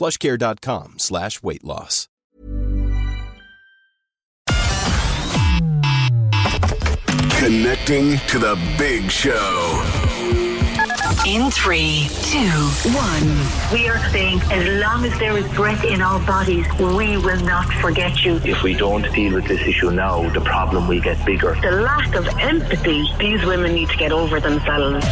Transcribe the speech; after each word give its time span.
plushcare.com 0.00 0.98
slash 0.98 1.42
weight 1.42 1.62
loss. 1.62 2.08
Connecting 7.38 8.16
to 8.28 8.38
the 8.38 8.58
big 8.78 9.10
show. 9.10 9.82
In 11.26 11.50
three, 11.50 12.08
two, 12.22 12.38
one. 12.96 13.72
We 13.72 13.88
are 13.88 13.98
saying 14.10 14.40
as 14.50 14.80
long 14.80 15.04
as 15.04 15.18
there 15.18 15.36
is 15.36 15.46
breath 15.52 15.84
in 15.84 16.00
our 16.00 16.18
bodies, 16.26 16.66
we 16.78 17.18
will 17.18 17.40
not 17.44 17.70
forget 17.74 18.24
you. 18.24 18.40
If 18.44 18.62
we 18.62 18.72
don't 18.72 19.02
deal 19.12 19.34
with 19.34 19.46
this 19.46 19.60
issue 19.60 19.90
now, 19.90 20.26
the 20.30 20.40
problem 20.40 20.88
will 20.88 21.02
get 21.02 21.22
bigger. 21.26 21.58
The 21.60 21.72
lack 21.72 22.14
of 22.14 22.26
empathy, 22.38 23.04
these 23.18 23.44
women 23.44 23.74
need 23.74 23.90
to 23.90 23.96
get 23.98 24.12
over 24.12 24.40
themselves. 24.40 25.04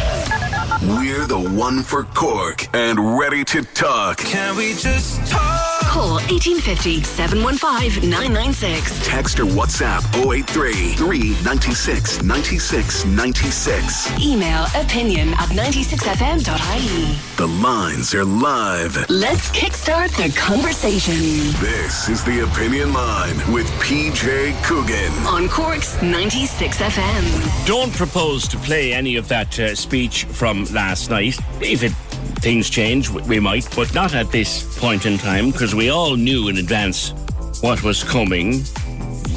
We're 0.83 1.25
the 1.25 1.39
one 1.39 1.81
for 1.81 2.03
Cork 2.03 2.67
and 2.75 3.17
ready 3.17 3.43
to 3.45 3.63
talk. 3.63 4.17
Can 4.19 4.55
we 4.55 4.73
just 4.75 5.19
talk? 5.25 5.65
Call 5.89 6.13
1850 6.29 7.01
715 7.01 8.07
996. 8.07 9.07
Text 9.07 9.39
or 9.39 9.45
WhatsApp 9.45 10.03
083 10.15 10.93
396 10.93 12.21
96 12.21 13.05
96. 13.05 14.19
Email 14.23 14.65
opinion 14.75 15.29
at 15.29 15.49
96fm.ie. 15.49 17.17
The 17.37 17.47
lines 17.47 18.13
are 18.13 18.23
live. 18.23 19.09
Let's 19.09 19.49
kickstart 19.49 20.15
the 20.17 20.31
conversation 20.39 21.15
This 21.59 22.07
is 22.09 22.23
the 22.23 22.41
Opinion 22.43 22.93
Line 22.93 23.35
with 23.51 23.65
PJ 23.81 24.61
Coogan. 24.63 25.11
on 25.25 25.49
Cork's 25.49 25.95
96FM. 25.97 27.65
Don't 27.65 27.91
propose 27.95 28.47
to 28.49 28.57
play 28.57 28.93
any 28.93 29.15
of 29.15 29.27
that 29.29 29.59
uh, 29.59 29.73
speech 29.73 30.25
from 30.25 30.58
last 30.73 31.09
night. 31.09 31.37
If 31.61 31.83
it 31.83 31.93
things 32.41 32.69
change, 32.69 33.09
we- 33.09 33.21
we 33.23 33.39
might, 33.39 33.67
but 33.75 33.93
not 33.93 34.13
at 34.13 34.31
this 34.31 34.77
point 34.79 35.05
in 35.05 35.17
time 35.17 35.51
because 35.51 35.75
we 35.75 35.89
all 35.89 36.15
knew 36.15 36.47
in 36.47 36.57
advance 36.57 37.13
what 37.61 37.83
was 37.83 38.03
coming. 38.03 38.63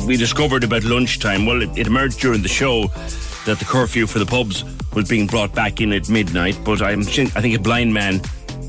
We 0.06 0.16
discovered 0.16 0.64
about 0.64 0.84
lunchtime. 0.84 1.46
Well, 1.46 1.62
it, 1.62 1.70
it 1.76 1.86
emerged 1.86 2.20
during 2.20 2.42
the 2.42 2.48
show 2.48 2.88
that 3.46 3.58
the 3.58 3.64
curfew 3.64 4.06
for 4.06 4.18
the 4.18 4.26
pubs 4.26 4.64
was 4.94 5.08
being 5.08 5.26
brought 5.26 5.54
back 5.54 5.80
in 5.80 5.92
at 5.92 6.08
midnight. 6.08 6.58
But 6.64 6.82
I'm, 6.82 7.00
I 7.00 7.40
think 7.40 7.56
a 7.56 7.60
blind 7.60 7.92
man 7.92 8.20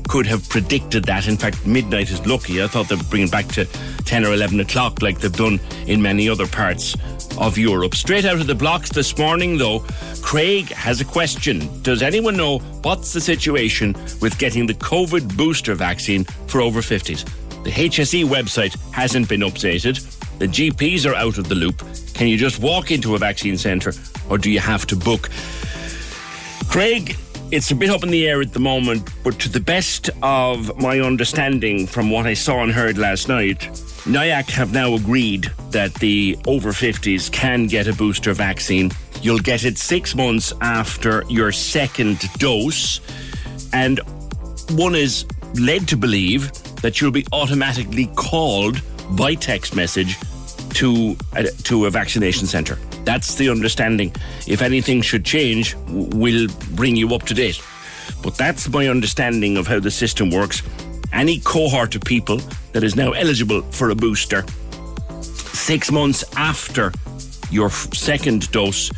could 0.08 0.26
have 0.26 0.48
predicted 0.48 1.04
that. 1.04 1.26
In 1.28 1.36
fact, 1.36 1.66
midnight 1.66 2.10
is 2.10 2.24
lucky. 2.26 2.62
I 2.62 2.66
thought 2.66 2.88
they'd 2.88 3.10
bring 3.10 3.24
it 3.24 3.30
back 3.30 3.46
to 3.48 3.64
10 4.04 4.24
or 4.24 4.32
11 4.32 4.60
o'clock 4.60 5.02
like 5.02 5.18
they've 5.18 5.32
done 5.32 5.60
in 5.86 6.00
many 6.00 6.28
other 6.28 6.46
parts 6.46 6.96
of 7.38 7.58
Europe. 7.58 7.94
Straight 7.94 8.24
out 8.24 8.40
of 8.40 8.46
the 8.46 8.54
blocks 8.54 8.90
this 8.90 9.16
morning, 9.18 9.58
though, 9.58 9.80
Craig 10.22 10.68
has 10.70 11.00
a 11.00 11.04
question. 11.04 11.82
Does 11.82 12.02
anyone 12.02 12.36
know 12.36 12.58
what's 12.82 13.12
the 13.12 13.20
situation 13.20 13.92
with 14.20 14.38
getting 14.38 14.66
the 14.66 14.74
COVID 14.74 15.36
booster 15.36 15.74
vaccine 15.74 16.24
for 16.46 16.60
over 16.60 16.80
50s? 16.80 17.24
The 17.64 17.70
HSE 17.70 18.24
website 18.24 18.78
hasn't 18.92 19.28
been 19.28 19.40
updated. 19.40 20.00
The 20.38 20.46
GPs 20.46 21.10
are 21.10 21.14
out 21.14 21.38
of 21.38 21.48
the 21.48 21.54
loop. 21.54 21.82
Can 22.14 22.28
you 22.28 22.36
just 22.36 22.60
walk 22.60 22.90
into 22.90 23.14
a 23.14 23.18
vaccine 23.18 23.56
centre 23.56 23.92
or 24.28 24.38
do 24.38 24.50
you 24.50 24.60
have 24.60 24.86
to 24.86 24.96
book? 24.96 25.30
Craig, 26.68 27.16
it's 27.54 27.70
a 27.70 27.74
bit 27.76 27.88
up 27.88 28.02
in 28.02 28.10
the 28.10 28.26
air 28.26 28.40
at 28.40 28.52
the 28.52 28.58
moment, 28.58 29.08
but 29.22 29.38
to 29.38 29.48
the 29.48 29.60
best 29.60 30.10
of 30.24 30.76
my 30.76 30.98
understanding 30.98 31.86
from 31.86 32.10
what 32.10 32.26
I 32.26 32.34
saw 32.34 32.64
and 32.64 32.72
heard 32.72 32.98
last 32.98 33.28
night, 33.28 33.60
NIAC 34.06 34.50
have 34.50 34.72
now 34.72 34.94
agreed 34.94 35.52
that 35.70 35.94
the 35.94 36.36
over 36.48 36.70
50s 36.70 37.30
can 37.30 37.68
get 37.68 37.86
a 37.86 37.92
booster 37.92 38.32
vaccine. 38.34 38.90
You'll 39.22 39.38
get 39.38 39.64
it 39.64 39.78
six 39.78 40.16
months 40.16 40.52
after 40.60 41.22
your 41.28 41.52
second 41.52 42.18
dose, 42.38 43.00
and 43.72 44.00
one 44.70 44.96
is 44.96 45.24
led 45.54 45.86
to 45.88 45.96
believe 45.96 46.52
that 46.82 47.00
you'll 47.00 47.12
be 47.12 47.24
automatically 47.30 48.06
called 48.16 48.82
by 49.12 49.34
text 49.36 49.76
message 49.76 50.18
to 50.70 51.16
a, 51.34 51.44
to 51.44 51.86
a 51.86 51.90
vaccination 51.90 52.48
centre. 52.48 52.78
That's 53.04 53.34
the 53.34 53.50
understanding. 53.50 54.14
If 54.46 54.62
anything 54.62 55.02
should 55.02 55.24
change, 55.24 55.74
we'll 55.88 56.48
bring 56.72 56.96
you 56.96 57.14
up 57.14 57.24
to 57.24 57.34
date. 57.34 57.60
But 58.22 58.36
that's 58.36 58.68
my 58.68 58.88
understanding 58.88 59.56
of 59.56 59.66
how 59.66 59.80
the 59.80 59.90
system 59.90 60.30
works. 60.30 60.62
Any 61.12 61.40
cohort 61.40 61.94
of 61.94 62.02
people 62.02 62.38
that 62.72 62.82
is 62.82 62.96
now 62.96 63.12
eligible 63.12 63.62
for 63.62 63.90
a 63.90 63.94
booster, 63.94 64.44
six 65.20 65.92
months 65.92 66.24
after 66.36 66.92
your 67.50 67.70
second 67.70 68.50
dose, 68.50 68.90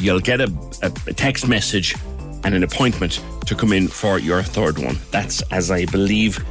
you'll 0.00 0.20
get 0.20 0.40
a, 0.40 0.52
a, 0.82 0.92
a 1.06 1.12
text 1.12 1.48
message 1.48 1.94
and 2.44 2.54
an 2.54 2.62
appointment 2.62 3.22
to 3.46 3.54
come 3.54 3.72
in 3.72 3.88
for 3.88 4.18
your 4.18 4.42
third 4.42 4.78
one. 4.78 4.98
That's 5.10 5.42
as 5.50 5.70
I 5.70 5.86
believe 5.86 6.44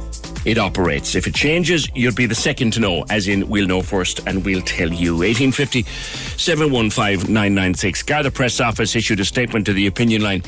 it 0.44 0.58
operates. 0.58 1.14
If 1.14 1.26
it 1.26 1.34
changes, 1.34 1.88
you'll 1.94 2.14
be 2.14 2.26
the 2.26 2.34
second 2.34 2.72
to 2.74 2.80
know, 2.80 3.04
as 3.10 3.28
in 3.28 3.48
we'll 3.48 3.66
know 3.66 3.82
first 3.82 4.20
and 4.26 4.44
we'll 4.44 4.62
tell 4.62 4.92
you. 4.92 5.14
1850 5.14 5.82
715 5.82 7.32
996. 7.32 8.02
Garda 8.02 8.30
Press 8.30 8.60
Office 8.60 8.96
issued 8.96 9.20
a 9.20 9.24
statement 9.24 9.66
to 9.66 9.72
the 9.72 9.86
opinion 9.86 10.22
line 10.22 10.42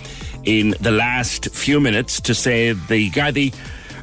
in 0.45 0.75
the 0.81 0.91
last 0.91 1.55
few 1.55 1.81
minutes 1.81 2.21
to 2.23 2.35
say 2.35 2.73
the 2.73 3.11
Gardaí 3.11 3.55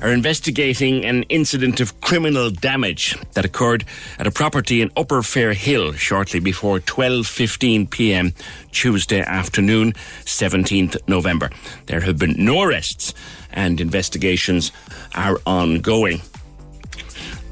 are 0.02 0.12
investigating 0.12 1.06
an 1.06 1.24
incident 1.24 1.80
of 1.80 2.02
criminal 2.02 2.50
damage 2.50 3.16
that 3.34 3.46
occurred 3.46 3.86
at 4.18 4.26
a 4.26 4.32
property 4.32 4.82
in 4.82 4.92
Upper 4.98 5.22
Fair 5.22 5.54
Hill 5.54 5.94
shortly 5.94 6.40
before 6.40 6.80
12:15 6.80 7.90
p.m. 7.90 8.34
Tuesday 8.72 9.22
afternoon, 9.22 9.94
17th 10.26 10.98
November. 11.08 11.52
There 11.86 12.02
have 12.02 12.18
been 12.18 12.36
no 12.38 12.62
arrests 12.64 13.14
and 13.54 13.82
investigations 13.82 14.72
are 15.16 15.40
ongoing. 15.46 16.22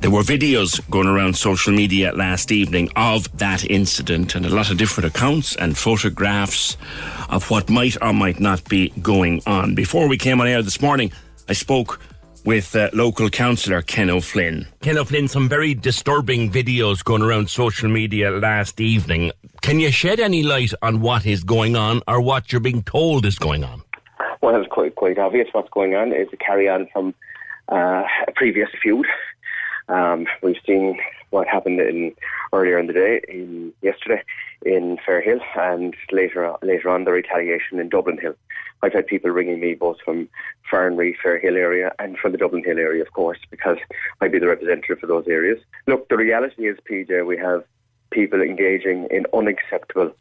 There 0.01 0.11
were 0.11 0.21
videos 0.21 0.79
going 0.89 1.07
around 1.07 1.35
social 1.35 1.73
media 1.73 2.13
last 2.13 2.53
evening 2.53 2.89
of 2.95 3.29
that 3.37 3.69
incident 3.69 4.33
and 4.33 4.45
a 4.45 4.49
lot 4.49 4.71
of 4.71 4.77
different 4.77 5.13
accounts 5.13 5.57
and 5.57 5.77
photographs 5.77 6.77
of 7.29 7.49
what 7.51 7.69
might 7.69 7.97
or 8.01 8.13
might 8.13 8.39
not 8.39 8.63
be 8.69 8.89
going 9.01 9.41
on. 9.45 9.75
Before 9.75 10.07
we 10.07 10.17
came 10.17 10.39
on 10.39 10.47
air 10.47 10.61
this 10.61 10.81
morning, 10.81 11.11
I 11.49 11.53
spoke 11.53 11.99
with 12.45 12.75
uh, 12.77 12.89
local 12.93 13.29
councillor 13.29 13.81
Ken 13.81 14.09
O'Flynn. 14.09 14.65
Ken 14.81 14.97
O'Flynn, 14.97 15.27
some 15.27 15.49
very 15.49 15.73
disturbing 15.73 16.49
videos 16.49 17.03
going 17.03 17.21
around 17.21 17.49
social 17.49 17.89
media 17.89 18.31
last 18.31 18.79
evening. 18.79 19.31
Can 19.61 19.81
you 19.81 19.91
shed 19.91 20.21
any 20.21 20.43
light 20.43 20.71
on 20.81 21.01
what 21.01 21.25
is 21.25 21.43
going 21.43 21.75
on 21.75 22.01
or 22.07 22.21
what 22.21 22.51
you're 22.51 22.61
being 22.61 22.83
told 22.83 23.25
is 23.25 23.37
going 23.37 23.65
on? 23.65 23.83
Well, 24.41 24.55
it's 24.55 24.71
quite 24.71 24.95
quite 24.95 25.17
obvious 25.17 25.49
what's 25.51 25.69
going 25.69 25.95
on. 25.95 26.11
It's 26.13 26.31
a 26.33 26.37
carry 26.37 26.69
on 26.69 26.87
from 26.93 27.13
uh, 27.69 28.03
a 28.27 28.31
previous 28.35 28.69
feud. 28.81 29.05
Um, 29.89 30.27
we've 30.41 30.61
seen 30.65 30.99
what 31.31 31.47
happened 31.47 31.79
in 31.79 32.13
earlier 32.53 32.79
in 32.79 32.87
the 32.87 32.93
day, 32.93 33.21
in 33.27 33.73
yesterday, 33.81 34.23
in 34.65 34.97
Fairhill, 35.05 35.41
and 35.57 35.95
later 36.11 36.45
on, 36.45 36.57
later 36.61 36.89
on 36.89 37.03
the 37.03 37.11
retaliation 37.11 37.79
in 37.79 37.89
Dublin 37.89 38.17
Hill. 38.19 38.35
I've 38.81 38.93
had 38.93 39.07
people 39.07 39.29
ringing 39.29 39.59
me 39.59 39.73
both 39.73 39.97
from 40.03 40.29
Farranree, 40.71 41.15
Fairhill 41.23 41.57
area, 41.57 41.91
and 41.99 42.17
from 42.17 42.31
the 42.31 42.37
Dublin 42.37 42.63
Hill 42.63 42.79
area, 42.79 43.01
of 43.01 43.11
course, 43.13 43.39
because 43.51 43.77
I'd 44.21 44.31
be 44.31 44.39
the 44.39 44.47
representative 44.47 44.99
for 44.99 45.07
those 45.07 45.27
areas. 45.27 45.59
Look, 45.85 46.07
the 46.07 46.17
reality 46.17 46.67
is, 46.67 46.77
PJ, 46.89 47.25
we 47.25 47.37
have 47.37 47.63
people 48.11 48.41
engaging 48.41 49.07
in 49.11 49.25
unacceptable 49.33 50.13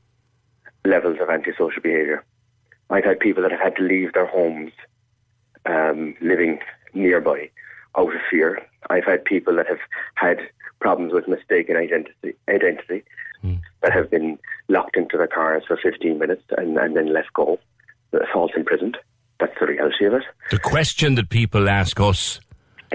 levels 0.84 1.18
of 1.20 1.30
antisocial 1.30 1.82
behaviour. 1.82 2.24
I've 2.90 3.04
had 3.04 3.20
people 3.20 3.42
that 3.42 3.52
have 3.52 3.60
had 3.60 3.76
to 3.76 3.82
leave 3.82 4.12
their 4.12 4.26
homes 4.26 4.72
um, 5.66 6.14
living 6.20 6.58
nearby 6.94 7.50
out 7.96 8.14
of 8.14 8.20
fear. 8.30 8.64
I've 8.90 9.04
had 9.04 9.24
people 9.24 9.56
that 9.56 9.66
have 9.66 9.80
had 10.14 10.38
problems 10.80 11.12
with 11.12 11.28
mistaken 11.28 11.76
identity, 11.76 12.34
identity 12.48 13.04
Hmm. 13.40 13.54
that 13.82 13.92
have 13.92 14.10
been 14.10 14.36
locked 14.68 14.96
into 14.96 15.16
their 15.16 15.28
cars 15.28 15.62
for 15.66 15.76
15 15.80 16.18
minutes 16.18 16.42
and, 16.56 16.76
and 16.76 16.96
then 16.96 17.12
let 17.12 17.32
go, 17.34 17.60
false 18.32 18.50
imprisoned. 18.56 18.98
That's 19.38 19.52
the 19.60 19.66
reality 19.66 20.06
of 20.06 20.14
it. 20.14 20.24
The 20.50 20.58
question 20.58 21.14
that 21.14 21.28
people 21.28 21.68
ask 21.68 22.00
us, 22.00 22.40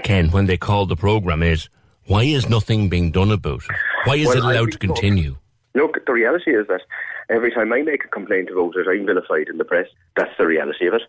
Ken, 0.02 0.30
when 0.30 0.44
they 0.44 0.58
call 0.58 0.84
the 0.84 0.96
programme 0.96 1.42
is, 1.42 1.70
why 2.06 2.24
is 2.24 2.46
nothing 2.50 2.90
being 2.90 3.10
done 3.10 3.30
about 3.30 3.62
it? 3.62 3.76
Why 4.04 4.16
is 4.16 4.26
Well, 4.26 4.36
it 4.36 4.44
allowed 4.44 4.72
to 4.72 4.78
continue? 4.78 5.36
Look, 5.74 6.04
the 6.04 6.12
reality 6.12 6.50
is 6.54 6.66
that 6.66 6.82
every 7.28 7.50
time 7.52 7.72
I 7.72 7.82
make 7.82 8.04
a 8.04 8.08
complaint 8.08 8.50
about 8.50 8.76
it, 8.76 8.86
I'm 8.88 9.06
vilified 9.06 9.48
in 9.48 9.58
the 9.58 9.64
press. 9.64 9.88
That's 10.16 10.36
the 10.38 10.46
reality 10.46 10.86
of 10.86 10.94
it. 10.94 11.02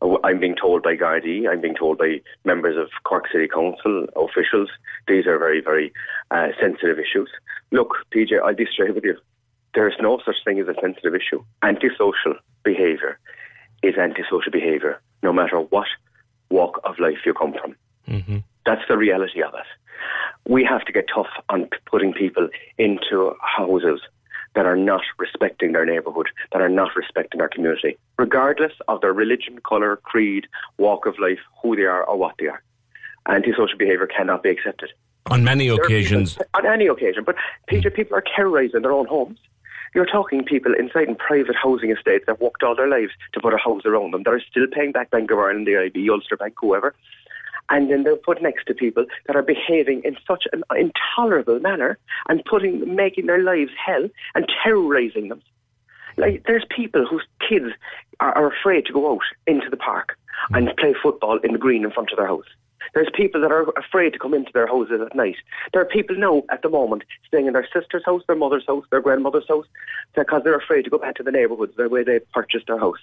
Uh, 0.00 0.16
I'm 0.24 0.40
being 0.40 0.56
told 0.56 0.82
by 0.82 0.96
Gardaí, 0.96 1.48
I'm 1.48 1.60
being 1.60 1.74
told 1.74 1.98
by 1.98 2.20
members 2.44 2.76
of 2.76 2.88
Cork 3.04 3.26
City 3.32 3.48
Council 3.48 4.06
officials. 4.16 4.68
These 5.08 5.26
are 5.26 5.38
very, 5.38 5.60
very 5.60 5.92
uh, 6.30 6.48
sensitive 6.60 6.98
issues. 6.98 7.30
Look, 7.70 7.94
PJ, 8.14 8.40
I'll 8.42 8.54
be 8.54 8.66
straight 8.70 8.94
with 8.94 9.04
you. 9.04 9.16
There's 9.74 9.94
no 10.00 10.20
such 10.24 10.36
thing 10.44 10.58
as 10.60 10.68
a 10.68 10.74
sensitive 10.80 11.14
issue. 11.14 11.42
Antisocial 11.62 12.34
behaviour 12.62 13.18
is 13.82 13.96
antisocial 13.96 14.52
behaviour, 14.52 15.00
no 15.22 15.32
matter 15.32 15.58
what 15.60 15.86
walk 16.50 16.80
of 16.84 16.98
life 16.98 17.18
you 17.24 17.32
come 17.32 17.54
from. 17.54 17.74
That's 18.66 18.82
the 18.88 18.98
reality 18.98 19.42
of 19.42 19.54
it. 19.54 19.66
We 20.46 20.64
have 20.64 20.84
to 20.84 20.92
get 20.92 21.06
tough 21.12 21.28
on 21.48 21.68
putting 21.86 22.12
people 22.12 22.48
into 22.76 23.34
houses 23.40 24.00
that 24.54 24.66
are 24.66 24.76
not 24.76 25.02
respecting 25.18 25.72
their 25.72 25.86
neighbourhood, 25.86 26.28
that 26.52 26.60
are 26.60 26.68
not 26.68 26.94
respecting 26.96 27.38
their 27.38 27.48
community, 27.48 27.96
regardless 28.18 28.72
of 28.88 29.00
their 29.00 29.12
religion, 29.12 29.58
colour, 29.66 29.96
creed, 29.96 30.46
walk 30.78 31.06
of 31.06 31.18
life, 31.18 31.38
who 31.62 31.76
they 31.76 31.82
are 31.82 32.04
or 32.04 32.16
what 32.16 32.34
they 32.38 32.46
are. 32.46 32.62
Antisocial 33.28 33.78
behaviour 33.78 34.06
cannot 34.06 34.42
be 34.42 34.50
accepted. 34.50 34.90
On 35.30 35.44
many 35.44 35.68
There 35.68 35.76
occasions, 35.76 36.34
people- 36.34 36.46
on 36.54 36.66
any 36.66 36.86
occasion, 36.86 37.24
but 37.24 37.36
PJ, 37.68 37.84
mm. 37.84 37.94
people 37.94 38.16
are 38.16 38.24
terrorising 38.34 38.82
their 38.82 38.92
own 38.92 39.06
homes. 39.06 39.38
You're 39.94 40.06
talking 40.06 40.42
people 40.42 40.74
inside 40.74 41.08
in 41.08 41.16
private 41.16 41.54
housing 41.54 41.90
estates 41.90 42.24
that 42.26 42.40
worked 42.40 42.62
all 42.62 42.74
their 42.74 42.88
lives 42.88 43.12
to 43.34 43.40
put 43.40 43.52
a 43.52 43.58
house 43.58 43.82
around 43.84 44.12
them 44.12 44.22
that 44.24 44.30
are 44.32 44.40
still 44.40 44.66
paying 44.66 44.90
back 44.90 45.10
Bank 45.10 45.30
of 45.30 45.38
Ireland, 45.38 45.66
the 45.66 45.76
IB, 45.76 46.08
Ulster 46.08 46.36
Bank, 46.36 46.54
whoever. 46.58 46.94
And 47.70 47.90
then 47.90 48.02
they're 48.02 48.16
put 48.16 48.42
next 48.42 48.66
to 48.66 48.74
people 48.74 49.06
that 49.26 49.36
are 49.36 49.42
behaving 49.42 50.02
in 50.04 50.16
such 50.26 50.44
an 50.52 50.62
intolerable 50.76 51.58
manner 51.60 51.98
and 52.28 52.44
putting, 52.44 52.94
making 52.94 53.26
their 53.26 53.42
lives 53.42 53.70
hell 53.84 54.08
and 54.34 54.46
terrorising 54.62 55.28
them. 55.28 55.42
Like 56.16 56.44
there's 56.46 56.66
people 56.74 57.06
whose 57.06 57.24
kids 57.48 57.66
are, 58.20 58.36
are 58.36 58.52
afraid 58.52 58.86
to 58.86 58.92
go 58.92 59.12
out 59.12 59.22
into 59.46 59.70
the 59.70 59.76
park 59.76 60.18
and 60.50 60.68
play 60.76 60.94
football 61.02 61.38
in 61.42 61.52
the 61.52 61.58
green 61.58 61.84
in 61.84 61.90
front 61.90 62.10
of 62.10 62.18
their 62.18 62.26
house. 62.26 62.46
There's 62.94 63.08
people 63.14 63.40
that 63.40 63.52
are 63.52 63.70
afraid 63.78 64.12
to 64.12 64.18
come 64.18 64.34
into 64.34 64.50
their 64.52 64.66
houses 64.66 65.00
at 65.00 65.16
night. 65.16 65.36
There 65.72 65.80
are 65.80 65.86
people 65.86 66.16
now 66.16 66.42
at 66.50 66.62
the 66.62 66.68
moment 66.68 67.04
staying 67.26 67.46
in 67.46 67.52
their 67.52 67.68
sister's 67.72 68.02
house, 68.04 68.22
their 68.26 68.36
mother's 68.36 68.66
house, 68.66 68.84
their 68.90 69.00
grandmother's 69.00 69.48
house, 69.48 69.66
because 70.14 70.42
they're 70.44 70.58
afraid 70.58 70.82
to 70.82 70.90
go 70.90 70.98
back 70.98 71.14
to 71.16 71.22
the 71.22 71.30
neighbourhoods 71.30 71.74
the 71.76 71.88
way 71.88 72.02
they 72.02 72.18
purchased 72.34 72.66
their 72.66 72.78
house. 72.78 72.98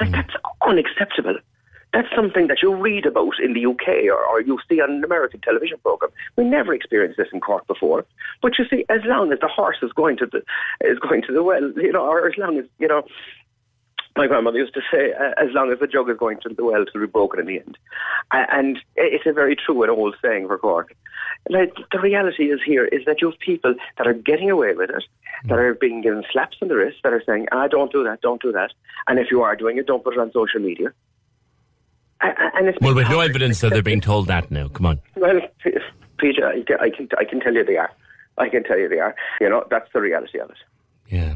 Like 0.00 0.10
that's 0.10 0.34
unacceptable. 0.66 1.36
That's 1.94 2.08
something 2.14 2.48
that 2.48 2.60
you 2.60 2.74
read 2.74 3.06
about 3.06 3.34
in 3.40 3.54
the 3.54 3.66
UK 3.66 4.10
or, 4.12 4.26
or 4.26 4.40
you 4.40 4.58
see 4.68 4.80
on 4.80 4.90
an 4.90 5.04
American 5.04 5.40
television 5.40 5.78
program. 5.78 6.10
We 6.36 6.42
never 6.42 6.74
experienced 6.74 7.18
this 7.18 7.28
in 7.32 7.40
Cork 7.40 7.68
before. 7.68 8.04
But 8.42 8.58
you 8.58 8.66
see, 8.68 8.84
as 8.88 9.02
long 9.04 9.32
as 9.32 9.38
the 9.38 9.46
horse 9.46 9.76
is 9.80 9.92
going 9.92 10.16
to 10.16 10.26
the 10.26 10.42
is 10.80 10.98
going 10.98 11.22
to 11.22 11.32
the 11.32 11.44
well, 11.44 11.70
you 11.76 11.92
know, 11.92 12.04
or 12.04 12.26
as 12.26 12.36
long 12.36 12.58
as 12.58 12.64
you 12.80 12.88
know, 12.88 13.04
my 14.16 14.26
grandmother 14.26 14.58
used 14.58 14.74
to 14.74 14.80
say, 14.92 15.12
as 15.12 15.50
long 15.52 15.72
as 15.72 15.78
the 15.78 15.86
jug 15.86 16.10
is 16.10 16.16
going 16.16 16.38
to 16.40 16.48
the 16.48 16.64
well, 16.64 16.82
it'll 16.82 17.00
be 17.00 17.06
broken 17.06 17.40
in 17.40 17.46
the 17.46 17.58
end. 17.58 17.78
And 18.32 18.78
it's 18.96 19.26
a 19.26 19.32
very 19.32 19.54
true 19.54 19.82
and 19.82 19.90
old 19.90 20.16
saying 20.20 20.48
for 20.48 20.58
Cork. 20.58 20.94
Like, 21.48 21.74
the 21.92 22.00
reality 22.00 22.44
is 22.44 22.60
here 22.64 22.86
is 22.86 23.04
that 23.06 23.20
you 23.20 23.30
have 23.30 23.38
people 23.38 23.74
that 23.98 24.06
are 24.06 24.14
getting 24.14 24.50
away 24.50 24.74
with 24.74 24.90
it, 24.90 25.04
that 25.44 25.58
are 25.58 25.74
being 25.74 26.00
given 26.00 26.24
slaps 26.32 26.56
on 26.62 26.68
the 26.68 26.76
wrist, 26.76 26.98
that 27.04 27.12
are 27.12 27.22
saying, 27.26 27.46
ah, 27.52 27.66
don't 27.68 27.92
do 27.92 28.02
that, 28.04 28.20
don't 28.20 28.40
do 28.40 28.52
that. 28.52 28.72
And 29.06 29.18
if 29.18 29.30
you 29.30 29.42
are 29.42 29.56
doing 29.56 29.78
it, 29.78 29.86
don't 29.86 30.02
put 30.02 30.14
it 30.14 30.20
on 30.20 30.32
social 30.32 30.60
media. 30.60 30.92
And 32.54 32.68
it's 32.68 32.78
well, 32.80 32.94
with 32.94 33.08
no 33.08 33.20
evidence 33.20 33.60
that 33.60 33.70
they're 33.70 33.82
being 33.82 34.00
told 34.00 34.28
that 34.28 34.50
now. 34.50 34.68
Come 34.68 34.86
on. 34.86 35.00
well, 35.16 35.40
Peter, 36.18 36.48
I 36.48 36.90
can, 36.90 37.08
I 37.18 37.24
can 37.24 37.40
tell 37.40 37.54
you 37.54 37.64
they 37.64 37.76
are. 37.76 37.90
I 38.38 38.48
can 38.48 38.64
tell 38.64 38.78
you 38.78 38.88
they 38.88 38.98
are. 38.98 39.14
You 39.40 39.48
know, 39.50 39.64
that's 39.70 39.88
the 39.92 40.00
reality 40.00 40.38
of 40.38 40.50
it. 40.50 40.56
Yeah. 41.08 41.34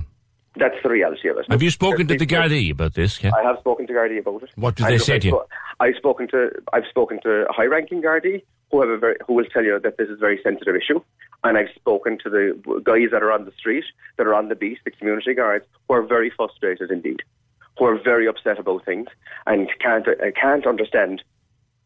That's 0.57 0.77
the 0.83 0.89
reality 0.89 1.29
of 1.29 1.37
it. 1.39 1.47
Have 1.51 1.63
you 1.63 1.71
spoken 1.71 2.09
to 2.09 2.17
the 2.17 2.25
There's 2.25 2.51
Gardaí 2.51 2.73
about 2.73 2.95
this, 2.95 3.19
Ken? 3.19 3.33
I 3.35 3.43
have 3.43 3.59
spoken 3.61 3.87
to 3.87 3.93
Gardaí 3.93 4.19
about 4.19 4.43
it. 4.43 4.51
What 4.57 4.75
did 4.77 4.87
I- 4.87 4.91
they 4.91 4.99
say 4.99 5.17
I 5.17 5.19
to 5.21 5.27
you? 5.29 5.45
I've 5.81 5.95
spoken 5.97 6.27
to 6.29 6.51
I've 6.73 6.87
spoken 6.91 7.21
to 7.23 7.47
a 7.49 7.53
high-ranking 7.53 8.03
Gardaí 8.03 8.43
who 8.71 8.81
have 8.81 8.91
a 8.91 8.99
very, 8.99 9.17
who 9.27 9.35
will 9.35 9.45
tell 9.45 9.65
you 9.65 9.79
that 9.79 9.97
this 9.99 10.09
is 10.09 10.15
a 10.15 10.21
very 10.21 10.41
sensitive 10.43 10.75
issue, 10.75 11.01
and 11.45 11.57
I've 11.57 11.71
spoken 11.75 12.19
to 12.25 12.31
the 12.31 12.81
guys 12.83 13.11
that 13.13 13.23
are 13.23 13.33
on 13.33 13.45
the 13.45 13.53
street, 13.53 13.85
that 14.17 14.27
are 14.27 14.35
on 14.35 14.49
the 14.49 14.57
beat, 14.57 14.79
the 14.85 14.91
community 14.91 15.35
guards, 15.35 15.65
who 15.87 15.95
are 15.95 16.03
very 16.03 16.31
frustrated 16.31 16.91
indeed, 16.91 17.23
who 17.79 17.85
are 17.85 17.99
very 17.99 18.27
upset 18.27 18.59
about 18.59 18.85
things 18.85 19.09
and 19.47 19.69
can't 19.81 20.07
uh, 20.09 20.31
can't 20.41 20.67
understand 20.67 21.23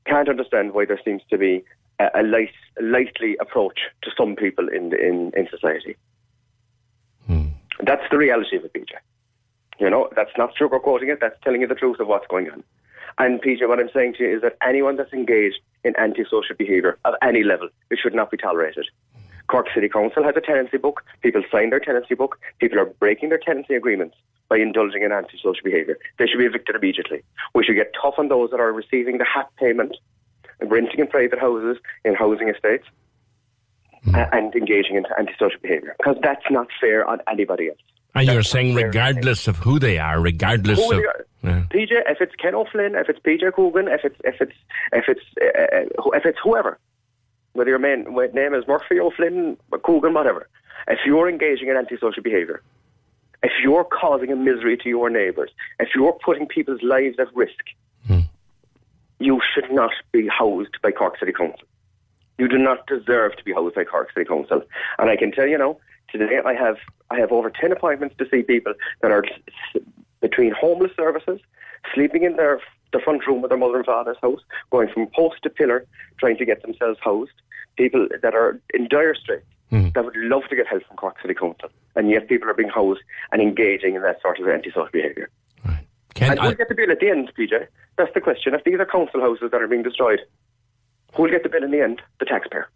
can't 0.07 0.29
understand 0.29 0.73
why 0.73 0.85
there 0.85 1.01
seems 1.05 1.23
to 1.31 1.39
be 1.39 1.65
a, 1.99 2.11
a 2.15 2.23
light, 2.23 2.53
a 2.81 2.83
lightly 2.83 3.37
approach 3.41 3.81
to 4.03 4.11
some 4.17 4.35
people 4.35 4.69
in 4.69 4.91
the, 4.91 4.99
in 4.99 5.33
in 5.37 5.49
society. 5.51 5.97
That's 7.81 8.05
the 8.11 8.19
reality 8.19 8.57
of 8.57 8.65
it, 8.65 8.73
PJ. 8.73 8.93
You 9.79 9.91
know, 9.91 10.09
that's 10.15 10.31
not 10.37 10.55
sugarcoating 10.55 11.13
it, 11.13 11.19
that's 11.21 11.39
telling 11.43 11.61
you 11.61 11.67
the 11.67 11.75
truth 11.75 12.01
of 12.01 12.09
what's 12.09 12.27
going 12.27 12.51
on. 12.51 12.63
And 13.19 13.43
PJ, 13.43 13.69
what 13.69 13.79
I'm 13.79 13.91
saying 13.93 14.15
to 14.15 14.25
you 14.25 14.37
is 14.37 14.43
that 14.43 14.57
anyone 14.63 14.97
that's 14.97 15.13
engaged 15.13 15.59
in 15.85 15.95
antisocial 15.99 16.57
behaviour 16.57 16.99
of 17.05 17.15
any 17.23 17.43
level, 17.43 17.69
it 17.91 17.99
should 18.03 18.15
not 18.15 18.31
be 18.31 18.37
tolerated. 18.37 18.87
Cork 19.49 19.67
City 19.75 19.89
Council 19.89 20.23
has 20.23 20.35
a 20.37 20.41
tenancy 20.41 20.79
book. 20.79 21.05
People 21.21 21.43
sign 21.51 21.71
their 21.71 21.81
tenancy 21.81 22.15
book. 22.15 22.39
People 22.59 22.79
are 22.79 22.87
breaking 22.87 23.29
their 23.29 23.39
tenancy 23.45 23.75
agreements 23.75 24.17
by 24.53 24.59
indulging 24.59 25.03
in 25.03 25.13
antisocial 25.13 25.65
behaviour. 25.65 25.97
They 26.19 26.27
should 26.27 26.37
be 26.37 26.45
evicted 26.45 26.77
immediately. 26.77 27.23
We 27.55 27.65
should 27.65 27.75
get 27.77 27.91
tough 28.01 28.15
on 28.19 28.29
those 28.29 28.51
that 28.51 28.61
are 28.61 28.71
receiving 28.71 29.17
the 29.17 29.25
HAP 29.25 29.49
payment, 29.57 29.97
and 30.61 30.71
renting 30.71 31.01
in 31.01 31.07
private 31.07 31.39
houses, 31.39 31.79
in 32.05 32.15
housing 32.15 32.51
estates, 32.51 32.85
a- 34.13 34.29
and 34.35 34.55
engaging 34.55 34.97
in 34.97 35.07
antisocial 35.19 35.59
behaviour. 35.63 35.95
Because 35.97 36.19
that's 36.23 36.45
not 36.51 36.67
fair 36.79 37.09
on 37.09 37.21
anybody 37.31 37.71
else. 37.71 37.79
And 38.15 38.29
you're 38.29 38.43
saying, 38.43 38.75
regardless 38.75 39.49
of 39.49 39.57
who 39.57 39.79
they 39.79 39.97
are, 39.99 40.21
regardless 40.21 40.79
Who 40.79 40.93
of. 40.93 40.99
are. 40.99 41.27
Yeah. 41.43 41.65
PJ, 41.71 41.93
if 42.11 42.21
it's 42.21 42.35
Ken 42.35 42.55
O'Flynn, 42.55 42.95
if 42.95 43.09
it's 43.09 43.19
PJ 43.21 43.55
Coogan, 43.55 43.89
if 43.89 44.05
it's 44.05 44.21
if 44.23 44.39
it's 44.43 44.53
if 44.93 45.05
it's 45.09 45.23
uh, 45.41 45.77
uh, 45.79 46.11
if 46.19 46.27
it's 46.27 46.39
whoever, 46.45 46.79
whether 47.55 47.71
your 47.71 47.79
main 47.79 48.05
name 48.35 48.53
is 48.53 48.69
Murphy 48.69 49.01
O'Flynn, 49.01 49.57
Coogan, 49.83 50.13
whatever, 50.13 50.47
if 50.89 50.99
you're 51.07 51.29
engaging 51.31 51.69
in 51.69 51.77
antisocial 51.79 52.23
behaviour, 52.23 52.61
if 53.43 53.53
you're 53.63 53.85
causing 53.85 54.31
a 54.31 54.37
misery 54.37 54.77
to 54.79 54.89
your 54.89 55.11
neighbours, 55.11 55.51
if 55.81 55.89
you're 55.95 56.17
putting 56.25 56.47
people's 56.47 56.83
lives 56.83 57.17
at 57.19 57.35
risk, 57.35 57.65
hmm. 58.07 58.21
you 59.19 59.41
should 59.53 59.71
not 59.71 59.93
be 60.13 60.29
housed 60.29 60.81
by 60.83 60.93
Cork 60.93 61.19
City 61.19 61.33
Council. 61.33 61.67
You 62.39 62.49
do 62.49 62.59
not 62.59 62.87
deserve 62.87 63.37
to 63.37 63.45
be 63.45 63.53
housed 63.53 63.75
by 63.75 63.85
Cork 63.85 64.13
City 64.13 64.25
Council. 64.27 64.63
And 64.99 65.11
I 65.11 65.17
can 65.17 65.33
tell 65.33 65.47
you 65.47 65.59
now, 65.59 65.77
today 66.11 66.41
I 66.45 66.55
have 66.55 66.77
I 67.11 67.19
have 67.19 67.33
over 67.33 67.51
ten 67.51 67.73
appointments 67.73 68.17
to 68.19 68.29
see 68.31 68.43
people 68.43 68.75
that 69.01 69.11
are 69.11 69.25
between 70.21 70.53
homeless 70.53 70.93
services, 70.97 71.41
sleeping 71.95 72.23
in 72.23 72.37
their 72.37 72.61
the 72.93 73.01
front 73.01 73.27
room 73.27 73.43
of 73.43 73.49
their 73.49 73.59
mother 73.59 73.77
and 73.77 73.87
father's 73.87 74.19
house, 74.23 74.41
going 74.71 74.89
from 74.89 75.07
post 75.17 75.43
to 75.43 75.51
pillar, 75.51 75.87
trying 76.19 76.37
to 76.37 76.45
get 76.45 76.63
themselves 76.63 76.99
housed. 77.03 77.33
People 77.77 78.07
that 78.23 78.35
are 78.35 78.61
in 78.75 78.87
dire 78.87 79.15
straits 79.15 79.47
Mm-hmm. 79.73 79.89
that 79.95 80.05
would 80.05 80.17
love 80.17 80.43
to 80.51 80.57
get 80.57 80.67
help 80.67 80.85
from 80.87 80.97
Cork 80.99 81.17
City 81.23 81.33
Council, 81.35 81.71
and 81.97 82.11
yet 82.11 82.29
people 82.29 82.49
are 82.49 82.55
being 82.55 82.69
housed 82.69 83.01
and 83.33 83.41
engaging 83.41 83.95
in 83.95 84.03
that 84.03 84.21
sort 84.21 84.39
of 84.39 84.47
antisocial 84.47 84.87
behaviour. 84.93 85.31
Ken, 86.15 86.33
And 86.33 86.41
I- 86.41 86.45
who'll 86.45 86.55
get 86.55 86.69
the 86.69 86.75
bill 86.75 86.91
at 86.91 87.01
the 87.01 87.09
end, 87.09 87.33
PJ? 87.35 87.67
That's 87.97 88.13
the 88.13 88.21
question. 88.21 88.53
If 88.53 88.65
these 88.65 88.79
are 88.79 88.85
council 88.85 89.21
houses 89.23 89.51
that 89.51 89.63
are 89.63 89.67
being 89.67 89.83
destroyed, 89.83 90.21
who'll 91.15 91.31
get 91.31 91.43
the 91.43 91.49
bill 91.49 91.65
in 91.65 91.71
the 91.71 91.81
end? 91.81 92.03
The 92.21 92.27
taxpayer. 92.27 92.69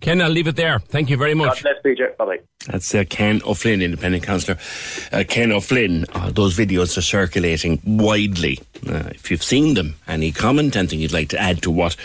Ken, 0.00 0.20
I'll 0.20 0.30
leave 0.30 0.46
it 0.46 0.56
there. 0.56 0.78
Thank 0.78 1.10
you 1.10 1.16
very 1.16 1.34
much. 1.34 1.62
God 1.62 1.64
much. 1.64 1.82
bless, 1.82 1.98
PJ. 1.98 2.16
Bye 2.16 2.24
bye. 2.24 2.38
That's 2.66 2.94
uh, 2.94 3.04
Ken 3.08 3.40
O'Flynn, 3.46 3.80
independent 3.80 4.24
councillor. 4.24 4.58
Uh, 5.12 5.24
Ken 5.26 5.52
O'Flynn, 5.52 6.04
uh, 6.12 6.30
those 6.30 6.56
videos 6.56 6.98
are 6.98 7.02
circulating 7.02 7.80
widely. 7.84 8.58
Uh, 8.88 9.10
if 9.14 9.30
you've 9.30 9.42
seen 9.42 9.74
them, 9.74 9.94
any 10.08 10.32
comment, 10.32 10.76
anything 10.76 11.00
you'd 11.00 11.12
like 11.12 11.28
to 11.28 11.38
add 11.40 11.62
to 11.62 11.70
what 11.70 11.96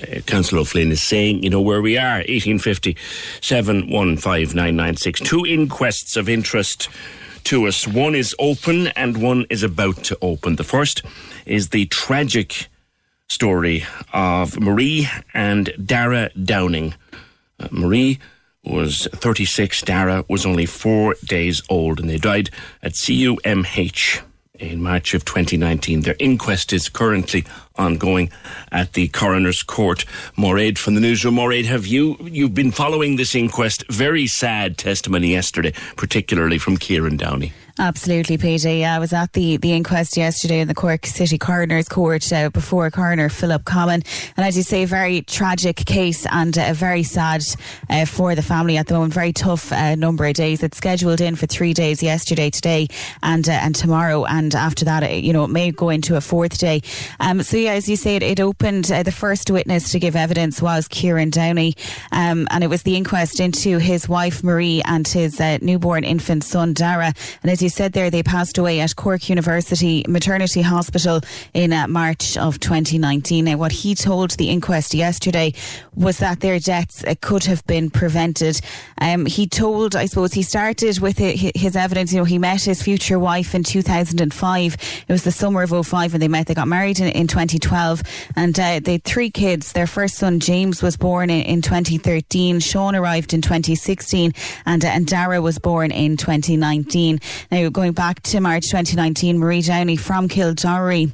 uh, 0.00 0.20
Councillor 0.20 0.60
O'Flynn 0.62 0.92
is 0.92 1.02
saying, 1.02 1.42
you 1.42 1.50
know 1.50 1.60
where 1.60 1.82
we 1.82 1.98
are 1.98 2.18
1850 2.18 2.96
715 3.40 5.14
Two 5.14 5.44
inquests 5.44 6.16
of 6.16 6.28
interest 6.28 6.88
to 7.44 7.66
us. 7.66 7.86
One 7.86 8.14
is 8.14 8.34
open 8.38 8.88
and 8.88 9.18
one 9.20 9.46
is 9.50 9.62
about 9.62 10.02
to 10.04 10.18
open. 10.22 10.56
The 10.56 10.64
first 10.64 11.02
is 11.44 11.70
the 11.70 11.86
tragic 11.86 12.68
story 13.28 13.84
of 14.12 14.58
Marie 14.60 15.08
and 15.34 15.72
Dara 15.84 16.30
Downey. 16.42 16.94
Marie 17.70 18.18
was 18.64 19.06
36, 19.12 19.82
Dara 19.82 20.24
was 20.28 20.46
only 20.46 20.66
four 20.66 21.14
days 21.24 21.62
old, 21.68 22.00
and 22.00 22.08
they 22.08 22.18
died 22.18 22.50
at 22.82 22.92
CUMH 22.92 24.22
in 24.58 24.82
March 24.82 25.14
of 25.14 25.24
2019. 25.24 26.02
Their 26.02 26.16
inquest 26.18 26.72
is 26.72 26.88
currently 26.88 27.44
ongoing 27.76 28.30
at 28.70 28.92
the 28.92 29.08
coroner's 29.08 29.62
court. 29.62 30.04
Mairead 30.38 30.78
from 30.78 30.94
the 30.94 31.00
newsroom. 31.00 31.36
Mairead, 31.36 31.64
have 31.64 31.86
you 31.86 32.16
you've 32.22 32.54
been 32.54 32.70
following 32.70 33.16
this 33.16 33.34
inquest? 33.34 33.84
Very 33.90 34.26
sad 34.26 34.78
testimony 34.78 35.32
yesterday, 35.32 35.72
particularly 35.96 36.58
from 36.58 36.76
Kieran 36.76 37.16
Downey. 37.16 37.52
Absolutely, 37.76 38.38
PJ. 38.38 38.86
I 38.86 39.00
was 39.00 39.12
at 39.12 39.32
the, 39.32 39.56
the 39.56 39.72
inquest 39.72 40.16
yesterday 40.16 40.60
in 40.60 40.68
the 40.68 40.76
Cork 40.76 41.06
City 41.06 41.36
Coroner's 41.36 41.88
Court 41.88 42.32
uh, 42.32 42.48
before 42.50 42.88
Coroner 42.92 43.28
Philip 43.28 43.64
Comyn. 43.64 44.06
And 44.36 44.46
as 44.46 44.56
you 44.56 44.62
say, 44.62 44.84
very 44.84 45.22
tragic 45.22 45.78
case 45.78 46.24
and 46.30 46.56
uh, 46.56 46.72
very 46.72 47.02
sad 47.02 47.42
uh, 47.90 48.04
for 48.04 48.36
the 48.36 48.42
family 48.42 48.76
at 48.76 48.86
the 48.86 48.94
moment. 48.94 49.12
Very 49.12 49.32
tough 49.32 49.72
uh, 49.72 49.96
number 49.96 50.24
of 50.24 50.34
days. 50.34 50.62
It's 50.62 50.76
scheduled 50.76 51.20
in 51.20 51.34
for 51.34 51.46
three 51.46 51.72
days 51.72 52.00
yesterday, 52.00 52.48
today, 52.48 52.86
and 53.24 53.48
uh, 53.48 53.52
and 53.52 53.74
tomorrow. 53.74 54.24
And 54.24 54.54
after 54.54 54.84
that, 54.84 55.02
it, 55.02 55.24
you 55.24 55.32
know, 55.32 55.42
it 55.42 55.50
may 55.50 55.72
go 55.72 55.88
into 55.88 56.14
a 56.14 56.20
fourth 56.20 56.58
day. 56.58 56.80
Um, 57.18 57.42
so, 57.42 57.56
yeah, 57.56 57.72
as 57.72 57.88
you 57.88 57.96
say, 57.96 58.14
it, 58.14 58.22
it 58.22 58.38
opened. 58.38 58.92
Uh, 58.92 59.02
the 59.02 59.10
first 59.10 59.50
witness 59.50 59.90
to 59.90 59.98
give 59.98 60.14
evidence 60.14 60.62
was 60.62 60.86
Kieran 60.86 61.30
Downey. 61.30 61.74
Um, 62.12 62.46
and 62.52 62.62
it 62.62 62.68
was 62.68 62.84
the 62.84 62.96
inquest 62.96 63.40
into 63.40 63.78
his 63.78 64.08
wife, 64.08 64.44
Marie, 64.44 64.80
and 64.84 65.08
his 65.08 65.40
newborn 65.60 66.04
infant 66.04 66.44
son, 66.44 66.72
Dara. 66.72 67.12
And 67.42 67.50
as 67.50 67.63
you 67.64 67.70
said 67.70 67.94
there, 67.94 68.10
they 68.10 68.22
passed 68.22 68.58
away 68.58 68.80
at 68.80 68.94
Cork 68.94 69.30
University 69.30 70.04
Maternity 70.06 70.60
Hospital 70.60 71.22
in 71.54 71.72
uh, 71.72 71.88
March 71.88 72.36
of 72.36 72.60
2019. 72.60 73.46
Now, 73.46 73.56
what 73.56 73.72
he 73.72 73.94
told 73.94 74.32
the 74.32 74.50
inquest 74.50 74.92
yesterday 74.92 75.54
was 75.94 76.18
that 76.18 76.40
their 76.40 76.58
deaths 76.58 77.02
uh, 77.04 77.14
could 77.22 77.44
have 77.44 77.66
been 77.66 77.88
prevented. 77.88 78.60
Um, 79.00 79.24
he 79.24 79.46
told, 79.46 79.96
I 79.96 80.04
suppose, 80.06 80.34
he 80.34 80.42
started 80.42 81.00
with 81.00 81.16
his 81.16 81.74
evidence. 81.74 82.12
You 82.12 82.18
know, 82.18 82.24
he 82.24 82.38
met 82.38 82.62
his 82.62 82.82
future 82.82 83.18
wife 83.18 83.54
in 83.54 83.64
2005. 83.64 84.76
It 85.08 85.12
was 85.12 85.24
the 85.24 85.32
summer 85.32 85.62
of 85.62 85.70
05 85.86 86.12
when 86.12 86.20
they 86.20 86.28
met. 86.28 86.46
They 86.46 86.54
got 86.54 86.68
married 86.68 87.00
in, 87.00 87.08
in 87.08 87.26
2012, 87.26 88.02
and 88.36 88.58
uh, 88.60 88.80
they 88.84 88.92
had 88.92 89.04
three 89.04 89.30
kids. 89.30 89.72
Their 89.72 89.86
first 89.86 90.16
son, 90.16 90.38
James, 90.38 90.82
was 90.82 90.98
born 90.98 91.30
in, 91.30 91.42
in 91.44 91.62
2013. 91.62 92.60
Sean 92.60 92.94
arrived 92.94 93.32
in 93.32 93.40
2016, 93.40 94.34
and 94.66 94.84
uh, 94.84 94.88
and 94.88 95.06
Dara 95.06 95.40
was 95.40 95.58
born 95.58 95.90
in 95.90 96.18
2019. 96.18 97.20
Now, 97.50 97.53
going 97.70 97.92
back 97.92 98.20
to 98.22 98.40
March 98.40 98.64
2019, 98.64 99.38
Marie 99.38 99.62
Downey 99.62 99.96
from 99.96 100.28
Kildorrery 100.28 101.12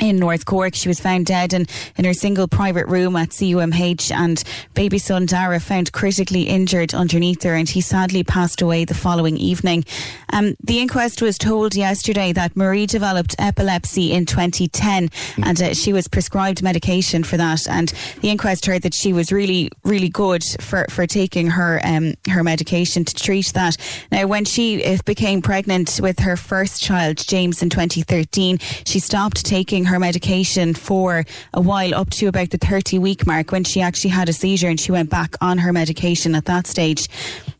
in 0.00 0.18
North 0.18 0.44
Cork. 0.44 0.74
She 0.74 0.88
was 0.88 1.00
found 1.00 1.26
dead 1.26 1.52
in, 1.52 1.66
in 1.96 2.04
her 2.04 2.14
single 2.14 2.48
private 2.48 2.86
room 2.86 3.16
at 3.16 3.30
CUMH 3.30 4.12
and 4.12 4.42
baby 4.74 4.98
son 4.98 5.26
Dara 5.26 5.60
found 5.60 5.92
critically 5.92 6.42
injured 6.42 6.94
underneath 6.94 7.42
her 7.42 7.54
and 7.54 7.68
he 7.68 7.80
sadly 7.80 8.24
passed 8.24 8.62
away 8.62 8.84
the 8.84 8.94
following 8.94 9.36
evening. 9.36 9.84
Um, 10.32 10.54
the 10.62 10.80
inquest 10.80 11.22
was 11.22 11.38
told 11.38 11.74
yesterday 11.74 12.32
that 12.32 12.56
Marie 12.56 12.86
developed 12.86 13.34
epilepsy 13.38 14.12
in 14.12 14.26
2010 14.26 15.08
and 15.42 15.62
uh, 15.62 15.74
she 15.74 15.92
was 15.92 16.08
prescribed 16.08 16.62
medication 16.62 17.24
for 17.24 17.36
that 17.36 17.68
and 17.68 17.92
the 18.20 18.30
inquest 18.30 18.66
heard 18.66 18.82
that 18.82 18.94
she 18.94 19.12
was 19.12 19.32
really, 19.32 19.70
really 19.84 20.08
good 20.08 20.42
for, 20.60 20.86
for 20.90 21.06
taking 21.06 21.48
her 21.48 21.80
um, 21.84 22.14
her 22.28 22.42
medication 22.42 23.04
to 23.04 23.14
treat 23.14 23.46
that. 23.54 23.76
Now 24.10 24.26
when 24.26 24.44
she 24.44 24.84
uh, 24.84 24.98
became 25.04 25.42
pregnant 25.42 26.00
with 26.02 26.18
her 26.20 26.36
first 26.36 26.82
child, 26.82 27.18
James, 27.18 27.62
in 27.62 27.70
2013, 27.70 28.58
she 28.84 28.98
stopped 28.98 29.44
taking 29.44 29.85
her 29.86 29.98
medication 29.98 30.74
for 30.74 31.24
a 31.54 31.60
while 31.60 31.94
up 31.94 32.10
to 32.10 32.26
about 32.26 32.50
the 32.50 32.58
30 32.58 32.98
week 32.98 33.26
mark 33.26 33.52
when 33.52 33.64
she 33.64 33.80
actually 33.80 34.10
had 34.10 34.28
a 34.28 34.32
seizure 34.32 34.68
and 34.68 34.78
she 34.78 34.92
went 34.92 35.10
back 35.10 35.34
on 35.40 35.58
her 35.58 35.72
medication 35.72 36.34
at 36.34 36.44
that 36.44 36.66
stage. 36.66 37.08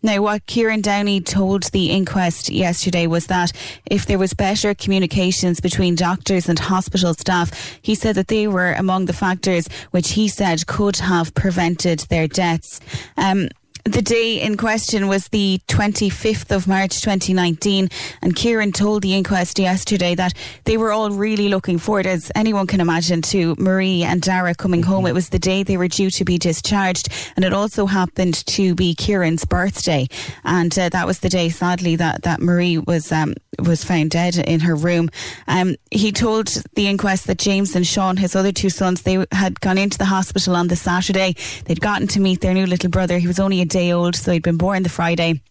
Now, 0.02 0.22
what 0.22 0.46
Kieran 0.46 0.82
Downey 0.82 1.20
told 1.20 1.64
the 1.64 1.90
inquest 1.90 2.48
yesterday 2.48 3.06
was 3.06 3.26
that 3.26 3.52
if 3.86 4.06
there 4.06 4.18
was 4.18 4.34
better 4.34 4.74
communications 4.74 5.60
between 5.60 5.94
doctors 5.94 6.48
and 6.48 6.58
hospital 6.58 7.14
staff, 7.14 7.78
he 7.82 7.94
said 7.94 8.14
that 8.14 8.28
they 8.28 8.46
were 8.46 8.72
among 8.72 9.06
the 9.06 9.12
factors 9.12 9.68
which 9.90 10.12
he 10.12 10.28
said 10.28 10.66
could 10.66 10.96
have 10.96 11.34
prevented 11.34 12.00
their 12.10 12.28
deaths. 12.28 12.80
Um, 13.16 13.48
the 13.86 14.02
day 14.02 14.40
in 14.40 14.56
question 14.56 15.06
was 15.06 15.28
the 15.28 15.60
25th 15.68 16.54
of 16.54 16.66
March 16.66 17.00
2019, 17.00 17.88
and 18.20 18.34
Kieran 18.34 18.72
told 18.72 19.02
the 19.02 19.14
inquest 19.14 19.58
yesterday 19.58 20.14
that 20.16 20.32
they 20.64 20.76
were 20.76 20.90
all 20.90 21.10
really 21.10 21.48
looking 21.48 21.78
forward, 21.78 22.06
as 22.06 22.32
anyone 22.34 22.66
can 22.66 22.80
imagine, 22.80 23.22
to 23.22 23.54
Marie 23.58 24.02
and 24.02 24.20
Dara 24.20 24.54
coming 24.54 24.82
home. 24.82 25.00
Mm-hmm. 25.00 25.08
It 25.08 25.14
was 25.14 25.28
the 25.28 25.38
day 25.38 25.62
they 25.62 25.76
were 25.76 25.88
due 25.88 26.10
to 26.10 26.24
be 26.24 26.36
discharged, 26.36 27.08
and 27.36 27.44
it 27.44 27.52
also 27.52 27.86
happened 27.86 28.44
to 28.46 28.74
be 28.74 28.94
Kieran's 28.94 29.44
birthday, 29.44 30.08
and 30.44 30.76
uh, 30.76 30.88
that 30.88 31.06
was 31.06 31.20
the 31.20 31.28
day, 31.28 31.48
sadly, 31.48 31.94
that 31.96 32.22
that 32.22 32.40
Marie 32.40 32.78
was 32.78 33.12
um, 33.12 33.34
was 33.58 33.84
found 33.84 34.10
dead 34.10 34.36
in 34.36 34.60
her 34.60 34.74
room. 34.74 35.08
Um, 35.48 35.76
he 35.90 36.12
told 36.12 36.48
the 36.74 36.88
inquest 36.88 37.26
that 37.26 37.38
James 37.38 37.74
and 37.74 37.86
Sean, 37.86 38.16
his 38.16 38.36
other 38.36 38.52
two 38.52 38.70
sons, 38.70 39.02
they 39.02 39.24
had 39.32 39.60
gone 39.60 39.78
into 39.78 39.98
the 39.98 40.04
hospital 40.04 40.56
on 40.56 40.68
the 40.68 40.76
Saturday. 40.76 41.36
They'd 41.64 41.80
gotten 41.80 42.06
to 42.08 42.20
meet 42.20 42.40
their 42.40 42.54
new 42.54 42.66
little 42.66 42.90
brother. 42.90 43.18
He 43.18 43.26
was 43.26 43.40
only 43.40 43.60
a 43.60 43.64
day 43.76 43.92
old, 43.92 44.16
so 44.16 44.32
he'd 44.32 44.42
been 44.42 44.56
born 44.56 44.82
the 44.82 44.88
Friday 44.88 45.42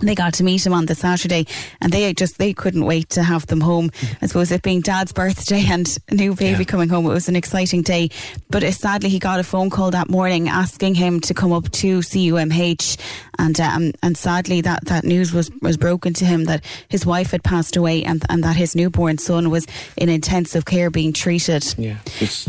they 0.00 0.14
got 0.14 0.34
to 0.34 0.44
meet 0.44 0.64
him 0.64 0.72
on 0.72 0.86
the 0.86 0.94
Saturday 0.94 1.46
and 1.80 1.92
they 1.92 2.12
just 2.14 2.38
they 2.38 2.52
couldn't 2.52 2.84
wait 2.84 3.08
to 3.10 3.22
have 3.22 3.46
them 3.46 3.60
home. 3.60 3.90
I 4.22 4.26
suppose 4.26 4.50
it 4.50 4.62
being 4.62 4.80
dad's 4.80 5.12
birthday 5.12 5.64
and 5.68 5.96
a 6.10 6.14
new 6.14 6.34
baby 6.34 6.58
yeah. 6.58 6.64
coming 6.64 6.88
home, 6.88 7.06
it 7.06 7.10
was 7.10 7.28
an 7.28 7.36
exciting 7.36 7.82
day. 7.82 8.10
But 8.50 8.64
uh, 8.64 8.72
sadly 8.72 9.08
he 9.08 9.18
got 9.18 9.40
a 9.40 9.44
phone 9.44 9.70
call 9.70 9.90
that 9.92 10.08
morning 10.08 10.48
asking 10.48 10.94
him 10.94 11.20
to 11.20 11.34
come 11.34 11.52
up 11.52 11.70
to 11.72 11.98
CUMH 11.98 12.98
and 13.38 13.60
um, 13.60 13.92
and 14.02 14.16
sadly 14.16 14.60
that, 14.62 14.84
that 14.86 15.04
news 15.04 15.32
was, 15.32 15.50
was 15.62 15.76
broken 15.76 16.12
to 16.14 16.24
him 16.24 16.44
that 16.44 16.64
his 16.88 17.04
wife 17.04 17.30
had 17.30 17.42
passed 17.42 17.76
away 17.76 18.04
and 18.04 18.24
and 18.28 18.44
that 18.44 18.56
his 18.56 18.74
newborn 18.74 19.18
son 19.18 19.50
was 19.50 19.66
in 19.96 20.08
intensive 20.08 20.64
care 20.64 20.90
being 20.90 21.12
treated. 21.12 21.74
Yeah. 21.76 21.98
This, 22.18 22.44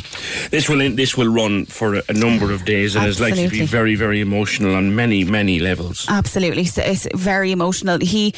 this 0.50 0.70
will 0.70 0.96
this 0.96 1.18
will 1.18 1.28
run 1.28 1.66
for 1.66 1.96
a, 1.96 2.04
a 2.10 2.14
number 2.14 2.52
of 2.52 2.66
days 2.66 2.96
and 2.96 3.06
Absolutely. 3.06 3.32
is 3.32 3.40
likely 3.40 3.58
to 3.58 3.64
be 3.64 3.66
very, 3.66 3.96
very 3.96 4.22
emotional 4.22 4.75
on 4.75 4.96
many, 4.96 5.24
many 5.24 5.60
levels. 5.60 6.06
Absolutely. 6.10 6.66
So 6.66 6.82
it's 6.82 7.08
very 7.14 7.35
very 7.36 7.51
emotional. 7.51 8.00
He 8.00 8.34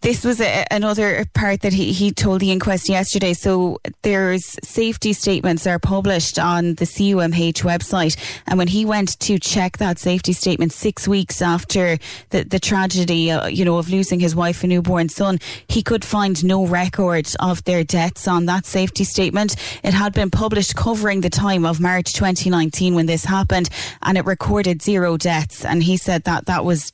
this 0.00 0.24
was 0.24 0.40
a, 0.40 0.64
another 0.70 1.24
part 1.34 1.60
that 1.60 1.72
he, 1.72 1.92
he 1.92 2.10
told 2.10 2.40
the 2.40 2.50
inquest 2.50 2.88
yesterday. 2.88 3.34
So 3.34 3.78
there's 4.02 4.56
safety 4.66 5.12
statements 5.12 5.66
are 5.66 5.78
published 5.78 6.38
on 6.38 6.74
the 6.76 6.84
CUMH 6.84 7.62
website. 7.62 8.16
And 8.46 8.58
when 8.58 8.68
he 8.68 8.84
went 8.84 9.18
to 9.20 9.38
check 9.38 9.78
that 9.78 9.98
safety 9.98 10.32
statement 10.32 10.72
six 10.72 11.06
weeks 11.06 11.42
after 11.42 11.98
the, 12.30 12.44
the 12.44 12.58
tragedy, 12.58 13.30
uh, 13.30 13.46
you 13.46 13.64
know, 13.64 13.78
of 13.78 13.90
losing 13.90 14.20
his 14.20 14.34
wife 14.34 14.62
and 14.62 14.70
newborn 14.70 15.08
son, 15.08 15.38
he 15.68 15.82
could 15.82 16.04
find 16.04 16.42
no 16.44 16.66
record 16.66 17.28
of 17.40 17.62
their 17.64 17.84
deaths 17.84 18.26
on 18.26 18.46
that 18.46 18.64
safety 18.64 19.04
statement. 19.04 19.56
It 19.82 19.92
had 19.92 20.14
been 20.14 20.30
published 20.30 20.76
covering 20.76 21.20
the 21.20 21.30
time 21.30 21.64
of 21.66 21.80
March 21.80 22.12
2019 22.14 22.94
when 22.94 23.06
this 23.06 23.24
happened 23.24 23.68
and 24.02 24.16
it 24.16 24.24
recorded 24.24 24.82
zero 24.82 25.16
deaths. 25.16 25.64
And 25.64 25.82
he 25.82 25.96
said 25.96 26.24
that 26.24 26.46
that 26.46 26.64
was 26.64 26.92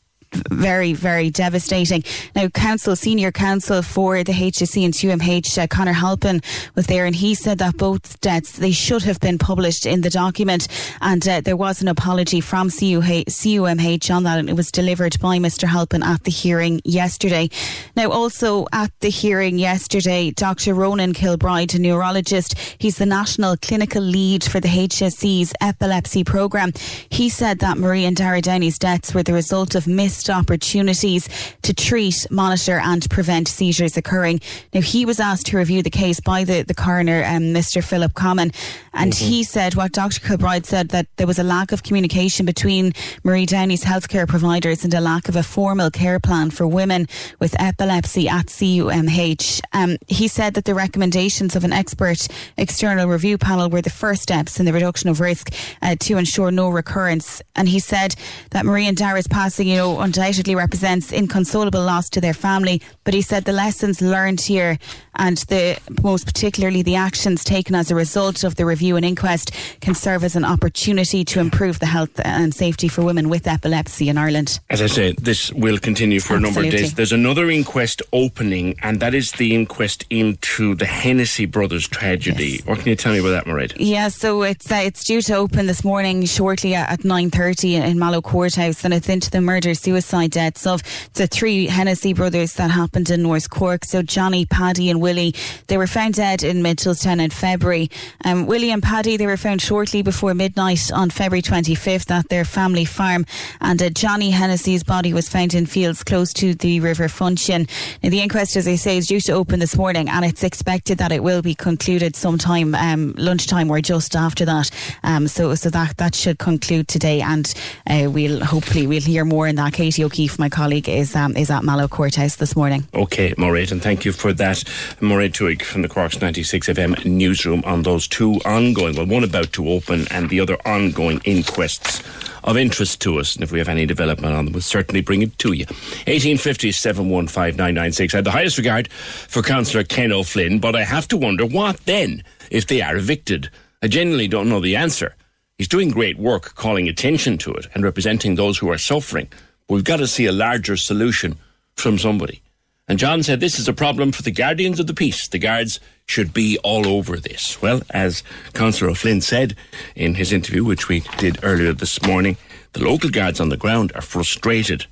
very, 0.50 0.92
very 0.92 1.30
devastating. 1.30 2.04
Now, 2.34 2.48
council, 2.48 2.96
senior 2.96 3.32
counsel 3.32 3.82
for 3.82 4.22
the 4.22 4.32
HSE 4.32 4.84
and 4.84 4.94
CUMH, 4.94 5.58
uh, 5.62 5.66
Connor 5.66 5.92
Halpin, 5.92 6.40
was 6.74 6.86
there, 6.86 7.06
and 7.06 7.14
he 7.14 7.34
said 7.34 7.58
that 7.58 7.76
both 7.76 8.20
deaths 8.20 8.52
they 8.52 8.72
should 8.72 9.02
have 9.02 9.20
been 9.20 9.38
published 9.38 9.86
in 9.86 10.00
the 10.00 10.10
document, 10.10 10.68
and 11.00 11.26
uh, 11.28 11.40
there 11.40 11.56
was 11.56 11.82
an 11.82 11.88
apology 11.88 12.40
from 12.40 12.68
CUMH 12.68 14.14
on 14.14 14.22
that, 14.24 14.38
and 14.38 14.50
it 14.50 14.56
was 14.56 14.70
delivered 14.70 15.18
by 15.20 15.38
Mr. 15.38 15.68
Halpin 15.68 16.02
at 16.02 16.24
the 16.24 16.30
hearing 16.30 16.80
yesterday. 16.84 17.48
Now, 17.96 18.10
also 18.10 18.66
at 18.72 18.90
the 19.00 19.10
hearing 19.10 19.58
yesterday, 19.58 20.30
Dr. 20.30 20.74
Ronan 20.74 21.12
Kilbride, 21.12 21.74
a 21.74 21.78
neurologist, 21.78 22.58
he's 22.78 22.98
the 22.98 23.06
national 23.06 23.56
clinical 23.56 24.02
lead 24.02 24.44
for 24.44 24.60
the 24.60 24.68
HSE's 24.68 25.52
epilepsy 25.60 26.24
programme. 26.24 26.72
He 27.08 27.28
said 27.28 27.58
that 27.60 27.78
Marie 27.78 28.04
and 28.04 28.16
Dara 28.16 28.40
Downey's 28.40 28.78
deaths 28.78 29.14
were 29.14 29.22
the 29.22 29.32
result 29.32 29.74
of 29.74 29.86
missed 29.86 30.23
missed 30.24 30.30
opportunities 30.30 31.28
to 31.62 31.74
treat, 31.74 32.26
monitor, 32.30 32.78
and 32.78 33.08
prevent 33.10 33.48
seizures 33.48 33.96
occurring. 33.96 34.40
Now, 34.72 34.80
he 34.80 35.04
was 35.04 35.20
asked 35.20 35.46
to 35.46 35.58
review 35.58 35.82
the 35.82 35.90
case 35.90 36.20
by 36.20 36.44
the, 36.44 36.62
the 36.62 36.74
coroner, 36.74 37.24
um, 37.24 37.54
Mr. 37.54 37.82
Philip 37.82 38.12
Comyn, 38.14 38.54
and 38.92 39.12
mm-hmm. 39.12 39.26
he 39.26 39.44
said 39.44 39.74
what 39.74 39.92
Dr. 39.92 40.20
Kilbride 40.20 40.66
said 40.66 40.88
that 40.90 41.06
there 41.16 41.26
was 41.26 41.38
a 41.38 41.42
lack 41.42 41.72
of 41.72 41.82
communication 41.82 42.46
between 42.46 42.92
Marie 43.22 43.46
Downey's 43.46 43.84
healthcare 43.84 44.26
providers 44.26 44.84
and 44.84 44.94
a 44.94 45.00
lack 45.00 45.28
of 45.28 45.36
a 45.36 45.42
formal 45.42 45.90
care 45.90 46.20
plan 46.20 46.50
for 46.50 46.66
women 46.66 47.06
with 47.40 47.60
epilepsy 47.60 48.28
at 48.28 48.46
CUMH. 48.46 49.60
Um, 49.72 49.96
he 50.06 50.28
said 50.28 50.54
that 50.54 50.64
the 50.64 50.74
recommendations 50.74 51.56
of 51.56 51.64
an 51.64 51.72
expert 51.72 52.28
external 52.56 53.08
review 53.08 53.36
panel 53.38 53.68
were 53.68 53.82
the 53.82 53.90
first 53.90 54.22
steps 54.22 54.60
in 54.60 54.66
the 54.66 54.72
reduction 54.72 55.10
of 55.10 55.20
risk 55.20 55.52
uh, 55.82 55.96
to 56.00 56.16
ensure 56.16 56.50
no 56.50 56.68
recurrence. 56.68 57.42
And 57.56 57.68
he 57.68 57.80
said 57.80 58.14
that 58.50 58.64
Marie 58.64 58.86
and 58.86 58.96
Dara's 58.96 59.26
passing, 59.26 59.68
you 59.68 59.76
know, 59.76 59.98
undoubtedly 60.16 60.54
represents 60.54 61.12
inconsolable 61.12 61.82
loss 61.82 62.08
to 62.10 62.20
their 62.20 62.34
family, 62.34 62.80
but 63.02 63.14
he 63.14 63.22
said 63.22 63.44
the 63.44 63.52
lessons 63.52 64.00
learned 64.00 64.40
here 64.40 64.78
and 65.16 65.38
the 65.48 65.76
most 66.02 66.26
particularly 66.26 66.82
the 66.82 66.96
actions 66.96 67.44
taken 67.44 67.74
as 67.74 67.90
a 67.90 67.94
result 67.94 68.44
of 68.44 68.54
the 68.56 68.64
review 68.64 68.96
and 68.96 69.04
inquest 69.04 69.52
can 69.80 69.94
serve 69.94 70.24
as 70.24 70.36
an 70.36 70.44
opportunity 70.44 71.24
to 71.24 71.40
improve 71.40 71.78
the 71.78 71.86
health 71.86 72.20
and 72.24 72.54
safety 72.54 72.88
for 72.88 73.02
women 73.02 73.28
with 73.28 73.46
epilepsy 73.46 74.08
in 74.08 74.18
Ireland. 74.18 74.60
As 74.70 74.82
I 74.82 74.86
say, 74.86 75.12
this 75.12 75.52
will 75.52 75.78
continue 75.78 76.20
for 76.20 76.34
Absolutely. 76.34 76.48
a 76.48 76.62
number 76.62 76.76
of 76.76 76.80
days. 76.82 76.94
There's 76.94 77.12
another 77.12 77.50
inquest 77.50 78.02
opening, 78.12 78.76
and 78.82 79.00
that 79.00 79.14
is 79.14 79.32
the 79.32 79.54
inquest 79.54 80.04
into 80.10 80.74
the 80.74 80.86
Hennessy 80.86 81.46
brothers 81.46 81.86
tragedy. 81.88 82.44
Yes. 82.44 82.66
What 82.66 82.78
can 82.78 82.88
you 82.88 82.96
tell 82.96 83.12
me 83.12 83.18
about 83.18 83.30
that, 83.30 83.44
Mairead? 83.46 83.74
Yeah, 83.76 84.08
so 84.08 84.42
it's 84.42 84.70
uh, 84.70 84.76
it's 84.76 85.04
due 85.04 85.22
to 85.22 85.34
open 85.34 85.66
this 85.66 85.84
morning 85.84 86.24
shortly 86.24 86.74
at, 86.74 86.90
at 86.90 87.04
nine 87.04 87.30
thirty 87.30 87.76
in 87.76 87.98
Mallow 87.98 88.22
Courthouse, 88.22 88.84
and 88.84 88.92
it's 88.92 89.08
into 89.08 89.30
the 89.30 89.40
murder 89.40 89.74
suicide 89.74 90.03
deaths 90.10 90.66
of 90.66 90.82
the 91.14 91.26
three 91.26 91.66
Hennessy 91.66 92.12
brothers 92.12 92.54
that 92.54 92.70
happened 92.70 93.10
in 93.10 93.22
North 93.22 93.50
Cork. 93.50 93.84
So 93.84 94.02
Johnny, 94.02 94.46
Paddy, 94.46 94.90
and 94.90 95.00
Willie, 95.00 95.34
they 95.66 95.76
were 95.76 95.86
found 95.86 96.14
dead 96.14 96.42
in 96.42 96.62
Mitchelstown 96.62 97.20
in 97.20 97.30
February. 97.30 97.90
Um, 98.24 98.46
Willie 98.46 98.70
and 98.70 98.82
Paddy, 98.82 99.16
they 99.16 99.26
were 99.26 99.36
found 99.36 99.62
shortly 99.62 100.02
before 100.02 100.34
midnight 100.34 100.90
on 100.92 101.10
February 101.10 101.42
twenty 101.42 101.74
fifth 101.74 102.10
at 102.10 102.28
their 102.28 102.44
family 102.44 102.84
farm, 102.84 103.26
and 103.60 103.82
uh, 103.82 103.90
Johnny 103.90 104.30
Hennessy's 104.30 104.84
body 104.84 105.12
was 105.12 105.28
found 105.28 105.54
in 105.54 105.66
fields 105.66 106.04
close 106.04 106.32
to 106.34 106.54
the 106.54 106.80
River 106.80 107.08
Funcheon. 107.08 107.68
Now, 108.02 108.10
the 108.10 108.20
inquest, 108.20 108.56
as 108.56 108.68
I 108.68 108.76
say, 108.76 108.98
is 108.98 109.06
due 109.06 109.20
to 109.20 109.32
open 109.32 109.60
this 109.60 109.76
morning, 109.76 110.08
and 110.08 110.24
it's 110.24 110.42
expected 110.42 110.98
that 110.98 111.12
it 111.12 111.22
will 111.22 111.42
be 111.42 111.54
concluded 111.54 112.16
sometime 112.16 112.74
um, 112.74 113.14
lunchtime 113.16 113.70
or 113.70 113.80
just 113.80 114.16
after 114.16 114.44
that. 114.44 114.70
Um, 115.02 115.28
so, 115.28 115.54
so 115.54 115.70
that 115.70 115.96
that 115.96 116.14
should 116.14 116.38
conclude 116.38 116.88
today, 116.88 117.20
and 117.20 117.52
uh, 117.86 118.10
we'll 118.10 118.44
hopefully 118.44 118.86
we'll 118.86 119.00
hear 119.00 119.24
more 119.24 119.46
in 119.46 119.56
that. 119.56 119.72
Katie 119.94 120.04
O'Keefe, 120.06 120.40
my 120.40 120.48
colleague, 120.48 120.88
is 120.88 121.14
um, 121.14 121.36
is 121.36 121.52
at 121.52 121.62
Mallow 121.62 121.86
Courthouse 121.86 122.34
this 122.34 122.56
morning. 122.56 122.84
Okay, 122.94 123.32
Mairead, 123.34 123.70
and 123.70 123.80
thank 123.80 124.04
you 124.04 124.10
for 124.10 124.32
that. 124.32 124.56
Mairead 124.98 125.30
Twohig 125.30 125.62
from 125.62 125.82
the 125.82 125.88
Cork's 125.88 126.20
96 126.20 126.66
FM 126.66 127.04
newsroom 127.04 127.62
on 127.64 127.82
those 127.82 128.08
two 128.08 128.40
ongoing, 128.44 128.96
well, 128.96 129.06
one 129.06 129.22
about 129.22 129.52
to 129.52 129.68
open 129.68 130.08
and 130.10 130.30
the 130.30 130.40
other 130.40 130.56
ongoing 130.66 131.20
inquests 131.24 132.02
of 132.42 132.56
interest 132.56 133.02
to 133.02 133.20
us. 133.20 133.36
And 133.36 133.44
if 133.44 133.52
we 133.52 133.60
have 133.60 133.68
any 133.68 133.86
development 133.86 134.34
on 134.34 134.46
them, 134.46 134.52
we'll 134.52 134.62
certainly 134.62 135.00
bring 135.00 135.22
it 135.22 135.38
to 135.38 135.52
you. 135.52 135.64
1850 135.66 136.72
715 136.72 137.56
996. 137.56 138.14
I 138.14 138.16
have 138.16 138.24
the 138.24 138.32
highest 138.32 138.58
regard 138.58 138.90
for 138.90 139.42
Councillor 139.42 139.84
Ken 139.84 140.10
O'Flynn, 140.10 140.58
but 140.58 140.74
I 140.74 140.82
have 140.82 141.06
to 141.06 141.16
wonder 141.16 141.46
what 141.46 141.76
then 141.86 142.24
if 142.50 142.66
they 142.66 142.82
are 142.82 142.96
evicted? 142.96 143.48
I 143.80 143.86
genuinely 143.86 144.26
don't 144.26 144.48
know 144.48 144.58
the 144.58 144.74
answer. 144.74 145.14
He's 145.56 145.68
doing 145.68 145.90
great 145.90 146.18
work 146.18 146.56
calling 146.56 146.88
attention 146.88 147.38
to 147.38 147.52
it 147.52 147.68
and 147.76 147.84
representing 147.84 148.34
those 148.34 148.58
who 148.58 148.72
are 148.72 148.78
suffering. 148.78 149.28
We've 149.68 149.84
got 149.84 149.96
to 149.96 150.06
see 150.06 150.26
a 150.26 150.32
larger 150.32 150.76
solution 150.76 151.36
from 151.74 151.98
somebody. 151.98 152.42
And 152.86 152.98
John 152.98 153.22
said 153.22 153.40
this 153.40 153.58
is 153.58 153.66
a 153.66 153.72
problem 153.72 154.12
for 154.12 154.22
the 154.22 154.30
guardians 154.30 154.78
of 154.78 154.86
the 154.86 154.94
peace. 154.94 155.26
The 155.26 155.38
guards 155.38 155.80
should 156.06 156.34
be 156.34 156.58
all 156.62 156.86
over 156.86 157.16
this. 157.16 157.60
Well, 157.62 157.80
as 157.90 158.22
Councillor 158.52 158.90
O'Flynn 158.90 159.22
said 159.22 159.56
in 159.96 160.16
his 160.16 160.32
interview, 160.32 160.64
which 160.64 160.88
we 160.88 161.00
did 161.16 161.38
earlier 161.42 161.72
this 161.72 162.02
morning, 162.02 162.36
the 162.74 162.84
local 162.84 163.08
guards 163.08 163.40
on 163.40 163.48
the 163.48 163.56
ground 163.56 163.92
are 163.94 164.02
frustrated. 164.02 164.84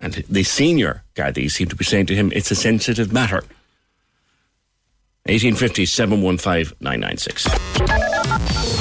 And 0.00 0.14
the 0.30 0.44
senior 0.44 1.02
Gardaí 1.14 1.50
seem 1.50 1.68
to 1.68 1.76
be 1.76 1.84
saying 1.84 2.06
to 2.06 2.14
him, 2.14 2.32
it's 2.34 2.50
a 2.50 2.54
sensitive 2.54 3.12
matter. 3.12 3.44
1850 5.26 5.84
715 5.84 6.76
996. 6.80 7.44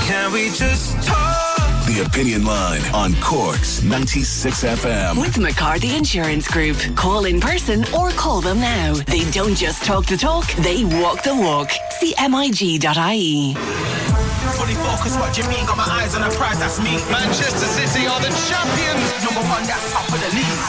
Can 0.07 0.31
we 0.31 0.49
just 0.51 1.05
talk? 1.05 1.48
The 1.89 2.05
Opinion 2.05 2.45
Line 2.45 2.81
on 2.93 3.15
Corks 3.15 3.81
96 3.81 4.63
FM. 4.63 5.19
With 5.19 5.39
McCarthy 5.39 5.95
Insurance 5.95 6.47
Group. 6.47 6.77
Call 6.95 7.25
in 7.25 7.41
person 7.41 7.83
or 7.95 8.11
call 8.11 8.41
them 8.41 8.59
now. 8.59 8.93
They 8.93 9.27
don't 9.31 9.55
just 9.55 9.83
talk 9.83 10.05
the 10.05 10.15
talk, 10.15 10.45
they 10.61 10.85
walk 10.85 11.23
the 11.23 11.33
walk. 11.33 11.71
See 11.99 12.13
mig.ie. 12.19 13.55
Fully 13.55 14.75
focused, 14.75 15.19
what 15.19 15.35
you 15.35 15.43
mean? 15.49 15.65
Got 15.65 15.77
my 15.77 15.89
eyes 15.89 16.13
on 16.13 16.21
the 16.21 16.29
prize, 16.35 16.59
that's 16.59 16.77
me. 16.77 17.01
Manchester 17.09 17.65
City 17.65 18.05
are 18.05 18.21
the 18.21 18.29
champions. 18.45 19.25
Number 19.25 19.41
one, 19.49 19.63
that's 19.65 19.91
top 19.91 20.05
of 20.13 20.21
the 20.21 20.29
league. 20.37 20.61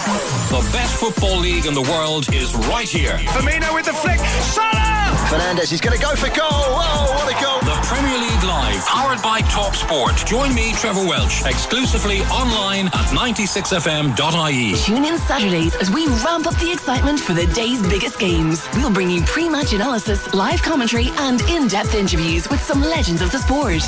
The 0.49 0.73
best 0.73 0.99
football 0.99 1.39
league 1.39 1.67
in 1.67 1.75
the 1.75 1.83
world 1.83 2.33
is 2.33 2.55
right 2.73 2.89
here. 2.89 3.19
Firmino 3.37 3.75
with 3.75 3.85
the 3.85 3.93
flick. 3.93 4.21
Salah! 4.57 5.00
Fernandez, 5.31 5.71
he's 5.71 5.81
going 5.81 5.97
to 5.97 6.05
go 6.05 6.17
for 6.17 6.27
goal. 6.27 6.49
Oh, 6.51 7.15
what 7.15 7.31
a 7.31 7.41
goal. 7.41 7.61
The 7.61 7.79
Premier 7.87 8.19
League 8.19 8.43
Live, 8.43 8.85
powered 8.85 9.23
by 9.23 9.43
Top 9.43 9.77
Sport. 9.77 10.17
Join 10.27 10.53
me, 10.53 10.73
Trevor 10.73 11.07
Welch, 11.07 11.47
exclusively 11.47 12.23
online 12.23 12.87
at 12.89 13.07
96fm.ie. 13.15 14.75
Tune 14.75 15.05
in 15.05 15.19
Saturdays 15.19 15.77
as 15.77 15.89
we 15.89 16.09
ramp 16.25 16.49
up 16.49 16.57
the 16.57 16.73
excitement 16.73 17.21
for 17.21 17.33
the 17.33 17.47
day's 17.55 17.81
biggest 17.81 18.19
games. 18.19 18.69
We'll 18.75 18.93
bring 18.93 19.09
you 19.09 19.23
pre-match 19.23 19.73
analysis, 19.73 20.35
live 20.35 20.63
commentary, 20.63 21.11
and 21.19 21.41
in-depth 21.43 21.95
interviews 21.95 22.51
with 22.51 22.61
some 22.61 22.81
legends 22.81 23.23
of 23.23 23.31
the 23.31 23.39
sport. 23.39 23.83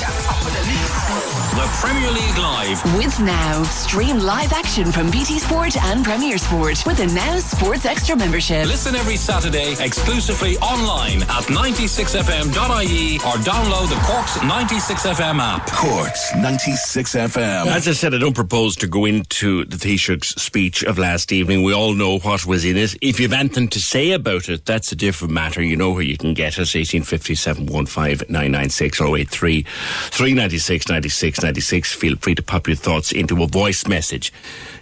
The 1.63 1.69
Premier 1.79 2.11
League 2.11 2.37
Live. 2.37 2.97
With 2.97 3.17
Now, 3.21 3.63
stream 3.63 4.19
live 4.19 4.51
action 4.51 4.91
from 4.91 5.09
BT 5.09 5.39
Sport 5.39 5.77
and 5.81 6.03
Premier 6.03 6.37
Sport 6.37 6.85
with 6.85 6.99
a 6.99 7.07
Now 7.13 7.39
Sports 7.39 7.85
Extra 7.85 8.17
membership. 8.17 8.65
Listen 8.67 8.95
every 8.95 9.15
Saturday 9.15 9.73
exclusively 9.79 10.57
online 10.57 11.21
at 11.23 11.45
96fm.ie 11.45 13.15
or 13.15 13.37
download 13.45 13.87
the 13.87 13.95
Corks 14.03 14.39
96FM 14.39 15.39
app. 15.39 15.65
Corks 15.71 16.35
96 16.35 17.15
FM. 17.15 17.67
As 17.67 17.87
I 17.87 17.93
said, 17.93 18.13
I 18.13 18.17
don't 18.17 18.35
propose 18.35 18.75
to 18.77 18.87
go 18.87 19.05
into 19.05 19.63
the 19.63 19.77
Taoiseach's 19.77 20.31
speech 20.41 20.83
of 20.83 20.97
last 20.97 21.31
evening. 21.31 21.63
We 21.63 21.73
all 21.73 21.93
know 21.93 22.19
what 22.19 22.45
was 22.45 22.65
in 22.65 22.75
it. 22.75 22.97
If 23.01 23.21
you've 23.21 23.31
anything 23.31 23.69
to 23.69 23.79
say 23.79 24.11
about 24.11 24.49
it, 24.49 24.65
that's 24.65 24.91
a 24.91 24.97
different 24.97 25.33
matter. 25.33 25.63
You 25.63 25.77
know 25.77 25.91
where 25.91 26.03
you 26.03 26.17
can 26.17 26.33
get 26.33 26.59
us, 26.59 26.75
1857 26.75 27.67
996 27.67 28.99
083 28.99 29.63
396 29.63 30.89
96 30.89 31.41
96. 31.41 31.52
Feel 31.61 32.15
free 32.15 32.35
to 32.35 32.43
pop 32.43 32.67
your 32.67 32.75
thoughts 32.75 33.11
into 33.11 33.41
a 33.43 33.47
voice 33.47 33.87
message 33.87 34.31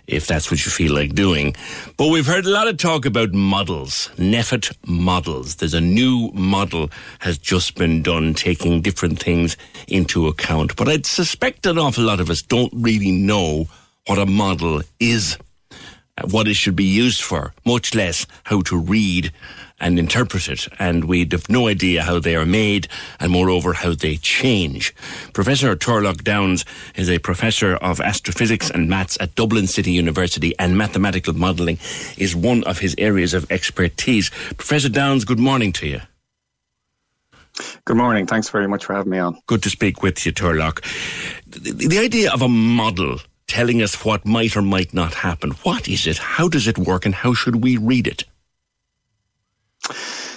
if 0.08 0.28
that's 0.28 0.52
what 0.52 0.66
you 0.66 0.72
feel 0.72 0.94
like 0.94 1.14
doing. 1.14 1.56
But 1.98 2.08
we've 2.08 2.26
heard 2.26 2.46
a 2.46 2.50
lot 2.50 2.68
of 2.68 2.78
talk 2.78 3.06
about 3.06 3.34
models, 3.34 4.10
NPHET 4.18 4.76
models. 4.86 5.56
There's 5.56 5.74
a 5.74 5.82
new 5.82 6.32
model 6.34 6.90
has 7.20 7.38
just 7.38 7.76
been 7.76 8.02
done 8.02 8.34
taking 8.34 8.82
different 8.82 9.20
things 9.20 9.58
into 9.88 10.28
account. 10.28 10.76
But 10.76 10.90
I'd 10.90 11.06
suspect 11.06 11.66
an 11.66 11.78
awful 11.78 12.04
lot 12.04 12.20
of 12.20 12.30
us 12.30 12.42
don't 12.42 12.74
really 12.76 13.12
know 13.12 13.68
what 14.08 14.20
a 14.20 14.26
model 14.26 14.82
is, 15.00 15.38
uh, 15.72 16.28
what 16.30 16.48
it 16.48 16.56
should 16.56 16.76
be 16.76 16.84
used 16.84 17.22
for, 17.22 17.54
much 17.66 17.96
less 17.96 18.26
how 18.44 18.62
to 18.64 18.78
read 18.78 19.32
and 19.82 20.00
interpret 20.00 20.48
it. 20.48 20.68
And 20.80 21.06
we'd 21.06 21.34
have 21.34 21.50
no 21.50 21.68
idea 21.68 22.04
how 22.04 22.20
they 22.20 22.36
are 22.36 22.46
made 22.46 22.88
and 23.20 23.32
moreover 23.32 23.74
how 23.74 23.94
they 23.94 24.16
change. 24.16 24.96
Professor 25.34 25.76
Turlough 25.76 26.24
Downes 26.24 26.64
is 26.96 27.10
a 27.10 27.20
professor 27.20 27.76
of 27.76 28.00
astrophysics 28.00 28.70
and 28.70 28.88
maths 28.88 29.18
at 29.20 29.36
Dublin 29.36 29.68
City 29.68 29.92
University 29.92 30.58
and 30.58 30.78
mathematical 30.78 31.34
modelling 31.34 31.80
is 32.18 32.36
one 32.36 32.64
of 32.64 32.80
his 32.80 32.96
areas 32.98 33.34
of 33.34 33.52
expertise. 33.52 34.30
Professor 34.56 34.90
Downes, 34.90 35.26
good 35.26 35.40
morning 35.40 35.74
to 35.74 35.88
you. 35.88 36.02
Good 37.86 37.98
morning. 37.98 38.28
Thanks 38.28 38.50
very 38.50 38.68
much 38.68 38.86
for 38.86 38.94
having 38.94 39.12
me 39.12 39.20
on. 39.20 39.38
Good 39.48 39.64
to 39.64 39.70
speak 39.70 40.02
with 40.02 40.26
you, 40.26 40.32
Turlough. 40.32 40.80
The, 41.48 41.88
the 41.88 42.00
idea 42.00 42.32
of 42.32 42.42
a 42.42 42.48
model 42.48 43.18
telling 43.48 43.82
us 43.82 44.06
what 44.06 44.26
might 44.26 44.56
or 44.56 44.62
might 44.62 44.94
not 44.94 45.14
happen, 45.14 45.52
what 45.64 45.90
is 45.90 46.08
it? 46.08 46.18
How 46.18 46.48
does 46.48 46.68
it 46.68 46.78
work 46.78 47.06
and 47.06 47.14
how 47.14 47.34
should 47.34 47.58
we 47.58 47.76
read 47.76 48.08
it? 48.08 48.24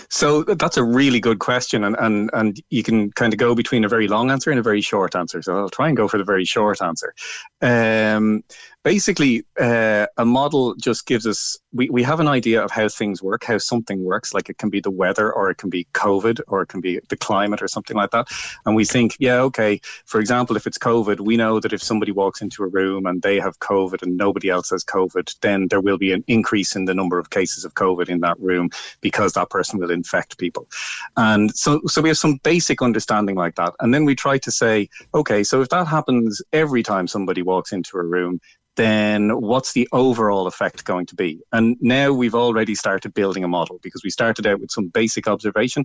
So 0.09 0.45
that's 0.45 0.77
a 0.77 0.85
really 0.85 1.21
good 1.21 1.39
question, 1.39 1.83
and, 1.85 1.97
and 1.99 2.31
and 2.33 2.63
you 2.71 2.83
can 2.83 3.11
kind 3.13 3.33
of 3.33 3.39
go 3.39 3.55
between 3.55 3.85
a 3.85 3.89
very 3.89 4.07
long 4.07 4.31
answer 4.31 4.51
and 4.51 4.61
a 4.61 4.63
very 4.63 4.81
short 4.81 5.17
answer. 5.17 5.43
So 5.43 5.57
I'll 5.57 5.69
try 5.69 5.89
and 5.89 5.97
go 5.97 6.09
for 6.09 6.19
the 6.19 6.25
very 6.25 6.45
short 6.45 6.81
answer. 6.81 7.15
Um, 7.61 8.45
basically, 8.85 9.44
uh, 9.59 10.07
a 10.18 10.25
model 10.25 10.75
just 10.77 11.07
gives 11.07 11.27
us 11.27 11.59
we, 11.73 11.90
we 11.90 12.03
have 12.05 12.20
an 12.20 12.29
idea 12.29 12.62
of 12.62 12.70
how 12.70 12.88
things 12.88 13.23
work, 13.23 13.42
how 13.42 13.59
something 13.59 14.05
works. 14.05 14.33
Like 14.33 14.49
it 14.49 14.59
can 14.59 14.70
be 14.70 14.81
the 14.81 14.90
weather, 14.90 15.33
or 15.33 15.51
it 15.51 15.57
can 15.57 15.70
be 15.70 15.88
COVID, 15.94 16.40
or 16.47 16.62
it 16.62 16.68
can 16.68 16.81
be 16.81 17.01
the 17.09 17.16
climate, 17.16 17.62
or 17.62 17.68
something 17.68 17.97
like 17.97 18.11
that. 18.12 18.29
And 18.64 18.77
we 18.77 18.85
think, 18.85 19.16
yeah, 19.18 19.40
okay. 19.40 19.81
For 20.05 20.20
example, 20.20 20.57
if 20.57 20.66
it's 20.66 20.79
COVID, 20.79 21.20
we 21.20 21.37
know 21.37 21.59
that 21.59 21.73
if 21.73 21.83
somebody 21.83 22.12
walks 22.12 22.42
into 22.42 22.62
a 22.62 22.68
room 22.68 23.07
and 23.07 23.23
they 23.23 23.40
have 23.40 23.59
COVID 23.59 24.03
and 24.03 24.16
nobody 24.16 24.51
else 24.51 24.70
has 24.70 24.85
COVID, 24.85 25.35
then 25.40 25.68
there 25.68 25.81
will 25.81 25.99
be 25.99 26.12
an 26.12 26.23
increase 26.29 26.77
in 26.77 26.85
the 26.85 26.94
number 26.94 27.18
of 27.18 27.31
cases 27.31 27.64
of 27.64 27.75
COVID 27.75 28.09
in 28.09 28.20
that 28.20 28.38
room 28.38 28.70
because 29.01 29.33
that 29.33 29.51
person 29.51 29.81
will 29.81 29.90
infect 29.90 30.38
people. 30.38 30.68
And 31.16 31.55
so, 31.57 31.81
so 31.87 32.03
we 32.03 32.11
have 32.11 32.18
some 32.18 32.37
basic 32.44 32.83
understanding 32.83 33.37
like 33.37 33.57
that. 33.57 33.75
And 33.81 33.92
then 33.92 34.05
we 34.05 34.14
try 34.14 34.38
to 34.38 34.51
say, 34.51 34.88
okay, 35.14 35.42
so 35.42 35.62
if 35.62 35.70
that 35.70 35.87
happens 35.87 36.42
every 36.53 36.83
time 36.83 37.09
somebody 37.09 37.42
walks 37.42 37.73
into 37.73 37.97
a 37.97 38.03
room, 38.03 38.40
then 38.77 39.31
what's 39.41 39.73
the 39.73 39.89
overall 39.93 40.47
effect 40.47 40.85
going 40.85 41.07
to 41.07 41.15
be? 41.15 41.43
And 41.53 41.77
now 41.81 42.13
we've 42.13 42.35
already 42.35 42.75
started 42.75 43.15
building 43.15 43.45
a 43.45 43.49
model 43.49 43.79
because 43.83 44.03
we 44.03 44.11
started 44.11 44.47
out 44.47 44.61
with 44.61 44.71
some 44.71 44.89
basic 44.89 45.29
observation. 45.29 45.85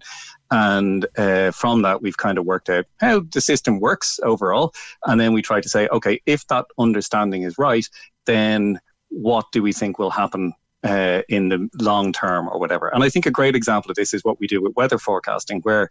And 0.50 1.06
uh, 1.18 1.52
from 1.52 1.84
that, 1.84 2.02
we've 2.02 2.18
kind 2.18 2.38
of 2.38 2.46
worked 2.46 2.70
out 2.70 2.86
how 2.98 3.22
the 3.22 3.42
system 3.42 3.80
works 3.80 4.20
overall. 4.24 4.74
And 5.06 5.20
then 5.20 5.34
we 5.34 5.42
try 5.42 5.62
to 5.62 5.70
say, 5.70 5.88
okay, 5.88 6.22
if 6.26 6.48
that 6.48 6.66
understanding 6.78 7.44
is 7.44 7.58
right, 7.58 7.88
then 8.26 8.80
what 9.10 9.46
do 9.52 9.62
we 9.62 9.74
think 9.74 10.00
will 10.00 10.12
happen 10.12 10.54
uh, 10.84 11.22
in 11.28 11.50
the 11.50 11.68
long 11.80 12.14
term 12.14 12.48
or 12.48 12.60
whatever. 12.60 12.88
And 12.88 13.04
I 13.04 13.10
think 13.10 13.26
a 13.26 13.32
great 13.32 13.56
example 13.56 13.92
of 13.92 13.96
this 13.96 14.14
is 14.14 14.24
what 14.24 14.40
we 14.40 14.48
do 14.48 14.62
with 14.62 14.76
weather 14.76 14.98
forecasting, 14.98 15.60
where, 15.62 15.90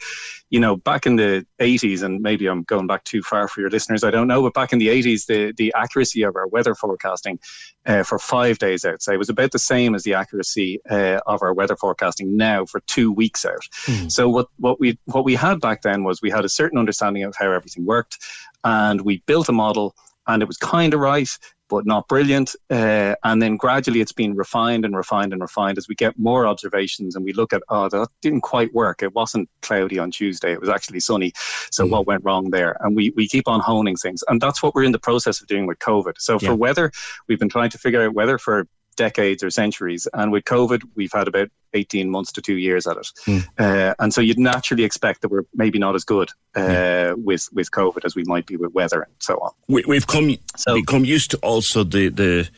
you 0.51 0.59
know, 0.59 0.77
back 0.77 1.07
in 1.07 1.17
the 1.17 1.45
80s, 1.61 2.03
and 2.03 2.21
maybe 2.23 2.47
I'm 2.47 2.63
going 2.63 2.87
back 2.87 3.05
too 3.05 3.23
far 3.23 3.49
for 3.49 3.61
your 3.61 3.71
listeners, 3.71 4.03
I 4.03 4.11
don't 4.11 4.29
know, 4.29 4.43
but 4.43 4.55
back 4.55 4.73
in 4.73 4.79
the 4.79 4.89
80s, 4.89 5.27
the, 5.27 5.53
the 5.57 5.75
accuracy 5.77 6.23
of 6.23 6.37
our 6.37 6.47
weather 6.47 6.75
forecasting 6.75 7.39
uh, 7.87 8.03
for 8.03 8.19
five 8.19 8.59
days 8.59 8.85
out, 8.85 9.03
say, 9.03 9.17
was 9.17 9.29
about 9.29 9.53
the 9.53 9.59
same 9.59 9.95
as 9.95 10.05
the 10.05 10.15
accuracy 10.15 10.81
uh, 10.89 11.21
of 11.27 11.43
our 11.43 11.53
weather 11.53 11.77
forecasting 11.77 12.37
now 12.37 12.65
for 12.65 12.81
two 12.81 13.13
weeks 13.13 13.45
out. 13.45 13.63
Mm. 13.85 14.11
So 14.11 14.29
what, 14.29 14.49
what 14.57 14.81
we 14.81 14.99
what 15.05 15.25
we 15.25 15.35
had 15.35 15.61
back 15.61 15.83
then 15.83 16.05
was 16.05 16.23
we 16.23 16.31
had 16.31 16.45
a 16.45 16.51
certain 16.51 16.79
understanding 16.79 17.25
of 17.25 17.35
how 17.39 17.51
everything 17.51 17.85
worked, 17.85 18.19
and 18.65 19.03
we 19.03 19.23
built 19.27 19.49
a 19.49 19.53
model 19.53 19.95
and 20.29 20.43
it 20.43 20.47
was 20.47 20.59
kind 20.59 20.95
of 20.95 21.01
right 21.01 21.31
but 21.69 21.87
not 21.87 22.09
brilliant. 22.09 22.55
Uh, 22.71 23.15
and 23.25 23.41
then 23.41 23.57
gradually 23.57 24.01
it's 24.01 24.13
been 24.13 24.35
refined 24.35 24.85
and 24.85 24.97
refined 24.97 25.33
and 25.33 25.43
refined 25.43 25.79
as 25.79 25.89
we 25.89 25.95
get 25.95 26.19
more 26.19 26.47
observations 26.47 27.17
and 27.17 27.25
we 27.25 27.33
look 27.33 27.53
at, 27.53 27.63
oh, 27.69 27.89
that 27.89 28.09
didn't 28.23 28.41
quite 28.43 28.73
work. 28.75 29.03
It 29.03 29.15
wasn't 29.15 29.49
cloudy 29.63 29.99
on 29.99 30.11
Tuesday, 30.11 30.53
it 30.53 30.61
was 30.61 30.71
actually 30.71 31.01
sunny. 31.01 31.33
So 31.71 31.87
mm. 31.87 31.91
what 31.91 32.07
went 32.07 32.25
wrong 32.25 32.51
there? 32.51 32.77
And 32.81 32.97
we, 32.97 33.11
we 33.17 33.29
keep 33.29 33.49
on 33.49 33.61
honing 33.61 33.97
things. 33.97 34.23
And 34.29 34.41
that's 34.41 34.63
what 34.63 34.75
we're 34.75 34.85
in 34.85 34.93
the 34.93 34.99
process 34.99 35.41
of 35.41 35.47
doing 35.47 35.67
with 35.67 35.79
COVID. 35.79 36.15
So 36.19 36.39
for 36.39 36.47
yeah. 36.47 36.53
weather, 36.53 36.93
we've 37.29 37.39
been 37.39 37.49
trying 37.49 37.71
to 37.71 37.79
figure 37.79 38.03
out 38.03 38.15
weather 38.15 38.39
for 38.39 38.67
decades 38.99 39.43
or 39.43 39.49
centuries. 39.49 40.07
And 40.13 40.31
with 40.31 40.45
COVID, 40.45 40.83
we've 40.95 41.13
had 41.13 41.29
about 41.29 41.49
18 41.73 42.11
months 42.11 42.33
to 42.33 42.43
two 42.43 42.57
years 42.57 42.87
at 42.87 42.97
it. 42.99 43.09
Mm. 43.27 43.49
Uh, 43.59 43.95
and 43.99 44.13
so 44.13 44.21
you'd 44.21 44.39
naturally 44.39 44.85
expect 44.85 45.23
that 45.23 45.31
we're 45.31 45.47
maybe 45.55 45.79
not 45.79 45.95
as 45.95 46.05
good 46.05 46.31
uh, 46.57 46.61
yeah. 46.61 47.13
with, 47.13 47.49
with 47.53 47.71
COVID 47.71 48.05
as 48.05 48.15
we 48.15 48.25
might 48.25 48.47
be 48.47 48.57
with 48.57 48.75
weather 48.75 49.03
and 49.03 49.13
so 49.21 49.39
on. 49.39 49.53
We, 49.69 49.97
have 49.97 50.07
come, 50.07 50.37
so, 50.57 50.75
become 50.75 51.05
used 51.07 51.31
to 51.31 51.39
also 51.39 51.85
the, 51.85 52.09
the 52.09 52.51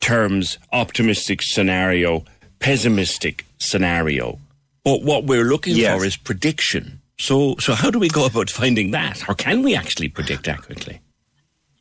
terms 0.00 0.58
optimistic 0.72 1.40
scenario, 1.42 2.24
pessimistic 2.58 3.44
scenario. 3.58 4.40
But 4.84 5.02
what 5.02 5.24
we're 5.24 5.44
looking 5.44 5.76
yes. 5.76 5.96
for 5.96 6.04
is 6.04 6.16
prediction. 6.16 7.00
So, 7.18 7.56
so 7.60 7.74
how 7.74 7.90
do 7.90 7.98
we 7.98 8.08
go 8.08 8.26
about 8.26 8.50
finding 8.50 8.90
that? 8.90 9.28
Or 9.28 9.34
can 9.34 9.62
we 9.62 9.76
actually 9.76 10.08
predict 10.08 10.48
accurately? 10.48 11.00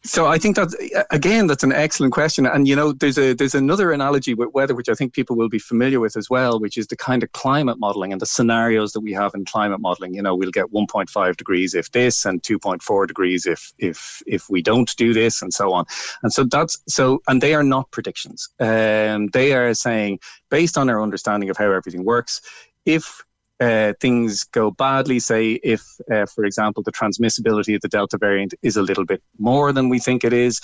So 0.06 0.28
I 0.28 0.38
think 0.38 0.58
that 0.58 1.06
again, 1.12 1.48
that's 1.48 1.64
an 1.64 1.72
excellent 1.72 2.12
question. 2.12 2.46
And 2.46 2.68
you 2.68 2.76
know, 2.76 2.92
there's 2.92 3.18
a 3.18 3.34
there's 3.34 3.56
another 3.56 3.94
analogy 3.94 4.34
with 4.34 4.54
weather 4.54 4.76
which 4.76 4.90
I 4.90 4.96
think 4.96 5.14
people 5.14 5.38
will 5.38 5.48
be 5.48 5.60
familiar 5.60 6.02
with 6.02 6.18
as 6.18 6.30
well, 6.30 6.60
which 6.60 6.78
is 6.78 6.88
the 6.88 6.98
kind 6.98 7.24
of 7.24 7.32
climate 7.32 7.80
modeling 7.80 8.12
and 8.12 8.20
the 8.20 8.26
scenarios 8.26 8.92
that 8.94 9.00
we 9.00 9.14
have 9.14 9.34
in 9.34 9.46
climate 9.46 9.80
modeling. 9.80 10.14
You 10.14 10.22
know, 10.22 10.36
we'll 10.36 10.52
get 10.52 10.74
1.5 10.74 11.38
degrees 11.38 11.74
if 11.74 11.92
this, 11.92 12.26
and 12.26 12.44
2.4 12.44 13.08
degrees 13.08 13.46
if 13.46 13.72
if 13.80 14.22
if 14.28 14.50
we 14.50 14.62
don't 14.62 14.94
do 14.98 15.14
this, 15.14 15.42
and 15.42 15.54
so 15.54 15.72
on. 15.72 15.86
And 16.22 16.34
so 16.34 16.44
that's 16.44 16.78
so, 16.88 17.22
and 17.30 17.42
they 17.42 17.54
are 17.54 17.64
not 17.64 17.90
predictions. 17.92 18.50
Um, 18.60 19.28
they 19.28 19.54
are 19.54 19.74
saying 19.74 20.20
based 20.50 20.78
on 20.78 20.90
our 20.90 21.02
understanding 21.02 21.50
of 21.50 21.56
how 21.56 21.72
everything 21.72 22.04
works, 22.04 22.42
if 22.86 23.24
uh, 23.64 23.94
things 24.00 24.44
go 24.44 24.72
badly, 24.72 25.20
say 25.20 25.52
if, 25.64 25.82
uh, 26.12 26.26
for 26.26 26.44
example, 26.44 26.84
the 26.84 26.92
transmissibility 26.92 27.76
of 27.76 27.82
the 27.82 27.88
Delta 27.88 28.18
variant 28.18 28.54
is 28.62 28.76
a 28.78 28.82
little 28.82 29.06
bit 29.06 29.22
more 29.40 29.72
than 29.72 29.90
we 29.90 30.00
think 30.00 30.24
it 30.24 30.34
is, 30.34 30.60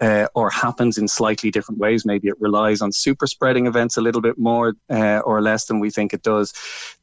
uh, 0.00 0.26
or 0.34 0.50
happens 0.50 0.98
in 0.98 1.08
slightly 1.08 1.50
different 1.50 1.78
ways. 1.80 2.04
Maybe 2.04 2.28
it 2.28 2.40
relies 2.40 2.80
on 2.80 2.92
super 2.92 3.26
spreading 3.26 3.66
events 3.66 3.96
a 3.96 4.00
little 4.00 4.20
bit 4.20 4.38
more 4.38 4.74
uh, 4.90 5.20
or 5.24 5.42
less 5.42 5.66
than 5.66 5.80
we 5.80 5.90
think 5.90 6.12
it 6.12 6.22
does. 6.22 6.52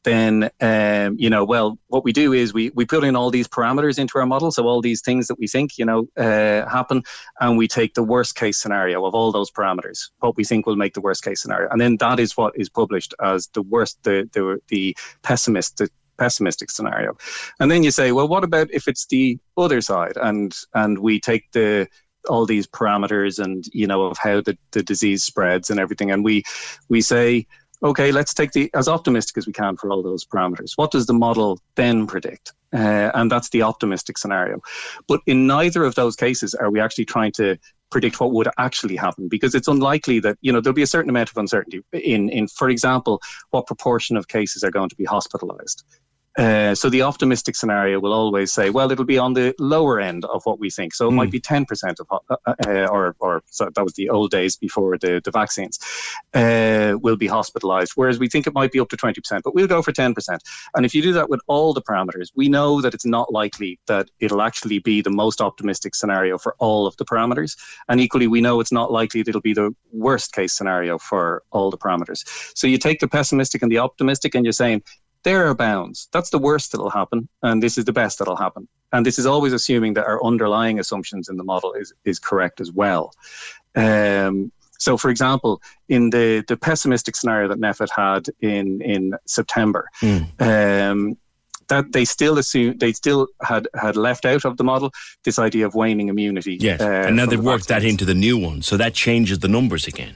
Then, 0.02 0.50
um, 0.60 1.16
you 1.18 1.30
know, 1.30 1.44
well, 1.44 1.78
what 1.88 2.04
we 2.04 2.12
do 2.12 2.32
is 2.32 2.54
we, 2.54 2.70
we 2.74 2.84
put 2.84 3.04
in 3.04 3.16
all 3.16 3.30
these 3.30 3.48
parameters 3.48 3.98
into 3.98 4.18
our 4.18 4.26
model. 4.26 4.50
So 4.50 4.66
all 4.66 4.80
these 4.80 5.02
things 5.02 5.26
that 5.28 5.38
we 5.38 5.46
think, 5.46 5.78
you 5.78 5.84
know, 5.84 6.08
uh, 6.16 6.68
happen, 6.68 7.02
and 7.40 7.58
we 7.58 7.68
take 7.68 7.94
the 7.94 8.02
worst 8.02 8.34
case 8.34 8.58
scenario 8.58 9.04
of 9.04 9.14
all 9.14 9.32
those 9.32 9.50
parameters, 9.50 10.10
what 10.20 10.36
we 10.36 10.44
think 10.44 10.66
will 10.66 10.76
make 10.76 10.94
the 10.94 11.00
worst 11.00 11.22
case 11.22 11.42
scenario. 11.42 11.68
And 11.70 11.80
then 11.80 11.96
that 11.98 12.18
is 12.18 12.36
what 12.36 12.54
is 12.56 12.68
published 12.68 13.14
as 13.22 13.48
the 13.52 13.62
worst, 13.62 14.02
the, 14.02 14.28
the, 14.32 14.58
the 14.68 14.96
pessimist, 15.22 15.78
the, 15.78 15.90
pessimistic 16.16 16.70
scenario. 16.70 17.16
And 17.60 17.70
then 17.70 17.82
you 17.82 17.90
say, 17.90 18.12
well, 18.12 18.28
what 18.28 18.44
about 18.44 18.68
if 18.72 18.88
it's 18.88 19.06
the 19.06 19.38
other 19.56 19.80
side 19.80 20.16
and 20.16 20.54
and 20.74 20.98
we 20.98 21.20
take 21.20 21.50
the 21.52 21.88
all 22.26 22.46
these 22.46 22.66
parameters 22.66 23.42
and 23.42 23.64
you 23.72 23.86
know 23.86 24.02
of 24.02 24.18
how 24.18 24.40
the, 24.40 24.56
the 24.72 24.82
disease 24.82 25.24
spreads 25.24 25.70
and 25.70 25.80
everything. 25.80 26.10
And 26.10 26.24
we 26.24 26.44
we 26.88 27.00
say 27.00 27.46
okay 27.82 28.10
let's 28.10 28.32
take 28.32 28.52
the 28.52 28.70
as 28.74 28.88
optimistic 28.88 29.36
as 29.36 29.46
we 29.46 29.52
can 29.52 29.76
for 29.76 29.90
all 29.90 30.02
those 30.02 30.24
parameters. 30.24 30.72
What 30.76 30.90
does 30.90 31.06
the 31.06 31.14
model 31.14 31.60
then 31.74 32.06
predict? 32.06 32.52
Uh, 32.72 33.10
and 33.14 33.30
that's 33.30 33.50
the 33.50 33.62
optimistic 33.62 34.18
scenario. 34.18 34.60
But 35.06 35.20
in 35.26 35.46
neither 35.46 35.84
of 35.84 35.94
those 35.94 36.16
cases 36.16 36.54
are 36.54 36.70
we 36.70 36.80
actually 36.80 37.04
trying 37.04 37.32
to 37.32 37.56
predict 37.90 38.20
what 38.20 38.32
would 38.32 38.48
actually 38.58 38.96
happen 38.96 39.28
because 39.28 39.54
it's 39.54 39.68
unlikely 39.68 40.20
that 40.20 40.36
you 40.40 40.52
know 40.52 40.60
there'll 40.60 40.74
be 40.74 40.82
a 40.82 40.86
certain 40.86 41.10
amount 41.10 41.30
of 41.30 41.36
uncertainty 41.36 41.80
in 41.92 42.28
in 42.30 42.48
for 42.48 42.68
example 42.68 43.20
what 43.50 43.66
proportion 43.66 44.16
of 44.16 44.26
cases 44.28 44.64
are 44.64 44.70
going 44.70 44.88
to 44.88 44.96
be 44.96 45.04
hospitalized 45.04 45.84
uh, 46.36 46.74
so 46.74 46.90
the 46.90 47.02
optimistic 47.02 47.56
scenario 47.56 47.98
will 47.98 48.12
always 48.12 48.52
say, 48.52 48.68
well, 48.68 48.90
it'll 48.92 49.06
be 49.06 49.18
on 49.18 49.32
the 49.32 49.54
lower 49.58 49.98
end 49.98 50.24
of 50.26 50.44
what 50.44 50.58
we 50.58 50.68
think. 50.68 50.94
So 50.94 51.08
it 51.08 51.12
mm. 51.12 51.14
might 51.14 51.26
hmm. 51.26 51.30
be 51.30 51.40
10% 51.40 52.00
of, 52.00 52.06
uh, 52.28 52.36
uh, 52.46 52.86
or, 52.90 53.16
or 53.20 53.42
so 53.46 53.70
that 53.74 53.82
was 53.82 53.94
the 53.94 54.10
old 54.10 54.30
days 54.30 54.56
before 54.56 54.98
the, 54.98 55.22
the 55.24 55.30
vaccines, 55.30 55.78
uh, 56.34 56.96
will 57.00 57.16
be 57.16 57.26
hospitalized. 57.26 57.92
Whereas 57.94 58.18
we 58.18 58.28
think 58.28 58.46
it 58.46 58.52
might 58.52 58.70
be 58.70 58.80
up 58.80 58.90
to 58.90 58.96
20%, 58.96 59.42
but 59.44 59.54
we'll 59.54 59.66
go 59.66 59.80
for 59.80 59.92
10%. 59.92 60.38
And 60.74 60.84
if 60.84 60.94
you 60.94 61.00
do 61.00 61.14
that 61.14 61.30
with 61.30 61.40
all 61.46 61.72
the 61.72 61.82
parameters, 61.82 62.30
we 62.34 62.48
know 62.48 62.82
that 62.82 62.92
it's 62.92 63.06
not 63.06 63.32
likely 63.32 63.78
that 63.86 64.10
it'll 64.20 64.42
actually 64.42 64.78
be 64.78 65.00
the 65.00 65.10
most 65.10 65.40
optimistic 65.40 65.94
scenario 65.94 66.36
for 66.36 66.54
all 66.58 66.86
of 66.86 66.96
the 66.98 67.06
parameters. 67.06 67.56
And 67.88 67.98
equally, 67.98 68.26
we 68.26 68.42
know 68.42 68.60
it's 68.60 68.72
not 68.72 68.92
likely 68.92 69.22
that 69.22 69.30
it'll 69.30 69.40
be 69.40 69.54
the 69.54 69.74
worst 69.90 70.34
case 70.34 70.52
scenario 70.52 70.98
for 70.98 71.42
all 71.50 71.70
the 71.70 71.78
parameters. 71.78 72.24
So 72.54 72.66
you 72.66 72.76
take 72.76 73.00
the 73.00 73.08
pessimistic 73.08 73.62
and 73.62 73.72
the 73.72 73.78
optimistic 73.78 74.34
and 74.34 74.44
you're 74.44 74.52
saying, 74.52 74.82
there 75.26 75.48
are 75.48 75.54
bounds. 75.56 76.08
That's 76.12 76.30
the 76.30 76.38
worst 76.38 76.70
that'll 76.70 76.88
happen, 76.88 77.28
and 77.42 77.60
this 77.60 77.76
is 77.76 77.84
the 77.84 77.92
best 77.92 78.20
that'll 78.20 78.36
happen. 78.36 78.68
And 78.92 79.04
this 79.04 79.18
is 79.18 79.26
always 79.26 79.52
assuming 79.52 79.94
that 79.94 80.06
our 80.06 80.24
underlying 80.24 80.78
assumptions 80.78 81.28
in 81.28 81.36
the 81.36 81.42
model 81.42 81.72
is, 81.72 81.92
is 82.04 82.20
correct 82.20 82.60
as 82.60 82.70
well. 82.70 83.12
Um, 83.74 84.52
so, 84.78 84.96
for 84.96 85.10
example, 85.10 85.60
in 85.88 86.10
the, 86.10 86.44
the 86.46 86.56
pessimistic 86.56 87.16
scenario 87.16 87.48
that 87.48 87.58
NPHET 87.58 87.88
had 87.90 88.26
in, 88.40 88.80
in 88.82 89.14
September, 89.26 89.88
mm. 90.00 90.30
um, 90.40 91.16
that 91.66 91.90
they 91.90 92.04
still 92.04 92.38
assume 92.38 92.78
they 92.78 92.92
still 92.92 93.26
had 93.42 93.66
had 93.74 93.96
left 93.96 94.24
out 94.24 94.44
of 94.44 94.56
the 94.56 94.62
model 94.62 94.92
this 95.24 95.40
idea 95.40 95.66
of 95.66 95.74
waning 95.74 96.08
immunity. 96.08 96.56
Yes, 96.60 96.80
uh, 96.80 97.02
and 97.06 97.16
now 97.16 97.26
they've 97.26 97.42
worked 97.42 97.66
that 97.66 97.82
into 97.82 98.04
the 98.04 98.14
new 98.14 98.38
one, 98.38 98.62
so 98.62 98.76
that 98.76 98.94
changes 98.94 99.40
the 99.40 99.48
numbers 99.48 99.88
again. 99.88 100.14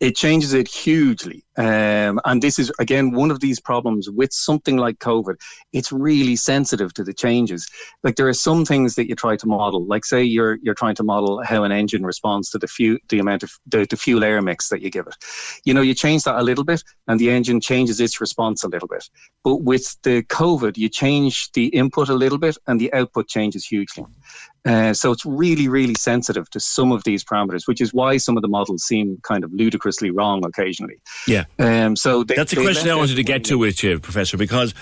It 0.00 0.16
changes 0.16 0.54
it 0.54 0.66
hugely. 0.66 1.44
Um, 1.58 2.20
and 2.24 2.40
this 2.40 2.58
is, 2.58 2.72
again, 2.78 3.10
one 3.10 3.30
of 3.30 3.40
these 3.40 3.60
problems 3.60 4.08
with 4.08 4.32
something 4.32 4.78
like 4.78 4.98
COVID. 4.98 5.34
It's 5.74 5.92
really 5.92 6.36
sensitive 6.36 6.94
to 6.94 7.04
the 7.04 7.12
changes. 7.12 7.68
Like 8.02 8.16
there 8.16 8.26
are 8.26 8.32
some 8.32 8.64
things 8.64 8.94
that 8.94 9.08
you 9.08 9.14
try 9.14 9.36
to 9.36 9.46
model, 9.46 9.84
like 9.84 10.06
say 10.06 10.22
you're, 10.22 10.58
you're 10.62 10.74
trying 10.74 10.94
to 10.94 11.02
model 11.02 11.42
how 11.44 11.64
an 11.64 11.72
engine 11.72 12.02
responds 12.02 12.48
to 12.50 12.58
the, 12.58 12.66
fuel, 12.66 12.96
the 13.10 13.18
amount 13.18 13.42
of 13.42 13.50
the, 13.66 13.86
the 13.90 13.96
fuel 13.96 14.24
air 14.24 14.40
mix 14.40 14.70
that 14.70 14.80
you 14.80 14.90
give 14.90 15.06
it. 15.06 15.16
You 15.66 15.74
know, 15.74 15.82
you 15.82 15.92
change 15.92 16.22
that 16.22 16.40
a 16.40 16.42
little 16.42 16.64
bit 16.64 16.82
and 17.06 17.20
the 17.20 17.30
engine 17.30 17.60
changes 17.60 18.00
its 18.00 18.22
response 18.22 18.64
a 18.64 18.68
little 18.68 18.88
bit. 18.88 19.06
But 19.44 19.56
with 19.56 19.96
the 20.02 20.22
COVID, 20.22 20.78
you 20.78 20.88
change 20.88 21.52
the 21.52 21.66
input 21.66 22.08
a 22.08 22.14
little 22.14 22.38
bit 22.38 22.56
and 22.66 22.80
the 22.80 22.90
output 22.94 23.28
changes 23.28 23.66
hugely. 23.66 24.06
Uh, 24.64 24.92
so 24.92 25.10
it's 25.10 25.24
really, 25.24 25.68
really 25.68 25.94
sensitive 25.94 26.48
to 26.50 26.60
some 26.60 26.92
of 26.92 27.02
these 27.04 27.24
parameters, 27.24 27.66
which 27.66 27.80
is 27.80 27.94
why 27.94 28.18
some 28.18 28.36
of 28.36 28.42
the 28.42 28.48
models 28.48 28.84
seem 28.84 29.18
kind 29.22 29.42
of 29.42 29.52
ludicrously 29.52 30.10
wrong 30.10 30.44
occasionally. 30.44 31.00
Yeah. 31.26 31.44
Um, 31.58 31.96
so 31.96 32.24
they, 32.24 32.34
that's 32.34 32.52
a 32.52 32.56
question 32.56 32.90
I 32.90 32.94
wanted 32.94 33.16
to 33.16 33.24
get 33.24 33.44
to 33.44 33.56
with 33.56 33.82
you, 33.82 33.98
Professor, 33.98 34.36
because 34.36 34.74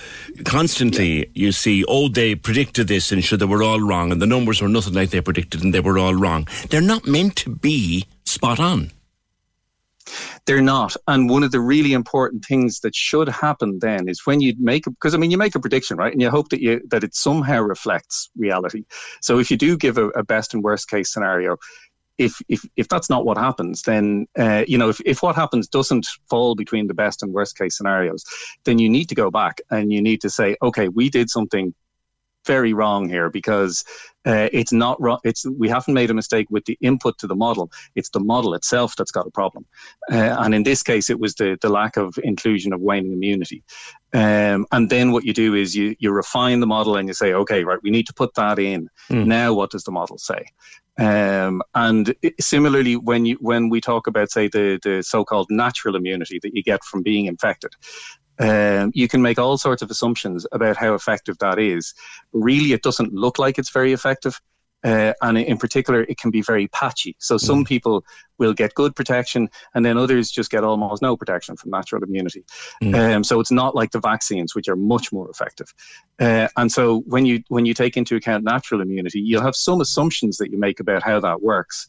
constantly 0.44 1.18
yeah. 1.18 1.24
you 1.34 1.52
see, 1.52 1.84
oh, 1.86 2.08
they 2.08 2.34
predicted 2.34 2.88
this 2.88 3.12
and 3.12 3.22
sure 3.22 3.38
they 3.38 3.46
were 3.46 3.62
all 3.62 3.80
wrong, 3.80 4.10
and 4.10 4.20
the 4.20 4.26
numbers 4.26 4.60
were 4.60 4.68
nothing 4.68 4.94
like 4.94 5.10
they 5.10 5.20
predicted, 5.20 5.62
and 5.62 5.72
they 5.72 5.80
were 5.80 5.98
all 5.98 6.14
wrong. 6.14 6.48
They're 6.70 6.80
not 6.80 7.06
meant 7.06 7.36
to 7.36 7.50
be 7.50 8.06
spot 8.24 8.58
on. 8.58 8.90
They're 10.46 10.60
not. 10.60 10.96
And 11.06 11.28
one 11.28 11.42
of 11.42 11.50
the 11.50 11.60
really 11.60 11.92
important 11.92 12.44
things 12.44 12.80
that 12.80 12.94
should 12.94 13.28
happen 13.28 13.78
then 13.80 14.08
is 14.08 14.26
when 14.26 14.40
you 14.40 14.54
make 14.58 14.84
because 14.84 15.14
I 15.14 15.18
mean 15.18 15.30
you 15.30 15.38
make 15.38 15.54
a 15.54 15.60
prediction, 15.60 15.96
right? 15.96 16.12
And 16.12 16.22
you 16.22 16.30
hope 16.30 16.48
that 16.50 16.60
you 16.60 16.80
that 16.90 17.04
it 17.04 17.14
somehow 17.14 17.60
reflects 17.60 18.30
reality. 18.36 18.84
So 19.20 19.38
if 19.38 19.50
you 19.50 19.56
do 19.56 19.76
give 19.76 19.98
a, 19.98 20.08
a 20.08 20.24
best 20.24 20.54
and 20.54 20.62
worst 20.62 20.88
case 20.88 21.12
scenario, 21.12 21.56
if 22.18 22.40
if 22.48 22.64
if 22.76 22.88
that's 22.88 23.08
not 23.08 23.24
what 23.24 23.38
happens, 23.38 23.82
then 23.82 24.26
uh, 24.38 24.64
you 24.66 24.76
know 24.76 24.88
if, 24.88 25.00
if 25.06 25.22
what 25.22 25.36
happens 25.36 25.68
doesn't 25.68 26.06
fall 26.28 26.54
between 26.54 26.86
the 26.86 26.94
best 26.94 27.22
and 27.22 27.32
worst 27.32 27.56
case 27.56 27.76
scenarios, 27.76 28.24
then 28.64 28.78
you 28.78 28.88
need 28.88 29.08
to 29.08 29.14
go 29.14 29.30
back 29.30 29.60
and 29.70 29.92
you 29.92 30.02
need 30.02 30.20
to 30.22 30.30
say, 30.30 30.56
okay, 30.62 30.88
we 30.88 31.08
did 31.08 31.30
something 31.30 31.74
very 32.46 32.72
wrong 32.72 33.08
here 33.08 33.30
because 33.30 33.84
Uh, 34.28 34.48
it's 34.52 34.72
not. 34.72 34.98
It's 35.24 35.46
we 35.46 35.68
haven't 35.68 35.94
made 35.94 36.10
a 36.10 36.14
mistake 36.14 36.48
with 36.50 36.66
the 36.66 36.76
input 36.82 37.16
to 37.18 37.26
the 37.26 37.34
model. 37.34 37.70
It's 37.94 38.10
the 38.10 38.20
model 38.20 38.52
itself 38.54 38.94
that's 38.94 39.10
got 39.10 39.26
a 39.26 39.30
problem. 39.30 39.64
Uh, 40.12 40.36
and 40.38 40.54
in 40.54 40.64
this 40.64 40.82
case, 40.82 41.08
it 41.08 41.18
was 41.18 41.34
the 41.36 41.56
the 41.62 41.70
lack 41.70 41.96
of 41.96 42.18
inclusion 42.22 42.74
of 42.74 42.80
waning 42.80 43.12
immunity. 43.12 43.64
Um, 44.12 44.66
and 44.70 44.90
then 44.90 45.12
what 45.12 45.24
you 45.24 45.32
do 45.32 45.54
is 45.54 45.74
you 45.74 45.96
you 45.98 46.10
refine 46.12 46.60
the 46.60 46.66
model 46.66 46.96
and 46.96 47.08
you 47.08 47.14
say, 47.14 47.32
okay, 47.32 47.64
right, 47.64 47.82
we 47.82 47.90
need 47.90 48.06
to 48.06 48.14
put 48.14 48.34
that 48.34 48.58
in. 48.58 48.90
Mm. 49.10 49.26
Now, 49.26 49.54
what 49.54 49.70
does 49.70 49.84
the 49.84 49.92
model 49.92 50.18
say? 50.18 50.44
Um, 50.98 51.62
and 51.74 52.14
similarly, 52.40 52.96
when 52.96 53.24
you 53.24 53.38
when 53.40 53.70
we 53.70 53.80
talk 53.80 54.06
about 54.06 54.30
say 54.30 54.48
the 54.48 54.78
the 54.82 55.02
so-called 55.02 55.46
natural 55.48 55.96
immunity 55.96 56.38
that 56.42 56.54
you 56.54 56.62
get 56.62 56.84
from 56.84 57.02
being 57.02 57.26
infected, 57.26 57.72
um, 58.38 58.92
you 58.94 59.08
can 59.08 59.22
make 59.22 59.38
all 59.38 59.58
sorts 59.58 59.82
of 59.82 59.90
assumptions 59.90 60.46
about 60.52 60.76
how 60.76 60.94
effective 60.94 61.38
that 61.38 61.58
is. 61.58 61.94
Really, 62.32 62.72
it 62.72 62.82
doesn't 62.82 63.12
look 63.12 63.38
like 63.38 63.58
it's 63.58 63.70
very 63.70 63.92
effective. 63.92 64.40
Uh, 64.84 65.12
and 65.22 65.36
in 65.36 65.58
particular, 65.58 66.02
it 66.02 66.18
can 66.18 66.30
be 66.30 66.40
very 66.40 66.68
patchy. 66.68 67.16
So 67.18 67.36
some 67.36 67.64
mm. 67.64 67.66
people 67.66 68.04
will 68.38 68.52
get 68.52 68.74
good 68.74 68.94
protection, 68.94 69.48
and 69.74 69.84
then 69.84 69.98
others 69.98 70.30
just 70.30 70.50
get 70.52 70.62
almost 70.62 71.02
no 71.02 71.16
protection 71.16 71.56
from 71.56 71.72
natural 71.72 72.04
immunity. 72.04 72.44
Mm. 72.80 73.16
Um, 73.16 73.24
so 73.24 73.40
it's 73.40 73.50
not 73.50 73.74
like 73.74 73.90
the 73.90 73.98
vaccines, 73.98 74.54
which 74.54 74.68
are 74.68 74.76
much 74.76 75.12
more 75.12 75.28
effective. 75.28 75.74
Uh, 76.20 76.46
and 76.56 76.70
so 76.70 77.00
when 77.06 77.26
you 77.26 77.42
when 77.48 77.66
you 77.66 77.74
take 77.74 77.96
into 77.96 78.14
account 78.14 78.44
natural 78.44 78.80
immunity, 78.80 79.20
you'll 79.20 79.42
have 79.42 79.56
some 79.56 79.80
assumptions 79.80 80.36
that 80.36 80.52
you 80.52 80.58
make 80.58 80.78
about 80.78 81.02
how 81.02 81.18
that 81.18 81.42
works. 81.42 81.88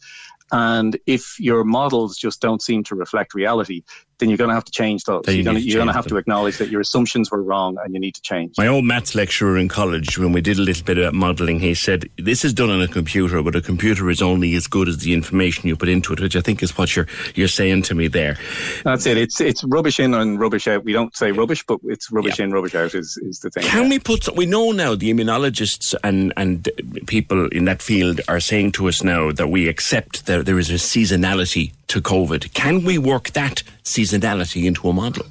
And 0.51 0.97
if 1.05 1.39
your 1.39 1.63
models 1.63 2.17
just 2.17 2.41
don't 2.41 2.61
seem 2.61 2.83
to 2.85 2.95
reflect 2.95 3.35
reality, 3.35 3.83
then 4.19 4.29
you're 4.29 4.37
going 4.37 4.49
to 4.49 4.53
have 4.53 4.65
to 4.65 4.71
change 4.71 5.03
those. 5.03 5.23
Then 5.25 5.35
you're, 5.35 5.43
going 5.45 5.57
to, 5.57 5.63
you're 5.63 5.77
going 5.77 5.87
to 5.87 5.93
have 5.93 6.05
them. 6.05 6.11
to 6.11 6.17
acknowledge 6.17 6.57
that 6.57 6.69
your 6.69 6.81
assumptions 6.81 7.31
were 7.31 7.41
wrong 7.41 7.77
and 7.83 7.93
you 7.93 7.99
need 7.99 8.15
to 8.15 8.21
change. 8.21 8.55
My 8.57 8.67
old 8.67 8.85
maths 8.85 9.15
lecturer 9.15 9.57
in 9.57 9.67
college, 9.67 10.17
when 10.17 10.31
we 10.31 10.41
did 10.41 10.57
a 10.57 10.61
little 10.61 10.83
bit 10.83 10.97
of 10.97 11.13
modelling, 11.13 11.59
he 11.59 11.73
said, 11.73 12.09
This 12.17 12.45
is 12.45 12.53
done 12.53 12.69
on 12.69 12.81
a 12.81 12.87
computer, 12.87 13.41
but 13.41 13.55
a 13.55 13.61
computer 13.61 14.09
is 14.09 14.21
only 14.21 14.53
as 14.55 14.67
good 14.67 14.87
as 14.87 14.99
the 14.99 15.13
information 15.13 15.67
you 15.67 15.75
put 15.75 15.89
into 15.89 16.13
it, 16.13 16.19
which 16.19 16.35
I 16.35 16.41
think 16.41 16.61
is 16.61 16.77
what 16.77 16.95
you're, 16.95 17.07
you're 17.35 17.47
saying 17.47 17.83
to 17.83 17.95
me 17.95 18.07
there. 18.07 18.37
That's 18.83 19.05
it. 19.05 19.17
It's 19.17 19.41
it's 19.41 19.63
rubbish 19.63 19.99
in 19.99 20.13
and 20.13 20.39
rubbish 20.39 20.67
out. 20.67 20.83
We 20.83 20.93
don't 20.93 21.15
say 21.15 21.31
rubbish, 21.31 21.65
but 21.65 21.79
it's 21.85 22.11
rubbish 22.11 22.39
yeah. 22.39 22.45
in, 22.45 22.51
rubbish 22.51 22.75
out 22.75 22.93
is, 22.93 23.17
is 23.23 23.39
the 23.39 23.49
thing. 23.49 23.63
Can 23.63 23.83
yeah. 23.83 23.89
we 23.89 23.99
put, 23.99 24.35
we 24.35 24.45
know 24.45 24.71
now 24.71 24.95
the 24.95 25.13
immunologists 25.13 25.95
and, 26.03 26.33
and 26.37 26.69
people 27.07 27.47
in 27.47 27.65
that 27.65 27.81
field 27.81 28.21
are 28.27 28.39
saying 28.39 28.73
to 28.73 28.87
us 28.87 29.03
now 29.03 29.31
that 29.31 29.47
we 29.47 29.67
accept 29.67 30.25
that 30.25 30.45
there 30.45 30.59
is 30.59 30.69
a 30.69 30.73
seasonality 30.73 31.71
to 31.87 32.01
COVID. 32.01 32.53
Can 32.53 32.83
we 32.83 32.97
work 32.97 33.31
that 33.31 33.63
seasonality 33.95 34.65
into 34.65 34.89
a 34.89 34.93
model? 34.93 35.25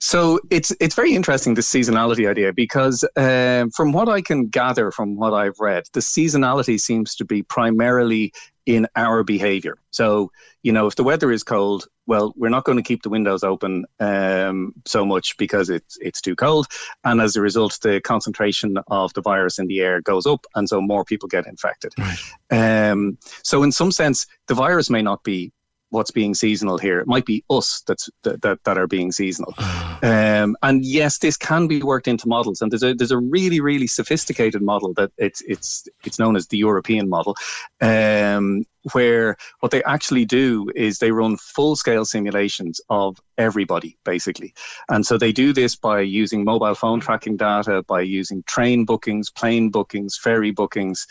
So 0.00 0.38
it's 0.50 0.72
it's 0.80 0.94
very 0.94 1.14
interesting 1.14 1.54
the 1.54 1.60
seasonality 1.60 2.28
idea 2.28 2.52
because 2.52 3.04
um, 3.16 3.70
from 3.70 3.92
what 3.92 4.08
I 4.08 4.20
can 4.20 4.46
gather 4.46 4.90
from 4.90 5.16
what 5.16 5.34
I've 5.34 5.58
read, 5.58 5.84
the 5.92 6.00
seasonality 6.00 6.78
seems 6.80 7.16
to 7.16 7.24
be 7.24 7.42
primarily 7.42 8.32
in 8.66 8.86
our 8.96 9.24
behavior. 9.24 9.78
So 9.90 10.30
you 10.62 10.72
know, 10.72 10.86
if 10.86 10.96
the 10.96 11.04
weather 11.04 11.32
is 11.32 11.42
cold, 11.42 11.86
well, 12.06 12.34
we're 12.36 12.48
not 12.48 12.64
going 12.64 12.76
to 12.78 12.82
keep 12.82 13.02
the 13.02 13.08
windows 13.08 13.42
open 13.42 13.86
um, 14.00 14.74
so 14.86 15.04
much 15.04 15.36
because 15.36 15.70
it's 15.70 15.96
it's 16.00 16.20
too 16.20 16.36
cold, 16.36 16.66
and 17.04 17.20
as 17.20 17.36
a 17.36 17.40
result, 17.40 17.78
the 17.82 18.00
concentration 18.00 18.76
of 18.88 19.12
the 19.14 19.22
virus 19.22 19.58
in 19.58 19.66
the 19.66 19.80
air 19.80 20.00
goes 20.00 20.26
up, 20.26 20.46
and 20.54 20.68
so 20.68 20.80
more 20.80 21.04
people 21.04 21.28
get 21.28 21.46
infected. 21.46 21.92
Right. 21.98 22.90
Um, 22.90 23.18
so 23.42 23.62
in 23.62 23.72
some 23.72 23.92
sense, 23.92 24.26
the 24.46 24.54
virus 24.54 24.90
may 24.90 25.02
not 25.02 25.24
be 25.24 25.52
what's 25.90 26.10
being 26.10 26.34
seasonal 26.34 26.78
here. 26.78 27.00
It 27.00 27.06
might 27.06 27.24
be 27.24 27.44
us 27.50 27.82
that's 27.86 28.08
that 28.24 28.42
that, 28.42 28.64
that 28.64 28.78
are 28.78 28.86
being 28.86 29.12
seasonal. 29.12 29.54
um, 30.02 30.56
and 30.62 30.84
yes, 30.84 31.18
this 31.18 31.36
can 31.36 31.66
be 31.66 31.82
worked 31.82 32.08
into 32.08 32.28
models. 32.28 32.60
And 32.60 32.70
there's 32.70 32.82
a 32.82 32.94
there's 32.94 33.12
a 33.12 33.18
really 33.18 33.60
really 33.60 33.86
sophisticated 33.86 34.62
model 34.62 34.94
that 34.94 35.12
it's 35.18 35.42
it's 35.42 35.88
it's 36.04 36.18
known 36.18 36.36
as 36.36 36.48
the 36.48 36.58
European 36.58 37.08
model, 37.08 37.36
um, 37.80 38.64
where 38.92 39.36
what 39.60 39.72
they 39.72 39.82
actually 39.84 40.24
do 40.24 40.70
is 40.74 40.98
they 40.98 41.10
run 41.10 41.36
full 41.36 41.76
scale 41.76 42.04
simulations 42.04 42.80
of 42.88 43.18
everybody 43.36 43.98
basically. 44.04 44.54
And 44.88 45.04
so 45.04 45.18
they 45.18 45.32
do 45.32 45.52
this 45.52 45.76
by 45.76 46.00
using 46.00 46.44
mobile 46.44 46.74
phone 46.74 47.00
tracking 47.00 47.36
data, 47.36 47.82
by 47.86 48.00
using 48.02 48.42
train 48.44 48.84
bookings, 48.84 49.30
plane 49.30 49.70
bookings, 49.70 50.16
ferry 50.16 50.50
bookings, 50.50 51.06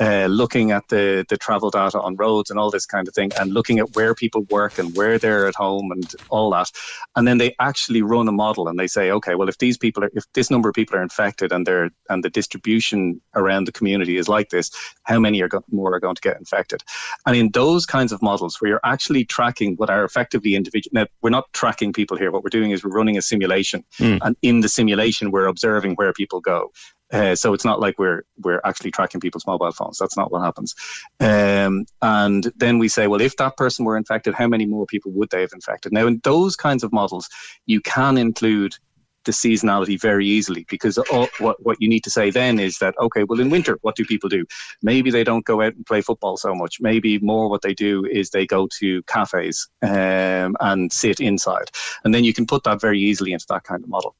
uh, 0.00 0.26
looking 0.26 0.70
at 0.70 0.86
the, 0.88 1.26
the 1.28 1.36
travel 1.36 1.70
data 1.70 2.00
on 2.00 2.14
roads 2.16 2.50
and 2.50 2.58
all 2.58 2.70
this 2.70 2.86
kind 2.86 3.08
of 3.08 3.14
thing, 3.14 3.32
and 3.38 3.52
looking 3.52 3.80
at 3.80 3.96
where 3.96 4.14
people 4.14 4.42
work 4.50 4.78
and 4.78 4.96
where 4.96 5.18
they're 5.18 5.48
at 5.48 5.56
home 5.56 5.90
and 5.90 6.14
all 6.30 6.50
that. 6.50 6.70
And 7.16 7.26
then 7.26 7.38
they 7.38 7.56
actually 7.58 8.02
run 8.02 8.28
a 8.28 8.32
model 8.32 8.68
and 8.68 8.78
they 8.78 8.86
say, 8.86 9.10
okay, 9.10 9.34
well, 9.34 9.48
if 9.48 9.58
these 9.58 9.76
people 9.76 10.04
are, 10.04 10.10
if 10.14 10.24
this 10.34 10.50
number 10.50 10.68
of 10.68 10.74
people 10.76 10.96
are 10.96 11.02
infected 11.02 11.52
and 11.52 11.66
they're, 11.66 11.90
and 12.08 12.22
the 12.22 12.30
distribution 12.30 13.20
around 13.34 13.66
the 13.66 13.72
community 13.72 14.18
is 14.18 14.28
like 14.28 14.50
this, 14.50 14.70
how 15.02 15.18
many 15.18 15.42
are 15.42 15.48
go- 15.48 15.64
more 15.70 15.92
are 15.94 16.00
going 16.00 16.14
to 16.14 16.22
get 16.22 16.38
infected? 16.38 16.84
And 17.26 17.36
in 17.36 17.50
those 17.52 17.86
kinds 17.86 18.12
of 18.12 18.22
models 18.22 18.60
where 18.60 18.70
you're 18.70 18.80
actually 18.84 19.24
tracking 19.24 19.74
what 19.76 19.90
are 19.90 20.04
effectively 20.04 20.54
individual, 20.54 20.92
now 20.94 21.06
we're 21.22 21.30
not 21.30 21.52
tracking 21.52 21.92
people 21.92 22.16
here. 22.16 22.30
What 22.30 22.42
we're 22.42 22.50
doing 22.50 22.70
is 22.70 22.84
we're 22.84 22.90
running 22.90 23.18
a 23.18 23.22
simulation, 23.22 23.84
mm. 23.98 24.18
and 24.22 24.36
in 24.42 24.60
the 24.60 24.68
simulation, 24.68 25.30
we're 25.30 25.46
observing 25.46 25.94
where 25.94 26.12
people 26.12 26.40
go. 26.40 26.70
Uh, 27.10 27.34
so 27.34 27.54
it's 27.54 27.64
not 27.64 27.80
like 27.80 27.98
we're 27.98 28.22
we're 28.38 28.60
actually 28.64 28.90
tracking 28.90 29.20
people's 29.20 29.46
mobile 29.46 29.70
phones. 29.72 29.98
That's 29.98 30.16
not 30.16 30.30
what 30.30 30.42
happens. 30.42 30.74
Um, 31.20 31.86
and 32.02 32.52
then 32.56 32.78
we 32.78 32.88
say, 32.88 33.06
well, 33.06 33.20
if 33.20 33.36
that 33.36 33.56
person 33.56 33.84
were 33.84 33.96
infected, 33.96 34.34
how 34.34 34.46
many 34.46 34.66
more 34.66 34.86
people 34.86 35.12
would 35.12 35.30
they 35.30 35.40
have 35.40 35.52
infected? 35.54 35.92
Now, 35.92 36.06
in 36.06 36.20
those 36.22 36.54
kinds 36.56 36.84
of 36.84 36.92
models, 36.92 37.28
you 37.66 37.80
can 37.80 38.18
include 38.18 38.74
the 39.24 39.32
seasonality 39.32 40.00
very 40.00 40.26
easily 40.26 40.64
because 40.70 40.98
all, 40.98 41.28
what, 41.38 41.56
what 41.64 41.76
you 41.80 41.88
need 41.88 42.04
to 42.04 42.10
say 42.10 42.30
then 42.30 42.58
is 42.58 42.78
that 42.78 42.94
okay 43.00 43.24
well 43.24 43.40
in 43.40 43.50
winter 43.50 43.78
what 43.82 43.96
do 43.96 44.04
people 44.04 44.28
do? 44.28 44.44
Maybe 44.82 45.10
they 45.10 45.24
don't 45.24 45.44
go 45.44 45.60
out 45.62 45.74
and 45.74 45.84
play 45.86 46.00
football 46.00 46.36
so 46.36 46.54
much. 46.54 46.78
Maybe 46.80 47.18
more 47.18 47.48
what 47.48 47.62
they 47.62 47.74
do 47.74 48.04
is 48.04 48.30
they 48.30 48.46
go 48.46 48.68
to 48.78 49.02
cafes 49.04 49.68
um, 49.82 50.56
and 50.60 50.92
sit 50.92 51.20
inside. 51.20 51.70
And 52.04 52.14
then 52.14 52.24
you 52.24 52.32
can 52.32 52.46
put 52.46 52.64
that 52.64 52.80
very 52.80 53.00
easily 53.00 53.32
into 53.32 53.46
that 53.48 53.64
kind 53.64 53.82
of 53.82 53.90
model. 53.90 54.14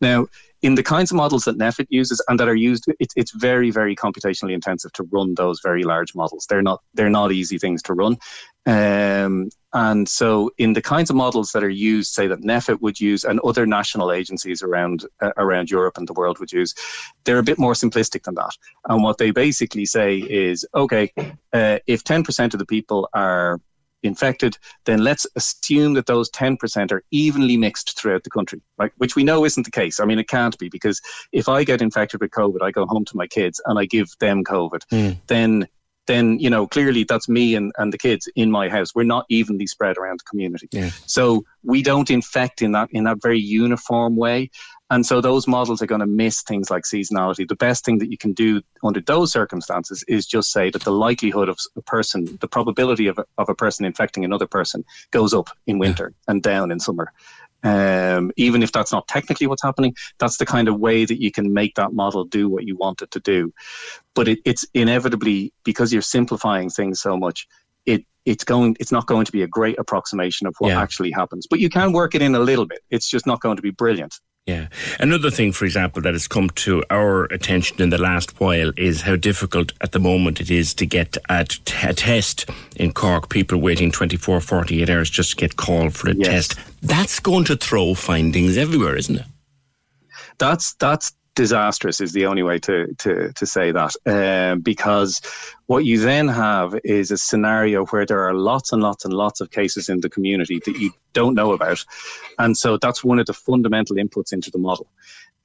Now 0.00 0.26
in 0.62 0.76
the 0.76 0.82
kinds 0.82 1.10
of 1.10 1.16
models 1.16 1.44
that 1.44 1.58
NPHET 1.58 1.88
uses 1.90 2.24
and 2.28 2.38
that 2.38 2.48
are 2.48 2.54
used, 2.54 2.86
it, 3.00 3.12
it's 3.16 3.32
very, 3.32 3.70
very 3.70 3.96
computationally 3.96 4.52
intensive 4.52 4.92
to 4.92 5.02
run 5.10 5.34
those 5.34 5.60
very 5.60 5.82
large 5.82 6.14
models. 6.14 6.46
They're 6.48 6.62
not 6.62 6.80
they're 6.94 7.10
not 7.10 7.32
easy 7.32 7.58
things 7.58 7.82
to 7.82 7.94
run. 7.94 8.16
Um, 8.64 9.50
and 9.72 10.08
so, 10.08 10.50
in 10.58 10.74
the 10.74 10.82
kinds 10.82 11.10
of 11.10 11.16
models 11.16 11.50
that 11.50 11.64
are 11.64 11.68
used, 11.68 12.12
say 12.12 12.28
that 12.28 12.42
NPHET 12.42 12.80
would 12.80 13.00
use, 13.00 13.24
and 13.24 13.40
other 13.40 13.66
national 13.66 14.12
agencies 14.12 14.62
around 14.62 15.04
uh, 15.20 15.32
around 15.36 15.68
Europe 15.68 15.98
and 15.98 16.06
the 16.06 16.12
world 16.12 16.38
would 16.38 16.52
use, 16.52 16.74
they're 17.24 17.38
a 17.38 17.42
bit 17.42 17.58
more 17.58 17.72
simplistic 17.72 18.22
than 18.22 18.36
that. 18.36 18.56
And 18.88 19.02
what 19.02 19.18
they 19.18 19.32
basically 19.32 19.84
say 19.84 20.18
is, 20.18 20.64
okay, 20.74 21.12
uh, 21.52 21.78
if 21.86 22.04
10% 22.04 22.52
of 22.52 22.58
the 22.58 22.66
people 22.66 23.08
are 23.14 23.60
infected, 24.02 24.58
then 24.84 25.02
let's 25.02 25.26
assume 25.36 25.94
that 25.94 26.06
those 26.06 26.30
10% 26.30 26.92
are 26.92 27.02
evenly 27.10 27.56
mixed 27.56 27.98
throughout 27.98 28.24
the 28.24 28.30
country, 28.30 28.60
right? 28.78 28.92
Which 28.98 29.16
we 29.16 29.24
know 29.24 29.44
isn't 29.44 29.64
the 29.64 29.70
case. 29.70 30.00
I 30.00 30.04
mean, 30.04 30.18
it 30.18 30.28
can't 30.28 30.58
be 30.58 30.68
because 30.68 31.00
if 31.32 31.48
I 31.48 31.64
get 31.64 31.82
infected 31.82 32.20
with 32.20 32.30
COVID, 32.30 32.62
I 32.62 32.70
go 32.70 32.86
home 32.86 33.04
to 33.06 33.16
my 33.16 33.26
kids 33.26 33.60
and 33.66 33.78
I 33.78 33.84
give 33.84 34.08
them 34.20 34.44
COVID, 34.44 34.80
mm. 34.90 35.18
then 35.26 35.68
then 36.06 36.38
you 36.38 36.50
know 36.50 36.66
clearly 36.66 37.04
that's 37.04 37.28
me 37.28 37.54
and, 37.54 37.72
and 37.78 37.92
the 37.92 37.98
kids 37.98 38.28
in 38.34 38.50
my 38.50 38.68
house 38.68 38.94
we're 38.94 39.04
not 39.04 39.24
evenly 39.28 39.66
spread 39.66 39.96
around 39.96 40.18
the 40.18 40.24
community 40.28 40.68
yeah. 40.72 40.90
so 41.06 41.44
we 41.62 41.82
don't 41.82 42.10
infect 42.10 42.60
in 42.60 42.72
that 42.72 42.88
in 42.90 43.04
that 43.04 43.22
very 43.22 43.38
uniform 43.38 44.16
way 44.16 44.50
and 44.92 45.06
so 45.06 45.22
those 45.22 45.48
models 45.48 45.80
are 45.80 45.86
going 45.86 46.02
to 46.02 46.06
miss 46.06 46.42
things 46.42 46.70
like 46.70 46.84
seasonality. 46.84 47.48
The 47.48 47.56
best 47.56 47.82
thing 47.82 47.96
that 47.98 48.10
you 48.10 48.18
can 48.18 48.34
do 48.34 48.60
under 48.84 49.00
those 49.00 49.32
circumstances 49.32 50.04
is 50.06 50.26
just 50.26 50.52
say 50.52 50.68
that 50.68 50.82
the 50.82 50.92
likelihood 50.92 51.48
of 51.48 51.58
a 51.76 51.80
person, 51.80 52.38
the 52.42 52.46
probability 52.46 53.06
of, 53.06 53.18
of 53.38 53.48
a 53.48 53.54
person 53.54 53.86
infecting 53.86 54.22
another 54.22 54.46
person 54.46 54.84
goes 55.10 55.32
up 55.32 55.48
in 55.66 55.78
winter 55.78 56.12
yeah. 56.12 56.32
and 56.32 56.42
down 56.42 56.70
in 56.70 56.78
summer. 56.78 57.10
Um, 57.64 58.32
even 58.36 58.62
if 58.62 58.70
that's 58.70 58.92
not 58.92 59.08
technically 59.08 59.46
what's 59.46 59.62
happening, 59.62 59.94
that's 60.18 60.36
the 60.36 60.44
kind 60.44 60.68
of 60.68 60.78
way 60.78 61.06
that 61.06 61.22
you 61.22 61.32
can 61.32 61.54
make 61.54 61.76
that 61.76 61.94
model 61.94 62.24
do 62.24 62.50
what 62.50 62.64
you 62.64 62.76
want 62.76 63.00
it 63.00 63.12
to 63.12 63.20
do. 63.20 63.50
But 64.14 64.28
it, 64.28 64.40
it's 64.44 64.66
inevitably 64.74 65.54
because 65.64 65.90
you're 65.90 66.02
simplifying 66.02 66.68
things 66.68 67.00
so 67.00 67.16
much, 67.16 67.48
it 67.86 68.04
it's 68.26 68.44
going 68.44 68.76
it's 68.78 68.92
not 68.92 69.06
going 69.06 69.24
to 69.24 69.32
be 69.32 69.42
a 69.42 69.46
great 69.46 69.78
approximation 69.78 70.46
of 70.46 70.54
what 70.58 70.68
yeah. 70.68 70.82
actually 70.82 71.12
happens. 71.12 71.46
But 71.48 71.60
you 71.60 71.70
can 71.70 71.92
work 71.92 72.14
it 72.14 72.20
in 72.20 72.34
a 72.34 72.40
little 72.40 72.66
bit. 72.66 72.80
It's 72.90 73.08
just 73.08 73.26
not 73.26 73.40
going 73.40 73.56
to 73.56 73.62
be 73.62 73.70
brilliant. 73.70 74.20
Yeah. 74.46 74.66
Another 74.98 75.30
thing, 75.30 75.52
for 75.52 75.64
example, 75.64 76.02
that 76.02 76.14
has 76.14 76.26
come 76.26 76.50
to 76.50 76.82
our 76.90 77.24
attention 77.26 77.80
in 77.80 77.90
the 77.90 77.98
last 77.98 78.40
while 78.40 78.72
is 78.76 79.02
how 79.02 79.14
difficult 79.14 79.72
at 79.80 79.92
the 79.92 80.00
moment 80.00 80.40
it 80.40 80.50
is 80.50 80.74
to 80.74 80.86
get 80.86 81.16
a, 81.30 81.44
t- 81.44 81.86
a 81.86 81.94
test 81.94 82.50
in 82.74 82.92
Cork. 82.92 83.28
People 83.28 83.58
waiting 83.60 83.92
24, 83.92 84.40
48 84.40 84.90
hours 84.90 85.10
just 85.10 85.30
to 85.30 85.36
get 85.36 85.56
called 85.56 85.94
for 85.94 86.10
a 86.10 86.14
yes. 86.14 86.48
test. 86.48 86.58
That's 86.82 87.20
going 87.20 87.44
to 87.44 87.56
throw 87.56 87.94
findings 87.94 88.56
everywhere, 88.56 88.96
isn't 88.96 89.16
it? 89.16 89.26
That's 90.38 90.74
that's 90.74 91.12
disastrous 91.34 92.00
is 92.00 92.12
the 92.12 92.26
only 92.26 92.42
way 92.42 92.58
to 92.58 92.94
to 92.98 93.32
to 93.32 93.46
say 93.46 93.72
that 93.72 93.94
um, 94.06 94.60
because 94.60 95.20
what 95.66 95.84
you 95.84 95.98
then 95.98 96.28
have 96.28 96.78
is 96.84 97.10
a 97.10 97.16
scenario 97.16 97.86
where 97.86 98.06
there 98.06 98.28
are 98.28 98.34
lots 98.34 98.72
and 98.72 98.82
lots 98.82 99.04
and 99.04 99.14
lots 99.14 99.40
of 99.40 99.50
cases 99.50 99.88
in 99.88 100.00
the 100.00 100.10
community 100.10 100.60
that 100.64 100.78
you 100.78 100.92
don't 101.12 101.34
know 101.34 101.52
about 101.52 101.84
and 102.38 102.56
so 102.56 102.76
that's 102.76 103.04
one 103.04 103.18
of 103.18 103.26
the 103.26 103.34
fundamental 103.34 103.96
inputs 103.96 104.32
into 104.32 104.50
the 104.50 104.58
model 104.58 104.86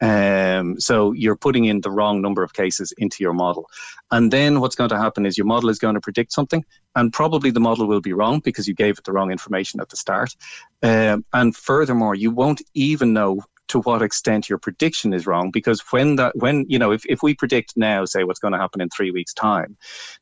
Um, 0.01 0.79
so 0.79 1.13
you're 1.13 1.37
putting 1.37 1.65
in 1.65 1.81
the 1.81 1.91
wrong 1.91 2.21
number 2.21 2.43
of 2.43 2.53
cases 2.53 2.93
into 2.97 3.23
your 3.23 3.33
model. 3.33 3.65
And 4.11 4.31
then 4.31 4.59
what's 4.59 4.75
going 4.75 4.91
to 4.91 4.97
happen 4.97 5.25
is 5.25 5.37
your 5.37 5.47
model 5.47 5.69
is 5.69 5.79
going 5.79 5.95
to 5.95 6.01
predict 6.01 6.33
something, 6.33 6.63
and 6.95 7.11
probably 7.11 7.51
the 7.51 7.59
model 7.59 7.87
will 7.87 8.01
be 8.01 8.13
wrong 8.13 8.39
because 8.43 8.67
you 8.67 8.75
gave 8.75 8.97
it 8.99 9.05
the 9.05 9.11
wrong 9.11 9.31
information 9.31 9.81
at 9.81 9.89
the 9.89 9.97
start. 9.97 10.35
Um, 10.83 11.25
and 11.33 11.55
furthermore, 11.55 12.15
you 12.15 12.31
won't 12.31 12.61
even 12.73 13.13
know 13.13 13.41
to 13.67 13.79
what 13.81 14.01
extent 14.01 14.49
your 14.49 14.57
prediction 14.57 15.13
is 15.13 15.27
wrong 15.27 15.51
because 15.51 15.81
when 15.91 16.15
that 16.15 16.35
when 16.35 16.65
you 16.67 16.79
know 16.79 16.91
if, 16.91 17.05
if 17.05 17.21
we 17.21 17.33
predict 17.33 17.73
now 17.75 18.05
say 18.05 18.23
what's 18.23 18.39
going 18.39 18.53
to 18.53 18.59
happen 18.59 18.81
in 18.81 18.89
three 18.89 19.11
weeks 19.11 19.33
time 19.33 19.77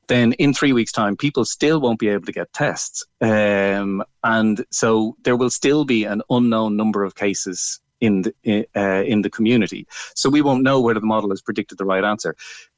then 0.07 0.33
in 0.33 0.53
three 0.53 0.73
weeks 0.73 0.91
time 0.91 1.15
people 1.15 1.45
still 1.45 1.79
won't 1.79 1.99
be 1.99 2.09
able 2.09 2.25
to 2.25 2.31
get 2.31 2.53
tests. 2.53 3.05
Um, 3.21 4.03
and 4.23 4.65
so 4.71 5.15
there 5.23 5.35
will 5.35 5.49
still 5.49 5.85
be 5.85 6.05
an 6.05 6.21
unknown 6.29 6.77
number 6.77 7.03
of 7.03 7.15
cases 7.15 7.79
in 8.01 8.23
the 8.23 8.67
uh, 8.75 9.03
in 9.03 9.21
the 9.21 9.29
community. 9.29 9.87
So 10.15 10.29
we 10.29 10.41
won't 10.41 10.63
know 10.63 10.81
whether 10.81 10.99
the 10.99 11.05
model 11.05 11.29
has 11.29 11.41
predicted 11.41 11.77
the 11.77 11.85
right 11.85 12.03
answer. 12.03 12.35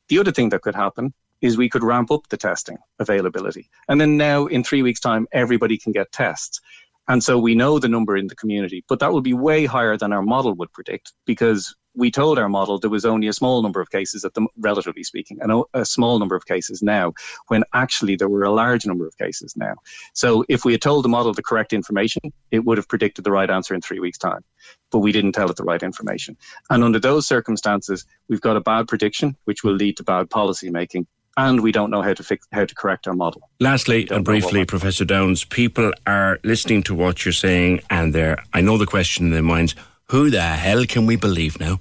The 0.09 0.19
other 0.19 0.31
thing 0.31 0.49
that 0.49 0.61
could 0.61 0.75
happen 0.75 1.13
is 1.41 1.57
we 1.57 1.69
could 1.69 1.83
ramp 1.83 2.09
up 2.11 2.27
the 2.29 2.37
testing 2.37 2.77
availability. 2.99 3.69
And 3.87 3.99
then 4.01 4.17
now 4.17 4.45
in 4.45 4.63
three 4.63 4.81
weeks 4.81 4.99
time 4.99 5.27
everybody 5.31 5.77
can 5.77 5.91
get 5.91 6.11
tests 6.11 6.61
and 7.07 7.23
so 7.23 7.37
we 7.37 7.55
know 7.55 7.79
the 7.79 7.87
number 7.87 8.17
in 8.17 8.27
the 8.27 8.35
community, 8.35 8.83
but 8.87 8.99
that 8.99 9.11
will 9.11 9.21
be 9.21 9.33
way 9.33 9.65
higher 9.65 9.97
than 9.97 10.13
our 10.13 10.21
model 10.21 10.53
would 10.55 10.71
predict 10.73 11.13
because 11.25 11.75
we 11.97 12.11
told 12.11 12.37
our 12.37 12.47
model 12.47 12.77
there 12.77 12.91
was 12.91 13.05
only 13.05 13.27
a 13.27 13.33
small 13.33 13.63
number 13.63 13.81
of 13.81 13.89
cases 13.89 14.23
at 14.23 14.33
the 14.35 14.47
relatively 14.59 15.03
speaking, 15.03 15.39
and 15.41 15.63
a 15.73 15.83
small 15.83 16.19
number 16.19 16.35
of 16.35 16.45
cases 16.45 16.83
now, 16.83 17.11
when 17.47 17.63
actually 17.73 18.15
there 18.15 18.29
were 18.29 18.43
a 18.43 18.51
large 18.51 18.85
number 18.85 19.07
of 19.07 19.17
cases 19.17 19.55
now. 19.57 19.73
So 20.13 20.45
if 20.47 20.63
we 20.63 20.73
had 20.73 20.81
told 20.81 21.03
the 21.03 21.09
model 21.09 21.33
the 21.33 21.41
correct 21.41 21.73
information, 21.73 22.21
it 22.51 22.63
would 22.63 22.77
have 22.77 22.87
predicted 22.87 23.25
the 23.25 23.31
right 23.31 23.49
answer 23.49 23.73
in 23.73 23.81
three 23.81 23.99
weeks' 23.99 24.19
time. 24.19 24.43
But 24.91 24.99
we 24.99 25.11
didn't 25.11 25.31
tell 25.31 25.49
it 25.49 25.57
the 25.57 25.63
right 25.63 25.81
information. 25.81 26.37
And 26.69 26.83
under 26.83 26.99
those 26.99 27.27
circumstances, 27.27 28.05
we've 28.29 28.41
got 28.41 28.57
a 28.57 28.61
bad 28.61 28.87
prediction, 28.87 29.35
which 29.45 29.63
will 29.63 29.73
lead 29.73 29.97
to 29.97 30.03
bad 30.03 30.29
policy 30.29 30.69
making, 30.69 31.07
and 31.37 31.61
we 31.61 31.71
don't 31.71 31.91
know 31.91 32.01
how 32.01 32.13
to 32.13 32.23
fix 32.23 32.47
how 32.51 32.65
to 32.65 32.75
correct 32.75 33.07
our 33.07 33.13
model. 33.13 33.49
Lastly 33.59 34.07
and 34.11 34.25
briefly, 34.25 34.65
Professor 34.65 35.05
Downes, 35.05 35.45
people 35.45 35.93
are 36.05 36.39
listening 36.43 36.83
to 36.83 36.95
what 36.95 37.23
you're 37.23 37.31
saying, 37.31 37.81
and 37.89 38.13
they're 38.13 38.43
I 38.53 38.61
know 38.61 38.77
the 38.77 38.87
question 38.87 39.27
in 39.27 39.31
their 39.31 39.43
minds: 39.43 39.75
Who 40.05 40.29
the 40.29 40.41
hell 40.41 40.85
can 40.85 41.05
we 41.05 41.15
believe 41.15 41.59
now? 41.59 41.79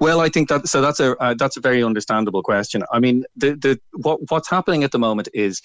Well, 0.00 0.20
I 0.20 0.28
think 0.28 0.48
that 0.48 0.68
so 0.68 0.80
that's 0.80 1.00
a 1.00 1.16
uh, 1.18 1.34
that's 1.38 1.56
a 1.56 1.60
very 1.60 1.84
understandable 1.84 2.42
question. 2.42 2.82
I 2.92 2.98
mean, 2.98 3.24
the 3.36 3.54
the 3.54 3.80
what 3.92 4.30
what's 4.30 4.48
happening 4.48 4.84
at 4.84 4.92
the 4.92 4.98
moment 4.98 5.28
is 5.34 5.60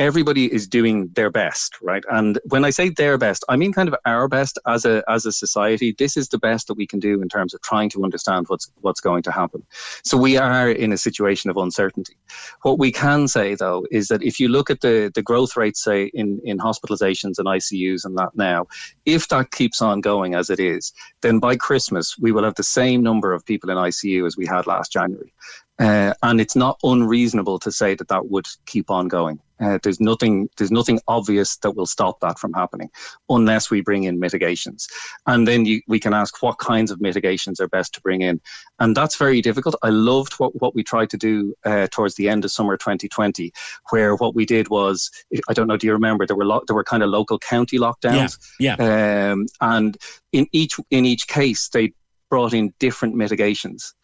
everybody 0.00 0.52
is 0.52 0.66
doing 0.66 1.08
their 1.12 1.30
best, 1.30 1.76
right? 1.82 2.02
And 2.10 2.40
when 2.48 2.64
I 2.64 2.70
say 2.70 2.88
their 2.88 3.18
best, 3.18 3.44
I 3.50 3.56
mean 3.56 3.72
kind 3.72 3.88
of 3.88 3.94
our 4.06 4.28
best 4.28 4.58
as 4.66 4.86
a 4.86 5.04
as 5.08 5.26
a 5.26 5.32
society. 5.32 5.94
This 5.96 6.16
is 6.16 6.28
the 6.30 6.38
best 6.38 6.66
that 6.66 6.74
we 6.74 6.86
can 6.86 6.98
do 6.98 7.20
in 7.20 7.28
terms 7.28 7.52
of 7.52 7.60
trying 7.60 7.90
to 7.90 8.02
understand 8.02 8.46
what's 8.48 8.72
what's 8.80 9.02
going 9.02 9.22
to 9.24 9.30
happen. 9.30 9.62
So 10.02 10.16
we 10.16 10.38
are 10.38 10.70
in 10.70 10.92
a 10.92 10.96
situation 10.96 11.50
of 11.50 11.58
uncertainty. 11.58 12.16
What 12.62 12.78
we 12.78 12.90
can 12.90 13.28
say 13.28 13.54
though 13.54 13.86
is 13.90 14.08
that 14.08 14.22
if 14.22 14.40
you 14.40 14.48
look 14.48 14.70
at 14.70 14.80
the 14.80 15.12
the 15.14 15.22
growth 15.22 15.54
rates, 15.56 15.84
say 15.84 16.10
in 16.14 16.40
in 16.44 16.58
hospitalizations 16.58 17.38
and 17.38 17.46
ICUs 17.46 18.06
and 18.06 18.16
that 18.16 18.34
now, 18.34 18.66
if 19.04 19.28
that 19.28 19.50
keeps 19.50 19.82
on 19.82 20.00
going 20.00 20.34
as 20.34 20.48
it 20.48 20.60
is, 20.60 20.94
then 21.20 21.38
by 21.38 21.56
Christmas 21.56 22.16
we 22.18 22.32
will 22.32 22.44
have 22.44 22.54
the 22.54 22.72
same 22.80 23.02
number 23.02 23.34
of 23.34 23.44
people 23.44 23.68
in 23.68 23.76
ICU 23.76 24.26
as 24.26 24.34
we 24.34 24.46
had 24.46 24.66
last 24.66 24.90
January. 24.90 25.32
Uh, 25.80 26.12
and 26.22 26.40
it's 26.40 26.54
not 26.54 26.78
unreasonable 26.82 27.58
to 27.58 27.72
say 27.72 27.94
that 27.94 28.08
that 28.08 28.28
would 28.30 28.46
keep 28.66 28.90
on 28.90 29.08
going. 29.08 29.40
Uh, 29.58 29.78
there's 29.82 30.00
nothing 30.00 30.48
there's 30.56 30.70
nothing 30.70 31.00
obvious 31.06 31.56
that 31.58 31.72
will 31.72 31.86
stop 31.86 32.18
that 32.20 32.38
from 32.38 32.52
happening 32.52 32.88
unless 33.28 33.70
we 33.70 33.80
bring 33.80 34.04
in 34.04 34.18
mitigations. 34.18 34.88
And 35.26 35.46
then 35.46 35.64
you, 35.64 35.80
we 35.86 36.00
can 36.00 36.14
ask 36.14 36.42
what 36.42 36.58
kinds 36.58 36.90
of 36.90 37.00
mitigations 37.00 37.60
are 37.60 37.68
best 37.68 37.94
to 37.94 38.00
bring 38.00 38.22
in. 38.22 38.40
And 38.78 38.96
that's 38.96 39.16
very 39.16 39.40
difficult. 39.40 39.74
I 39.82 39.90
loved 39.90 40.34
what, 40.34 40.58
what 40.60 40.74
we 40.74 40.82
tried 40.82 41.10
to 41.10 41.16
do 41.16 41.54
uh, 41.64 41.88
towards 41.90 42.14
the 42.14 42.28
end 42.28 42.44
of 42.44 42.50
summer 42.50 42.76
2020, 42.76 43.52
where 43.90 44.16
what 44.16 44.34
we 44.34 44.46
did 44.46 44.68
was 44.68 45.10
I 45.48 45.52
don't 45.52 45.66
know, 45.66 45.76
do 45.76 45.86
you 45.86 45.92
remember 45.94 46.26
there 46.26 46.36
were 46.36 46.46
lo- 46.46 46.62
there 46.66 46.76
were 46.76 46.84
kind 46.84 47.02
of 47.02 47.10
local 47.10 47.38
county 47.38 47.78
lockdowns? 47.78 48.38
Yeah. 48.58 48.76
yeah. 48.78 49.32
Um, 49.32 49.46
and 49.60 49.96
in 50.32 50.46
each 50.52 50.76
in 50.90 51.06
each 51.06 51.26
case 51.26 51.68
they 51.68 51.92
brought 52.30 52.54
in 52.54 52.72
different 52.78 53.14
mitigations. 53.14 53.94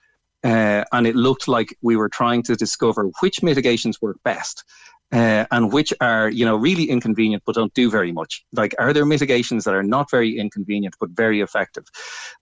Uh, 0.47 0.85
and 0.93 1.09
it 1.09 1.17
looked 1.17 1.49
like 1.49 1.77
we 1.83 1.97
were 1.97 2.09
trying 2.09 2.41
to 2.41 2.55
discover 2.55 3.11
which 3.21 3.43
mitigations 3.43 4.01
work 4.01 4.19
best. 4.25 4.65
Uh, 5.13 5.45
and 5.53 5.73
which 5.73 5.95
are 6.01 6.29
you 6.29 6.45
know 6.45 6.57
really 6.57 6.91
inconvenient 6.91 7.41
but 7.47 7.55
don't 7.55 7.73
do 7.75 7.89
very 7.89 8.11
much 8.11 8.45
like 8.53 8.75
are 8.81 8.93
there 8.93 9.07
mitigations 9.07 9.63
that 9.63 9.73
are 9.73 9.85
not 9.85 10.11
very 10.11 10.37
inconvenient 10.37 10.97
but 10.99 11.09
very 11.11 11.41
effective 11.41 11.85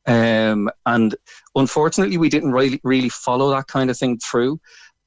um, 0.07 0.71
and 0.87 1.15
unfortunately 1.57 2.17
we 2.17 2.31
didn't 2.31 2.53
really 2.53 2.81
really 2.83 3.11
follow 3.11 3.51
that 3.51 3.67
kind 3.67 3.91
of 3.91 3.99
thing 3.99 4.17
through 4.17 4.59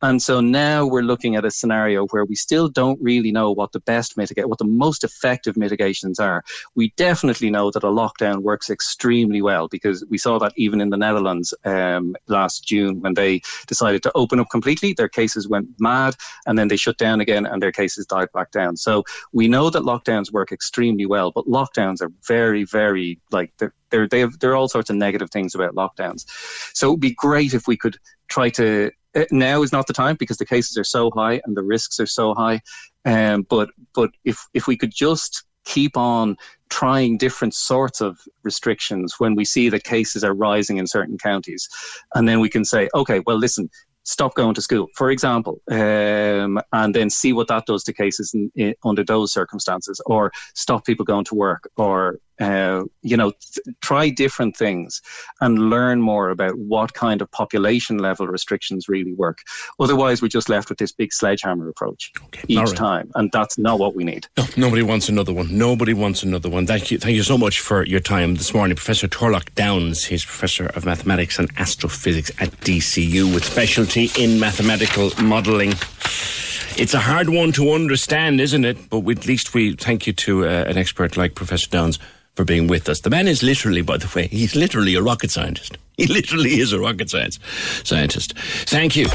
and 0.01 0.21
so 0.21 0.41
now 0.41 0.86
we're 0.86 1.01
looking 1.01 1.36
at 1.36 1.45
a 1.45 1.49
scenario 1.49 2.05
where 2.07 2.23
we 2.23 2.36
still 2.36 2.69
don't 2.69 3.01
really 3.01 3.31
know 3.31 3.51
what 3.51 3.71
the 3.71 3.79
best 3.79 4.15
mitigate, 4.15 4.47
what 4.47 4.60
the 4.60 4.65
most 4.65 5.03
effective 5.03 5.57
mitigations 5.57 6.19
are. 6.19 6.43
We 6.75 6.93
definitely 6.97 7.49
know 7.49 7.71
that 7.71 7.83
a 7.83 7.88
lockdown 7.88 8.43
works 8.43 8.69
extremely 8.69 9.41
well 9.41 9.67
because 9.67 10.05
we 10.10 10.19
saw 10.19 10.38
that 10.39 10.53
even 10.55 10.81
in 10.81 10.91
the 10.91 10.97
Netherlands 10.97 11.53
um, 11.65 12.15
last 12.27 12.63
June 12.63 13.01
when 13.01 13.15
they 13.15 13.41
decided 13.65 14.03
to 14.03 14.12
open 14.13 14.39
up 14.39 14.49
completely, 14.51 14.93
their 14.93 15.10
cases 15.10 15.47
went 15.47 15.67
mad 15.79 16.15
and 16.45 16.60
then 16.60 16.67
they 16.67 16.77
shut 16.77 16.97
down 16.97 17.19
again 17.19 17.47
and 17.47 17.62
their 17.62 17.71
cases 17.71 18.05
died 18.05 18.29
back 18.33 18.51
down. 18.51 18.77
So 18.77 19.03
we 19.33 19.47
know 19.47 19.71
that 19.71 19.81
lockdowns 19.83 20.31
work 20.31 20.51
extremely 20.51 21.07
well, 21.07 21.31
but 21.31 21.47
lockdowns 21.47 22.01
are 22.01 22.12
very, 22.27 22.65
very 22.65 23.19
like 23.31 23.51
they're 23.57 23.73
they're 23.89 24.07
they 24.07 24.19
have, 24.19 24.39
there 24.39 24.51
are 24.51 24.55
all 24.55 24.67
sorts 24.67 24.89
of 24.89 24.95
negative 24.95 25.31
things 25.31 25.55
about 25.55 25.75
lockdowns. 25.75 26.25
So 26.73 26.88
it 26.88 26.91
would 26.91 26.99
be 26.99 27.13
great 27.13 27.53
if 27.53 27.67
we 27.67 27.77
could 27.77 27.97
try 28.27 28.49
to 28.51 28.91
uh, 29.15 29.25
now 29.31 29.63
is 29.63 29.71
not 29.71 29.87
the 29.87 29.93
time 29.93 30.15
because 30.19 30.37
the 30.37 30.45
cases 30.45 30.77
are 30.77 30.83
so 30.83 31.11
high 31.11 31.41
and 31.45 31.55
the 31.55 31.63
risks 31.63 31.99
are 31.99 32.05
so 32.07 32.33
high. 32.33 32.61
Um, 33.05 33.45
but 33.49 33.69
but 33.93 34.11
if 34.25 34.45
if 34.53 34.67
we 34.67 34.77
could 34.77 34.93
just 34.93 35.43
keep 35.65 35.97
on 35.97 36.37
trying 36.69 37.17
different 37.17 37.53
sorts 37.53 37.99
of 38.01 38.19
restrictions 38.43 39.15
when 39.17 39.35
we 39.35 39.43
see 39.43 39.69
that 39.69 39.83
cases 39.83 40.23
are 40.23 40.33
rising 40.33 40.77
in 40.77 40.87
certain 40.87 41.17
counties, 41.17 41.67
and 42.15 42.27
then 42.27 42.39
we 42.39 42.49
can 42.49 42.63
say, 42.63 42.89
okay, 42.95 43.21
well, 43.25 43.37
listen, 43.37 43.69
stop 44.03 44.33
going 44.35 44.53
to 44.53 44.61
school, 44.61 44.87
for 44.95 45.11
example, 45.11 45.61
um, 45.69 46.59
and 46.71 46.95
then 46.95 47.09
see 47.09 47.33
what 47.33 47.49
that 47.49 47.65
does 47.65 47.83
to 47.83 47.93
cases 47.93 48.33
in, 48.33 48.49
in, 48.55 48.73
under 48.85 49.03
those 49.03 49.33
circumstances, 49.33 50.01
or 50.05 50.31
stop 50.55 50.85
people 50.85 51.03
going 51.05 51.25
to 51.25 51.35
work, 51.35 51.69
or 51.75 52.19
uh, 52.39 52.84
you 53.02 53.17
know, 53.17 53.32
th- 53.32 53.76
try 53.82 54.10
different 54.10 54.56
things 54.56 55.02
and 55.41 55.69
learn 55.69 56.02
more 56.02 56.30
about 56.30 56.58
what 56.58 56.93
kind 56.93 57.21
of 57.21 57.32
population 57.32 57.97
level 57.97 58.28
restrictions 58.28 58.88
really 58.88 59.13
work. 59.13 59.39
Otherwise, 59.80 60.21
we're 60.21 60.28
just 60.28 60.50
left 60.50 60.69
with 60.69 60.78
this 60.78 60.91
big 60.91 61.12
sledgehammer 61.12 61.67
approach 61.67 62.12
okay. 62.26 62.43
each 62.47 62.60
right. 62.60 62.76
time, 62.76 63.12
and 63.15 63.32
that's 63.32 63.58
not 63.58 63.80
what 63.80 63.95
we 63.95 64.04
need. 64.04 64.28
No, 64.38 64.45
nobody 64.58 64.84
wants 64.84 65.10
another 65.10 65.34
one. 65.34 65.58
Nobody 65.58 65.93
wants 65.93 66.23
another 66.23 66.50
one. 66.50 66.67
Thank 66.67 66.91
you. 66.91 66.97
Thank 67.00 67.15
you 67.15 67.23
so 67.23 67.38
much 67.38 67.60
for 67.60 67.86
your 67.86 68.00
time 68.00 68.36
this 68.36 68.54
morning, 68.54 68.76
Professor 68.76 69.08
Turlough 69.08 69.54
Downes. 69.56 70.06
He's 70.06 70.26
professor 70.26 70.67
of 70.67 70.86
mathematics 70.86 71.39
and 71.39 71.50
astrophysics 71.58 72.30
at 72.39 72.52
DCU 72.62 73.34
with 73.34 73.45
specialty 73.45 74.10
in 74.17 74.39
mathematical 74.39 75.12
modelling. 75.21 75.73
It's 76.80 76.93
a 76.93 77.00
hard 77.00 77.30
one 77.30 77.52
to 77.54 77.71
understand, 77.71 78.39
isn't 78.39 78.63
it? 78.63 78.89
But 78.91 79.08
at 79.10 79.26
least 79.26 79.56
we 79.56 79.73
thank 79.76 80.06
you 80.06 80.13
to 80.13 80.45
uh, 80.45 80.65
an 80.67 80.78
expert 80.78 81.17
like 81.17 81.34
Professor 81.34 81.67
Downes 81.69 81.97
for 82.38 82.45
being 82.45 82.67
with 82.67 82.88
us. 82.88 83.02
The 83.02 83.10
man 83.10 83.28
is 83.28 83.41
literally, 83.41 83.82
by 83.82 83.97
the 83.97 84.10
way, 84.15 84.28
he's 84.28 84.56
literally 84.56 84.93
a 84.95 85.02
rocket 85.02 85.32
scientist. 85.32 85.78
He 85.97 86.06
literally 86.06 86.60
is 86.60 86.73
a 86.73 86.80
rocket 86.80 87.10
science 87.10 87.39
scientist. 87.84 88.38
Thank 88.67 88.95
you. 88.95 89.08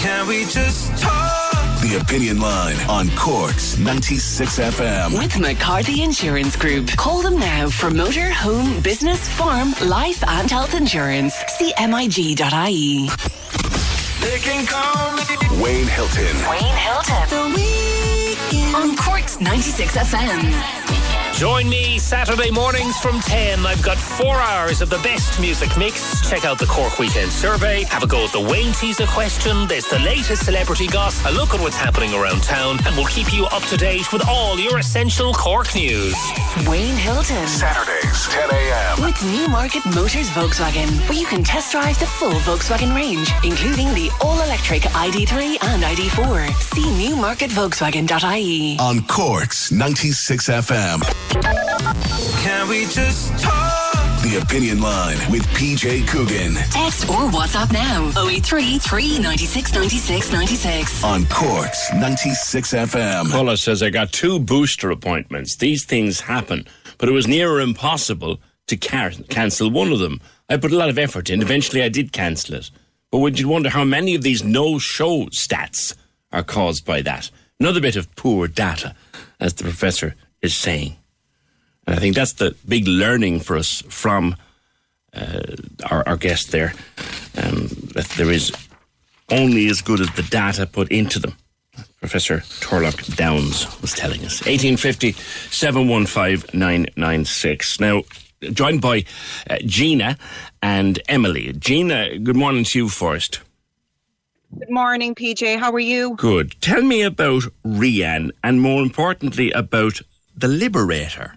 Can 0.00 0.26
we 0.26 0.46
just 0.46 0.96
talk? 0.96 1.82
The 1.82 1.98
Opinion 2.00 2.40
Line 2.40 2.76
on 2.88 3.10
Cork's 3.16 3.76
96 3.76 4.58
FM. 4.58 5.18
With 5.18 5.38
McCarthy 5.38 6.02
Insurance 6.02 6.56
Group. 6.56 6.88
Call 6.96 7.20
them 7.20 7.38
now 7.38 7.68
for 7.68 7.90
motor, 7.90 8.30
home, 8.30 8.80
business, 8.80 9.28
farm, 9.28 9.74
life, 9.84 10.26
and 10.26 10.50
health 10.50 10.74
insurance. 10.74 11.34
See 11.58 11.74
MIG.ie. 11.78 13.10
They 14.22 14.38
can 14.38 14.64
call 14.64 15.12
me 15.12 15.62
Wayne 15.62 15.86
Hilton. 15.86 16.34
Wayne 16.48 16.78
Hilton. 16.86 17.28
The 17.28 17.44
weekend. 17.54 18.74
On 18.74 18.96
Cork's 18.96 19.38
96 19.38 19.98
FM. 19.98 21.01
Join 21.42 21.68
me 21.68 21.98
Saturday 21.98 22.52
mornings 22.52 22.96
from 22.98 23.18
10. 23.18 23.66
I've 23.66 23.82
got 23.82 23.98
four 23.98 24.36
hours 24.36 24.80
of 24.80 24.90
the 24.90 24.98
best 24.98 25.40
music 25.40 25.76
mix. 25.76 26.20
Check 26.30 26.44
out 26.44 26.56
the 26.56 26.66
Cork 26.66 27.00
Weekend 27.00 27.32
Survey. 27.32 27.82
Have 27.82 28.04
a 28.04 28.06
go 28.06 28.26
at 28.26 28.30
the 28.30 28.40
Wayne 28.40 28.72
Teaser 28.74 29.06
question. 29.08 29.66
There's 29.66 29.86
the 29.86 29.98
latest 29.98 30.44
celebrity 30.44 30.86
gossip. 30.86 31.26
A 31.26 31.32
look 31.32 31.52
at 31.52 31.60
what's 31.60 31.74
happening 31.74 32.14
around 32.14 32.44
town. 32.44 32.78
And 32.86 32.94
we'll 32.94 33.06
keep 33.06 33.34
you 33.34 33.46
up 33.46 33.64
to 33.64 33.76
date 33.76 34.12
with 34.12 34.24
all 34.28 34.56
your 34.56 34.78
essential 34.78 35.32
Cork 35.32 35.74
news. 35.74 36.14
Wayne 36.68 36.94
Hilton. 36.94 37.48
Saturdays, 37.48 38.28
10 38.28 38.48
a.m. 38.48 39.02
With 39.02 39.20
Newmarket 39.24 39.84
Motors 39.96 40.30
Volkswagen, 40.30 40.96
where 41.08 41.18
you 41.18 41.26
can 41.26 41.42
test 41.42 41.72
drive 41.72 41.98
the 41.98 42.06
full 42.06 42.38
Volkswagen 42.46 42.94
range, 42.94 43.32
including 43.42 43.92
the 43.94 44.10
all-electric 44.20 44.82
ID3 44.82 45.58
and 45.64 45.82
ID4. 45.82 46.52
See 46.62 47.08
newmarketvolkswagen.ie. 47.08 48.78
On 48.78 49.02
Cork's 49.06 49.72
96 49.72 50.48
FM. 50.48 51.31
Can 51.32 52.68
we 52.68 52.84
just 52.86 53.30
talk? 53.42 53.72
The 54.22 54.38
Opinion 54.42 54.80
Line 54.80 55.16
with 55.32 55.42
PJ 55.48 56.06
Coogan. 56.08 56.54
Text 56.70 57.08
or 57.08 57.28
WhatsApp 57.30 57.72
now 57.72 58.08
083 58.28 58.78
396 58.78 59.74
96 59.74 60.32
96. 60.32 61.04
On 61.04 61.24
Cork's 61.26 61.92
96 61.94 62.72
FM. 62.72 63.30
Paula 63.30 63.56
says, 63.56 63.82
I 63.82 63.90
got 63.90 64.12
two 64.12 64.38
booster 64.38 64.90
appointments. 64.90 65.56
These 65.56 65.86
things 65.86 66.20
happen, 66.20 66.66
but 66.98 67.08
it 67.08 67.12
was 67.12 67.26
near 67.26 67.60
impossible 67.60 68.38
to 68.68 68.76
car- 68.76 69.10
cancel 69.30 69.70
one 69.70 69.90
of 69.90 69.98
them. 69.98 70.20
I 70.48 70.58
put 70.58 70.70
a 70.72 70.76
lot 70.76 70.90
of 70.90 70.98
effort 70.98 71.30
in. 71.30 71.40
Eventually, 71.42 71.82
I 71.82 71.88
did 71.88 72.12
cancel 72.12 72.56
it. 72.56 72.70
But 73.10 73.18
would 73.18 73.40
you 73.40 73.48
wonder 73.48 73.70
how 73.70 73.84
many 73.84 74.14
of 74.14 74.22
these 74.22 74.44
no 74.44 74.78
show 74.78 75.24
stats 75.26 75.94
are 76.30 76.42
caused 76.44 76.84
by 76.84 77.00
that? 77.02 77.30
Another 77.58 77.80
bit 77.80 77.96
of 77.96 78.14
poor 78.16 78.48
data, 78.48 78.94
as 79.40 79.54
the 79.54 79.64
professor 79.64 80.14
is 80.42 80.54
saying. 80.56 80.96
And 81.86 81.96
I 81.96 81.98
think 81.98 82.14
that's 82.14 82.34
the 82.34 82.54
big 82.66 82.86
learning 82.86 83.40
for 83.40 83.56
us 83.56 83.82
from 83.88 84.36
uh, 85.14 85.56
our, 85.90 86.06
our 86.08 86.16
guest 86.16 86.52
there. 86.52 86.74
Um, 87.36 87.68
that 87.94 88.06
there 88.16 88.30
is 88.30 88.52
only 89.30 89.68
as 89.68 89.80
good 89.80 90.00
as 90.00 90.10
the 90.10 90.22
data 90.22 90.66
put 90.66 90.90
into 90.90 91.18
them. 91.18 91.34
Professor 92.00 92.38
Turlough 92.60 93.16
Downes 93.16 93.80
was 93.80 93.94
telling 93.94 94.20
us. 94.24 94.44
1850 94.44 95.12
715 95.12 96.58
996. 96.58 97.80
Now, 97.80 98.02
joined 98.52 98.80
by 98.80 99.04
uh, 99.48 99.58
Gina 99.64 100.18
and 100.62 101.00
Emily. 101.08 101.52
Gina, 101.52 102.18
good 102.18 102.36
morning 102.36 102.64
to 102.64 102.78
you 102.78 102.88
first. 102.88 103.40
Good 104.58 104.70
morning, 104.70 105.14
PJ. 105.14 105.58
How 105.58 105.72
are 105.72 105.78
you? 105.78 106.14
Good. 106.16 106.60
Tell 106.60 106.82
me 106.82 107.02
about 107.02 107.44
Rian 107.64 108.32
and 108.44 108.60
more 108.60 108.82
importantly 108.82 109.50
about 109.52 110.00
the 110.36 110.48
Liberator. 110.48 111.36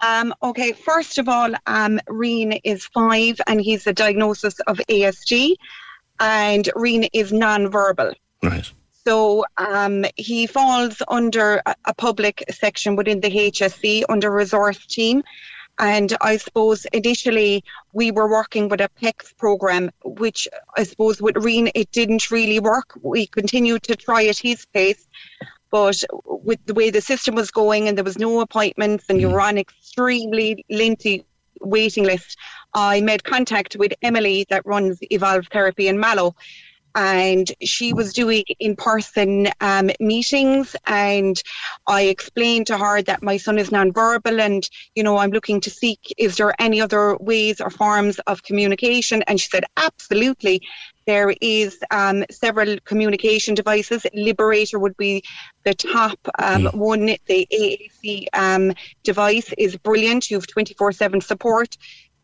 Um, 0.00 0.34
okay, 0.42 0.72
first 0.72 1.18
of 1.18 1.28
all, 1.28 1.52
um, 1.66 2.00
Rian 2.08 2.60
is 2.64 2.86
five 2.86 3.40
and 3.46 3.60
he's 3.60 3.86
a 3.86 3.92
diagnosis 3.92 4.60
of 4.60 4.78
ASD, 4.88 5.56
and 6.20 6.64
Rian 6.76 7.08
is 7.12 7.32
non-verbal. 7.32 8.12
Right. 8.42 8.70
So 9.08 9.44
um, 9.56 10.04
he 10.16 10.46
falls 10.46 11.00
under 11.08 11.62
a, 11.64 11.94
public 11.94 12.44
section 12.50 12.94
within 12.94 13.20
the 13.20 13.30
HSE 13.30 14.04
under 14.08 14.30
resource 14.30 14.84
team. 14.84 15.22
And 15.78 16.14
I 16.20 16.36
suppose 16.36 16.84
initially 16.92 17.64
we 17.94 18.10
were 18.10 18.28
working 18.28 18.68
with 18.68 18.82
a 18.82 18.90
PECS 19.00 19.34
program, 19.38 19.90
which 20.04 20.46
I 20.76 20.82
suppose 20.82 21.22
with 21.22 21.36
Rian 21.36 21.70
it 21.74 21.90
didn't 21.90 22.30
really 22.30 22.60
work. 22.60 22.98
We 23.00 23.28
continued 23.28 23.84
to 23.84 23.96
try 23.96 24.26
at 24.26 24.36
his 24.36 24.66
pace, 24.66 25.07
but 25.70 26.02
with 26.24 26.64
the 26.66 26.74
way 26.74 26.90
the 26.90 27.00
system 27.00 27.34
was 27.34 27.50
going 27.50 27.88
and 27.88 27.96
there 27.96 28.04
was 28.04 28.18
no 28.18 28.40
appointments 28.40 29.04
and 29.08 29.20
you 29.20 29.28
mm. 29.28 29.32
were 29.32 29.40
on 29.40 29.58
extremely 29.58 30.64
lengthy 30.70 31.24
waiting 31.60 32.04
list, 32.04 32.36
I 32.74 33.00
made 33.00 33.24
contact 33.24 33.76
with 33.76 33.92
Emily 34.02 34.46
that 34.50 34.64
runs 34.64 34.98
Evolve 35.10 35.46
Therapy 35.50 35.88
in 35.88 35.98
Mallow 35.98 36.34
and 36.94 37.52
she 37.62 37.92
was 37.92 38.12
doing 38.12 38.44
in 38.58 38.76
person 38.76 39.48
um, 39.60 39.90
meetings 40.00 40.74
and 40.86 41.42
i 41.86 42.02
explained 42.02 42.66
to 42.66 42.76
her 42.76 43.02
that 43.02 43.22
my 43.22 43.36
son 43.36 43.58
is 43.58 43.70
nonverbal 43.70 44.40
and 44.40 44.68
you 44.94 45.02
know 45.02 45.16
i'm 45.16 45.30
looking 45.30 45.60
to 45.60 45.70
seek 45.70 46.12
is 46.16 46.36
there 46.36 46.54
any 46.58 46.80
other 46.80 47.16
ways 47.16 47.60
or 47.60 47.70
forms 47.70 48.18
of 48.20 48.42
communication? 48.42 49.22
And 49.26 49.40
she 49.40 49.48
said 49.48 49.64
absolutely. 49.76 50.62
There 51.06 51.34
is 51.40 51.78
um, 51.90 52.24
several 52.30 52.78
communication 52.84 53.54
devices. 53.54 54.06
Liberator 54.12 54.78
would 54.78 54.96
be 54.96 55.22
the 55.64 55.74
top 55.74 56.18
um, 56.38 56.64
mm. 56.64 56.74
one. 56.74 57.06
The 57.26 57.48
aac 57.50 58.26
um, 58.34 58.74
device 59.04 59.52
is 59.56 59.76
brilliant. 59.76 60.30
You 60.30 60.36
have 60.36 60.46
24-7 60.46 61.22
support 61.22 61.76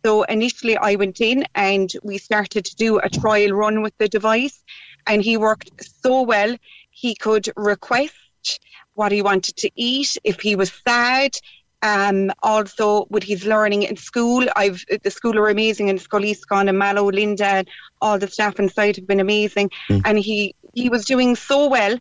so 0.05 0.23
initially, 0.25 0.77
I 0.77 0.97
went 0.97 1.21
in 1.21 1.47
and 1.55 1.91
we 2.03 2.19
started 2.19 2.65
to 2.67 2.77
do 2.77 2.99
a 2.99 3.09
trial 3.09 3.53
run 3.53 3.81
with 3.81 3.97
the 3.99 4.09
device, 4.09 4.63
and 5.07 5.23
he 5.23 5.37
worked 5.37 5.71
so 6.03 6.23
well. 6.23 6.57
He 6.91 7.15
could 7.15 7.49
request 7.57 8.15
what 8.95 9.13
he 9.13 9.23
wanted 9.23 9.57
to 9.57 9.71
eat, 9.75 10.19
if 10.23 10.41
he 10.41 10.57
was 10.57 10.73
sad. 10.87 11.33
Um, 11.83 12.33
also 12.43 13.07
with 13.11 13.23
his 13.23 13.45
learning 13.45 13.83
in 13.83 13.97
school, 13.97 14.47
I've 14.57 14.83
the 15.03 15.11
school 15.11 15.39
are 15.39 15.51
amazing 15.51 15.89
in 15.89 15.99
Scoliscon 15.99 16.69
and 16.69 16.79
Mallow, 16.79 17.11
Linda, 17.11 17.47
and 17.47 17.69
all 18.01 18.19
the 18.19 18.29
staff 18.29 18.59
inside 18.59 18.97
have 18.97 19.07
been 19.07 19.21
amazing, 19.21 19.71
mm. 19.91 20.01
and 20.05 20.19
he 20.19 20.55
he 20.73 20.89
was 20.89 21.05
doing 21.05 21.37
so 21.37 21.69
well. 21.69 21.99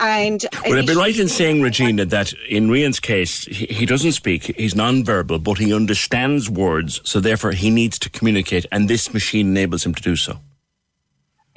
And 0.00 0.44
would 0.66 0.78
I 0.78 0.86
be 0.86 0.94
right 0.94 1.18
in 1.18 1.28
saying, 1.28 1.60
Regina, 1.60 2.04
that 2.04 2.32
in 2.48 2.70
Rian's 2.70 3.00
case, 3.00 3.44
he, 3.46 3.66
he 3.66 3.86
doesn't 3.86 4.12
speak, 4.12 4.54
he's 4.56 4.76
non-verbal, 4.76 5.40
but 5.40 5.58
he 5.58 5.74
understands 5.74 6.48
words, 6.48 7.00
so 7.04 7.18
therefore 7.18 7.50
he 7.50 7.68
needs 7.68 7.98
to 8.00 8.10
communicate, 8.10 8.64
and 8.70 8.88
this 8.88 9.12
machine 9.12 9.48
enables 9.48 9.84
him 9.84 9.94
to 9.94 10.02
do 10.02 10.14
so? 10.14 10.38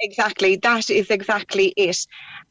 Exactly, 0.00 0.56
that 0.56 0.90
is 0.90 1.08
exactly 1.10 1.72
it. 1.76 2.04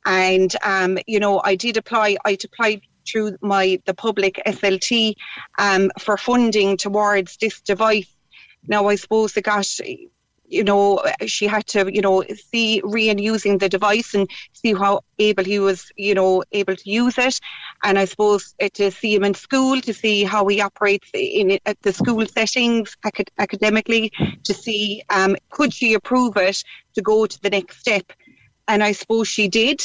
And 0.06 0.56
um, 0.64 0.98
you 1.08 1.20
know, 1.20 1.42
I 1.44 1.56
did 1.56 1.76
apply. 1.76 2.16
I 2.26 2.38
applied 2.44 2.82
through 3.06 3.38
my 3.42 3.80
the 3.86 3.94
public 3.94 4.42
SLT 4.48 5.16
um, 5.58 5.92
for 6.00 6.18
funding 6.18 6.78
towards 6.78 7.38
this 7.38 7.60
device. 7.62 8.08
Now, 8.68 8.88
I 8.88 8.96
suppose 8.96 9.34
they 9.34 9.42
got 9.42 9.68
you 10.52 10.64
know, 10.64 11.02
she 11.26 11.47
had 11.47 11.66
to, 11.68 11.91
you 11.91 12.02
know, 12.02 12.24
see 12.49 12.82
Rian 12.84 13.22
using 13.22 13.58
the 13.58 13.70
device 13.70 14.14
and 14.14 14.30
see 14.52 14.74
how 14.74 15.02
able 15.18 15.45
he 15.45 15.60
was, 15.60 15.91
you 15.95 16.14
know, 16.14 16.43
able 16.52 16.76
to 16.76 16.89
use 16.89 17.18
it. 17.18 17.39
And 17.84 17.97
I 17.97 18.06
suppose 18.06 18.54
uh, 18.62 18.68
to 18.74 18.91
see 18.91 19.16
him 19.16 19.24
in 19.24 19.34
school, 19.34 19.80
to 19.82 19.93
see 19.93 20.24
how 20.24 20.45
he 20.47 20.62
operates 20.62 21.10
in 21.14 21.58
at 21.66 21.82
the 21.82 21.93
school 21.93 22.26
settings 22.26 22.97
acad- 23.06 23.32
academically, 23.39 24.12
to 24.43 24.54
see 24.54 25.04
um, 25.10 25.38
could 25.49 25.74
she 25.74 25.93
approve 25.93 26.36
it 26.36 26.64
to 26.95 27.02
go 27.02 27.26
to 27.26 27.41
the 27.41 27.49
next 27.49 27.80
step. 27.80 28.12
And 28.68 28.84
I 28.84 28.91
suppose 28.91 29.28
she 29.28 29.47
did. 29.47 29.82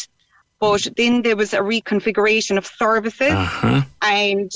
But 0.58 0.88
then 0.96 1.22
there 1.22 1.36
was 1.36 1.52
a 1.52 1.58
reconfiguration 1.58 2.56
of 2.56 2.64
services, 2.64 3.32
uh-huh. 3.32 3.82
and 4.00 4.50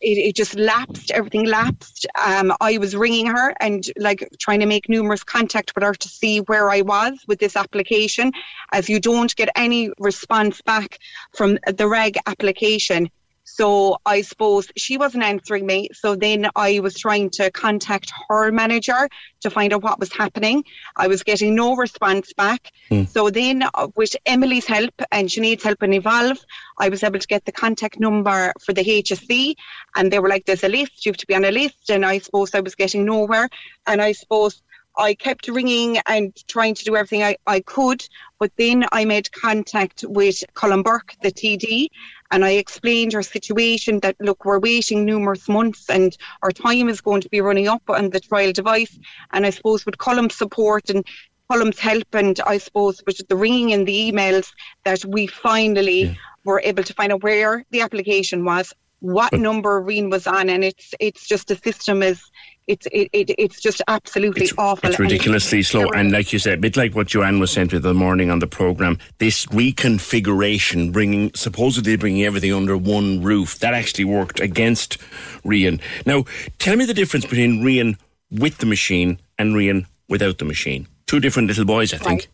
it, 0.00 0.18
it 0.18 0.36
just 0.36 0.54
lapsed, 0.54 1.10
everything 1.10 1.46
lapsed. 1.46 2.06
Um, 2.24 2.52
I 2.60 2.78
was 2.78 2.94
ringing 2.94 3.26
her 3.26 3.54
and 3.60 3.84
like 3.96 4.28
trying 4.38 4.60
to 4.60 4.66
make 4.66 4.88
numerous 4.88 5.24
contact 5.24 5.74
with 5.74 5.84
her 5.84 5.94
to 5.94 6.08
see 6.08 6.38
where 6.40 6.70
I 6.70 6.82
was 6.82 7.18
with 7.26 7.38
this 7.38 7.56
application. 7.56 8.32
As 8.72 8.88
you 8.88 9.00
don't 9.00 9.34
get 9.36 9.48
any 9.56 9.90
response 9.98 10.60
back 10.62 10.98
from 11.34 11.58
the 11.66 11.88
reg 11.88 12.16
application, 12.26 13.10
so 13.54 13.98
I 14.04 14.20
suppose 14.22 14.68
she 14.76 14.98
wasn't 14.98 15.24
answering 15.24 15.66
me. 15.66 15.88
So 15.92 16.14
then 16.14 16.48
I 16.54 16.80
was 16.80 16.94
trying 16.96 17.30
to 17.30 17.50
contact 17.50 18.12
her 18.28 18.52
manager 18.52 19.08
to 19.40 19.50
find 19.50 19.72
out 19.72 19.82
what 19.82 19.98
was 19.98 20.12
happening. 20.12 20.64
I 20.96 21.08
was 21.08 21.22
getting 21.22 21.54
no 21.54 21.74
response 21.74 22.32
back. 22.34 22.70
Mm. 22.90 23.08
So 23.08 23.30
then, 23.30 23.64
uh, 23.74 23.88
with 23.96 24.14
Emily's 24.26 24.66
help, 24.66 24.94
and 25.10 25.32
she 25.32 25.40
needs 25.40 25.64
help 25.64 25.82
in 25.82 25.92
Evolve, 25.94 26.38
I 26.78 26.88
was 26.88 27.02
able 27.02 27.18
to 27.18 27.26
get 27.26 27.46
the 27.46 27.52
contact 27.52 27.98
number 27.98 28.52
for 28.60 28.72
the 28.72 28.84
HSE. 28.84 29.54
And 29.96 30.12
they 30.12 30.18
were 30.18 30.28
like, 30.28 30.44
there's 30.44 30.64
a 30.64 30.68
list, 30.68 31.06
you 31.06 31.10
have 31.10 31.16
to 31.16 31.26
be 31.26 31.34
on 31.34 31.44
a 31.44 31.50
list. 31.50 31.90
And 31.90 32.04
I 32.04 32.18
suppose 32.18 32.54
I 32.54 32.60
was 32.60 32.74
getting 32.74 33.04
nowhere. 33.04 33.48
And 33.86 34.02
I 34.02 34.12
suppose 34.12 34.62
I 34.98 35.14
kept 35.14 35.46
ringing 35.46 35.98
and 36.06 36.34
trying 36.48 36.74
to 36.74 36.84
do 36.84 36.96
everything 36.96 37.22
I, 37.22 37.36
I 37.46 37.60
could, 37.60 38.06
but 38.40 38.50
then 38.56 38.84
I 38.90 39.04
made 39.04 39.30
contact 39.30 40.04
with 40.08 40.42
Colm 40.54 40.82
Burke, 40.82 41.14
the 41.22 41.30
TD, 41.30 41.86
and 42.32 42.44
I 42.44 42.50
explained 42.50 43.14
our 43.14 43.22
situation 43.22 44.00
that, 44.00 44.16
look, 44.20 44.44
we're 44.44 44.58
waiting 44.58 45.04
numerous 45.04 45.48
months 45.48 45.88
and 45.88 46.16
our 46.42 46.50
time 46.50 46.88
is 46.88 47.00
going 47.00 47.20
to 47.20 47.28
be 47.28 47.40
running 47.40 47.68
up 47.68 47.82
on 47.88 48.10
the 48.10 48.20
trial 48.20 48.52
device. 48.52 48.98
And 49.32 49.46
I 49.46 49.50
suppose 49.50 49.86
with 49.86 49.98
Colm's 49.98 50.34
support 50.34 50.90
and 50.90 51.06
Colm's 51.50 51.78
help, 51.78 52.12
and 52.12 52.38
I 52.40 52.58
suppose 52.58 53.00
with 53.06 53.26
the 53.28 53.36
ringing 53.36 53.72
and 53.72 53.86
the 53.86 54.12
emails, 54.12 54.52
that 54.84 55.04
we 55.04 55.28
finally 55.28 56.02
yeah. 56.02 56.14
were 56.44 56.60
able 56.64 56.82
to 56.82 56.92
find 56.94 57.12
out 57.12 57.22
where 57.22 57.64
the 57.70 57.80
application 57.80 58.44
was, 58.44 58.74
what 59.00 59.32
number 59.32 59.80
Rian 59.82 60.10
was 60.10 60.26
on, 60.26 60.48
and 60.48 60.64
it's 60.64 60.94
it's 61.00 61.26
just 61.26 61.48
the 61.48 61.56
system 61.56 62.02
is 62.02 62.22
it's 62.66 62.86
it, 62.92 63.08
it, 63.12 63.34
it's 63.38 63.60
just 63.60 63.80
absolutely 63.88 64.44
it's, 64.44 64.54
awful. 64.58 64.88
It's 64.88 64.98
ridiculously 64.98 65.60
it's 65.60 65.68
slow, 65.68 65.88
and 65.90 66.12
like 66.12 66.32
you 66.32 66.38
said, 66.38 66.58
a 66.58 66.60
bit 66.60 66.76
like 66.76 66.94
what 66.94 67.06
Joanne 67.06 67.38
was 67.38 67.50
saying 67.50 67.68
to 67.68 67.80
the 67.80 67.94
morning 67.94 68.30
on 68.30 68.40
the 68.40 68.46
program, 68.46 68.98
this 69.18 69.46
reconfiguration, 69.46 70.92
bringing 70.92 71.32
supposedly 71.34 71.96
bringing 71.96 72.24
everything 72.24 72.52
under 72.52 72.76
one 72.76 73.22
roof, 73.22 73.58
that 73.60 73.74
actually 73.74 74.04
worked 74.04 74.40
against 74.40 74.98
Rian. 75.44 75.80
Now, 76.04 76.24
tell 76.58 76.76
me 76.76 76.84
the 76.84 76.94
difference 76.94 77.24
between 77.24 77.62
Rian 77.62 77.96
with 78.30 78.58
the 78.58 78.66
machine 78.66 79.18
and 79.38 79.54
Rian 79.54 79.86
without 80.08 80.38
the 80.38 80.44
machine. 80.44 80.88
Two 81.06 81.20
different 81.20 81.48
little 81.48 81.64
boys, 81.64 81.94
I 81.94 81.98
think. 81.98 82.20
Right 82.20 82.28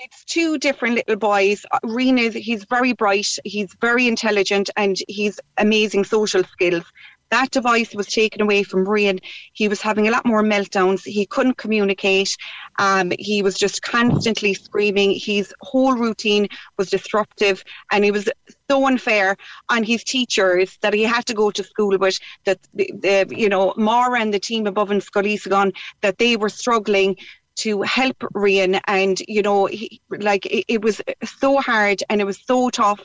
it's 0.00 0.24
two 0.24 0.58
different 0.58 0.94
little 0.94 1.16
boys. 1.16 1.64
Rian 1.84 2.18
is 2.18 2.34
he's 2.34 2.64
very 2.64 2.92
bright, 2.92 3.36
he's 3.44 3.74
very 3.80 4.08
intelligent, 4.08 4.70
and 4.76 4.96
he's 5.08 5.38
amazing 5.58 6.04
social 6.04 6.42
skills. 6.44 6.84
that 7.30 7.50
device 7.52 7.94
was 7.94 8.08
taken 8.08 8.42
away 8.42 8.64
from 8.64 8.84
Rian, 8.84 9.20
he 9.52 9.68
was 9.68 9.80
having 9.80 10.08
a 10.08 10.10
lot 10.10 10.26
more 10.26 10.42
meltdowns. 10.42 11.04
He 11.04 11.26
couldn't 11.26 11.58
communicate. 11.58 12.36
Um, 12.80 13.12
he 13.20 13.40
was 13.40 13.56
just 13.56 13.82
constantly 13.82 14.52
screaming. 14.52 15.12
His 15.12 15.54
whole 15.60 15.94
routine 15.94 16.48
was 16.76 16.90
disruptive, 16.90 17.62
and 17.92 18.04
he 18.04 18.10
was 18.10 18.28
so 18.68 18.86
unfair 18.86 19.36
on 19.68 19.84
his 19.84 20.02
teachers 20.02 20.76
that 20.80 20.92
he 20.92 21.02
had 21.02 21.24
to 21.26 21.34
go 21.34 21.50
to 21.52 21.62
school, 21.62 21.98
but 21.98 22.18
that 22.46 22.58
the, 22.74 22.90
the 23.04 23.16
you 23.42 23.48
know 23.48 23.74
Mara 23.76 24.20
and 24.20 24.34
the 24.34 24.40
team 24.40 24.66
above 24.66 24.90
in 24.90 25.00
Scoleasagon 25.00 25.72
that 26.00 26.18
they 26.18 26.36
were 26.36 26.48
struggling 26.48 27.16
to 27.60 27.82
help 27.82 28.18
Rian 28.34 28.80
and 28.86 29.20
you 29.28 29.42
know 29.42 29.66
he, 29.66 30.00
like 30.10 30.46
it, 30.46 30.64
it, 30.68 30.82
was 30.82 31.00
so 31.38 31.60
hard 31.60 32.02
and 32.08 32.20
it 32.20 32.24
was 32.24 32.38
so 32.38 32.70
tough 32.70 33.00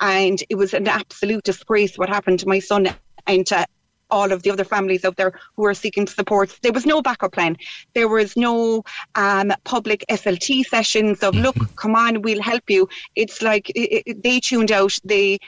and 0.00 0.42
it 0.48 0.56
was 0.56 0.74
an 0.74 0.88
absolute 0.88 1.44
disgrace 1.44 1.96
what 1.96 2.08
happened 2.08 2.40
to 2.40 2.48
my 2.48 2.58
son 2.58 2.88
and 3.26 3.46
to 3.46 3.66
all 4.10 4.32
of 4.32 4.42
the 4.42 4.50
other 4.50 4.64
families 4.64 5.04
out 5.04 5.16
there 5.16 5.32
who 5.56 5.64
are 5.64 5.74
seeking 5.74 6.06
support. 6.06 6.58
There 6.62 6.72
was 6.72 6.84
no 6.84 7.00
backup 7.00 7.32
plan. 7.32 7.56
There 7.94 8.08
was 8.08 8.36
no 8.36 8.82
um, 9.14 9.52
public 9.64 10.04
SLT 10.10 10.64
sessions 10.64 11.22
of 11.22 11.34
look, 11.34 11.56
come 11.76 11.94
on, 11.94 12.22
we'll 12.22 12.42
help 12.42 12.68
you. 12.68 12.88
It's 13.14 13.40
like 13.42 13.70
it, 13.70 14.02
it, 14.06 14.22
they 14.22 14.40
tuned 14.40 14.72
out. 14.72 14.98
They 15.04 15.38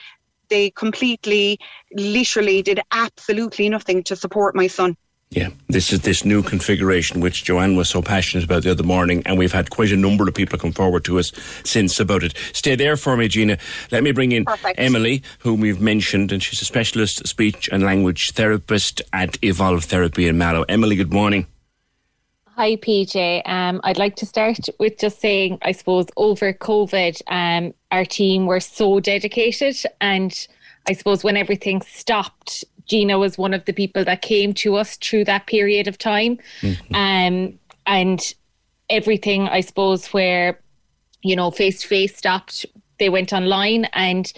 they 0.49 0.69
completely, 0.71 1.57
literally 1.93 2.61
did 2.61 2.79
absolutely 2.91 3.69
nothing 3.69 4.03
to 4.03 4.15
support 4.15 4.55
my 4.55 4.67
son. 4.67 4.95
Yeah, 5.33 5.49
this 5.67 5.91
is 5.91 6.01
this 6.01 6.23
new 6.23 6.43
configuration 6.43 7.19
which 7.19 7.43
Joanne 7.43 7.75
was 7.75 7.89
so 7.89 8.03
passionate 8.03 8.43
about 8.43 8.61
the 8.61 8.69
other 8.69 8.83
morning, 8.83 9.23
and 9.25 9.35
we've 9.35 9.51
had 9.51 9.71
quite 9.71 9.91
a 9.91 9.97
number 9.97 10.27
of 10.27 10.35
people 10.35 10.59
come 10.59 10.71
forward 10.71 11.03
to 11.05 11.17
us 11.17 11.31
since 11.63 11.99
about 11.99 12.21
it. 12.21 12.35
Stay 12.53 12.75
there 12.75 12.95
for 12.95 13.17
me, 13.17 13.27
Gina. 13.27 13.57
Let 13.91 14.03
me 14.03 14.11
bring 14.11 14.31
in 14.31 14.45
Perfect. 14.45 14.79
Emily, 14.79 15.23
whom 15.39 15.59
we've 15.59 15.81
mentioned, 15.81 16.31
and 16.31 16.43
she's 16.43 16.61
a 16.61 16.65
specialist 16.65 17.27
speech 17.27 17.67
and 17.71 17.81
language 17.81 18.33
therapist 18.33 19.01
at 19.11 19.43
Evolve 19.43 19.85
Therapy 19.85 20.27
in 20.27 20.37
Mallow. 20.37 20.65
Emily, 20.69 20.95
good 20.95 21.11
morning. 21.11 21.47
Hi, 22.55 22.75
PJ. 22.75 23.41
Um, 23.49 23.81
I'd 23.83 23.97
like 23.97 24.15
to 24.17 24.27
start 24.27 24.59
with 24.79 24.99
just 24.99 25.19
saying, 25.19 25.57
I 25.63 25.71
suppose, 25.71 26.05
over 26.15 26.53
COVID, 26.53 27.19
um, 27.25 27.73
our 27.91 28.05
team 28.05 28.45
were 28.45 28.59
so 28.59 28.99
dedicated. 28.99 29.77
And 29.99 30.47
I 30.87 30.93
suppose 30.93 31.23
when 31.23 31.37
everything 31.37 31.81
stopped, 31.81 32.63
Gina 32.85 33.17
was 33.17 33.37
one 33.37 33.53
of 33.53 33.65
the 33.65 33.73
people 33.73 34.03
that 34.05 34.21
came 34.21 34.53
to 34.55 34.75
us 34.75 34.97
through 34.97 35.25
that 35.25 35.47
period 35.47 35.87
of 35.87 35.97
time. 35.97 36.37
Mm-hmm. 36.61 36.95
Um, 36.95 37.59
and 37.85 38.33
everything, 38.89 39.47
I 39.47 39.61
suppose, 39.61 40.07
where, 40.07 40.59
you 41.21 41.35
know, 41.35 41.51
face 41.51 41.81
to 41.81 41.87
face 41.87 42.15
stopped, 42.15 42.65
they 42.99 43.09
went 43.09 43.33
online. 43.33 43.85
And 43.93 44.31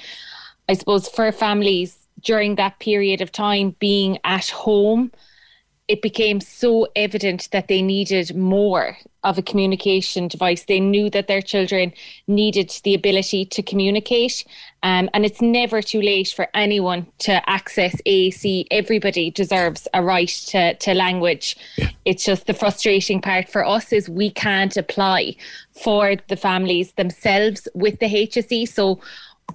I 0.70 0.74
suppose 0.74 1.08
for 1.08 1.32
families 1.32 1.98
during 2.22 2.56
that 2.56 2.80
period 2.80 3.22
of 3.22 3.32
time 3.32 3.76
being 3.80 4.18
at 4.24 4.50
home, 4.50 5.12
it 5.88 6.02
became 6.02 6.42
so 6.42 6.88
evident 6.96 7.50
that 7.52 7.68
they 7.68 7.82
needed 7.82 8.36
more 8.36 8.98
of 9.24 9.38
a 9.38 9.44
communication 9.44 10.28
device. 10.28 10.66
They 10.66 10.80
knew 10.80 11.10
that 11.12 11.28
their 11.28 11.42
children 11.42 11.94
needed 12.28 12.72
the 12.84 12.96
ability 12.96 13.46
to 13.46 13.62
communicate. 13.62 14.46
Um, 14.82 15.10
and 15.14 15.26
it's 15.26 15.42
never 15.42 15.82
too 15.84 16.02
late 16.02 16.30
for 16.30 16.48
anyone 16.56 17.06
to 17.20 17.48
access 17.50 17.96
AAC. 18.06 18.66
Everybody 18.72 19.30
deserves 19.30 19.88
a 19.94 20.04
right 20.04 20.28
to, 20.48 20.74
to 20.76 20.94
language. 20.94 21.56
Yeah. 21.78 21.90
It's 22.04 22.26
just 22.26 22.48
the 22.48 22.54
frustrating 22.54 23.22
part 23.22 23.50
for 23.50 23.64
us 23.64 23.94
is 23.94 24.10
we 24.10 24.32
can't 24.32 24.76
apply 24.78 25.36
for 25.72 26.16
the 26.30 26.36
families 26.36 26.94
themselves 26.94 27.68
with 27.76 28.00
the 28.00 28.08
HSE. 28.08 28.68
So 28.68 29.00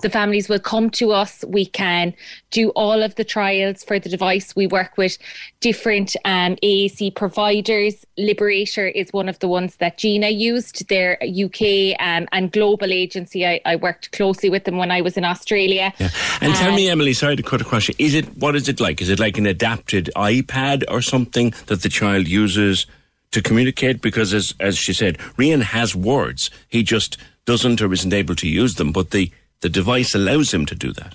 the 0.03 0.11
families 0.11 0.49
will 0.49 0.59
come 0.59 0.91
to 0.91 1.13
us. 1.13 1.45
We 1.47 1.67
can 1.67 2.15
do 2.51 2.71
all 2.71 3.03
of 3.03 3.15
the 3.17 3.25
trials 3.25 3.85
for 3.85 3.99
the 3.99 4.09
device. 4.09 4.57
We 4.57 4.67
work 4.67 4.97
with 4.97 5.19
different 5.61 6.17
um, 6.25 6.57
AAC 6.63 7.15
providers. 7.15 8.07
Liberator 8.17 8.89
is 8.89 9.13
one 9.13 9.29
of 9.29 9.39
the 9.41 9.49
ones 9.49 9.77
that 9.77 9.99
Gina 9.99 10.29
used. 10.29 10.89
Their 10.89 11.19
UK 11.23 11.97
um, 12.01 12.29
and 12.33 12.51
global 12.51 12.93
agency. 12.93 13.47
I, 13.47 13.61
I, 13.65 13.77
worked 13.77 14.13
closely 14.13 14.51
with 14.51 14.65
them 14.65 14.77
when 14.77 14.91
I 14.91 15.01
was 15.01 15.17
in 15.17 15.25
Australia. 15.25 15.93
Yeah. 15.99 16.11
And 16.41 16.53
um, 16.53 16.59
tell 16.59 16.75
me, 16.75 16.89
Emily, 16.89 17.13
sorry 17.13 17.37
to 17.37 17.43
cut 17.43 17.61
across 17.61 17.89
you. 17.89 17.95
Is 17.99 18.15
it 18.15 18.37
what 18.37 18.57
is 18.57 18.69
it 18.69 18.81
like? 18.81 19.01
Is 19.01 19.09
it 19.09 19.19
like 19.19 19.39
an 19.39 19.47
adapted 19.47 20.11
iPad 20.17 20.85
or 20.89 21.03
something 21.03 21.53
that 21.67 21.83
the 21.83 21.89
child 21.89 22.29
uses? 22.29 22.87
To 23.35 23.41
communicate, 23.41 24.01
because 24.01 24.35
as 24.35 24.55
as 24.59 24.77
she 24.77 24.93
said, 24.93 25.17
Rian 25.39 25.63
has 25.63 25.95
words. 25.95 26.51
He 26.67 26.83
just 26.83 27.17
doesn't 27.45 27.81
or 27.81 27.93
isn't 27.93 28.13
able 28.13 28.35
to 28.35 28.49
use 28.49 28.75
them. 28.75 28.91
But 28.91 29.11
the 29.11 29.31
the 29.61 29.69
device 29.69 30.15
allows 30.15 30.53
him 30.53 30.67
to 30.67 30.75
do 30.75 30.93
that. 30.93 31.15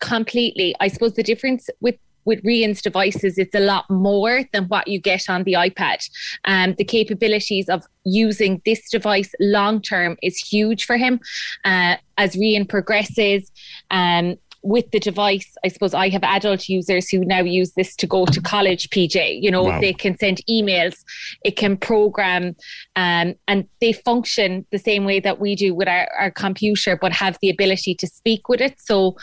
Completely. 0.00 0.74
I 0.80 0.88
suppose 0.88 1.14
the 1.14 1.22
difference 1.22 1.68
with 1.80 1.96
with 2.24 2.42
Rian's 2.42 2.82
devices, 2.82 3.38
it's 3.38 3.54
a 3.54 3.60
lot 3.60 3.88
more 3.88 4.44
than 4.52 4.64
what 4.64 4.86
you 4.88 5.00
get 5.00 5.28
on 5.28 5.44
the 5.44 5.54
iPad. 5.54 6.08
Um, 6.44 6.74
the 6.76 6.84
capabilities 6.84 7.68
of 7.68 7.84
using 8.04 8.60
this 8.64 8.90
device 8.90 9.32
long 9.40 9.80
term 9.80 10.16
is 10.22 10.38
huge 10.38 10.84
for 10.84 10.96
him. 10.96 11.20
Uh, 11.64 11.96
as 12.18 12.36
Rian 12.36 12.68
progresses, 12.68 13.50
um, 13.90 14.36
with 14.62 14.90
the 14.90 15.00
device, 15.00 15.56
I 15.64 15.68
suppose 15.68 15.94
I 15.94 16.08
have 16.10 16.22
adult 16.22 16.68
users 16.68 17.08
who 17.08 17.24
now 17.24 17.40
use 17.40 17.72
this 17.72 17.96
to 17.96 18.06
go 18.06 18.26
to 18.26 18.40
college, 18.40 18.90
PJ. 18.90 19.40
You 19.40 19.50
know, 19.50 19.64
wow. 19.64 19.80
they 19.80 19.92
can 19.92 20.18
send 20.18 20.40
emails, 20.48 21.02
it 21.44 21.56
can 21.56 21.76
program, 21.76 22.56
um, 22.96 23.34
and 23.48 23.66
they 23.80 23.92
function 23.92 24.66
the 24.70 24.78
same 24.78 25.04
way 25.04 25.20
that 25.20 25.40
we 25.40 25.54
do 25.54 25.74
with 25.74 25.88
our, 25.88 26.08
our 26.18 26.30
computer, 26.30 26.96
but 26.96 27.12
have 27.12 27.38
the 27.40 27.50
ability 27.50 27.94
to 27.96 28.06
speak 28.06 28.48
with 28.48 28.60
it. 28.60 28.78
So 28.80 29.16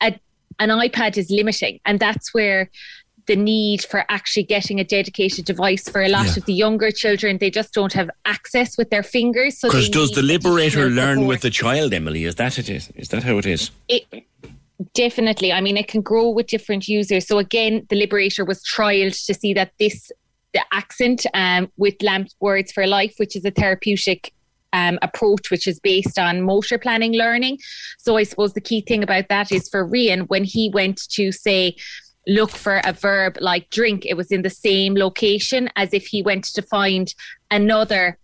a, 0.00 0.18
an 0.58 0.68
iPad 0.70 1.16
is 1.16 1.30
limiting, 1.30 1.80
and 1.84 1.98
that's 1.98 2.32
where 2.32 2.70
the 3.26 3.36
need 3.36 3.84
for 3.84 4.04
actually 4.08 4.42
getting 4.42 4.80
a 4.80 4.84
dedicated 4.84 5.44
device 5.44 5.86
for 5.88 6.02
a 6.02 6.08
lot 6.08 6.26
yeah. 6.26 6.36
of 6.36 6.44
the 6.46 6.54
younger 6.54 6.90
children. 6.90 7.36
They 7.38 7.50
just 7.50 7.74
don't 7.74 7.92
have 7.92 8.10
access 8.24 8.78
with 8.78 8.88
their 8.90 9.02
fingers. 9.02 9.60
Because 9.60 9.86
so 9.86 9.92
does 9.92 10.10
the 10.12 10.22
liberator 10.22 10.88
learn 10.88 11.18
support. 11.18 11.28
with 11.28 11.40
the 11.42 11.50
child, 11.50 11.92
Emily? 11.92 12.24
Is 12.24 12.36
that 12.36 12.58
it 12.58 12.70
is? 12.70 12.90
Is 12.96 13.08
that 13.08 13.24
how 13.24 13.36
it 13.36 13.44
is? 13.44 13.70
It, 13.86 14.06
Definitely. 14.94 15.52
I 15.52 15.60
mean, 15.60 15.76
it 15.76 15.88
can 15.88 16.02
grow 16.02 16.30
with 16.30 16.46
different 16.46 16.86
users. 16.86 17.26
So 17.26 17.38
again, 17.38 17.86
the 17.88 17.96
Liberator 17.96 18.44
was 18.44 18.62
trialed 18.62 19.26
to 19.26 19.34
see 19.34 19.52
that 19.54 19.72
this 19.78 20.10
the 20.54 20.64
accent 20.72 21.26
um, 21.34 21.70
with 21.76 21.94
LAMP 22.00 22.28
Words 22.40 22.72
for 22.72 22.86
Life, 22.86 23.14
which 23.18 23.36
is 23.36 23.44
a 23.44 23.50
therapeutic 23.50 24.32
um, 24.72 24.98
approach, 25.02 25.50
which 25.50 25.66
is 25.66 25.80
based 25.80 26.18
on 26.18 26.42
motor 26.42 26.78
planning 26.78 27.14
learning. 27.14 27.58
So 27.98 28.16
I 28.16 28.22
suppose 28.22 28.54
the 28.54 28.60
key 28.60 28.80
thing 28.80 29.02
about 29.02 29.28
that 29.28 29.52
is 29.52 29.68
for 29.68 29.86
Rian, 29.86 30.28
when 30.28 30.44
he 30.44 30.70
went 30.72 31.00
to 31.10 31.32
say, 31.32 31.76
look 32.26 32.50
for 32.50 32.80
a 32.84 32.92
verb 32.92 33.38
like 33.40 33.70
drink, 33.70 34.04
it 34.06 34.14
was 34.14 34.30
in 34.30 34.42
the 34.42 34.50
same 34.50 34.94
location 34.94 35.70
as 35.76 35.92
if 35.92 36.06
he 36.06 36.22
went 36.22 36.44
to 36.44 36.62
find 36.62 37.14
another 37.50 38.18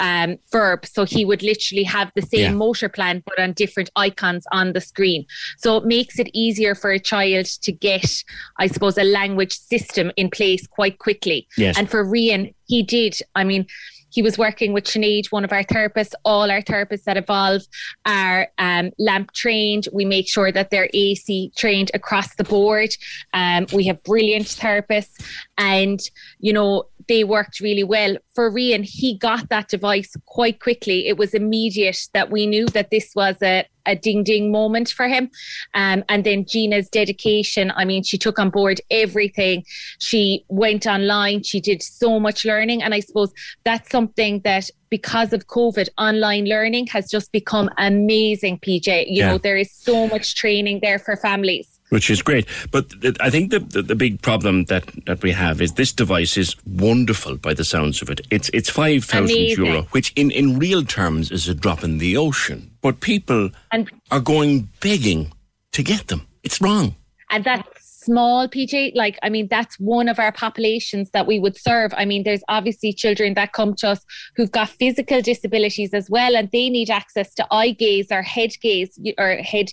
um, 0.00 0.38
verb. 0.50 0.86
So 0.86 1.04
he 1.04 1.24
would 1.24 1.42
literally 1.42 1.84
have 1.84 2.10
the 2.14 2.22
same 2.22 2.40
yeah. 2.40 2.52
motor 2.52 2.88
plan, 2.88 3.22
but 3.26 3.38
on 3.38 3.52
different 3.52 3.90
icons 3.96 4.46
on 4.52 4.72
the 4.72 4.80
screen. 4.80 5.26
So 5.56 5.76
it 5.76 5.84
makes 5.84 6.18
it 6.18 6.28
easier 6.32 6.74
for 6.74 6.90
a 6.90 7.00
child 7.00 7.46
to 7.62 7.72
get, 7.72 8.24
I 8.58 8.66
suppose, 8.66 8.98
a 8.98 9.04
language 9.04 9.58
system 9.58 10.10
in 10.16 10.30
place 10.30 10.66
quite 10.66 10.98
quickly. 10.98 11.48
Yes. 11.56 11.78
And 11.78 11.90
for 11.90 12.04
Rian, 12.04 12.54
he 12.66 12.82
did. 12.82 13.18
I 13.34 13.44
mean, 13.44 13.66
he 14.10 14.22
was 14.22 14.38
working 14.38 14.72
with 14.72 14.84
Sinead, 14.84 15.30
one 15.30 15.44
of 15.44 15.52
our 15.52 15.64
therapists. 15.64 16.12
All 16.24 16.50
our 16.50 16.62
therapists 16.62 17.04
that 17.04 17.16
Evolve 17.16 17.62
are 18.06 18.48
um, 18.58 18.90
LAMP 18.98 19.32
trained. 19.32 19.86
We 19.92 20.04
make 20.04 20.28
sure 20.28 20.50
that 20.50 20.70
they're 20.70 20.88
AC 20.94 21.52
trained 21.56 21.90
across 21.94 22.34
the 22.36 22.44
board. 22.44 22.90
Um, 23.34 23.66
we 23.72 23.86
have 23.86 24.02
brilliant 24.02 24.46
therapists, 24.46 25.24
and 25.58 26.00
you 26.38 26.52
know 26.52 26.84
they 27.08 27.24
worked 27.24 27.60
really 27.60 27.84
well. 27.84 28.16
For 28.34 28.50
Rian, 28.50 28.84
he 28.84 29.16
got 29.16 29.48
that 29.48 29.68
device 29.68 30.14
quite 30.26 30.60
quickly. 30.60 31.08
It 31.08 31.16
was 31.16 31.34
immediate 31.34 32.08
that 32.12 32.30
we 32.30 32.46
knew 32.46 32.66
that 32.66 32.90
this 32.90 33.12
was 33.16 33.36
a, 33.42 33.66
a 33.86 33.96
ding 33.96 34.22
ding 34.22 34.52
moment 34.52 34.90
for 34.90 35.08
him. 35.08 35.30
Um, 35.74 36.04
and 36.08 36.24
then 36.24 36.44
Gina's 36.46 36.88
dedication. 36.88 37.72
I 37.74 37.84
mean, 37.84 38.02
she 38.02 38.18
took 38.18 38.38
on 38.38 38.50
board 38.50 38.80
everything. 38.90 39.64
She 39.98 40.44
went 40.48 40.86
online. 40.86 41.42
She 41.42 41.60
did 41.60 41.82
so 41.82 42.20
much 42.20 42.44
learning. 42.44 42.82
And 42.82 42.94
I 42.94 43.00
suppose 43.00 43.32
that's 43.64 43.90
something 43.90 44.40
that 44.44 44.70
because 44.90 45.32
of 45.32 45.46
COVID, 45.46 45.88
online 45.98 46.44
learning 46.44 46.86
has 46.88 47.10
just 47.10 47.32
become 47.32 47.70
amazing, 47.78 48.58
PJ. 48.60 49.06
You 49.08 49.22
yeah. 49.22 49.30
know, 49.30 49.38
there 49.38 49.56
is 49.56 49.72
so 49.74 50.06
much 50.08 50.34
training 50.34 50.80
there 50.82 50.98
for 50.98 51.16
families 51.16 51.77
which 51.90 52.10
is 52.10 52.22
great. 52.22 52.46
But 52.70 52.92
I 53.20 53.30
think 53.30 53.50
the, 53.50 53.60
the, 53.60 53.82
the 53.82 53.94
big 53.94 54.22
problem 54.22 54.64
that 54.64 54.84
that 55.06 55.22
we 55.22 55.32
have 55.32 55.60
is 55.60 55.72
this 55.72 55.92
device 55.92 56.36
is 56.36 56.56
wonderful 56.66 57.36
by 57.36 57.54
the 57.54 57.64
sounds 57.64 58.02
of 58.02 58.10
it. 58.10 58.20
It's 58.30 58.48
it's 58.50 58.70
five 58.70 59.04
thousand 59.04 59.36
euro, 59.36 59.82
which 59.90 60.12
in 60.16 60.30
in 60.30 60.58
real 60.58 60.84
terms 60.84 61.30
is 61.30 61.48
a 61.48 61.54
drop 61.54 61.84
in 61.84 61.98
the 61.98 62.16
ocean. 62.16 62.70
But 62.80 63.00
people 63.00 63.50
and, 63.72 63.90
are 64.10 64.20
going 64.20 64.68
begging 64.80 65.32
to 65.72 65.82
get 65.82 66.08
them. 66.08 66.26
It's 66.42 66.60
wrong. 66.60 66.94
And 67.30 67.44
that's 67.44 67.68
small, 68.08 68.48
PJ. 68.48 68.92
Like, 68.94 69.18
I 69.22 69.28
mean, 69.28 69.48
that's 69.48 69.78
one 69.78 70.08
of 70.08 70.18
our 70.18 70.32
populations 70.32 71.10
that 71.10 71.26
we 71.26 71.38
would 71.38 71.56
serve. 71.56 71.92
I 71.96 72.06
mean, 72.06 72.22
there's 72.22 72.42
obviously 72.48 72.92
children 72.92 73.34
that 73.34 73.52
come 73.52 73.74
to 73.76 73.90
us 73.90 74.00
who've 74.34 74.50
got 74.50 74.70
physical 74.70 75.20
disabilities 75.20 75.92
as 75.92 76.08
well, 76.08 76.34
and 76.34 76.50
they 76.50 76.70
need 76.70 76.90
access 76.90 77.34
to 77.34 77.46
eye 77.50 77.70
gaze 77.70 78.10
or 78.10 78.22
head 78.22 78.52
gaze 78.62 78.98
or 79.18 79.36
head 79.36 79.70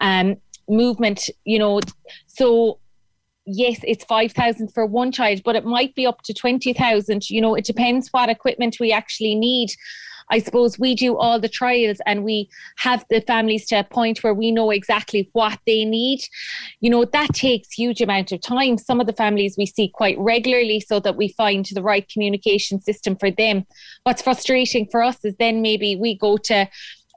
um, 0.00 0.36
movement, 0.68 1.28
you 1.44 1.58
know. 1.58 1.80
So 2.26 2.78
yes, 3.46 3.78
it's 3.84 4.04
5,000 4.04 4.72
for 4.72 4.84
one 4.86 5.12
child, 5.12 5.42
but 5.44 5.56
it 5.56 5.64
might 5.64 5.94
be 5.94 6.06
up 6.06 6.22
to 6.22 6.34
20,000. 6.34 7.30
You 7.30 7.40
know, 7.40 7.54
it 7.54 7.64
depends 7.64 8.08
what 8.12 8.28
equipment 8.28 8.78
we 8.80 8.92
actually 8.92 9.34
need. 9.34 9.70
I 10.28 10.40
suppose 10.40 10.78
we 10.78 10.94
do 10.94 11.16
all 11.16 11.38
the 11.38 11.48
trials 11.48 11.98
and 12.04 12.24
we 12.24 12.48
have 12.78 13.04
the 13.10 13.20
families 13.20 13.66
to 13.68 13.76
a 13.76 13.84
point 13.84 14.24
where 14.24 14.34
we 14.34 14.50
know 14.50 14.70
exactly 14.70 15.30
what 15.32 15.58
they 15.66 15.84
need. 15.84 16.20
You 16.80 16.90
know, 16.90 17.04
that 17.04 17.32
takes 17.32 17.72
huge 17.72 18.00
amount 18.00 18.32
of 18.32 18.40
time. 18.40 18.76
Some 18.78 19.00
of 19.00 19.06
the 19.06 19.12
families 19.12 19.54
we 19.56 19.66
see 19.66 19.88
quite 19.88 20.18
regularly 20.18 20.80
so 20.80 20.98
that 21.00 21.16
we 21.16 21.28
find 21.28 21.64
the 21.66 21.82
right 21.82 22.08
communication 22.08 22.80
system 22.80 23.16
for 23.16 23.30
them. 23.30 23.66
What's 24.02 24.22
frustrating 24.22 24.88
for 24.90 25.02
us 25.02 25.24
is 25.24 25.36
then 25.38 25.62
maybe 25.62 25.94
we 25.94 26.18
go 26.18 26.36
to 26.38 26.68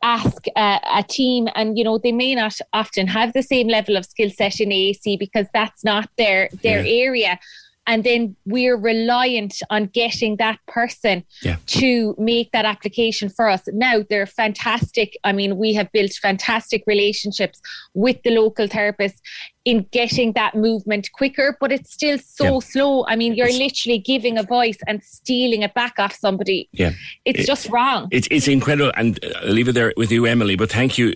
ask 0.02 0.46
uh, 0.56 0.80
a 0.94 1.04
team 1.04 1.48
and 1.56 1.78
you 1.78 1.84
know 1.84 1.98
they 1.98 2.12
may 2.12 2.36
not 2.36 2.58
often 2.74 3.08
have 3.08 3.34
the 3.34 3.44
same 3.44 3.68
level 3.68 3.98
of 3.98 4.06
skill 4.06 4.30
set 4.30 4.60
in 4.60 4.70
AAC 4.70 5.20
because 5.20 5.48
that's 5.54 5.84
not 5.84 6.10
their 6.18 6.50
their 6.64 6.86
yeah. 6.86 7.04
area 7.06 7.40
and 7.88 8.04
then 8.04 8.36
we're 8.46 8.78
reliant 8.78 9.56
on 9.70 9.88
getting 9.88 10.36
that 10.38 10.60
person 10.68 11.24
yeah. 11.42 11.58
to 11.66 12.16
make 12.20 12.52
that 12.52 12.66
application 12.66 13.30
for 13.30 13.50
us. 13.50 13.64
Now 13.74 14.04
they're 14.10 14.28
fantastic. 14.28 15.18
I 15.24 15.32
mean, 15.32 15.58
we 15.58 15.74
have 15.74 15.92
built 15.92 16.12
fantastic 16.14 16.84
relationships 16.86 17.60
with 17.94 18.22
the 18.24 18.32
local 18.32 18.68
therapists 18.68 19.20
in 19.66 19.88
getting 19.92 20.34
that 20.34 20.56
movement 20.56 21.10
quicker, 21.14 21.58
but 21.60 21.72
it's 21.72 21.92
still 21.92 22.20
so 22.20 22.54
yeah. 22.54 22.60
slow. 22.60 23.06
I 23.08 23.16
mean, 23.16 23.34
you're 23.34 23.48
it's, 23.48 23.58
literally 23.58 24.00
giving 24.00 24.38
a 24.38 24.44
voice 24.44 24.78
and 24.88 25.04
stealing 25.04 25.64
it 25.64 25.74
back 25.74 25.96
off 25.98 26.14
somebody. 26.14 26.70
Yeah. 26.72 26.92
It's 27.26 27.40
it, 27.40 27.48
just 27.48 27.70
wrong. 27.70 28.08
It's, 28.12 28.28
it's 28.30 28.48
incredible. 28.48 28.92
And 28.98 29.24
uh, 29.24 29.40
I'll 29.42 29.52
leave 29.52 29.68
it 29.68 29.74
there 29.74 29.94
with 29.98 30.12
you, 30.12 30.26
Emily, 30.26 30.56
but 30.56 30.72
thank 30.72 30.98
you 30.98 31.16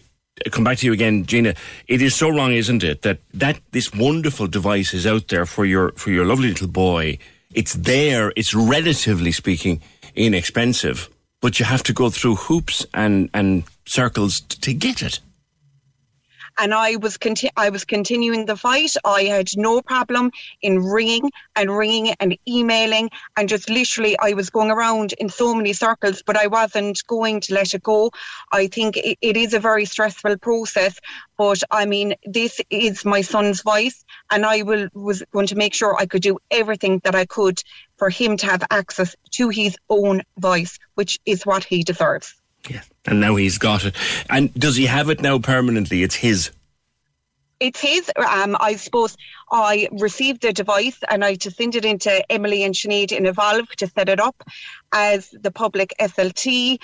come 0.52 0.64
back 0.64 0.78
to 0.80 0.86
you 0.86 0.94
again, 0.94 1.26
Gina. 1.26 1.56
It 1.88 2.02
is 2.02 2.16
so 2.16 2.30
wrong, 2.30 2.54
isn't 2.54 2.84
it, 2.84 3.02
that 3.02 3.20
that 3.34 3.60
this 3.72 3.94
wonderful 3.94 4.48
device 4.48 4.94
is 4.94 5.06
out 5.06 5.28
there 5.28 5.46
for 5.46 5.66
your 5.66 5.92
for 5.94 6.12
your 6.12 6.26
lovely 6.26 6.50
little 6.50 6.68
boy. 6.68 7.18
It's 7.54 7.74
there. 7.74 8.34
It's 8.36 8.54
relatively 8.54 9.32
speaking 9.32 9.82
inexpensive, 10.16 11.10
but 11.42 11.60
you 11.60 11.66
have 11.66 11.84
to 11.84 11.94
go 11.94 12.10
through 12.10 12.36
hoops 12.36 12.86
and 12.94 13.30
and 13.34 13.64
circles 13.86 14.42
to 14.42 14.74
get 14.74 15.02
it 15.02 15.20
and 16.58 16.74
I 16.74 16.96
was 16.98 17.18
conti- 17.18 17.50
I 17.56 17.70
was 17.70 17.84
continuing 17.86 18.46
the 18.46 18.56
fight. 18.56 18.96
I 19.06 19.24
had 19.24 19.50
no 19.56 19.82
problem 19.82 20.32
in 20.62 20.80
ringing 20.80 21.32
and 21.56 21.76
ringing 21.76 22.16
and 22.20 22.38
emailing 22.48 23.10
and 23.38 23.50
just 23.50 23.70
literally 23.70 24.18
I 24.20 24.34
was 24.34 24.50
going 24.50 24.72
around 24.72 25.14
in 25.14 25.30
so 25.30 25.54
many 25.54 25.74
circles, 25.74 26.22
but 26.26 26.38
I 26.38 26.48
wasn't 26.48 27.06
going 27.08 27.42
to 27.42 27.54
let 27.54 27.74
it 27.74 27.84
go. 27.84 28.12
I 28.52 28.68
think 28.68 28.98
it, 28.98 29.18
it 29.22 29.38
is 29.38 29.54
a 29.54 29.60
very 29.60 29.86
stressful 29.86 30.38
process, 30.38 31.00
but 31.38 31.64
I 31.72 31.86
mean 31.86 32.16
this 32.26 32.62
is 32.70 33.06
my 33.06 33.22
son's 33.22 33.62
voice, 33.62 34.06
and 34.32 34.46
I 34.46 34.62
will 34.64 34.88
was 34.94 35.24
going 35.32 35.48
to 35.48 35.56
make 35.56 35.74
sure 35.74 35.96
I 35.98 36.06
could 36.06 36.22
do 36.22 36.40
everything 36.52 37.02
that 37.04 37.16
I 37.16 37.26
could 37.26 37.62
for 37.98 38.10
him 38.10 38.38
to 38.38 38.46
have 38.46 38.64
access 38.70 39.16
to 39.32 39.50
his 39.50 39.78
own 39.90 40.24
voice, 40.38 40.78
which 40.96 41.20
is 41.26 41.46
what 41.46 41.64
he 41.64 41.84
deserves. 41.84 42.36
Yeah, 42.70 42.82
and 43.06 43.20
now 43.20 43.36
he's 43.36 43.58
got 43.58 43.86
it. 43.86 43.96
And 44.30 44.54
does 44.54 44.76
he 44.76 44.86
have 44.86 45.10
it 45.10 45.22
now 45.22 45.40
permanently? 45.40 46.04
It's 46.04 46.16
his. 46.16 46.52
It's 47.60 47.80
his. 47.80 48.12
Um, 48.18 48.58
I 48.60 48.76
suppose 48.76 49.16
I 49.52 49.88
received 49.94 50.42
the 50.42 50.52
device 50.52 51.00
and 51.10 51.24
I 51.24 51.36
to 51.36 51.52
send 51.52 51.76
it 51.76 51.86
into 51.86 52.30
Emily 52.30 52.64
and 52.64 52.74
Sinead 52.74 53.14
in 53.14 53.26
Evolve 53.26 53.70
to 53.78 53.88
set 53.88 54.10
it 54.10 54.20
up 54.20 54.44
as 54.92 55.30
the 55.30 55.52
public 55.52 55.94
SLT. 55.98 56.80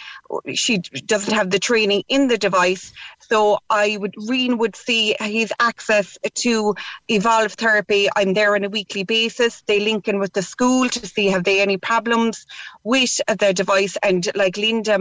She 0.54 0.78
doesn't 0.78 1.34
have 1.34 1.50
the 1.50 1.60
training 1.60 2.04
in 2.08 2.28
the 2.30 2.38
device, 2.38 2.94
so 3.20 3.60
I 3.70 3.98
would 3.98 4.14
Rian 4.14 4.58
would 4.58 4.76
see 4.76 5.16
his 5.20 5.52
access 5.60 6.18
to 6.36 6.76
Evolve 7.10 7.54
therapy. 7.54 8.08
I'm 8.16 8.34
there 8.34 8.56
on 8.56 8.64
a 8.64 8.70
weekly 8.70 9.04
basis. 9.04 9.62
They 9.64 9.82
link 9.82 10.08
in 10.08 10.20
with 10.20 10.32
the 10.32 10.44
school 10.44 10.88
to 10.90 11.06
see 11.06 11.28
have 11.28 11.44
they 11.44 11.60
any 11.60 11.78
problems 11.78 12.46
with 12.84 13.20
the 13.28 13.54
device, 13.54 13.98
and 14.02 14.30
like 14.36 14.56
Linda. 14.56 14.98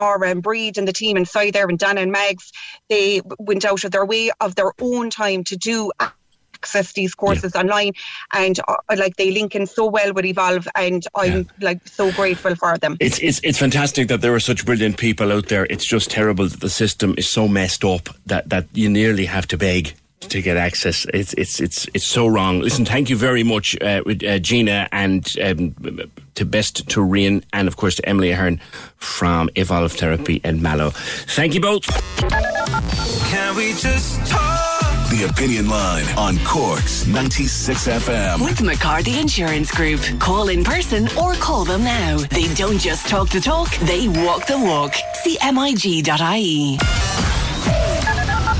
Laura 0.00 0.30
and 0.30 0.42
Breed 0.42 0.78
and 0.78 0.86
the 0.86 0.92
team 0.92 1.16
inside 1.16 1.52
there 1.52 1.68
and 1.68 1.78
Dana 1.78 2.00
and 2.00 2.12
Mags, 2.12 2.52
they 2.88 3.20
went 3.38 3.64
out 3.64 3.84
of 3.84 3.90
their 3.90 4.06
way 4.06 4.30
of 4.40 4.54
their 4.54 4.72
own 4.80 5.10
time 5.10 5.44
to 5.44 5.56
do 5.56 5.90
access 6.58 6.92
these 6.92 7.14
courses 7.14 7.52
yeah. 7.54 7.60
online 7.60 7.92
and 8.32 8.58
uh, 8.66 8.76
like 8.96 9.16
they 9.16 9.30
link 9.30 9.54
in 9.54 9.66
so 9.66 9.86
well 9.86 10.12
with 10.12 10.24
evolve 10.24 10.66
and 10.74 11.06
i'm 11.14 11.32
yeah. 11.32 11.42
like 11.60 11.86
so 11.86 12.10
grateful 12.12 12.54
for 12.56 12.76
them 12.78 12.96
it's, 12.98 13.20
it's 13.20 13.40
it's 13.44 13.58
fantastic 13.58 14.08
that 14.08 14.22
there 14.22 14.34
are 14.34 14.40
such 14.40 14.66
brilliant 14.66 14.96
people 14.96 15.30
out 15.30 15.46
there 15.48 15.68
it's 15.70 15.86
just 15.86 16.10
terrible 16.10 16.48
that 16.48 16.60
the 16.60 16.68
system 16.68 17.14
is 17.16 17.28
so 17.28 17.46
messed 17.46 17.84
up 17.84 18.08
that 18.26 18.48
that 18.48 18.66
you 18.72 18.88
nearly 18.88 19.26
have 19.26 19.46
to 19.46 19.56
beg 19.56 19.94
to 20.20 20.42
get 20.42 20.56
access. 20.56 21.06
It's 21.14 21.32
it's 21.34 21.60
it's 21.60 21.86
it's 21.94 22.06
so 22.06 22.26
wrong. 22.26 22.60
Listen, 22.60 22.84
thank 22.84 23.08
you 23.10 23.16
very 23.16 23.42
much, 23.42 23.76
uh, 23.80 24.02
uh, 24.06 24.38
Gina, 24.38 24.88
and 24.92 25.34
um, 25.42 25.74
to 26.34 26.44
best 26.44 26.88
to 26.88 27.00
Rian, 27.00 27.42
and 27.52 27.68
of 27.68 27.76
course 27.76 27.96
to 27.96 28.08
Emily 28.08 28.30
Ahern 28.30 28.60
from 28.96 29.48
Evolve 29.54 29.92
Therapy 29.92 30.40
in 30.44 30.62
Mallow. 30.62 30.90
Thank 30.90 31.54
you 31.54 31.60
both. 31.60 31.86
Can 33.30 33.56
we 33.56 33.72
just 33.74 34.26
talk? 34.26 34.58
The 35.10 35.24
Opinion 35.24 35.70
Line 35.70 36.04
on 36.18 36.36
Cork's 36.44 37.06
96 37.06 37.88
FM. 37.88 38.44
With 38.44 38.60
McCarthy 38.60 39.18
Insurance 39.18 39.70
Group. 39.70 40.00
Call 40.20 40.50
in 40.50 40.62
person 40.62 41.08
or 41.16 41.32
call 41.32 41.64
them 41.64 41.82
now. 41.82 42.18
They 42.18 42.52
don't 42.52 42.78
just 42.78 43.08
talk 43.08 43.30
the 43.30 43.40
talk, 43.40 43.74
they 43.78 44.08
walk 44.08 44.46
the 44.46 44.58
walk. 44.58 44.94
See 45.22 45.38
MIG.ie. 45.42 46.78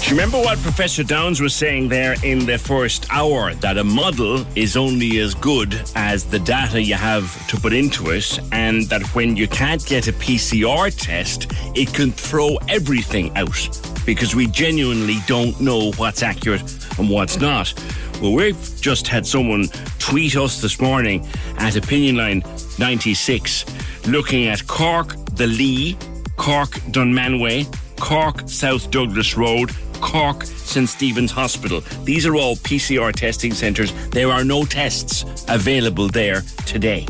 Do 0.00 0.06
you 0.16 0.22
remember 0.22 0.38
what 0.38 0.58
Professor 0.60 1.04
Downes 1.04 1.40
was 1.40 1.54
saying 1.54 1.88
there 1.88 2.16
in 2.24 2.44
the 2.44 2.58
first 2.58 3.06
hour? 3.10 3.54
That 3.54 3.78
a 3.78 3.84
model 3.84 4.44
is 4.56 4.76
only 4.76 5.18
as 5.18 5.34
good 5.34 5.80
as 5.94 6.24
the 6.24 6.38
data 6.38 6.82
you 6.82 6.94
have 6.94 7.46
to 7.48 7.56
put 7.60 7.72
into 7.72 8.10
it, 8.10 8.40
and 8.50 8.84
that 8.84 9.02
when 9.14 9.36
you 9.36 9.46
can't 9.46 9.84
get 9.86 10.08
a 10.08 10.12
PCR 10.12 10.92
test, 10.96 11.52
it 11.76 11.92
can 11.94 12.10
throw 12.10 12.56
everything 12.68 13.36
out 13.36 13.80
because 14.04 14.34
we 14.34 14.48
genuinely 14.48 15.18
don't 15.26 15.60
know 15.60 15.92
what's 15.92 16.22
accurate 16.24 16.62
and 16.98 17.08
what's 17.08 17.38
not. 17.38 17.72
Well, 18.20 18.32
we've 18.32 18.80
just 18.80 19.06
had 19.06 19.26
someone 19.26 19.66
tweet 19.98 20.34
us 20.34 20.60
this 20.60 20.80
morning 20.80 21.28
at 21.58 21.76
Opinion 21.76 22.16
Line 22.16 22.42
96 22.78 23.64
looking 24.08 24.46
at 24.46 24.66
Cork, 24.66 25.14
the 25.34 25.46
Lee, 25.46 25.96
Cork, 26.36 26.70
Dunmanway, 26.90 27.66
Cork, 28.00 28.48
South 28.48 28.90
Douglas 28.90 29.36
Road, 29.36 29.70
Cork, 30.00 30.44
St 30.44 30.88
Stephen's 30.88 31.30
Hospital. 31.30 31.80
These 32.04 32.26
are 32.26 32.34
all 32.34 32.56
PCR 32.56 33.12
testing 33.12 33.52
centres. 33.52 33.92
There 34.10 34.30
are 34.30 34.44
no 34.44 34.64
tests 34.64 35.24
available 35.48 36.08
there 36.08 36.42
today. 36.66 37.06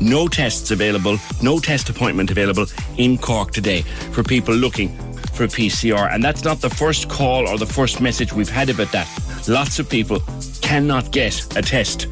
No 0.00 0.28
tests 0.28 0.70
available, 0.70 1.18
no 1.42 1.58
test 1.58 1.88
appointment 1.88 2.30
available 2.30 2.66
in 2.98 3.16
Cork 3.16 3.52
today 3.52 3.82
for 4.12 4.22
people 4.22 4.54
looking 4.54 4.88
for 5.32 5.46
PCR. 5.46 6.12
And 6.12 6.22
that's 6.22 6.44
not 6.44 6.60
the 6.60 6.70
first 6.70 7.08
call 7.08 7.48
or 7.48 7.58
the 7.58 7.66
first 7.66 8.00
message 8.00 8.32
we've 8.32 8.48
had 8.48 8.70
about 8.70 8.92
that. 8.92 9.08
Lots 9.48 9.78
of 9.78 9.88
people 9.88 10.20
cannot 10.60 11.12
get 11.12 11.56
a 11.56 11.62
test 11.62 12.08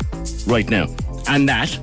right 0.47 0.69
now. 0.69 0.87
And 1.29 1.49
that 1.49 1.79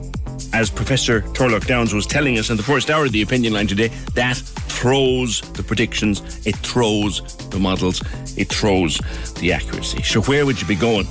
as 0.54 0.70
Professor 0.70 1.22
Turlough 1.22 1.66
Downes 1.66 1.94
was 1.94 2.06
telling 2.06 2.38
us 2.38 2.50
in 2.50 2.58
the 2.58 2.64
first 2.64 2.90
hour 2.90 3.06
of 3.06 3.12
the 3.12 3.22
opinion 3.22 3.54
line 3.54 3.68
today, 3.68 3.90
that 4.14 4.38
throws 4.38 5.42
the 5.54 5.64
predictions, 5.64 6.46
it 6.46 6.56
throws 6.58 7.22
the 7.50 7.60
models, 7.60 8.02
it 8.38 8.50
throws 8.50 8.98
the 9.40 9.54
accuracy. 9.54 10.02
So, 10.04 10.22
where 10.22 10.46
would 10.46 10.62
you 10.62 10.68
be 10.68 10.76
going? 10.76 11.08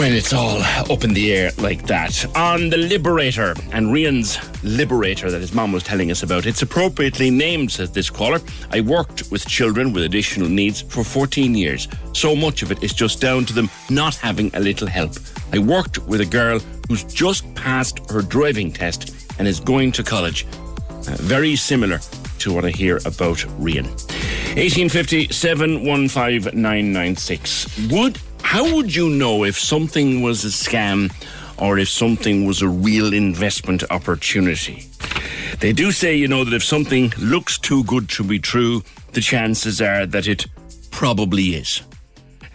when 0.00 0.14
it's 0.14 0.32
all 0.32 0.62
up 0.90 1.04
in 1.04 1.12
the 1.12 1.30
air 1.30 1.50
like 1.58 1.86
that. 1.86 2.24
On 2.34 2.70
the 2.70 2.78
Liberator 2.78 3.54
and 3.72 3.92
Rian's 3.92 4.38
Liberator 4.64 5.30
that 5.30 5.42
his 5.42 5.52
mom 5.52 5.72
was 5.72 5.82
telling 5.82 6.10
us 6.10 6.22
about. 6.22 6.46
It's 6.46 6.62
appropriately 6.62 7.28
named, 7.28 7.70
says 7.70 7.90
this 7.90 8.08
caller. 8.08 8.40
I 8.70 8.80
worked 8.80 9.30
with 9.30 9.46
children 9.46 9.92
with 9.92 10.04
additional 10.04 10.48
needs 10.48 10.80
for 10.80 11.04
14 11.04 11.54
years. 11.54 11.86
So 12.14 12.34
much 12.34 12.62
of 12.62 12.72
it 12.72 12.82
is 12.82 12.94
just 12.94 13.20
down 13.20 13.44
to 13.46 13.52
them 13.52 13.68
not 13.90 14.14
having 14.14 14.50
a 14.54 14.60
little 14.60 14.88
help. 14.88 15.16
I 15.52 15.58
worked 15.58 15.98
with 16.06 16.22
a 16.22 16.26
girl 16.26 16.60
who's 16.90 17.04
just 17.04 17.54
passed 17.54 18.00
her 18.10 18.20
driving 18.20 18.72
test 18.72 19.14
and 19.38 19.46
is 19.46 19.60
going 19.60 19.92
to 19.92 20.02
college. 20.02 20.44
Uh, 20.90 21.16
very 21.20 21.54
similar 21.54 22.00
to 22.40 22.52
what 22.52 22.64
I 22.64 22.70
hear 22.70 22.96
about 23.04 23.36
Rian. 23.60 23.86
1850 24.56 25.28
715 25.32 26.60
996. 26.60 27.90
Would 27.92 28.18
how 28.42 28.74
would 28.74 28.92
you 28.92 29.08
know 29.08 29.44
if 29.44 29.56
something 29.56 30.20
was 30.20 30.44
a 30.44 30.48
scam 30.48 31.12
or 31.58 31.78
if 31.78 31.88
something 31.88 32.44
was 32.44 32.60
a 32.60 32.68
real 32.68 33.14
investment 33.14 33.84
opportunity? 33.92 34.88
They 35.60 35.72
do 35.72 35.92
say, 35.92 36.16
you 36.16 36.26
know, 36.26 36.42
that 36.42 36.54
if 36.54 36.64
something 36.64 37.12
looks 37.20 37.56
too 37.56 37.84
good 37.84 38.08
to 38.10 38.24
be 38.24 38.40
true, 38.40 38.82
the 39.12 39.20
chances 39.20 39.80
are 39.80 40.06
that 40.06 40.26
it 40.26 40.46
probably 40.90 41.54
is. 41.54 41.82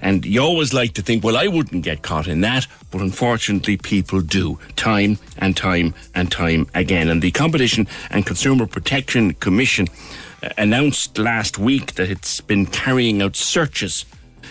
And 0.01 0.25
you 0.25 0.41
always 0.41 0.73
like 0.73 0.93
to 0.93 1.01
think, 1.01 1.23
well, 1.23 1.37
I 1.37 1.47
wouldn't 1.47 1.83
get 1.83 2.01
caught 2.01 2.27
in 2.27 2.41
that, 2.41 2.67
but 2.91 3.01
unfortunately, 3.01 3.77
people 3.77 4.21
do 4.21 4.59
time 4.75 5.17
and 5.37 5.55
time 5.55 5.93
and 6.13 6.31
time 6.31 6.67
again. 6.73 7.09
And 7.09 7.21
the 7.21 7.31
Competition 7.31 7.87
and 8.09 8.25
Consumer 8.25 8.67
Protection 8.67 9.33
Commission 9.35 9.87
uh, 10.43 10.49
announced 10.57 11.17
last 11.17 11.57
week 11.57 11.95
that 11.95 12.09
it's 12.09 12.41
been 12.41 12.65
carrying 12.65 13.21
out 13.21 13.35
searches 13.35 14.05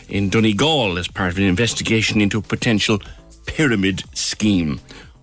in 0.08 0.28
Donegal 0.28 0.98
as 0.98 1.08
part 1.08 1.32
of 1.32 1.38
an 1.38 1.44
investigation 1.44 2.20
into 2.20 2.38
a 2.38 2.42
potential 2.42 3.00
pyramid 3.46 4.02
scheme. 4.16 4.80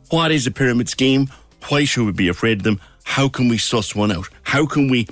What 0.10 0.32
is 0.32 0.48
a 0.48 0.52
pyramid 0.52 0.90
scheme? 0.90 1.28
Why 1.70 1.86
should 1.86 2.06
we 2.06 2.12
be 2.12 2.28
afraid 2.28 2.60
of 2.60 2.64
them? 2.64 2.82
How 3.04 3.28
can 3.28 3.48
we 3.48 3.58
suss 3.58 3.96
one 3.96 4.12
out? 4.12 4.30
How 4.44 4.66
can 4.66 4.90
we 4.90 5.08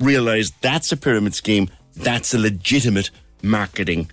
realise 0.00 0.50
that's 0.60 0.92
a 0.92 0.96
pyramid 0.96 1.34
scheme? 1.34 1.68
That's 1.94 2.34
a 2.34 2.38
legitimate 2.38 3.10
marketing 3.42 4.10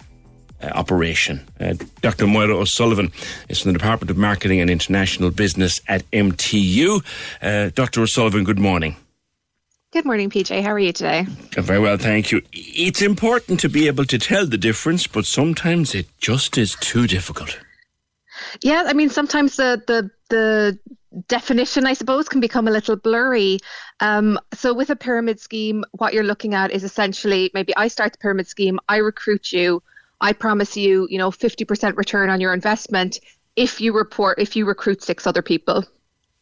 uh, 0.61 0.67
operation. 0.67 1.47
Uh, 1.59 1.75
Dr. 2.01 2.27
Moira 2.27 2.57
O'Sullivan 2.57 3.11
is 3.47 3.59
from 3.59 3.73
the 3.73 3.79
Department 3.79 4.11
of 4.11 4.17
Marketing 4.17 4.59
and 4.59 4.69
International 4.69 5.31
Business 5.31 5.81
at 5.87 6.09
MTU. 6.11 7.03
Uh, 7.41 7.69
Dr. 7.73 8.01
O'Sullivan, 8.01 8.43
good 8.43 8.59
morning. 8.59 8.95
Good 9.91 10.05
morning, 10.05 10.29
PJ. 10.29 10.61
How 10.61 10.71
are 10.71 10.79
you 10.79 10.93
today? 10.93 11.25
Very 11.53 11.79
well, 11.79 11.97
thank 11.97 12.31
you. 12.31 12.43
It's 12.53 13.01
important 13.01 13.59
to 13.61 13.69
be 13.69 13.87
able 13.87 14.05
to 14.05 14.19
tell 14.19 14.45
the 14.45 14.57
difference, 14.57 15.07
but 15.07 15.25
sometimes 15.25 15.95
it 15.95 16.05
just 16.19 16.59
is 16.59 16.75
too 16.75 17.07
difficult. 17.07 17.59
Yeah, 18.61 18.83
I 18.85 18.93
mean, 18.93 19.09
sometimes 19.09 19.55
the 19.55 19.81
the 19.87 20.11
the 20.29 20.77
definition, 21.27 21.85
I 21.85 21.93
suppose, 21.93 22.29
can 22.29 22.39
become 22.39 22.67
a 22.67 22.71
little 22.71 22.95
blurry. 22.95 23.59
Um, 23.99 24.39
so, 24.53 24.73
with 24.73 24.89
a 24.89 24.95
pyramid 24.95 25.39
scheme, 25.39 25.83
what 25.91 26.13
you're 26.13 26.23
looking 26.23 26.53
at 26.53 26.71
is 26.71 26.83
essentially 26.83 27.51
maybe 27.53 27.75
I 27.75 27.87
start 27.87 28.13
the 28.13 28.17
pyramid 28.19 28.47
scheme, 28.47 28.79
I 28.87 28.97
recruit 28.97 29.51
you, 29.51 29.81
I 30.21 30.33
promise 30.33 30.75
you, 30.75 31.07
you 31.09 31.17
know, 31.17 31.31
50% 31.31 31.95
return 31.97 32.29
on 32.29 32.41
your 32.41 32.53
investment 32.53 33.19
if 33.55 33.81
you 33.81 33.93
report, 33.93 34.39
if 34.39 34.55
you 34.55 34.65
recruit 34.65 35.03
six 35.03 35.25
other 35.25 35.41
people. 35.41 35.83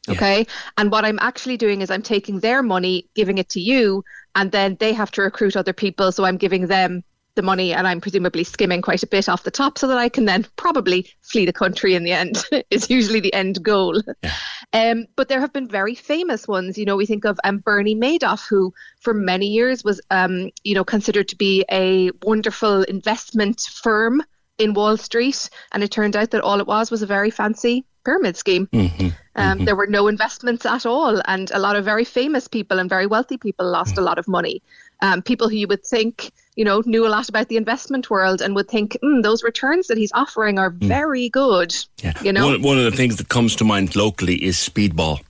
Okay. 0.09 0.47
And 0.77 0.91
what 0.91 1.03
I'm 1.03 1.19
actually 1.19 1.57
doing 1.57 1.81
is 1.81 1.91
I'm 1.91 2.01
taking 2.01 2.39
their 2.39 2.63
money, 2.63 3.09
giving 3.13 3.37
it 3.39 3.49
to 3.49 3.59
you, 3.59 4.03
and 4.35 4.51
then 4.51 4.77
they 4.79 4.93
have 4.93 5.11
to 5.11 5.21
recruit 5.21 5.57
other 5.57 5.73
people. 5.73 6.11
So 6.11 6.23
I'm 6.23 6.37
giving 6.37 6.67
them 6.67 7.03
the 7.37 7.41
money 7.41 7.73
and 7.73 7.87
I'm 7.87 8.01
presumably 8.01 8.43
skimming 8.43 8.81
quite 8.81 9.03
a 9.03 9.07
bit 9.07 9.29
off 9.29 9.43
the 9.43 9.51
top 9.51 9.77
so 9.77 9.87
that 9.87 9.97
I 9.97 10.09
can 10.09 10.25
then 10.25 10.45
probably 10.57 11.07
flee 11.21 11.45
the 11.45 11.53
country 11.53 11.95
in 11.95 12.03
the 12.03 12.11
end 12.11 12.43
is 12.69 12.89
usually 12.89 13.21
the 13.21 13.33
end 13.33 13.63
goal. 13.63 14.01
Yeah. 14.21 14.33
Um, 14.73 15.05
but 15.15 15.29
there 15.29 15.39
have 15.39 15.53
been 15.53 15.69
very 15.69 15.95
famous 15.95 16.47
ones. 16.47 16.77
You 16.77 16.83
know, 16.83 16.97
we 16.97 17.05
think 17.05 17.23
of 17.23 17.39
um, 17.45 17.59
Bernie 17.59 17.95
Madoff, 17.95 18.45
who 18.45 18.73
for 18.99 19.13
many 19.13 19.47
years 19.47 19.83
was, 19.83 20.01
um, 20.11 20.49
you 20.65 20.75
know, 20.75 20.83
considered 20.83 21.29
to 21.29 21.37
be 21.37 21.63
a 21.71 22.11
wonderful 22.23 22.83
investment 22.83 23.61
firm 23.61 24.21
in 24.57 24.73
Wall 24.73 24.97
Street. 24.97 25.49
And 25.71 25.83
it 25.83 25.91
turned 25.91 26.17
out 26.17 26.31
that 26.31 26.41
all 26.41 26.59
it 26.59 26.67
was 26.67 26.91
was 26.91 27.03
a 27.03 27.07
very 27.07 27.29
fancy 27.29 27.85
pyramid 28.07 28.37
scheme. 28.37 28.67
Mm-hmm. 28.67 29.05
Um, 29.05 29.11
mm-hmm. 29.35 29.65
There 29.65 29.75
were 29.75 29.87
no 29.87 30.07
investments 30.07 30.65
at 30.65 30.85
all. 30.85 31.21
And 31.25 31.51
a 31.51 31.59
lot 31.59 31.75
of 31.75 31.83
very 31.83 32.05
famous 32.05 32.47
people 32.47 32.79
and 32.79 32.89
very 32.89 33.07
wealthy 33.07 33.37
people 33.37 33.65
lost 33.69 33.91
mm-hmm. 33.91 34.03
a 34.03 34.09
lot 34.09 34.17
of 34.17 34.27
money. 34.27 34.61
Um, 35.01 35.21
people 35.21 35.47
who 35.49 35.57
you 35.57 35.67
would 35.67 35.85
think 35.85 36.31
you 36.57 36.65
know, 36.65 36.81
knew 36.85 37.05
a 37.05 37.13
lot 37.17 37.29
about 37.29 37.49
the 37.49 37.55
investment 37.55 38.09
world 38.09 38.41
and 38.41 38.55
would 38.55 38.67
think, 38.67 38.97
mm, 39.03 39.21
those 39.21 39.43
returns 39.43 39.87
that 39.87 39.97
he's 39.97 40.11
offering 40.13 40.57
are 40.57 40.71
mm. 40.71 40.87
very 40.87 41.29
good. 41.29 41.73
Yeah. 42.03 42.13
You 42.23 42.33
know, 42.33 42.47
one, 42.47 42.61
one 42.63 42.77
of 42.79 42.83
the 42.83 42.97
things 42.97 43.17
that 43.17 43.29
comes 43.29 43.55
to 43.57 43.63
mind 43.63 43.95
locally 43.95 44.43
is 44.43 44.57
speedball. 44.57 45.21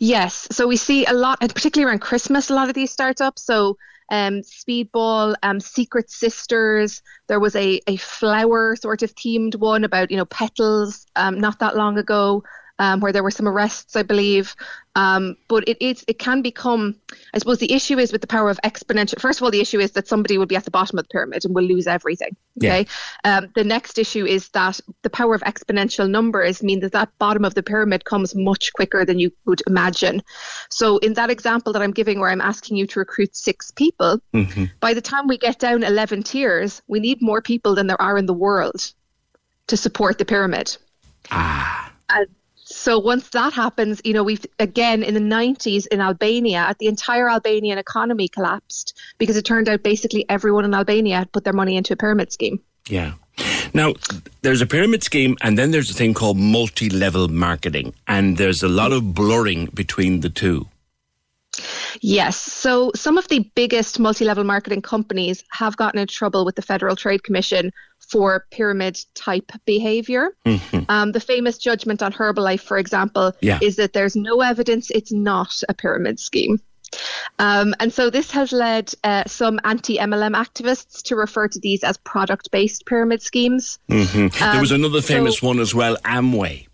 Yes, 0.00 0.48
so 0.50 0.66
we 0.66 0.76
see 0.76 1.04
a 1.04 1.12
lot, 1.12 1.38
and 1.42 1.54
particularly 1.54 1.90
around 1.90 2.00
Christmas, 2.00 2.48
a 2.48 2.54
lot 2.54 2.68
of 2.68 2.74
these 2.74 2.90
startups. 2.90 3.42
So 3.42 3.76
um, 4.10 4.40
Speedball, 4.42 5.34
um, 5.42 5.60
Secret 5.60 6.10
Sisters. 6.10 7.02
There 7.28 7.40
was 7.40 7.54
a, 7.56 7.80
a 7.86 7.96
flower 7.96 8.76
sort 8.76 9.02
of 9.02 9.14
themed 9.14 9.56
one 9.56 9.84
about, 9.84 10.10
you 10.10 10.16
know, 10.16 10.24
petals 10.26 11.06
um, 11.16 11.38
not 11.38 11.58
that 11.60 11.76
long 11.76 11.98
ago 11.98 12.42
um, 12.80 12.98
where 13.00 13.12
there 13.12 13.22
were 13.22 13.30
some 13.30 13.46
arrests, 13.46 13.94
I 13.94 14.02
believe. 14.02 14.56
Um, 14.96 15.36
but 15.48 15.68
it 15.68 15.76
is 15.80 16.02
it 16.08 16.18
can 16.18 16.42
become, 16.42 16.96
I 17.34 17.38
suppose, 17.38 17.58
the 17.58 17.72
issue 17.72 17.98
is 17.98 18.10
with 18.10 18.22
the 18.22 18.26
power 18.26 18.50
of 18.50 18.58
exponential. 18.64 19.20
First 19.20 19.38
of 19.38 19.44
all, 19.44 19.50
the 19.50 19.60
issue 19.60 19.78
is 19.78 19.92
that 19.92 20.08
somebody 20.08 20.38
will 20.38 20.46
be 20.46 20.56
at 20.56 20.64
the 20.64 20.70
bottom 20.70 20.98
of 20.98 21.04
the 21.04 21.10
pyramid 21.10 21.44
and 21.44 21.54
will 21.54 21.62
lose 21.62 21.86
everything. 21.86 22.34
Okay. 22.58 22.86
Yeah. 23.24 23.36
Um, 23.36 23.52
the 23.54 23.64
next 23.64 23.98
issue 23.98 24.24
is 24.24 24.48
that 24.48 24.80
the 25.02 25.10
power 25.10 25.34
of 25.34 25.42
exponential 25.42 26.10
numbers 26.10 26.62
mean 26.62 26.80
that 26.80 26.92
that 26.92 27.10
bottom 27.18 27.44
of 27.44 27.54
the 27.54 27.62
pyramid 27.62 28.04
comes 28.06 28.34
much 28.34 28.72
quicker 28.72 29.04
than 29.04 29.18
you 29.18 29.30
would 29.44 29.62
imagine. 29.66 30.22
So 30.70 30.98
in 30.98 31.12
that 31.14 31.30
example 31.30 31.74
that 31.74 31.82
I'm 31.82 31.92
giving, 31.92 32.18
where 32.18 32.30
I'm 32.30 32.40
asking 32.40 32.78
you 32.78 32.86
to 32.88 32.98
recruit 32.98 33.36
six 33.36 33.70
people, 33.70 34.20
mm-hmm. 34.32 34.64
by 34.80 34.94
the 34.94 35.02
time 35.02 35.28
we 35.28 35.36
get 35.36 35.58
down 35.58 35.84
11 35.84 36.22
tiers, 36.22 36.82
we 36.88 36.98
need 36.98 37.20
more 37.20 37.42
people 37.42 37.74
than 37.74 37.86
there 37.86 38.00
are 38.00 38.16
in 38.16 38.26
the 38.26 38.34
world 38.34 38.90
to 39.66 39.76
support 39.76 40.16
the 40.16 40.24
pyramid. 40.24 40.76
Ah. 41.30 41.92
And 42.08 42.26
so 42.70 42.98
once 42.98 43.28
that 43.30 43.52
happens, 43.52 44.00
you 44.04 44.12
know, 44.12 44.22
we've 44.22 44.46
again 44.58 45.02
in 45.02 45.14
the 45.14 45.20
90s 45.20 45.86
in 45.88 46.00
Albania, 46.00 46.74
the 46.78 46.86
entire 46.86 47.28
Albanian 47.28 47.78
economy 47.78 48.28
collapsed 48.28 48.96
because 49.18 49.36
it 49.36 49.44
turned 49.44 49.68
out 49.68 49.82
basically 49.82 50.24
everyone 50.28 50.64
in 50.64 50.72
Albania 50.72 51.18
had 51.18 51.32
put 51.32 51.44
their 51.44 51.52
money 51.52 51.76
into 51.76 51.92
a 51.94 51.96
pyramid 51.96 52.32
scheme. 52.32 52.60
Yeah. 52.88 53.14
Now, 53.74 53.94
there's 54.42 54.60
a 54.60 54.66
pyramid 54.66 55.02
scheme, 55.02 55.36
and 55.40 55.58
then 55.58 55.70
there's 55.70 55.90
a 55.90 55.94
thing 55.94 56.14
called 56.14 56.36
multi 56.36 56.90
level 56.90 57.28
marketing, 57.28 57.94
and 58.06 58.36
there's 58.36 58.62
a 58.62 58.68
lot 58.68 58.92
of 58.92 59.14
blurring 59.14 59.66
between 59.66 60.20
the 60.20 60.30
two. 60.30 60.68
Yes. 62.00 62.36
So 62.36 62.92
some 62.94 63.18
of 63.18 63.28
the 63.28 63.50
biggest 63.54 63.98
multi 63.98 64.24
level 64.24 64.44
marketing 64.44 64.82
companies 64.82 65.42
have 65.50 65.76
gotten 65.76 66.00
in 66.00 66.06
trouble 66.06 66.44
with 66.44 66.56
the 66.56 66.62
Federal 66.62 66.96
Trade 66.96 67.24
Commission 67.24 67.72
for 68.10 68.46
pyramid 68.50 68.98
type 69.14 69.52
behavior. 69.64 70.30
Mm-hmm. 70.44 70.82
Um, 70.88 71.12
the 71.12 71.20
famous 71.20 71.58
judgment 71.58 72.02
on 72.02 72.12
Herbalife, 72.12 72.60
for 72.60 72.78
example, 72.78 73.32
yeah. 73.40 73.58
is 73.62 73.76
that 73.76 73.92
there's 73.92 74.16
no 74.16 74.40
evidence 74.40 74.90
it's 74.90 75.12
not 75.12 75.62
a 75.68 75.74
pyramid 75.74 76.18
scheme. 76.18 76.58
Um, 77.38 77.74
and 77.78 77.92
so 77.92 78.10
this 78.10 78.32
has 78.32 78.52
led 78.52 78.92
uh, 79.04 79.24
some 79.26 79.60
anti 79.64 79.98
MLM 79.98 80.34
activists 80.34 81.02
to 81.04 81.16
refer 81.16 81.46
to 81.48 81.60
these 81.60 81.84
as 81.84 81.96
product 81.98 82.50
based 82.50 82.84
pyramid 82.86 83.22
schemes. 83.22 83.78
Mm-hmm. 83.88 84.42
Um, 84.42 84.52
there 84.52 84.60
was 84.60 84.72
another 84.72 85.00
famous 85.00 85.38
so, 85.38 85.46
one 85.46 85.60
as 85.60 85.74
well, 85.74 85.96
Amway. 86.04 86.66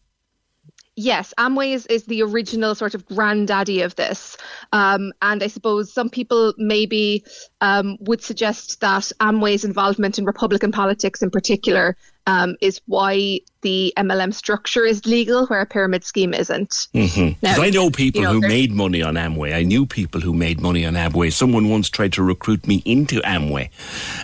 Yes, 0.99 1.35
Amway 1.37 1.75
is, 1.75 1.85
is 1.87 2.05
the 2.05 2.23
original 2.23 2.75
sort 2.75 2.95
of 2.95 3.05
granddaddy 3.05 3.83
of 3.83 3.95
this. 3.97 4.39
Um, 4.73 5.13
and 5.21 5.43
I 5.43 5.47
suppose 5.47 5.93
some 5.93 6.09
people 6.09 6.55
maybe 6.57 7.23
um, 7.61 7.99
would 8.01 8.23
suggest 8.23 8.81
that 8.81 9.13
Amway's 9.21 9.63
involvement 9.63 10.19
in 10.19 10.25
Republican 10.25 10.73
politics 10.73 11.21
in 11.21 11.31
particular 11.31 11.99
um, 12.27 12.57
is 12.63 12.81
why 12.87 13.41
the 13.61 13.93
MLM 13.99 14.33
structure 14.33 14.87
is 14.87 15.05
legal, 15.05 15.47
where 15.47 15.61
a 15.61 15.67
pyramid 15.67 16.03
scheme 16.03 16.33
isn't. 16.33 16.71
Mm-hmm. 16.95 17.39
Now, 17.43 17.61
I 17.61 17.69
know 17.69 17.91
people 17.91 18.23
you 18.23 18.27
know, 18.27 18.33
who 18.35 18.41
made 18.41 18.73
money 18.73 19.03
on 19.03 19.15
Amway. 19.15 19.55
I 19.55 19.65
knew 19.65 19.85
people 19.85 20.23
who 20.23 20.33
made 20.33 20.61
money 20.61 20.87
on 20.87 20.95
Amway. 20.95 21.31
Someone 21.31 21.69
once 21.69 21.91
tried 21.91 22.15
to 22.15 22.23
recruit 22.23 22.67
me 22.67 22.83
into 22.87 23.21
Amway. 23.21 23.69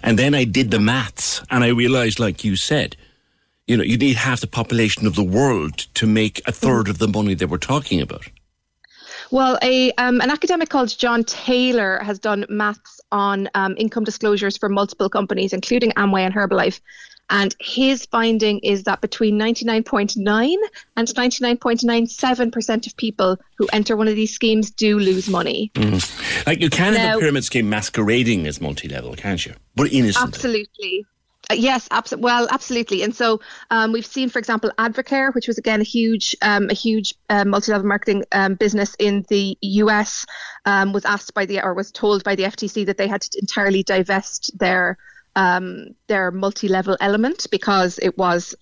And 0.02 0.18
then 0.18 0.34
I 0.34 0.44
did 0.44 0.70
the 0.70 0.80
maths 0.80 1.44
and 1.50 1.62
I 1.62 1.68
realized, 1.68 2.18
like 2.18 2.44
you 2.44 2.56
said, 2.56 2.96
you 3.66 3.76
know, 3.76 3.82
you 3.82 3.96
need 3.96 4.16
half 4.16 4.40
the 4.40 4.46
population 4.46 5.06
of 5.06 5.14
the 5.14 5.22
world 5.22 5.78
to 5.94 6.06
make 6.06 6.40
a 6.46 6.52
third 6.52 6.88
of 6.88 6.98
the 6.98 7.08
money 7.08 7.34
they 7.34 7.46
were 7.46 7.58
talking 7.58 8.00
about. 8.00 8.28
Well, 9.30 9.58
a 9.62 9.92
um, 9.92 10.20
an 10.20 10.30
academic 10.30 10.68
called 10.68 10.96
John 10.96 11.24
Taylor 11.24 11.98
has 12.02 12.18
done 12.18 12.44
maths 12.50 13.00
on 13.10 13.48
um, 13.54 13.74
income 13.78 14.04
disclosures 14.04 14.58
for 14.58 14.68
multiple 14.68 15.08
companies, 15.08 15.54
including 15.54 15.90
Amway 15.92 16.20
and 16.20 16.34
Herbalife. 16.34 16.80
And 17.30 17.56
his 17.60 18.04
finding 18.06 18.58
is 18.58 18.82
that 18.82 19.00
between 19.00 19.38
99.9 19.38 20.54
and 20.96 21.08
99.97% 21.08 22.86
of 22.86 22.96
people 22.98 23.38
who 23.56 23.66
enter 23.72 23.96
one 23.96 24.06
of 24.06 24.16
these 24.16 24.34
schemes 24.34 24.70
do 24.70 24.98
lose 24.98 25.30
money. 25.30 25.70
Mm. 25.74 26.46
Like 26.46 26.60
you 26.60 26.68
can 26.68 26.92
now, 26.92 27.00
have 27.00 27.16
a 27.16 27.20
pyramid 27.20 27.44
scheme 27.44 27.70
masquerading 27.70 28.46
as 28.46 28.60
multi 28.60 28.86
level, 28.88 29.14
can't 29.14 29.46
you? 29.46 29.54
But 29.76 29.92
innocently. 29.92 30.28
Absolutely. 30.28 31.06
Uh, 31.52 31.54
yes, 31.54 31.86
absolutely. 31.90 32.24
Well, 32.24 32.48
absolutely. 32.50 33.02
And 33.02 33.14
so 33.14 33.40
um, 33.70 33.92
we've 33.92 34.06
seen, 34.06 34.30
for 34.30 34.38
example, 34.38 34.70
Advocare, 34.78 35.34
which 35.34 35.46
was 35.46 35.58
again 35.58 35.80
a 35.82 35.84
huge, 35.84 36.34
um, 36.40 36.70
a 36.70 36.74
huge 36.74 37.14
uh, 37.28 37.44
multi-level 37.44 37.86
marketing 37.86 38.24
um, 38.32 38.54
business 38.54 38.96
in 38.98 39.26
the 39.28 39.58
US, 39.60 40.24
um, 40.64 40.92
was 40.92 41.04
asked 41.04 41.34
by 41.34 41.44
the 41.44 41.62
or 41.62 41.74
was 41.74 41.92
told 41.92 42.24
by 42.24 42.36
the 42.36 42.44
FTC 42.44 42.86
that 42.86 42.96
they 42.96 43.06
had 43.06 43.20
to 43.20 43.38
entirely 43.38 43.82
divest 43.82 44.50
their 44.58 44.96
um, 45.36 45.88
their 46.08 46.30
multi-level 46.30 46.96
element 47.00 47.46
because 47.50 47.98
it 47.98 48.16
was 48.16 48.54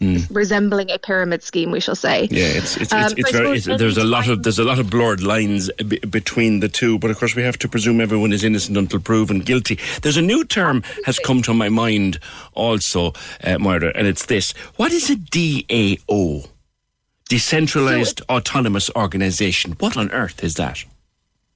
Mm. 0.00 0.26
resembling 0.34 0.90
a 0.90 0.98
pyramid 0.98 1.42
scheme, 1.42 1.70
we 1.70 1.78
shall 1.78 1.94
say. 1.94 2.26
Yeah, 2.30 2.44
it's 2.44 2.78
it's, 2.78 2.90
um, 2.90 3.12
it's, 3.18 3.30
very 3.30 3.58
it's, 3.58 3.66
there's 3.66 3.98
a 3.98 4.04
lot 4.04 4.28
of 4.28 4.42
there's 4.44 4.58
a 4.58 4.64
lot 4.64 4.78
of 4.78 4.88
blurred 4.88 5.22
lines 5.22 5.70
b- 5.76 5.98
between 5.98 6.60
the 6.60 6.70
two, 6.70 6.98
but 6.98 7.10
of 7.10 7.18
course 7.18 7.36
we 7.36 7.42
have 7.42 7.58
to 7.58 7.68
presume 7.68 8.00
everyone 8.00 8.32
is 8.32 8.42
innocent 8.42 8.78
until 8.78 8.98
proven 9.00 9.40
guilty. 9.40 9.78
There's 10.00 10.16
a 10.16 10.22
new 10.22 10.42
term 10.44 10.78
Absolutely. 10.78 11.04
has 11.04 11.18
come 11.18 11.42
to 11.42 11.52
my 11.52 11.68
mind 11.68 12.18
also, 12.54 13.12
uh, 13.44 13.58
Moira, 13.58 13.92
and 13.94 14.06
it's 14.06 14.24
this: 14.24 14.52
what 14.76 14.90
is 14.90 15.10
a 15.10 15.16
DAO? 15.16 16.48
Decentralized 17.28 18.20
so 18.20 18.34
autonomous 18.34 18.90
organization. 18.96 19.72
What 19.80 19.98
on 19.98 20.10
earth 20.12 20.42
is 20.42 20.54
that? 20.54 20.82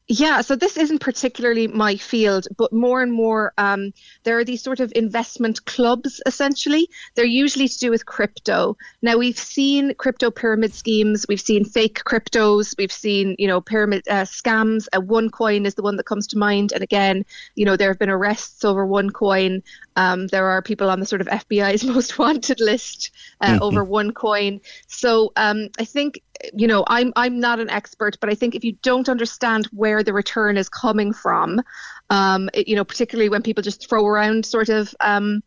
Yeah, 0.07 0.43
so 0.43 0.55
this 0.55 0.77
isn't 0.77 0.99
particularly 0.99 1.67
my 1.67 1.97
field, 1.97 2.47
but 2.59 2.75
more 2.75 3.01
and 3.01 3.11
more 3.11 3.55
um, 3.57 3.95
there 4.25 4.39
are 4.39 4.45
these 4.45 4.63
sort 4.63 4.81
of 4.81 4.93
investment 4.95 5.65
clubs 5.65 6.21
essentially. 6.27 6.91
They're 7.15 7.25
usually 7.25 7.69
to 7.69 7.79
do 7.79 7.91
with 7.91 8.05
crypto. 8.05 8.77
Now, 9.01 9.17
we've 9.17 9.39
seen 9.39 9.95
crypto 9.95 10.31
pyramid 10.31 10.75
schemes, 10.75 11.25
we've 11.27 11.41
seen 11.41 11.65
fake 11.65 12.03
cryptos, 12.05 12.75
we've 12.77 12.93
seen, 12.93 13.35
you 13.39 13.49
know, 13.49 13.63
pyramid 13.63 14.07
uh, 14.07 14.25
scams. 14.25 14.89
Uh, 14.93 15.01
OneCoin 15.01 15.65
is 15.65 15.75
the 15.75 15.83
one 15.83 15.97
that 15.97 16.05
comes 16.05 16.27
to 16.29 16.39
mind. 16.39 16.73
And 16.73 16.83
again, 16.83 17.25
you 17.55 17.65
know, 17.65 17.77
there 17.77 17.89
have 17.89 17.99
been 17.99 18.11
arrests 18.11 18.63
over 18.63 18.87
OneCoin. 18.87 19.63
Um, 19.97 20.27
there 20.27 20.49
are 20.49 20.61
people 20.61 20.91
on 20.91 21.01
the 21.01 21.07
sort 21.07 21.23
of 21.23 21.29
FBI's 21.29 21.83
most 21.95 22.19
wanted 22.19 22.61
list 22.61 23.11
uh, 23.41 23.53
mm-hmm. 23.53 23.63
over 23.63 23.87
OneCoin. 23.87 24.61
So 24.87 25.33
um, 25.37 25.71
I 25.79 25.87
think 25.87 26.21
you 26.53 26.67
know, 26.67 26.85
I'm 26.87 27.13
I'm 27.17 27.41
not 27.41 27.61
an 27.61 27.71
expert, 27.71 28.19
but 28.21 28.31
I 28.31 28.35
think 28.35 28.55
if 28.55 28.65
you 28.65 28.73
don't 28.83 29.09
understand 29.09 29.67
where 29.67 30.03
the 30.03 30.13
return 30.13 30.57
is 30.57 30.69
coming 30.69 31.13
from, 31.13 31.63
um, 32.11 32.51
it, 32.53 32.69
you 32.69 32.77
know, 32.77 32.85
particularly 32.85 33.29
when 33.29 33.43
people 33.43 33.63
just 33.63 33.89
throw 33.89 34.07
around 34.07 34.45
sort 34.45 34.69
of, 34.69 34.95
um, 35.01 35.43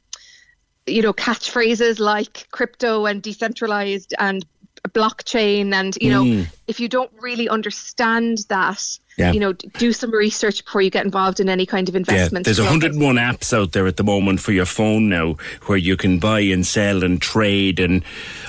you 0.86 1.02
know, 1.02 1.14
catchphrases 1.14 2.00
like 2.00 2.48
crypto 2.52 3.06
and 3.06 3.22
decentralized 3.22 4.14
and 4.18 4.46
blockchain, 4.90 5.74
and 5.74 5.98
you 6.02 6.10
know, 6.10 6.24
mm. 6.24 6.48
if 6.68 6.80
you 6.80 6.88
don't 6.88 7.12
really 7.20 7.50
understand 7.50 8.40
that, 8.50 8.84
yeah. 9.18 9.32
you 9.32 9.40
know, 9.40 9.54
do 9.54 9.92
some 9.94 10.12
research 10.12 10.64
before 10.64 10.82
you 10.82 10.90
get 10.90 11.06
involved 11.06 11.40
in 11.40 11.50
any 11.50 11.66
kind 11.66 11.90
of 11.90 11.96
investment. 11.96 12.46
Yeah, 12.46 12.54
there's 12.54 12.60
101 12.60 13.16
apps 13.16 13.54
out 13.54 13.72
there 13.72 13.88
at 13.88 13.98
the 13.98 14.04
moment 14.04 14.40
for 14.40 14.52
your 14.52 14.66
phone 14.66 15.10
now 15.10 15.38
where 15.66 15.78
you 15.78 15.98
can 15.98 16.20
buy 16.20 16.42
and 16.42 16.66
sell 16.66 17.04
and 17.04 17.22
trade 17.22 17.80
and 17.80 18.04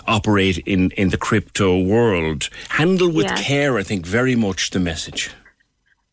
operate 0.07 0.59
in, 0.59 0.91
in 0.93 1.09
the 1.11 1.19
crypto 1.19 1.81
world. 1.81 2.49
Handle 2.71 3.11
with 3.11 3.27
yeah. 3.27 3.37
care, 3.37 3.79
I 3.79 3.83
think, 3.83 4.07
very 4.07 4.37
much 4.37 4.71
the 4.71 4.81
message. 4.81 5.31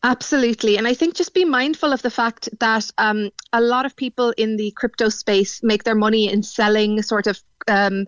Absolutely. 0.02 0.78
And 0.78 0.86
I 0.86 0.94
think 0.94 1.16
just 1.16 1.34
be 1.34 1.44
mindful 1.44 1.92
of 1.92 2.00
the 2.02 2.10
fact 2.10 2.48
that 2.60 2.88
um, 2.96 3.30
a 3.52 3.60
lot 3.60 3.86
of 3.86 3.96
people 3.96 4.32
in 4.36 4.56
the 4.56 4.70
crypto 4.72 5.08
space 5.08 5.62
make 5.64 5.82
their 5.82 5.96
money 5.96 6.30
in 6.32 6.44
selling 6.44 7.02
sort 7.02 7.26
of 7.26 7.40
um, 7.66 8.06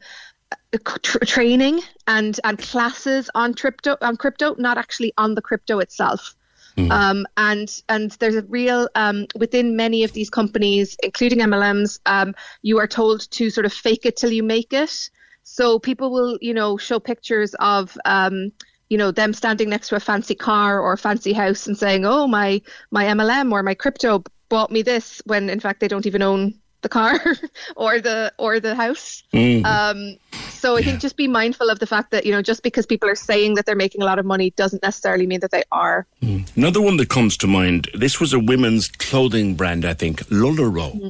training 1.25 1.81
and, 2.07 2.39
and 2.45 2.59
classes 2.59 3.31
on 3.35 3.55
crypto, 3.55 3.97
on 4.01 4.17
crypto, 4.17 4.55
not 4.59 4.79
actually 4.79 5.13
on 5.17 5.35
the 5.35 5.43
crypto 5.43 5.79
itself. 5.79 6.35
Mm. 6.79 6.91
Um, 6.93 7.27
and 7.37 7.83
and 7.89 8.13
there's 8.13 8.37
a 8.37 8.43
real 8.43 8.89
um, 8.95 9.27
within 9.35 9.75
many 9.75 10.05
of 10.05 10.13
these 10.13 10.31
companies, 10.31 10.97
including 11.03 11.41
MLMs, 11.41 11.99
um, 12.07 12.37
you 12.63 12.79
are 12.79 12.87
told 12.87 13.29
to 13.33 13.51
sort 13.51 13.67
of 13.67 13.73
fake 13.73 14.07
it 14.07 14.17
till 14.17 14.31
you 14.31 14.45
make 14.45 14.73
it. 14.73 15.11
So 15.43 15.81
people 15.81 16.13
will, 16.13 16.39
you 16.41 16.55
know, 16.55 16.77
show 16.77 17.01
pictures 17.01 17.55
of, 17.59 17.99
um, 18.05 18.53
you 18.91 18.97
know, 18.97 19.11
them 19.11 19.33
standing 19.33 19.71
next 19.71 19.89
to 19.89 19.97
a 19.97 20.01
fancy 20.01 20.37
car 20.37 20.81
or 20.81 20.93
a 20.93 20.99
fancy 20.99 21.33
house 21.33 21.67
and 21.67 21.77
saying, 21.77 22.05
"Oh, 22.05 22.29
my 22.29 22.63
my 22.93 23.07
MLM 23.07 23.51
or 23.51 23.65
my 23.65 23.75
crypto 23.75 24.23
bought 24.49 24.71
me 24.71 24.83
this," 24.83 25.21
when 25.25 25.51
in 25.51 25.59
fact 25.59 25.81
they 25.81 25.89
don't 25.89 26.07
even 26.07 26.23
own 26.23 26.55
the 26.83 26.89
car 26.89 27.21
or 27.77 28.01
the 28.01 28.33
or 28.39 28.61
the 28.61 28.75
house. 28.75 29.23
Mm. 29.33 29.65
Um, 29.65 30.17
so 30.51 30.77
I 30.77 30.79
yeah. 30.79 30.87
think 30.87 31.01
just 31.01 31.17
be 31.17 31.29
mindful 31.29 31.71
of 31.71 31.79
the 31.79 31.87
fact 31.87 32.11
that 32.11 32.27
you 32.27 32.33
know 32.33 32.43
just 32.43 32.63
because 32.63 32.87
people 32.87 33.09
are 33.09 33.15
saying 33.15 33.55
that 33.55 33.67
they're 33.67 33.77
making 33.77 34.03
a 34.03 34.05
lot 34.05 34.19
of 34.19 34.27
money 34.27 34.51
doesn't 34.51 34.83
necessarily 34.83 35.27
mean 35.27 35.41
that 35.41 35.51
they 35.51 35.65
are. 35.73 36.07
Mm. 36.23 36.57
Another 36.57 36.81
one 36.81 36.97
that 36.99 37.09
comes 37.09 37.37
to 37.39 37.47
mind. 37.47 37.89
This 37.95 38.21
was 38.21 38.33
a 38.33 38.39
women's 38.39 38.89
clothing 38.89 39.55
brand, 39.55 39.85
I 39.85 39.95
think, 39.95 40.21
LuLaRoe. 40.29 40.95
Mm-hmm. 40.95 41.09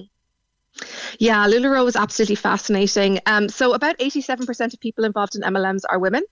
Yeah, 1.19 1.47
LuLaRoe 1.47 1.85
was 1.85 1.97
absolutely 1.97 2.37
fascinating. 2.37 3.19
Um, 3.27 3.49
so 3.49 3.73
about 3.73 3.99
87% 3.99 4.75
of 4.75 4.81
people 4.81 5.05
involved 5.05 5.35
in 5.35 5.43
MLMs 5.43 5.83
are 5.89 5.99
women. 5.99 6.23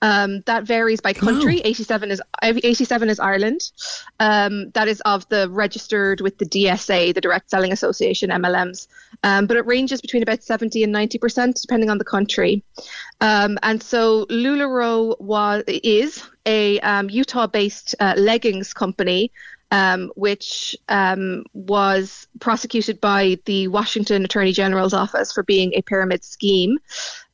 Um, 0.00 0.42
that 0.42 0.64
varies 0.64 1.00
by 1.00 1.12
country. 1.12 1.60
Oh. 1.64 1.68
87 1.68 2.10
is 2.10 2.22
87 2.42 3.08
is 3.10 3.18
Ireland. 3.18 3.72
Um, 4.20 4.70
that 4.70 4.88
is 4.88 5.00
of 5.02 5.28
the 5.28 5.48
registered 5.50 6.20
with 6.20 6.38
the 6.38 6.46
DSA, 6.46 7.14
the 7.14 7.20
Direct 7.20 7.50
Selling 7.50 7.72
Association 7.72 8.30
MLMs. 8.30 8.86
Um, 9.24 9.46
but 9.46 9.56
it 9.56 9.66
ranges 9.66 10.00
between 10.00 10.22
about 10.22 10.42
70 10.42 10.84
and 10.84 10.92
90 10.92 11.18
percent, 11.18 11.58
depending 11.60 11.90
on 11.90 11.98
the 11.98 12.04
country. 12.04 12.62
Um, 13.20 13.58
and 13.62 13.82
so 13.82 14.26
LuLaRoe 14.26 15.20
was 15.20 15.64
is 15.66 16.22
a 16.46 16.80
um, 16.80 17.10
Utah-based 17.10 17.94
uh, 18.00 18.14
leggings 18.16 18.72
company 18.72 19.32
um, 19.70 20.10
which 20.16 20.76
um, 20.88 21.44
was 21.52 22.26
prosecuted 22.40 23.00
by 23.00 23.38
the 23.44 23.68
Washington 23.68 24.24
Attorney 24.24 24.52
General's 24.52 24.94
office 24.94 25.32
for 25.32 25.42
being 25.42 25.72
a 25.74 25.82
pyramid 25.82 26.24
scheme. 26.24 26.78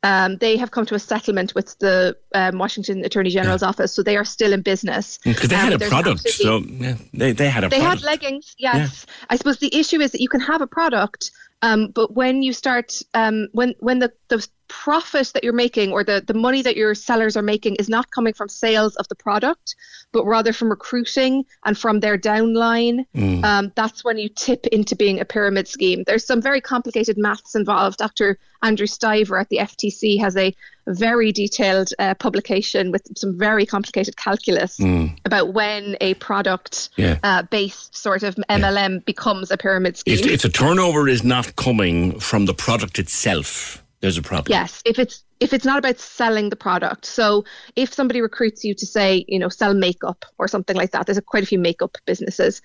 Um, 0.02 0.36
they 0.36 0.56
have 0.56 0.70
come 0.70 0.84
to 0.86 0.94
a 0.94 0.98
settlement 0.98 1.54
with 1.54 1.78
the 1.78 2.16
um, 2.34 2.58
Washington 2.58 3.04
Attorney 3.04 3.30
General's 3.30 3.62
yeah. 3.62 3.68
office, 3.68 3.94
so 3.94 4.02
they 4.02 4.16
are 4.16 4.24
still 4.24 4.52
in 4.52 4.62
business. 4.62 5.18
Because 5.24 5.48
they 5.48 5.56
had 5.56 5.72
um, 5.72 5.80
a 5.80 5.88
product, 5.88 6.28
so 6.28 6.58
yeah, 6.58 6.96
they, 7.14 7.32
they 7.32 7.48
had 7.48 7.64
a 7.64 7.68
they 7.68 7.78
product. 7.78 8.02
had 8.02 8.06
leggings, 8.06 8.54
yes. 8.58 9.06
Yeah. 9.08 9.26
I 9.30 9.36
suppose 9.36 9.58
the 9.58 9.74
issue 9.74 10.00
is 10.00 10.12
that 10.12 10.20
you 10.20 10.28
can 10.28 10.40
have 10.40 10.60
a 10.60 10.66
product, 10.66 11.30
um, 11.62 11.88
but 11.94 12.12
when 12.12 12.42
you 12.42 12.52
start, 12.52 13.00
um, 13.14 13.48
when 13.52 13.74
when 13.78 14.00
the, 14.00 14.12
the 14.28 14.46
profit 14.82 15.30
that 15.34 15.44
you're 15.44 15.52
making 15.52 15.92
or 15.92 16.02
the, 16.02 16.22
the 16.26 16.34
money 16.34 16.60
that 16.60 16.76
your 16.76 16.94
sellers 16.94 17.36
are 17.36 17.42
making 17.42 17.76
is 17.76 17.88
not 17.88 18.10
coming 18.10 18.34
from 18.34 18.48
sales 18.48 18.96
of 18.96 19.06
the 19.08 19.14
product, 19.14 19.76
but 20.12 20.24
rather 20.26 20.52
from 20.52 20.68
recruiting 20.68 21.44
and 21.64 21.78
from 21.78 22.00
their 22.00 22.18
downline, 22.18 23.06
mm. 23.14 23.44
um, 23.44 23.72
that's 23.76 24.04
when 24.04 24.18
you 24.18 24.28
tip 24.28 24.66
into 24.66 24.96
being 24.96 25.20
a 25.20 25.24
pyramid 25.24 25.68
scheme. 25.68 26.02
There's 26.06 26.26
some 26.26 26.42
very 26.42 26.60
complicated 26.60 27.16
maths 27.16 27.54
involved. 27.54 27.98
Dr. 27.98 28.38
Andrew 28.62 28.86
Stiver 28.86 29.40
at 29.40 29.48
the 29.48 29.58
FTC 29.58 30.20
has 30.20 30.36
a 30.36 30.54
very 30.86 31.32
detailed 31.32 31.90
uh, 31.98 32.14
publication 32.14 32.90
with 32.90 33.06
some 33.16 33.38
very 33.38 33.64
complicated 33.64 34.16
calculus 34.16 34.76
mm. 34.78 35.16
about 35.24 35.54
when 35.54 35.96
a 36.00 36.14
product 36.14 36.90
yeah. 36.96 37.18
uh, 37.22 37.42
based 37.42 37.96
sort 37.96 38.22
of 38.22 38.34
MLM 38.50 38.94
yeah. 38.94 38.98
becomes 39.06 39.50
a 39.50 39.56
pyramid 39.56 39.96
scheme. 39.96 40.14
If, 40.14 40.26
if 40.26 40.42
the 40.42 40.48
turnover 40.48 41.08
is 41.08 41.22
not 41.24 41.56
coming 41.56 42.18
from 42.18 42.46
the 42.46 42.54
product 42.54 42.98
itself, 42.98 43.83
there's 44.04 44.18
a 44.18 44.22
problem. 44.22 44.52
Yes, 44.52 44.82
if 44.84 44.98
it's 44.98 45.24
if 45.40 45.54
it's 45.54 45.64
not 45.64 45.78
about 45.78 45.98
selling 45.98 46.50
the 46.50 46.56
product. 46.56 47.06
So 47.06 47.46
if 47.74 47.94
somebody 47.94 48.20
recruits 48.20 48.62
you 48.62 48.74
to 48.74 48.84
say, 48.84 49.24
you 49.26 49.38
know, 49.38 49.48
sell 49.48 49.72
makeup 49.72 50.26
or 50.36 50.46
something 50.46 50.76
like 50.76 50.90
that, 50.90 51.06
there's 51.06 51.16
a, 51.16 51.22
quite 51.22 51.42
a 51.42 51.46
few 51.46 51.58
makeup 51.58 51.96
businesses. 52.04 52.60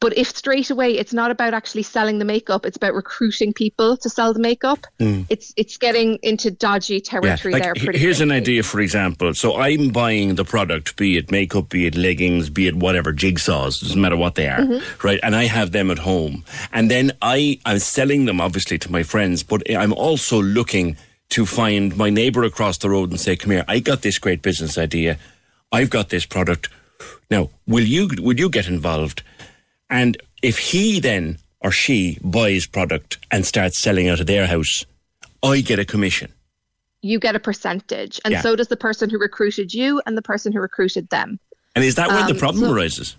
But 0.00 0.16
if 0.16 0.28
straight 0.28 0.70
away 0.70 0.92
it's 0.96 1.12
not 1.12 1.32
about 1.32 1.54
actually 1.54 1.82
selling 1.82 2.18
the 2.20 2.24
makeup, 2.24 2.64
it's 2.64 2.76
about 2.76 2.94
recruiting 2.94 3.52
people 3.52 3.96
to 3.96 4.08
sell 4.08 4.32
the 4.32 4.38
makeup. 4.38 4.86
Mm. 5.00 5.26
It's 5.28 5.52
it's 5.56 5.76
getting 5.76 6.18
into 6.22 6.52
dodgy 6.52 7.00
territory 7.00 7.54
yeah, 7.54 7.58
like, 7.58 7.74
there. 7.74 7.92
here's 7.92 8.18
quickly. 8.18 8.22
an 8.22 8.30
idea, 8.30 8.62
for 8.62 8.80
example. 8.80 9.34
So 9.34 9.56
I'm 9.56 9.88
buying 9.88 10.36
the 10.36 10.44
product, 10.44 10.96
be 10.96 11.16
it 11.16 11.32
makeup, 11.32 11.70
be 11.70 11.86
it 11.86 11.96
leggings, 11.96 12.48
be 12.48 12.68
it 12.68 12.76
whatever 12.76 13.12
jigsaws, 13.12 13.80
doesn't 13.80 14.00
matter 14.00 14.16
what 14.16 14.36
they 14.36 14.48
are, 14.48 14.60
mm-hmm. 14.60 15.06
right? 15.06 15.18
And 15.22 15.34
I 15.34 15.44
have 15.44 15.72
them 15.72 15.90
at 15.90 15.98
home, 15.98 16.44
and 16.72 16.88
then 16.88 17.12
I 17.20 17.58
I'm 17.66 17.80
selling 17.80 18.26
them 18.26 18.40
obviously 18.40 18.78
to 18.78 18.92
my 18.92 19.02
friends, 19.02 19.42
but 19.42 19.68
I'm 19.68 19.92
also 19.92 20.40
looking 20.40 20.96
to 21.30 21.44
find 21.44 21.96
my 21.96 22.08
neighbour 22.08 22.44
across 22.44 22.78
the 22.78 22.88
road 22.88 23.10
and 23.10 23.18
say, 23.18 23.34
"Come 23.34 23.50
here, 23.50 23.64
I 23.66 23.80
got 23.80 24.02
this 24.02 24.18
great 24.18 24.42
business 24.42 24.78
idea. 24.78 25.18
I've 25.72 25.90
got 25.90 26.10
this 26.10 26.24
product. 26.24 26.68
Now, 27.32 27.50
will 27.66 27.84
you 27.84 28.08
will 28.20 28.38
you 28.38 28.48
get 28.48 28.68
involved?" 28.68 29.22
And 29.90 30.16
if 30.42 30.58
he 30.58 31.00
then 31.00 31.38
or 31.60 31.70
she 31.70 32.18
buys 32.22 32.66
product 32.66 33.18
and 33.30 33.44
starts 33.44 33.80
selling 33.80 34.08
out 34.08 34.20
of 34.20 34.26
their 34.26 34.46
house, 34.46 34.84
I 35.42 35.60
get 35.60 35.78
a 35.78 35.84
commission. 35.84 36.32
You 37.00 37.18
get 37.18 37.36
a 37.36 37.40
percentage, 37.40 38.20
and 38.24 38.32
yeah. 38.32 38.40
so 38.40 38.56
does 38.56 38.68
the 38.68 38.76
person 38.76 39.08
who 39.08 39.18
recruited 39.18 39.72
you 39.72 40.02
and 40.04 40.16
the 40.16 40.22
person 40.22 40.52
who 40.52 40.60
recruited 40.60 41.08
them. 41.10 41.38
And 41.76 41.84
is 41.84 41.94
that 41.94 42.08
where 42.08 42.22
um, 42.22 42.26
the 42.26 42.34
problem 42.34 42.64
so 42.64 42.72
arises? 42.72 43.16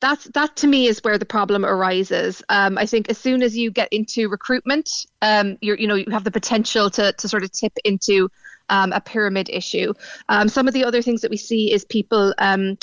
That's 0.00 0.24
that 0.30 0.56
to 0.56 0.66
me 0.66 0.86
is 0.86 1.00
where 1.04 1.18
the 1.18 1.26
problem 1.26 1.64
arises. 1.64 2.42
Um, 2.48 2.78
I 2.78 2.86
think 2.86 3.08
as 3.08 3.18
soon 3.18 3.42
as 3.42 3.56
you 3.56 3.70
get 3.70 3.92
into 3.92 4.28
recruitment, 4.28 4.90
um, 5.22 5.56
you 5.60 5.76
you 5.76 5.86
know 5.86 5.94
you 5.94 6.06
have 6.10 6.24
the 6.24 6.30
potential 6.32 6.90
to 6.90 7.12
to 7.12 7.28
sort 7.28 7.44
of 7.44 7.52
tip 7.52 7.72
into 7.84 8.28
um, 8.70 8.92
a 8.92 9.00
pyramid 9.00 9.48
issue. 9.50 9.94
Um, 10.28 10.48
some 10.48 10.66
of 10.66 10.74
the 10.74 10.84
other 10.84 11.02
things 11.02 11.20
that 11.20 11.30
we 11.30 11.36
see 11.36 11.72
is 11.72 11.84
people 11.84 12.34
um, 12.38 12.76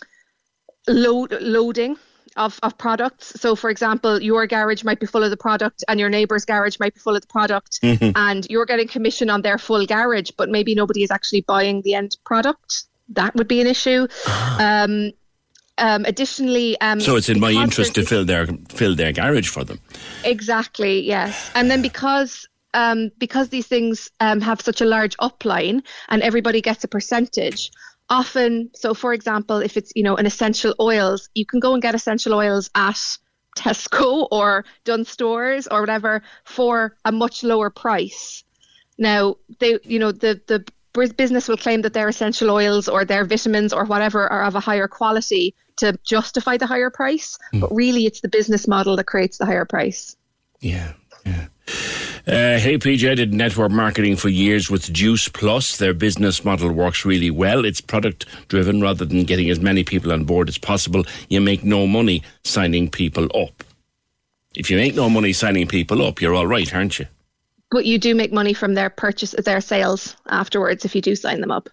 load 0.87 1.33
loading 1.41 1.97
of, 2.37 2.59
of 2.63 2.77
products. 2.77 3.33
So, 3.39 3.55
for 3.55 3.69
example, 3.69 4.21
your 4.21 4.47
garage 4.47 4.83
might 4.83 4.99
be 4.99 5.05
full 5.05 5.23
of 5.23 5.29
the 5.29 5.37
product, 5.37 5.83
and 5.87 5.99
your 5.99 6.09
neighbour's 6.09 6.45
garage 6.45 6.79
might 6.79 6.93
be 6.93 6.99
full 6.99 7.15
of 7.15 7.21
the 7.21 7.27
product, 7.27 7.79
mm-hmm. 7.81 8.11
and 8.15 8.47
you're 8.49 8.65
getting 8.65 8.87
commission 8.87 9.29
on 9.29 9.41
their 9.41 9.57
full 9.57 9.85
garage, 9.85 10.31
but 10.31 10.49
maybe 10.49 10.75
nobody 10.75 11.03
is 11.03 11.11
actually 11.11 11.41
buying 11.41 11.81
the 11.81 11.93
end 11.93 12.17
product. 12.25 12.85
That 13.09 13.35
would 13.35 13.47
be 13.47 13.61
an 13.61 13.67
issue. 13.67 14.07
um, 14.59 15.11
um, 15.79 16.05
additionally, 16.05 16.79
um, 16.81 16.99
so 16.99 17.15
it's 17.15 17.29
in 17.29 17.39
my 17.39 17.51
interest 17.51 17.95
to 17.95 18.03
fill 18.03 18.25
their 18.25 18.47
fill 18.69 18.95
their 18.95 19.11
garage 19.11 19.47
for 19.47 19.63
them. 19.63 19.79
Exactly. 20.23 21.01
Yes, 21.01 21.51
and 21.53 21.69
then 21.69 21.83
because 21.83 22.47
um, 22.73 23.11
because 23.17 23.49
these 23.49 23.67
things 23.67 24.09
um, 24.19 24.41
have 24.41 24.61
such 24.61 24.81
a 24.81 24.85
large 24.85 25.15
upline 25.17 25.83
and 26.09 26.21
everybody 26.21 26.61
gets 26.61 26.83
a 26.83 26.87
percentage, 26.87 27.71
often 28.09 28.69
so 28.73 28.93
for 28.93 29.13
example 29.13 29.57
if 29.57 29.75
it's 29.77 29.91
you 29.95 30.03
know 30.03 30.15
an 30.15 30.25
essential 30.25 30.73
oils 30.79 31.29
you 31.33 31.45
can 31.45 31.59
go 31.59 31.73
and 31.73 31.81
get 31.81 31.95
essential 31.95 32.33
oils 32.33 32.69
at 32.75 32.97
tesco 33.57 34.27
or 34.31 34.63
dunnes 34.85 35.09
stores 35.09 35.67
or 35.67 35.81
whatever 35.81 36.21
for 36.45 36.95
a 37.05 37.11
much 37.11 37.43
lower 37.43 37.69
price 37.69 38.43
now 38.97 39.35
they 39.59 39.77
you 39.83 39.99
know 39.99 40.11
the 40.11 40.39
the 40.47 40.65
business 41.05 41.47
will 41.47 41.57
claim 41.57 41.83
that 41.83 41.93
their 41.93 42.07
essential 42.07 42.49
oils 42.49 42.87
or 42.87 43.05
their 43.05 43.23
vitamins 43.23 43.71
or 43.71 43.85
whatever 43.85 44.27
are 44.27 44.43
of 44.43 44.55
a 44.55 44.59
higher 44.59 44.87
quality 44.87 45.53
to 45.77 45.97
justify 46.03 46.57
the 46.57 46.65
higher 46.65 46.89
price. 46.89 47.37
Mm. 47.53 47.61
But 47.61 47.71
really, 47.73 48.05
it's 48.05 48.21
the 48.21 48.29
business 48.29 48.67
model 48.67 48.95
that 48.95 49.05
creates 49.05 49.37
the 49.37 49.45
higher 49.45 49.65
price. 49.65 50.15
Yeah, 50.59 50.93
yeah. 51.25 51.47
Uh, 52.27 52.59
hey 52.59 52.77
PJ, 52.77 53.15
did 53.15 53.33
network 53.33 53.71
marketing 53.71 54.17
for 54.17 54.27
years 54.27 54.69
with 54.69 54.91
Juice 54.91 55.29
Plus. 55.29 55.77
Their 55.77 55.93
business 55.93 56.43
model 56.43 56.73
works 56.73 57.05
really 57.05 57.31
well. 57.31 57.63
It's 57.63 57.79
product 57.79 58.25
driven 58.49 58.81
rather 58.81 59.05
than 59.05 59.23
getting 59.23 59.49
as 59.49 59.61
many 59.61 59.85
people 59.85 60.11
on 60.11 60.25
board 60.25 60.49
as 60.49 60.57
possible. 60.57 61.05
You 61.29 61.39
make 61.39 61.63
no 61.63 61.87
money 61.87 62.23
signing 62.43 62.89
people 62.89 63.29
up. 63.33 63.63
If 64.57 64.69
you 64.69 64.75
make 64.75 64.93
no 64.93 65.09
money 65.09 65.31
signing 65.31 65.69
people 65.69 66.05
up, 66.05 66.21
you're 66.21 66.35
all 66.35 66.47
right, 66.47 66.75
aren't 66.75 66.99
you? 66.99 67.05
But 67.71 67.85
you 67.85 67.97
do 67.97 68.13
make 68.13 68.33
money 68.33 68.53
from 68.53 68.73
their 68.73 68.89
purchase, 68.89 69.31
their 69.31 69.61
sales 69.61 70.17
afterwards 70.27 70.83
if 70.83 70.95
you 70.95 71.01
do 71.01 71.15
sign 71.15 71.39
them 71.39 71.51
up. 71.51 71.69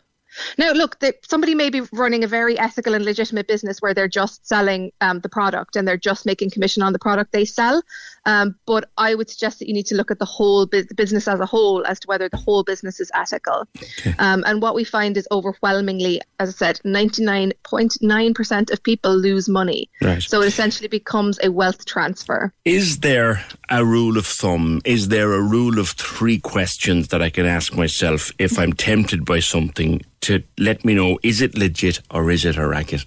Now, 0.58 0.72
look, 0.72 1.02
somebody 1.26 1.54
may 1.54 1.70
be 1.70 1.82
running 1.92 2.24
a 2.24 2.28
very 2.28 2.58
ethical 2.58 2.94
and 2.94 3.04
legitimate 3.04 3.46
business 3.48 3.80
where 3.80 3.94
they're 3.94 4.08
just 4.08 4.46
selling 4.46 4.92
um, 5.00 5.20
the 5.20 5.28
product 5.28 5.76
and 5.76 5.86
they're 5.86 5.96
just 5.96 6.26
making 6.26 6.50
commission 6.50 6.82
on 6.82 6.92
the 6.92 6.98
product 6.98 7.32
they 7.32 7.44
sell. 7.44 7.82
Um, 8.26 8.56
but 8.66 8.90
I 8.96 9.14
would 9.14 9.28
suggest 9.28 9.58
that 9.58 9.68
you 9.68 9.74
need 9.74 9.86
to 9.86 9.94
look 9.94 10.10
at 10.10 10.18
the 10.18 10.24
whole 10.24 10.66
bu- 10.66 10.86
business 10.96 11.28
as 11.28 11.40
a 11.40 11.46
whole 11.46 11.86
as 11.86 12.00
to 12.00 12.08
whether 12.08 12.28
the 12.28 12.36
whole 12.36 12.62
business 12.64 13.00
is 13.00 13.10
ethical. 13.14 13.68
Okay. 13.76 14.14
Um, 14.18 14.44
and 14.46 14.62
what 14.62 14.74
we 14.74 14.84
find 14.84 15.16
is 15.16 15.28
overwhelmingly, 15.30 16.20
as 16.40 16.48
I 16.50 16.52
said, 16.52 16.80
99.9% 16.84 18.72
of 18.72 18.82
people 18.82 19.16
lose 19.16 19.48
money. 19.48 19.90
Right. 20.00 20.22
So 20.22 20.42
it 20.42 20.46
essentially 20.46 20.88
becomes 20.88 21.38
a 21.42 21.50
wealth 21.50 21.84
transfer. 21.84 22.52
Is 22.64 23.00
there 23.00 23.44
a 23.70 23.84
rule 23.84 24.16
of 24.16 24.26
thumb? 24.26 24.80
Is 24.84 25.08
there 25.08 25.32
a 25.32 25.42
rule 25.42 25.78
of 25.78 25.90
three 25.90 26.38
questions 26.38 27.08
that 27.08 27.22
I 27.22 27.30
can 27.30 27.46
ask 27.46 27.74
myself 27.74 28.30
if 28.38 28.58
I'm 28.58 28.72
tempted 28.72 29.24
by 29.24 29.40
something 29.40 30.02
to 30.22 30.42
let 30.58 30.84
me 30.84 30.94
know 30.94 31.18
is 31.22 31.42
it 31.42 31.56
legit 31.56 32.00
or 32.10 32.30
is 32.30 32.44
it 32.44 32.56
a 32.56 32.66
racket? 32.66 33.04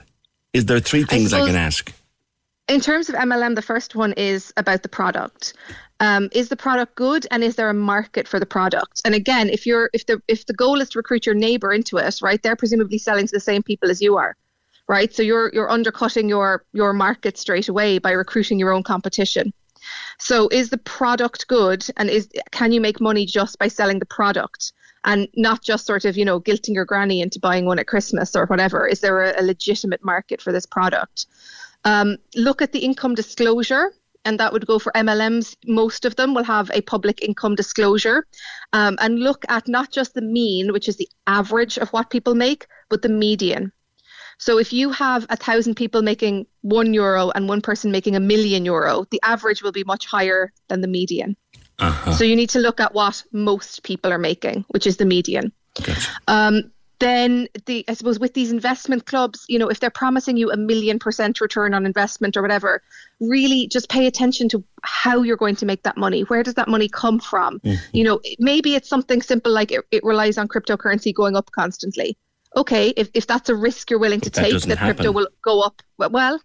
Is 0.53 0.65
there 0.65 0.79
three 0.79 1.03
things 1.03 1.33
I, 1.33 1.41
I 1.41 1.45
can 1.47 1.55
ask? 1.55 1.93
In 2.67 2.81
terms 2.81 3.07
of 3.07 3.15
MLM, 3.15 3.55
the 3.55 3.61
first 3.61 3.95
one 3.95 4.13
is 4.13 4.53
about 4.57 4.83
the 4.83 4.89
product. 4.89 5.53
Um, 5.99 6.29
is 6.31 6.49
the 6.49 6.55
product 6.55 6.95
good 6.95 7.25
and 7.31 7.43
is 7.43 7.55
there 7.55 7.69
a 7.69 7.73
market 7.73 8.27
for 8.27 8.39
the 8.39 8.45
product 8.45 9.01
and 9.03 9.15
again 9.15 9.49
if 9.49 9.65
you're 9.65 9.89
if 9.93 10.05
the 10.05 10.21
if 10.27 10.45
the 10.45 10.53
goal 10.53 10.79
is 10.79 10.89
to 10.89 10.99
recruit 10.99 11.25
your 11.25 11.33
neighbor 11.33 11.73
into 11.73 11.97
it 11.97 12.21
right 12.21 12.39
they're 12.43 12.55
presumably 12.55 12.99
selling 12.99 13.25
to 13.25 13.35
the 13.35 13.39
same 13.39 13.63
people 13.63 13.89
as 13.89 13.99
you 13.99 14.15
are 14.15 14.37
right 14.87 15.11
so 15.15 15.23
you're 15.23 15.49
you're 15.55 15.71
undercutting 15.71 16.29
your 16.29 16.63
your 16.71 16.93
market 16.93 17.35
straight 17.35 17.67
away 17.67 17.97
by 17.97 18.11
recruiting 18.11 18.59
your 18.59 18.71
own 18.71 18.83
competition 18.83 19.51
so 20.19 20.47
is 20.49 20.69
the 20.69 20.77
product 20.77 21.47
good 21.47 21.83
and 21.97 22.11
is 22.11 22.29
can 22.51 22.71
you 22.71 22.79
make 22.79 23.01
money 23.01 23.25
just 23.25 23.57
by 23.57 23.67
selling 23.67 23.97
the 23.97 24.05
product 24.05 24.73
and 25.03 25.27
not 25.35 25.63
just 25.63 25.85
sort 25.85 26.05
of, 26.05 26.17
you 26.17 26.25
know, 26.25 26.39
guilting 26.39 26.73
your 26.73 26.85
granny 26.85 27.21
into 27.21 27.39
buying 27.39 27.65
one 27.65 27.79
at 27.79 27.87
Christmas 27.87 28.35
or 28.35 28.45
whatever. 28.45 28.85
Is 28.85 28.99
there 28.99 29.23
a, 29.23 29.41
a 29.41 29.43
legitimate 29.43 30.03
market 30.03 30.41
for 30.41 30.51
this 30.51 30.65
product? 30.65 31.27
Um, 31.87 32.17
look 32.35 32.61
at 32.61 32.73
the 32.73 32.79
income 32.79 33.15
disclosure 33.15 33.93
and 34.25 34.37
that 34.41 34.51
would 34.51 34.67
go 34.67 34.77
for 34.77 34.91
MLMs. 34.93 35.55
Most 35.65 36.03
of 36.03 36.17
them 36.17 36.33
will 36.33 36.43
have 36.43 36.69
a 36.73 36.81
public 36.81 37.23
income 37.23 37.55
disclosure. 37.55 38.27
Um, 38.73 38.97
and 38.99 39.19
look 39.19 39.45
at 39.47 39.69
not 39.69 39.89
just 39.89 40.13
the 40.13 40.21
mean, 40.21 40.73
which 40.73 40.89
is 40.89 40.97
the 40.97 41.07
average 41.27 41.77
of 41.77 41.87
what 41.89 42.09
people 42.09 42.35
make, 42.35 42.67
but 42.89 43.01
the 43.01 43.09
median. 43.09 43.71
So 44.37 44.59
if 44.59 44.73
you 44.73 44.91
have 44.91 45.25
a 45.29 45.37
thousand 45.37 45.75
people 45.75 46.01
making 46.01 46.45
one 46.61 46.93
euro 46.93 47.31
and 47.31 47.47
one 47.47 47.61
person 47.61 47.89
making 47.89 48.17
a 48.17 48.19
million 48.19 48.65
euro, 48.65 49.05
the 49.09 49.21
average 49.23 49.63
will 49.63 49.71
be 49.71 49.85
much 49.85 50.05
higher 50.05 50.51
than 50.67 50.81
the 50.81 50.87
median. 50.87 51.37
Uh-huh. 51.79 52.11
So 52.11 52.25
you 52.25 52.35
need 52.35 52.49
to 52.49 52.59
look 52.59 52.81
at 52.81 52.93
what 52.93 53.23
most 53.31 53.83
people 53.83 54.11
are 54.11 54.19
making, 54.19 54.65
which 54.67 54.85
is 54.85 54.97
the 54.97 55.05
median. 55.05 55.53
Gotcha. 55.81 56.11
Um, 56.27 56.71
then 56.99 57.47
the 57.65 57.85
I 57.87 57.93
suppose 57.93 58.19
with 58.19 58.33
these 58.33 58.51
investment 58.51 59.05
clubs, 59.05 59.45
you 59.47 59.59
know, 59.59 59.69
if 59.69 59.79
they're 59.79 59.89
promising 59.89 60.37
you 60.37 60.51
a 60.51 60.57
million 60.57 60.99
percent 60.99 61.39
return 61.41 61.73
on 61.73 61.85
investment 61.85 62.37
or 62.37 62.41
whatever, 62.41 62.81
really 63.19 63.67
just 63.67 63.89
pay 63.89 64.07
attention 64.07 64.49
to 64.49 64.63
how 64.83 65.21
you're 65.21 65.37
going 65.37 65.55
to 65.57 65.65
make 65.65 65.83
that 65.83 65.97
money. 65.97 66.21
Where 66.21 66.43
does 66.43 66.55
that 66.55 66.67
money 66.67 66.89
come 66.89 67.19
from? 67.19 67.59
Mm-hmm. 67.59 67.97
You 67.97 68.03
know, 68.03 68.21
maybe 68.39 68.75
it's 68.75 68.89
something 68.89 69.21
simple 69.21 69.51
like 69.51 69.71
it, 69.71 69.85
it, 69.91 70.03
relies 70.03 70.37
on 70.37 70.47
cryptocurrency 70.47 71.13
going 71.13 71.35
up 71.35 71.51
constantly. 71.51 72.17
Okay, 72.55 72.89
if, 72.89 73.09
if 73.13 73.27
that's 73.27 73.49
a 73.49 73.55
risk 73.55 73.89
you're 73.89 73.99
willing 73.99 74.21
to 74.21 74.31
but 74.31 74.41
take, 74.41 74.53
that, 74.53 74.67
that 74.67 74.77
crypto 74.79 75.11
will 75.11 75.27
go 75.43 75.61
up. 75.61 75.81
Well, 75.97 76.39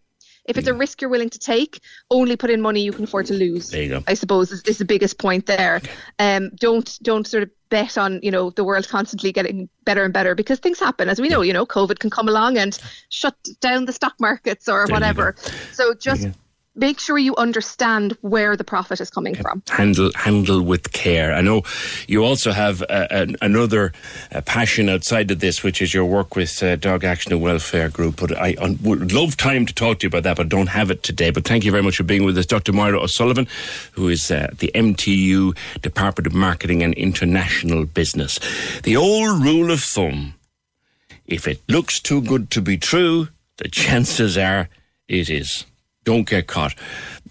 if 0.45 0.59
it's 0.59 0.67
a 0.67 0.75
risk 0.75 1.01
you're 1.01 1.11
willing 1.11 1.31
to 1.31 1.39
take, 1.39 1.81
only 2.11 2.37
put 2.37 2.51
in 2.51 2.61
money 2.61 2.83
you 2.83 2.93
can 2.93 3.05
afford 3.05 3.27
to 3.27 3.35
lose. 3.35 3.71
There 3.71 3.83
you 3.83 3.89
go. 3.89 4.03
I 4.07 4.15
suppose 4.15 4.51
is, 4.51 4.63
is 4.63 4.79
the 4.79 4.85
biggest 4.85 5.19
point 5.19 5.47
there. 5.47 5.81
Um, 6.19 6.51
don't 6.57 6.99
don't 7.03 7.27
sort 7.27 7.45
of 7.45 7.51
bet 7.73 7.97
on 7.97 8.21
you 8.23 8.31
know 8.31 8.51
the 8.51 8.63
world 8.63 8.87
constantly 8.87 9.33
getting 9.33 9.69
better 9.85 10.05
and 10.05 10.13
better 10.13 10.35
because 10.35 10.59
things 10.61 10.79
happen 10.79 11.09
as 11.09 11.21
we 11.21 11.29
know. 11.29 11.41
You 11.41 11.55
know, 11.55 11.65
COVID 11.65 11.99
can 11.99 12.11
come 12.11 12.29
along 12.29 12.59
and 12.59 12.79
shut 13.09 13.35
down 13.61 13.87
the 13.87 13.93
stock 13.93 14.15
markets 14.21 14.69
or 14.69 14.87
there 14.87 14.95
whatever. 14.95 15.35
So 15.73 15.95
just 15.95 16.29
make 16.75 16.99
sure 16.99 17.19
you 17.19 17.37
understand 17.37 18.17
where 18.23 18.57
the 18.57 18.65
profit 18.65 19.01
is 19.01 19.11
coming 19.11 19.35
from. 19.35 19.63
Handle 19.69 20.11
handle 20.15 20.63
with 20.63 20.93
care. 20.93 21.33
I 21.33 21.41
know 21.41 21.63
you 22.09 22.25
also 22.25 22.53
have 22.53 22.83
another 22.89 23.93
passion 24.47 24.89
outside 24.89 25.31
of 25.31 25.41
this, 25.41 25.63
which 25.63 25.83
is 25.83 25.93
your 25.93 26.05
work 26.05 26.35
with 26.35 26.63
uh, 26.63 26.77
Dog 26.77 27.05
Action 27.05 27.33
and 27.33 27.43
Welfare 27.43 27.89
Group. 27.89 28.17
But 28.17 28.37
I 28.39 28.57
un- 28.59 28.79
would 28.83 29.13
love 29.13 29.37
time 29.37 29.67
to 29.67 29.75
talk 29.75 29.99
to 30.01 30.05
you 30.05 30.09
about 30.09 30.23
that, 30.23 30.37
but 30.37 30.49
don't 30.49 30.69
have 30.69 30.91
it 30.91 31.03
today. 31.03 31.31
But 31.31 31.45
thank 31.45 31.65
you 31.65 31.71
very 31.71 31.83
much 31.83 31.97
for 31.97 32.05
being 32.05 32.25
with 32.25 32.39
us, 32.39 32.47
Dr. 32.47 32.73
Moira 32.73 33.01
O'Sullivan, 33.01 33.47
who 33.93 34.09
is 34.09 34.31
uh, 34.31 34.49
the 34.59 34.71
MTU 34.75 35.57
Department 35.83 36.27
of 36.27 36.35
Marketing 36.35 36.83
and 36.83 36.95
International 36.95 37.85
Business. 37.85 38.39
The 38.83 38.97
old 38.97 39.43
rule 39.43 39.71
of 39.71 39.81
thumb: 39.81 40.35
if 41.27 41.47
it 41.47 41.61
looks 41.69 42.01
too 42.01 42.23
good 42.23 42.51
to 42.51 42.63
be 42.63 42.79
true, 42.79 43.29
the 43.59 43.69
chances 43.69 44.39
are 44.39 44.69
it 45.09 45.29
is. 45.29 45.67
Don't 46.05 46.29
get 46.29 46.47
caught. 46.47 46.75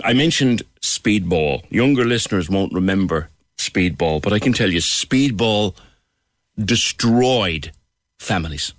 I 0.03 0.13
mentioned 0.13 0.63
speedball. 0.82 1.63
Younger 1.69 2.05
listeners 2.05 2.49
won't 2.49 2.74
remember 2.74 3.30
speedball, 3.57 4.22
but 4.22 4.34
I 4.34 4.39
can 4.39 4.53
tell 4.53 4.69
you 4.69 4.80
speedball 4.80 5.76
destroyed 6.57 7.72
families. 8.19 8.74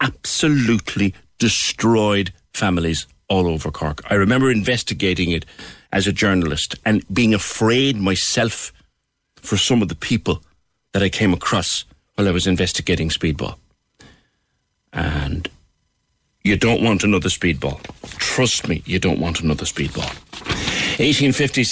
Absolutely 0.00 1.14
destroyed 1.38 2.32
families 2.52 3.06
all 3.28 3.46
over 3.46 3.70
Cork. 3.70 4.02
I 4.10 4.14
remember 4.14 4.50
investigating 4.50 5.30
it 5.30 5.44
as 5.92 6.06
a 6.06 6.12
journalist 6.12 6.76
and 6.84 7.02
being 7.12 7.34
afraid 7.34 7.96
myself 7.96 8.72
for 9.36 9.56
some 9.56 9.82
of 9.82 9.88
the 9.88 9.94
people 9.94 10.42
that 10.92 11.02
I 11.02 11.08
came 11.08 11.32
across 11.32 11.84
while 12.14 12.28
I 12.28 12.32
was 12.32 12.46
investigating 12.46 13.08
speedball. 13.08 13.56
And 14.92 15.48
you 16.46 16.56
don't 16.56 16.80
want 16.80 17.02
another 17.02 17.28
speedball. 17.28 17.82
Trust 18.18 18.68
me, 18.68 18.80
you 18.86 19.00
don't 19.00 19.18
want 19.18 19.40
another 19.40 19.64
speedball. 19.64 20.06
1850 21.00 21.64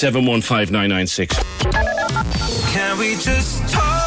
Can 2.72 2.98
we 2.98 3.14
just 3.14 3.72
talk? 3.72 4.02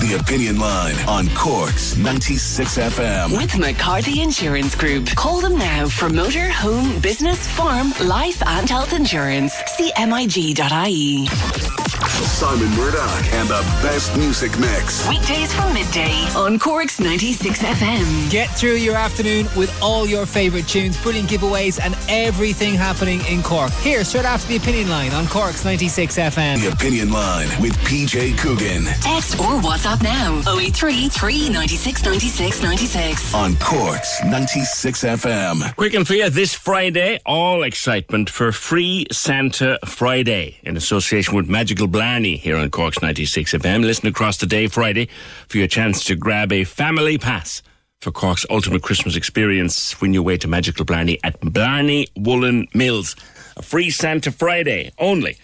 The 0.00 0.18
Opinion 0.20 0.60
Line 0.60 0.94
on 1.08 1.28
Cork's 1.34 1.96
96 1.96 2.78
FM. 2.78 3.36
With 3.36 3.58
McCarthy 3.58 4.22
Insurance 4.22 4.76
Group. 4.76 5.06
Call 5.16 5.40
them 5.40 5.58
now 5.58 5.88
for 5.88 6.08
motor, 6.08 6.48
home, 6.48 7.00
business, 7.00 7.48
farm, 7.48 7.92
life, 8.04 8.42
and 8.46 8.68
health 8.68 8.92
insurance. 8.92 9.52
See 9.76 9.92
MIG.ie. 9.98 11.81
Simon 12.06 12.68
Murdoch 12.76 13.24
and 13.34 13.48
the 13.48 13.60
best 13.82 14.16
music 14.16 14.58
mix. 14.58 15.08
Weekdays 15.08 15.52
from 15.52 15.72
midday 15.72 16.26
on 16.34 16.58
Cork's 16.58 16.98
96 16.98 17.62
FM. 17.62 18.30
Get 18.30 18.48
through 18.50 18.74
your 18.76 18.96
afternoon 18.96 19.46
with 19.56 19.72
all 19.82 20.06
your 20.06 20.26
favourite 20.26 20.66
tunes, 20.66 21.00
brilliant 21.00 21.28
giveaways, 21.28 21.80
and 21.80 21.96
everything 22.08 22.74
happening 22.74 23.20
in 23.26 23.42
Cork. 23.42 23.70
Here, 23.74 24.02
straight 24.04 24.24
after 24.24 24.48
the 24.48 24.56
Opinion 24.56 24.88
Line 24.88 25.12
on 25.12 25.26
Cork's 25.28 25.64
96 25.64 26.16
FM. 26.16 26.60
The 26.60 26.72
Opinion 26.72 27.12
Line 27.12 27.48
with 27.60 27.72
PJ 27.78 28.36
Coogan. 28.38 28.84
Text 29.00 29.38
or 29.38 29.60
WhatsApp 29.60 30.02
now 30.02 30.40
083 30.58 31.08
396 31.08 32.04
96 32.04 32.62
96. 32.62 33.34
On 33.34 33.56
Cork's 33.56 34.22
96 34.24 35.04
FM. 35.04 35.76
Quick 35.76 35.94
and 35.94 36.06
for 36.06 36.14
you 36.14 36.28
this 36.30 36.54
Friday, 36.54 37.20
all 37.24 37.62
excitement 37.62 38.28
for 38.28 38.50
Free 38.50 39.06
Santa 39.12 39.78
Friday 39.84 40.56
in 40.64 40.76
association 40.76 41.36
with 41.36 41.48
Magical 41.48 41.86
Blarney 41.92 42.36
here 42.36 42.56
on 42.56 42.70
Cork's 42.70 43.02
96 43.02 43.52
FM. 43.52 43.84
Listen 43.84 44.08
across 44.08 44.38
the 44.38 44.46
day 44.46 44.66
Friday 44.66 45.08
for 45.46 45.58
your 45.58 45.66
chance 45.66 46.02
to 46.04 46.16
grab 46.16 46.50
a 46.50 46.64
family 46.64 47.18
pass 47.18 47.62
for 48.00 48.10
Cork's 48.10 48.46
ultimate 48.48 48.82
Christmas 48.82 49.14
experience 49.14 50.00
when 50.00 50.14
you 50.14 50.20
away 50.20 50.38
to 50.38 50.48
Magical 50.48 50.86
Blarney 50.86 51.18
at 51.22 51.38
Blarney 51.40 52.08
Woollen 52.16 52.66
Mills. 52.72 53.14
A 53.58 53.62
free 53.62 53.90
Santa 53.90 54.32
Friday 54.32 54.90
only 54.98 55.36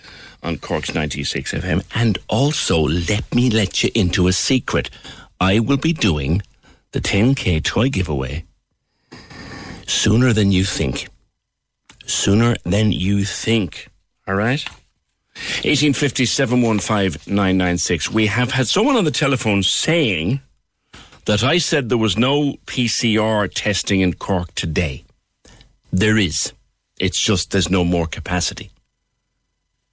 on 0.43 0.57
Cork's 0.57 0.95
96 0.95 1.53
FM. 1.53 1.85
And 1.95 2.17
also, 2.29 2.81
let 2.81 3.35
me 3.35 3.51
let 3.51 3.85
you 3.85 3.91
into 3.95 4.27
a 4.27 4.33
secret. 4.33 4.89
I 5.39 5.61
will 5.61 5.77
be 5.77 5.93
doing 5.93 6.41
the 6.93 7.01
10k 7.01 7.63
toy 7.63 7.91
giveaway 7.91 8.45
sooner 9.87 10.33
than 10.33 10.51
you 10.51 10.65
think. 10.65 11.09
Sooner 12.07 12.57
than 12.65 12.91
you 12.91 13.27
think. 13.27 13.89
All 14.27 14.35
right? 14.35 14.67
1850 15.65 16.27
We 18.13 18.27
have 18.27 18.51
had 18.53 18.69
someone 18.69 18.97
on 18.97 19.05
the 19.05 19.11
telephone 19.11 19.63
saying 19.63 20.41
that 21.27 21.45
I 21.45 21.59
said 21.59 21.89
there 21.89 21.99
was 21.99 22.17
no 22.17 22.55
PCR 22.67 23.53
testing 23.53 24.01
in 24.01 24.15
Cork 24.15 24.55
today. 24.55 25.05
There 25.93 26.17
is. 26.17 26.53
It's 26.99 27.23
just 27.23 27.51
there's 27.51 27.71
no 27.71 27.85
more 27.85 28.07
capacity. 28.07 28.71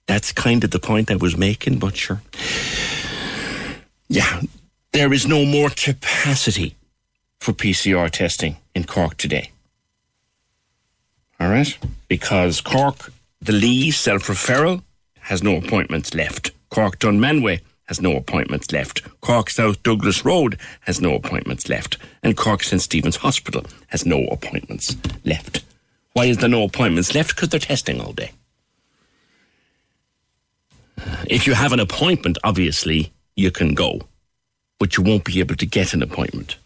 That's 0.06 0.32
kind 0.32 0.64
of 0.64 0.70
the 0.70 0.78
point 0.78 1.10
I 1.10 1.16
was 1.16 1.36
making, 1.36 1.78
but 1.78 1.96
sure. 1.96 2.22
Yeah, 4.08 4.40
there 4.92 5.12
is 5.12 5.26
no 5.26 5.44
more 5.44 5.70
capacity 5.70 6.76
for 7.40 7.52
PCR 7.52 8.10
testing 8.10 8.56
in 8.74 8.84
Cork 8.84 9.16
today. 9.16 9.50
All 11.38 11.48
right? 11.48 11.76
Because 12.08 12.60
Cork, 12.60 13.12
the 13.42 13.52
Lee 13.52 13.90
self 13.90 14.28
referral 14.28 14.82
has 15.26 15.42
no 15.42 15.56
appointments 15.56 16.14
left. 16.14 16.52
Cork 16.70 17.00
Dunmanway 17.00 17.60
has 17.88 18.00
no 18.00 18.16
appointments 18.16 18.70
left. 18.70 19.02
Cork 19.20 19.50
South 19.50 19.82
Douglas 19.82 20.24
Road 20.24 20.56
has 20.82 21.00
no 21.00 21.16
appointments 21.16 21.68
left. 21.68 21.98
And 22.22 22.36
Cork 22.36 22.62
St 22.62 22.80
Stephen's 22.80 23.16
Hospital 23.16 23.64
has 23.88 24.06
no 24.06 24.24
appointments 24.28 24.96
left. 25.24 25.64
Why 26.12 26.26
is 26.26 26.38
there 26.38 26.48
no 26.48 26.62
appointments 26.62 27.12
left? 27.12 27.34
Because 27.34 27.48
they're 27.48 27.58
testing 27.58 28.00
all 28.00 28.12
day. 28.12 28.30
Uh, 30.98 31.24
if 31.26 31.46
you 31.46 31.54
have 31.54 31.72
an 31.72 31.80
appointment, 31.80 32.38
obviously, 32.44 33.12
you 33.34 33.50
can 33.50 33.74
go, 33.74 34.02
but 34.78 34.96
you 34.96 35.02
won't 35.02 35.24
be 35.24 35.40
able 35.40 35.56
to 35.56 35.66
get 35.66 35.92
an 35.92 36.02
appointment 36.02 36.56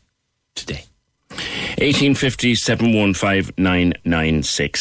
today. 0.55 0.85
1850 1.79 2.55
715 2.55 3.95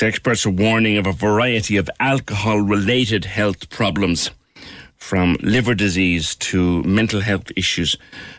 Experts 0.01 0.45
are 0.45 0.49
warning 0.49 0.97
of 0.97 1.07
a 1.07 1.11
variety 1.11 1.77
of 1.77 1.89
alcohol 1.99 2.59
related 2.59 3.25
health 3.25 3.69
problems 3.69 4.31
from 4.95 5.37
liver 5.41 5.73
disease 5.73 6.35
to 6.35 6.83
mental 6.83 7.21
health 7.21 7.51
issues 7.55 7.95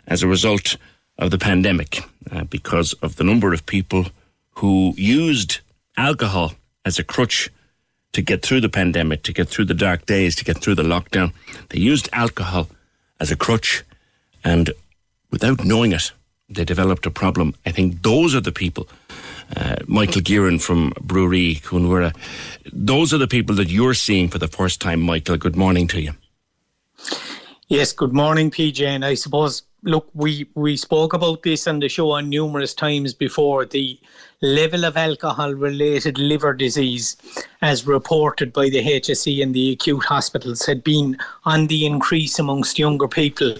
as 0.06 0.22
a 0.22 0.28
result 0.28 0.76
of 1.18 1.30
the 1.30 1.38
pandemic 1.38 2.02
uh, 2.30 2.44
because 2.44 2.92
of 3.02 3.16
the 3.16 3.24
number 3.24 3.52
of 3.52 3.64
people 3.66 4.06
who 4.56 4.92
used 4.96 5.60
alcohol 5.96 6.52
as 6.84 6.98
a 6.98 7.04
crutch 7.04 7.48
to 8.12 8.22
get 8.22 8.42
through 8.42 8.60
the 8.60 8.68
pandemic, 8.68 9.22
to 9.22 9.32
get 9.32 9.48
through 9.48 9.64
the 9.64 9.74
dark 9.74 10.04
days, 10.06 10.34
to 10.36 10.44
get 10.44 10.58
through 10.58 10.74
the 10.74 10.82
lockdown. 10.82 11.32
They 11.68 11.78
used 11.78 12.08
alcohol 12.12 12.68
as 13.18 13.30
a 13.30 13.36
crutch 13.36 13.84
and 14.44 14.70
without 15.30 15.64
knowing 15.64 15.92
it, 15.92 16.12
they 16.50 16.64
developed 16.64 17.06
a 17.06 17.10
problem. 17.10 17.54
I 17.64 17.70
think 17.70 18.02
those 18.02 18.34
are 18.34 18.40
the 18.40 18.52
people, 18.52 18.88
uh, 19.56 19.76
Michael 19.86 20.20
Guerin 20.20 20.58
from 20.58 20.92
Brewery 21.00 21.56
Coonawarra, 21.62 22.14
those 22.72 23.14
are 23.14 23.18
the 23.18 23.28
people 23.28 23.54
that 23.56 23.68
you're 23.68 23.94
seeing 23.94 24.28
for 24.28 24.38
the 24.38 24.48
first 24.48 24.80
time, 24.80 25.00
Michael. 25.00 25.36
Good 25.36 25.56
morning 25.56 25.86
to 25.88 26.00
you. 26.00 26.12
Yes, 27.68 27.92
good 27.92 28.12
morning, 28.12 28.50
PJ. 28.50 28.84
And 28.84 29.04
I 29.04 29.14
suppose, 29.14 29.62
look, 29.84 30.10
we, 30.12 30.48
we 30.54 30.76
spoke 30.76 31.12
about 31.12 31.44
this 31.44 31.68
on 31.68 31.78
the 31.78 31.88
show 31.88 32.10
on 32.10 32.28
numerous 32.28 32.74
times 32.74 33.14
before. 33.14 33.64
The 33.64 33.98
level 34.42 34.84
of 34.84 34.96
alcohol 34.96 35.54
related 35.54 36.18
liver 36.18 36.52
disease, 36.52 37.16
as 37.62 37.86
reported 37.86 38.52
by 38.52 38.70
the 38.70 38.82
HSE 38.82 39.40
and 39.40 39.54
the 39.54 39.72
acute 39.72 40.04
hospitals, 40.04 40.66
had 40.66 40.82
been 40.82 41.16
on 41.44 41.68
the 41.68 41.86
increase 41.86 42.40
amongst 42.40 42.76
younger 42.76 43.06
people 43.06 43.54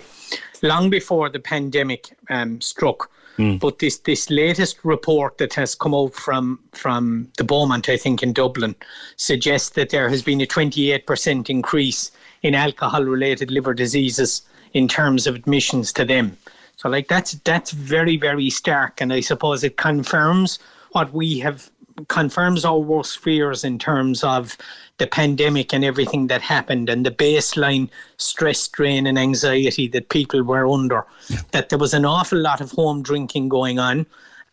long 0.62 0.90
before 0.90 1.28
the 1.28 1.40
pandemic 1.40 2.08
um, 2.28 2.60
struck. 2.60 3.10
Mm. 3.38 3.58
But 3.60 3.78
this 3.78 3.98
this 3.98 4.28
latest 4.28 4.78
report 4.84 5.38
that 5.38 5.54
has 5.54 5.74
come 5.74 5.94
out 5.94 6.14
from 6.14 6.58
from 6.72 7.28
the 7.36 7.44
Beaumont, 7.44 7.88
I 7.88 7.96
think, 7.96 8.22
in 8.22 8.32
Dublin, 8.32 8.74
suggests 9.16 9.70
that 9.70 9.90
there 9.90 10.08
has 10.08 10.22
been 10.22 10.40
a 10.40 10.46
28% 10.46 11.48
increase 11.48 12.10
in 12.42 12.54
alcohol 12.54 13.04
related 13.04 13.50
liver 13.50 13.74
diseases 13.74 14.42
in 14.72 14.88
terms 14.88 15.26
of 15.26 15.34
admissions 15.34 15.92
to 15.92 16.04
them. 16.04 16.36
So 16.76 16.88
like 16.88 17.08
that's 17.08 17.32
that's 17.44 17.70
very 17.70 18.16
very 18.16 18.50
stark, 18.50 19.00
and 19.00 19.12
I 19.12 19.20
suppose 19.20 19.64
it 19.64 19.76
confirms 19.76 20.58
what 20.92 21.12
we 21.12 21.38
have 21.38 21.70
confirms 22.08 22.64
our 22.64 22.78
worst 22.78 23.18
fears 23.18 23.64
in 23.64 23.78
terms 23.78 24.22
of 24.24 24.56
the 24.98 25.06
pandemic 25.06 25.72
and 25.72 25.84
everything 25.84 26.26
that 26.26 26.42
happened 26.42 26.88
and 26.88 27.06
the 27.06 27.10
baseline 27.10 27.88
stress, 28.18 28.60
strain, 28.60 29.06
and 29.06 29.18
anxiety 29.18 29.88
that 29.88 30.10
people 30.10 30.42
were 30.42 30.66
under. 30.66 31.04
Yeah. 31.28 31.38
That 31.52 31.68
there 31.70 31.78
was 31.78 31.94
an 31.94 32.04
awful 32.04 32.38
lot 32.38 32.60
of 32.60 32.70
home 32.70 33.02
drinking 33.02 33.48
going 33.48 33.78
on, 33.78 34.06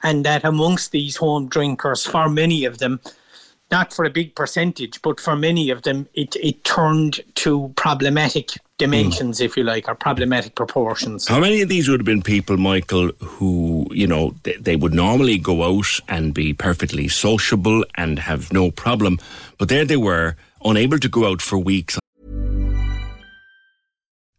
and 0.04 0.26
that 0.26 0.44
amongst 0.44 0.92
these 0.92 1.16
home 1.16 1.48
drinkers, 1.48 2.06
for 2.06 2.30
many 2.30 2.66
of 2.66 2.78
them, 2.78 3.00
not 3.72 3.94
for 3.94 4.06
a 4.06 4.10
big 4.10 4.36
percentage, 4.36 5.02
but 5.02 5.20
for 5.20 5.36
many 5.36 5.70
of 5.70 5.84
them, 5.84 6.08
it, 6.14 6.36
it 6.38 6.64
turned 6.64 7.20
to 7.36 7.72
problematic 7.76 8.52
dimensions, 8.78 9.40
mm. 9.40 9.46
if 9.46 9.58
you 9.58 9.64
like, 9.64 9.88
or 9.88 9.96
problematic 9.96 10.56
proportions. 10.56 11.28
How 11.28 11.40
many 11.40 11.62
of 11.62 11.70
these 11.70 11.90
would 11.90 12.00
have 12.00 12.06
been 12.06 12.22
people, 12.22 12.58
Michael, 12.58 13.12
who, 13.20 13.88
you 13.92 14.08
know, 14.08 14.36
they, 14.44 14.54
they 14.54 14.76
would 14.76 14.94
normally 14.94 15.38
go 15.38 15.64
out 15.64 16.00
and 16.08 16.34
be 16.34 16.54
perfectly 16.54 17.08
sociable 17.08 17.84
and 17.96 18.20
have 18.20 18.54
no 18.54 18.72
problem, 18.72 19.20
but 19.58 19.70
there 19.70 19.86
they 19.86 19.98
were, 19.98 20.36
unable 20.64 21.00
to 21.00 21.10
go 21.10 21.30
out 21.30 21.42
for 21.42 21.58
weeks? 21.58 22.00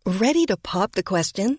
Ready 0.06 0.46
to 0.46 0.56
pop 0.56 0.92
the 0.92 1.02
question? 1.02 1.58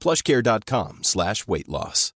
plushcare.com 0.00 1.00
slash 1.02 1.46
weight 1.46 1.68
loss. 1.68 2.12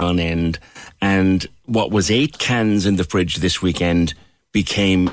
On 0.00 0.18
end, 0.18 0.58
and 1.00 1.46
what 1.66 1.92
was 1.92 2.10
eight 2.10 2.38
cans 2.38 2.86
in 2.86 2.96
the 2.96 3.04
fridge 3.04 3.36
this 3.36 3.62
weekend 3.62 4.14
became 4.50 5.10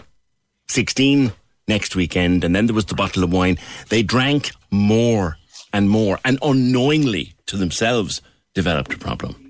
16 0.69 1.31
next 1.67 1.95
weekend, 1.95 2.43
and 2.43 2.55
then 2.55 2.65
there 2.65 2.75
was 2.75 2.85
the 2.85 2.95
bottle 2.95 3.23
of 3.23 3.31
wine. 3.31 3.59
They 3.89 4.01
drank 4.01 4.51
more 4.71 5.37
and 5.71 5.89
more, 5.89 6.19
and 6.25 6.39
unknowingly 6.41 7.33
to 7.45 7.57
themselves 7.57 8.21
developed 8.55 8.93
a 8.93 8.97
problem. 8.97 9.49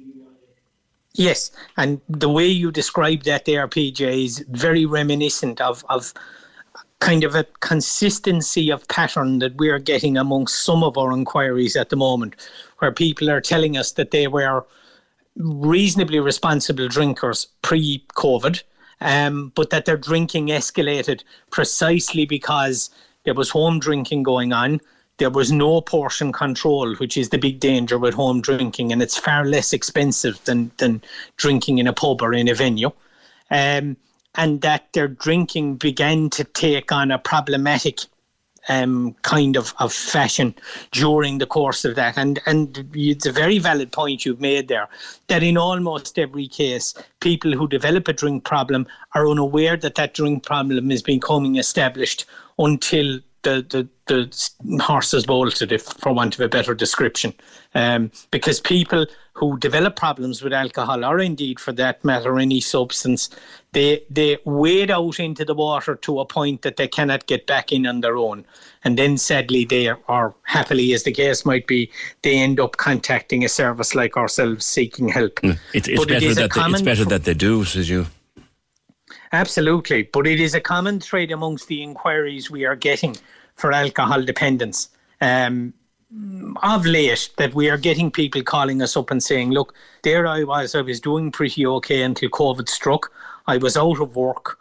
Yes, 1.14 1.52
and 1.78 2.00
the 2.08 2.30
way 2.30 2.46
you 2.46 2.72
describe 2.72 3.24
that 3.24 3.46
there, 3.46 3.68
PJ, 3.68 4.26
is 4.26 4.46
very 4.50 4.86
reminiscent 4.86 5.60
of, 5.60 5.84
of 5.90 6.14
kind 7.00 7.24
of 7.24 7.34
a 7.36 7.46
consistency 7.62 8.70
of 8.70 8.88
pattern 8.90 9.40
that 9.40 9.56
we're 9.56 9.80
getting 9.80 10.18
amongst 10.18 10.64
some 10.64 10.84
of 10.84 10.98
our 10.98 11.14
inquiries 11.14 11.76
at 11.76 11.90
the 11.90 11.96
moment, 11.96 12.36
where 12.80 12.92
people 12.92 13.30
are 13.30 13.42
telling 13.42 13.78
us 13.78 13.94
that 13.94 14.12
they 14.12 14.28
were 14.28 14.66
reasonably 15.38 16.20
responsible 16.20 16.88
drinkers 16.88 17.48
pre 17.62 18.06
COVID, 18.16 18.62
um, 19.02 19.52
but 19.56 19.70
that 19.70 19.86
their 19.86 19.98
drinking 19.98 20.48
escalated 20.48 21.24
precisely 21.52 22.26
because 22.26 22.90
there 23.24 23.34
was 23.34 23.50
home 23.50 23.80
drinking 23.80 24.24
going 24.24 24.52
on. 24.52 24.80
there 25.20 25.30
was 25.30 25.52
no 25.52 25.82
portion 25.82 26.32
control, 26.32 26.96
which 26.96 27.18
is 27.18 27.30
the 27.30 27.38
big 27.38 27.60
danger 27.60 27.98
with 28.00 28.14
home 28.14 28.42
drinking, 28.42 28.92
and 28.92 29.02
it's 29.02 29.18
far 29.18 29.46
less 29.46 29.74
expensive 29.74 30.44
than, 30.46 30.72
than 30.78 31.02
drinking 31.38 31.78
in 31.78 31.88
a 31.88 31.94
pub 31.94 32.22
or 32.22 32.34
in 32.34 32.48
a 32.48 32.56
venue. 32.56 32.92
Um, 33.52 33.98
and 34.40 34.62
that 34.62 34.94
their 34.94 35.10
drinking 35.10 35.76
began 35.76 36.30
to 36.30 36.46
take 36.46 36.94
on 36.94 37.12
a 37.12 37.20
problematic 37.20 38.00
um, 38.70 39.14
kind 39.22 39.58
of, 39.58 39.74
of 39.80 39.92
fashion 39.92 40.56
during 40.92 41.40
the 41.40 41.46
course 41.46 41.84
of 41.84 41.96
that. 41.96 42.18
And 42.18 42.40
and 42.46 42.90
it's 42.94 43.26
a 43.26 43.34
very 43.34 43.60
valid 43.60 43.92
point 43.92 44.24
you've 44.24 44.40
made 44.40 44.70
there 44.70 44.88
that 45.28 45.44
in 45.44 45.58
almost 45.58 46.18
every 46.18 46.48
case, 46.48 46.94
people 47.20 47.52
who 47.52 47.68
develop 47.68 48.08
a 48.08 48.14
drink 48.14 48.46
problem 48.46 48.88
are 49.14 49.28
unaware 49.28 49.76
that 49.76 49.96
that 49.96 50.14
drink 50.14 50.46
problem 50.46 50.90
is 50.90 51.04
becoming 51.04 51.58
established 51.58 52.26
until 52.58 53.20
the, 53.44 53.66
the, 53.70 53.88
the 54.08 54.84
horse 54.84 55.14
is 55.14 55.26
bolted, 55.26 55.72
if 55.72 55.84
for 55.84 56.14
want 56.14 56.36
of 56.36 56.42
a 56.42 56.50
better 56.50 56.74
description. 56.74 57.34
Um, 57.76 58.12
because 58.32 58.60
people 58.60 59.06
who 59.34 59.58
develop 59.58 59.96
problems 59.96 60.42
with 60.42 60.52
alcohol, 60.52 61.06
or 61.06 61.20
indeed 61.20 61.60
for 61.60 61.72
that 61.74 62.04
matter 62.04 62.40
any 62.40 62.60
substance, 62.60 63.30
they 63.72 64.04
they 64.10 64.38
wade 64.44 64.92
out 64.92 65.20
into 65.20 65.46
the 65.46 65.54
water 65.54 65.96
to 65.96 66.20
a 66.20 66.26
point 66.26 66.64
that 66.64 66.76
they 66.76 66.88
cannot 66.88 67.28
get 67.28 67.48
back 67.48 67.72
in 67.72 67.88
on 67.88 68.02
their 68.02 68.18
own. 68.18 68.46
And 68.84 68.98
then 68.98 69.18
sadly 69.18 69.64
they 69.64 69.88
are, 69.88 70.00
or 70.10 70.36
happily 70.44 70.94
as 70.94 71.04
the 71.04 71.14
case 71.14 71.46
might 71.46 71.68
be, 71.68 71.90
they 72.24 72.38
end 72.38 72.60
up 72.60 72.78
contacting 72.78 73.46
a 73.46 73.50
service 73.50 73.96
like 73.96 74.18
ourselves 74.18 74.66
seeking 74.66 75.08
help. 75.08 75.36
Mm. 75.36 75.58
It, 75.74 75.88
it's, 75.88 76.06
better 76.06 76.32
it 76.32 76.36
that 76.36 76.54
they, 76.54 76.62
it's 76.62 76.82
better 76.82 77.06
that 77.06 77.24
they 77.24 77.34
do, 77.34 77.64
says 77.64 77.90
you. 77.90 78.08
Absolutely, 79.32 80.04
but 80.04 80.26
it 80.26 80.40
is 80.40 80.56
a 80.56 80.62
common 80.62 81.00
thread 81.00 81.32
amongst 81.32 81.68
the 81.68 81.84
inquiries 81.84 82.50
we 82.50 82.66
are 82.66 82.76
getting 82.76 83.16
for 83.56 83.72
alcohol 83.72 84.24
dependence. 84.24 84.90
Um, 85.22 85.74
of 86.64 86.88
late, 86.88 87.30
that 87.38 87.54
we 87.54 87.70
are 87.70 87.78
getting 87.78 88.10
people 88.10 88.42
calling 88.42 88.82
us 88.82 88.98
up 88.98 89.12
and 89.12 89.22
saying, 89.22 89.52
"Look, 89.52 89.76
there 90.02 90.26
I 90.26 90.44
was. 90.44 90.74
I 90.74 90.82
was 90.82 91.00
doing 91.00 91.32
pretty 91.32 91.68
okay 91.68 92.02
until 92.02 92.30
COVID 92.30 92.68
struck. 92.68 93.12
I 93.46 93.58
was 93.58 93.78
out 93.78 94.00
of 94.00 94.16
work. 94.16 94.58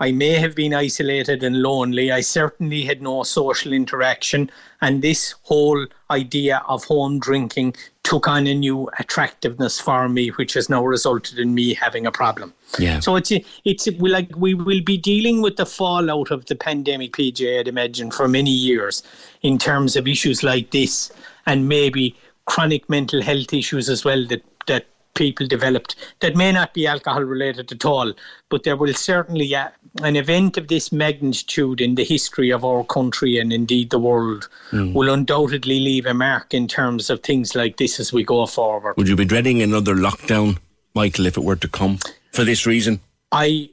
I 0.00 0.12
may 0.12 0.34
have 0.34 0.54
been 0.54 0.74
isolated 0.74 1.42
and 1.42 1.62
lonely. 1.62 2.10
I 2.12 2.20
certainly 2.20 2.82
had 2.82 3.02
no 3.02 3.22
social 3.24 3.72
interaction. 3.72 4.50
And 4.80 5.02
this 5.02 5.34
whole 5.42 5.86
idea 6.10 6.62
of 6.68 6.84
home 6.84 7.18
drinking 7.18 7.74
took 8.08 8.26
on 8.26 8.46
a 8.46 8.54
new 8.54 8.88
attractiveness 8.98 9.78
for 9.78 10.08
me, 10.08 10.28
which 10.30 10.54
has 10.54 10.70
now 10.70 10.82
resulted 10.82 11.38
in 11.38 11.52
me 11.52 11.74
having 11.74 12.06
a 12.06 12.10
problem. 12.10 12.54
Yeah. 12.78 13.00
So 13.00 13.16
it's 13.16 13.30
it's 13.66 13.86
like 14.00 14.34
we 14.34 14.54
will 14.54 14.82
be 14.82 14.96
dealing 14.96 15.42
with 15.42 15.56
the 15.56 15.66
fallout 15.66 16.30
of 16.30 16.46
the 16.46 16.56
pandemic, 16.56 17.12
PJ, 17.12 17.60
I'd 17.60 17.68
imagine, 17.68 18.10
for 18.10 18.26
many 18.26 18.50
years 18.50 19.02
in 19.42 19.58
terms 19.58 19.94
of 19.94 20.08
issues 20.08 20.42
like 20.42 20.70
this 20.70 21.12
and 21.44 21.68
maybe 21.68 22.16
chronic 22.46 22.88
mental 22.88 23.20
health 23.20 23.52
issues 23.52 23.90
as 23.90 24.06
well 24.06 24.26
that 24.28 24.42
that 24.68 24.86
people 25.18 25.46
developed 25.46 25.96
that 26.20 26.36
may 26.36 26.52
not 26.52 26.72
be 26.72 26.86
alcohol 26.86 27.22
related 27.22 27.70
at 27.72 27.84
all, 27.84 28.12
but 28.48 28.62
there 28.62 28.76
will 28.76 28.94
certainly 28.94 29.54
uh, 29.54 29.68
an 30.02 30.14
event 30.16 30.56
of 30.56 30.68
this 30.68 30.92
magnitude 30.92 31.80
in 31.80 31.96
the 31.96 32.04
history 32.04 32.50
of 32.50 32.64
our 32.64 32.84
country 32.84 33.36
and 33.38 33.52
indeed 33.52 33.90
the 33.90 33.98
world 33.98 34.48
mm. 34.70 34.94
will 34.94 35.12
undoubtedly 35.12 35.80
leave 35.80 36.06
a 36.06 36.14
mark 36.14 36.54
in 36.54 36.68
terms 36.68 37.10
of 37.10 37.20
things 37.22 37.56
like 37.56 37.76
this 37.76 37.98
as 37.98 38.12
we 38.12 38.22
go 38.22 38.46
forward. 38.46 38.94
Would 38.96 39.08
you 39.08 39.16
be 39.16 39.24
dreading 39.24 39.60
another 39.60 39.96
lockdown, 39.96 40.58
Michael, 40.94 41.26
if 41.26 41.36
it 41.36 41.44
were 41.44 41.56
to 41.56 41.68
come 41.68 41.98
for 42.32 42.44
this 42.44 42.64
reason? 42.64 43.00
I, 43.32 43.70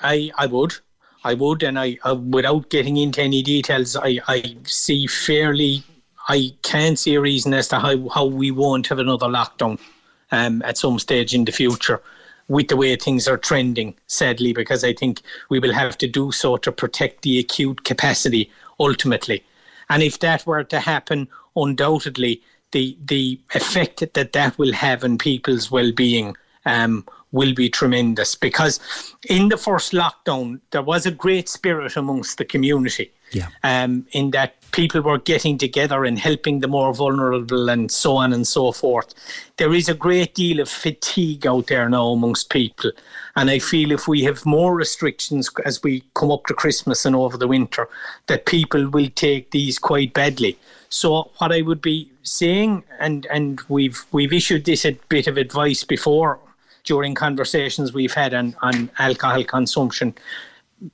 I, 0.00 0.30
I 0.38 0.46
would. 0.46 0.74
I 1.24 1.34
would, 1.34 1.62
and 1.62 1.78
I, 1.78 1.98
uh, 2.04 2.14
without 2.14 2.70
getting 2.70 2.96
into 2.96 3.20
any 3.20 3.42
details, 3.42 3.94
I, 3.96 4.20
I 4.28 4.56
see 4.64 5.06
fairly, 5.06 5.82
I 6.28 6.54
can't 6.62 6.98
see 6.98 7.16
a 7.16 7.20
reason 7.20 7.52
as 7.52 7.68
to 7.68 7.78
how, 7.78 8.08
how 8.08 8.24
we 8.24 8.50
won't 8.52 8.86
have 8.86 9.00
another 9.00 9.26
lockdown 9.26 9.78
um, 10.30 10.62
at 10.62 10.78
some 10.78 10.98
stage 10.98 11.34
in 11.34 11.44
the 11.44 11.52
future 11.52 12.00
with 12.48 12.68
the 12.68 12.76
way 12.76 12.96
things 12.96 13.28
are 13.28 13.36
trending, 13.36 13.94
sadly, 14.06 14.52
because 14.52 14.82
I 14.82 14.94
think 14.94 15.20
we 15.50 15.58
will 15.58 15.72
have 15.72 15.98
to 15.98 16.06
do 16.06 16.32
so 16.32 16.56
to 16.56 16.72
protect 16.72 17.22
the 17.22 17.38
acute 17.38 17.84
capacity 17.84 18.50
ultimately. 18.80 19.44
And 19.90 20.02
if 20.02 20.18
that 20.20 20.46
were 20.46 20.64
to 20.64 20.80
happen, 20.80 21.28
undoubtedly, 21.56 22.42
the, 22.72 22.96
the 23.04 23.40
effect 23.54 24.14
that 24.14 24.32
that 24.32 24.58
will 24.58 24.72
have 24.72 25.04
on 25.04 25.18
people's 25.18 25.70
well 25.70 25.92
being 25.92 26.36
um, 26.64 27.04
will 27.32 27.54
be 27.54 27.68
tremendous 27.68 28.34
because 28.34 28.80
in 29.28 29.48
the 29.48 29.56
first 29.56 29.92
lockdown, 29.92 30.60
there 30.70 30.82
was 30.82 31.06
a 31.06 31.10
great 31.10 31.48
spirit 31.48 31.96
amongst 31.96 32.38
the 32.38 32.44
community. 32.44 33.10
Yeah. 33.32 33.48
Um, 33.62 34.06
in 34.12 34.30
that 34.30 34.54
people 34.72 35.02
were 35.02 35.18
getting 35.18 35.58
together 35.58 36.04
and 36.04 36.18
helping 36.18 36.60
the 36.60 36.68
more 36.68 36.94
vulnerable 36.94 37.68
and 37.68 37.90
so 37.90 38.16
on 38.16 38.32
and 38.32 38.46
so 38.46 38.72
forth. 38.72 39.14
There 39.58 39.74
is 39.74 39.88
a 39.88 39.94
great 39.94 40.34
deal 40.34 40.60
of 40.60 40.68
fatigue 40.70 41.46
out 41.46 41.66
there 41.66 41.88
now 41.90 42.08
amongst 42.08 42.48
people. 42.48 42.90
And 43.36 43.50
I 43.50 43.58
feel 43.58 43.92
if 43.92 44.08
we 44.08 44.22
have 44.24 44.46
more 44.46 44.74
restrictions 44.74 45.50
as 45.66 45.82
we 45.82 46.02
come 46.14 46.30
up 46.30 46.46
to 46.46 46.54
Christmas 46.54 47.04
and 47.04 47.14
over 47.14 47.36
the 47.36 47.48
winter, 47.48 47.88
that 48.28 48.46
people 48.46 48.88
will 48.88 49.10
take 49.14 49.50
these 49.50 49.78
quite 49.78 50.14
badly. 50.14 50.58
So 50.88 51.30
what 51.36 51.52
I 51.52 51.60
would 51.60 51.82
be 51.82 52.10
saying, 52.22 52.82
and, 52.98 53.26
and 53.26 53.60
we've 53.68 54.04
we've 54.10 54.32
issued 54.32 54.64
this 54.64 54.86
a 54.86 54.92
bit 55.10 55.26
of 55.26 55.36
advice 55.36 55.84
before 55.84 56.40
during 56.88 57.14
conversations 57.14 57.92
we've 57.92 58.14
had 58.14 58.32
on, 58.32 58.56
on 58.62 58.90
alcohol 58.98 59.44
consumption, 59.44 60.14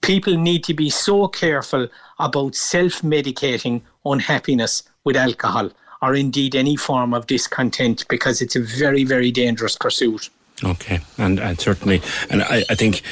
people 0.00 0.36
need 0.36 0.64
to 0.64 0.74
be 0.74 0.90
so 0.90 1.28
careful 1.28 1.86
about 2.18 2.56
self 2.56 3.02
medicating 3.02 3.80
unhappiness 4.04 4.82
with 5.04 5.16
alcohol 5.16 5.70
or 6.02 6.16
indeed 6.16 6.56
any 6.56 6.76
form 6.76 7.14
of 7.14 7.28
discontent 7.28 8.04
because 8.08 8.42
it's 8.42 8.56
a 8.56 8.60
very, 8.60 9.04
very 9.04 9.30
dangerous 9.30 9.76
pursuit. 9.76 10.28
Okay, 10.62 11.00
and, 11.18 11.40
and 11.40 11.60
certainly, 11.60 12.00
and 12.30 12.42
I, 12.42 12.64
I 12.70 12.74
think 12.74 13.02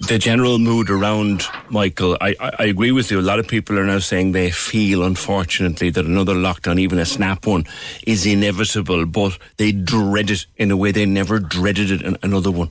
the 0.00 0.18
general 0.18 0.58
mood 0.58 0.90
around 0.90 1.42
Michael, 1.70 2.16
I, 2.20 2.36
I, 2.38 2.52
I, 2.58 2.64
agree 2.66 2.92
with 2.92 3.10
you. 3.10 3.18
A 3.18 3.22
lot 3.22 3.38
of 3.38 3.48
people 3.48 3.78
are 3.78 3.84
now 3.84 3.98
saying 3.98 4.32
they 4.32 4.50
feel, 4.50 5.02
unfortunately, 5.02 5.90
that 5.90 6.04
another 6.04 6.34
lockdown, 6.34 6.78
even 6.78 6.98
a 6.98 7.06
snap 7.06 7.46
one, 7.46 7.64
is 8.06 8.26
inevitable, 8.26 9.06
but 9.06 9.38
they 9.56 9.72
dread 9.72 10.30
it 10.30 10.46
in 10.56 10.70
a 10.70 10.76
way 10.76 10.92
they 10.92 11.06
never 11.06 11.38
dreaded 11.38 11.90
it 11.90 12.02
in 12.02 12.16
another 12.22 12.50
one. 12.50 12.70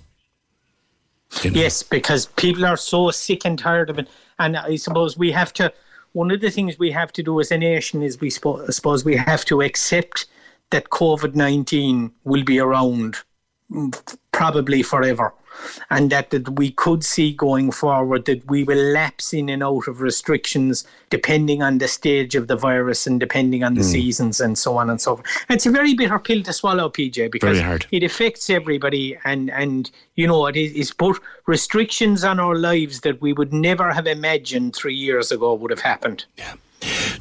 You 1.41 1.51
know? 1.51 1.59
Yes, 1.59 1.81
because 1.83 2.27
people 2.27 2.65
are 2.65 2.77
so 2.77 3.09
sick 3.11 3.43
and 3.43 3.57
tired 3.57 3.89
of 3.89 3.97
it. 3.97 4.07
And 4.37 4.55
I 4.55 4.75
suppose 4.75 5.17
we 5.17 5.31
have 5.31 5.51
to, 5.53 5.73
one 6.13 6.31
of 6.31 6.41
the 6.41 6.51
things 6.51 6.77
we 6.77 6.91
have 6.91 7.11
to 7.13 7.23
do 7.23 7.39
as 7.39 7.51
a 7.51 7.57
nation 7.57 8.03
is 8.03 8.21
we 8.21 8.29
suppose 8.29 9.03
we 9.03 9.15
have 9.17 9.45
to 9.45 9.61
accept 9.61 10.27
that 10.69 10.89
COVID 10.89 11.35
19 11.35 12.11
will 12.23 12.43
be 12.43 12.59
around 12.59 13.17
probably 14.31 14.83
forever 14.83 15.33
and 15.89 16.11
that, 16.11 16.29
that 16.29 16.47
we 16.49 16.71
could 16.71 17.03
see 17.03 17.33
going 17.33 17.71
forward 17.71 18.25
that 18.25 18.45
we 18.49 18.63
will 18.63 18.91
lapse 18.91 19.33
in 19.33 19.49
and 19.49 19.63
out 19.63 19.87
of 19.87 20.01
restrictions 20.01 20.85
depending 21.09 21.61
on 21.61 21.77
the 21.77 21.87
stage 21.87 22.35
of 22.35 22.47
the 22.47 22.55
virus 22.55 23.07
and 23.07 23.19
depending 23.19 23.63
on 23.63 23.73
the 23.73 23.81
mm. 23.81 23.91
seasons 23.91 24.39
and 24.39 24.57
so 24.57 24.77
on 24.77 24.89
and 24.89 24.99
so 25.01 25.15
forth. 25.15 25.45
It's 25.49 25.65
a 25.65 25.71
very 25.71 25.93
bitter 25.93 26.19
pill 26.19 26.43
to 26.43 26.53
swallow, 26.53 26.89
PJ, 26.89 27.31
because 27.31 27.59
it 27.91 28.03
affects 28.03 28.49
everybody 28.49 29.17
and, 29.23 29.49
and 29.51 29.89
you 30.15 30.27
know, 30.27 30.45
it 30.47 30.55
is 30.55 30.93
put 30.93 31.19
restrictions 31.45 32.23
on 32.23 32.39
our 32.39 32.55
lives 32.55 33.01
that 33.01 33.21
we 33.21 33.33
would 33.33 33.53
never 33.53 33.93
have 33.93 34.07
imagined 34.07 34.75
three 34.75 34.95
years 34.95 35.31
ago 35.31 35.53
would 35.53 35.71
have 35.71 35.81
happened. 35.81 36.25
Yeah. 36.37 36.53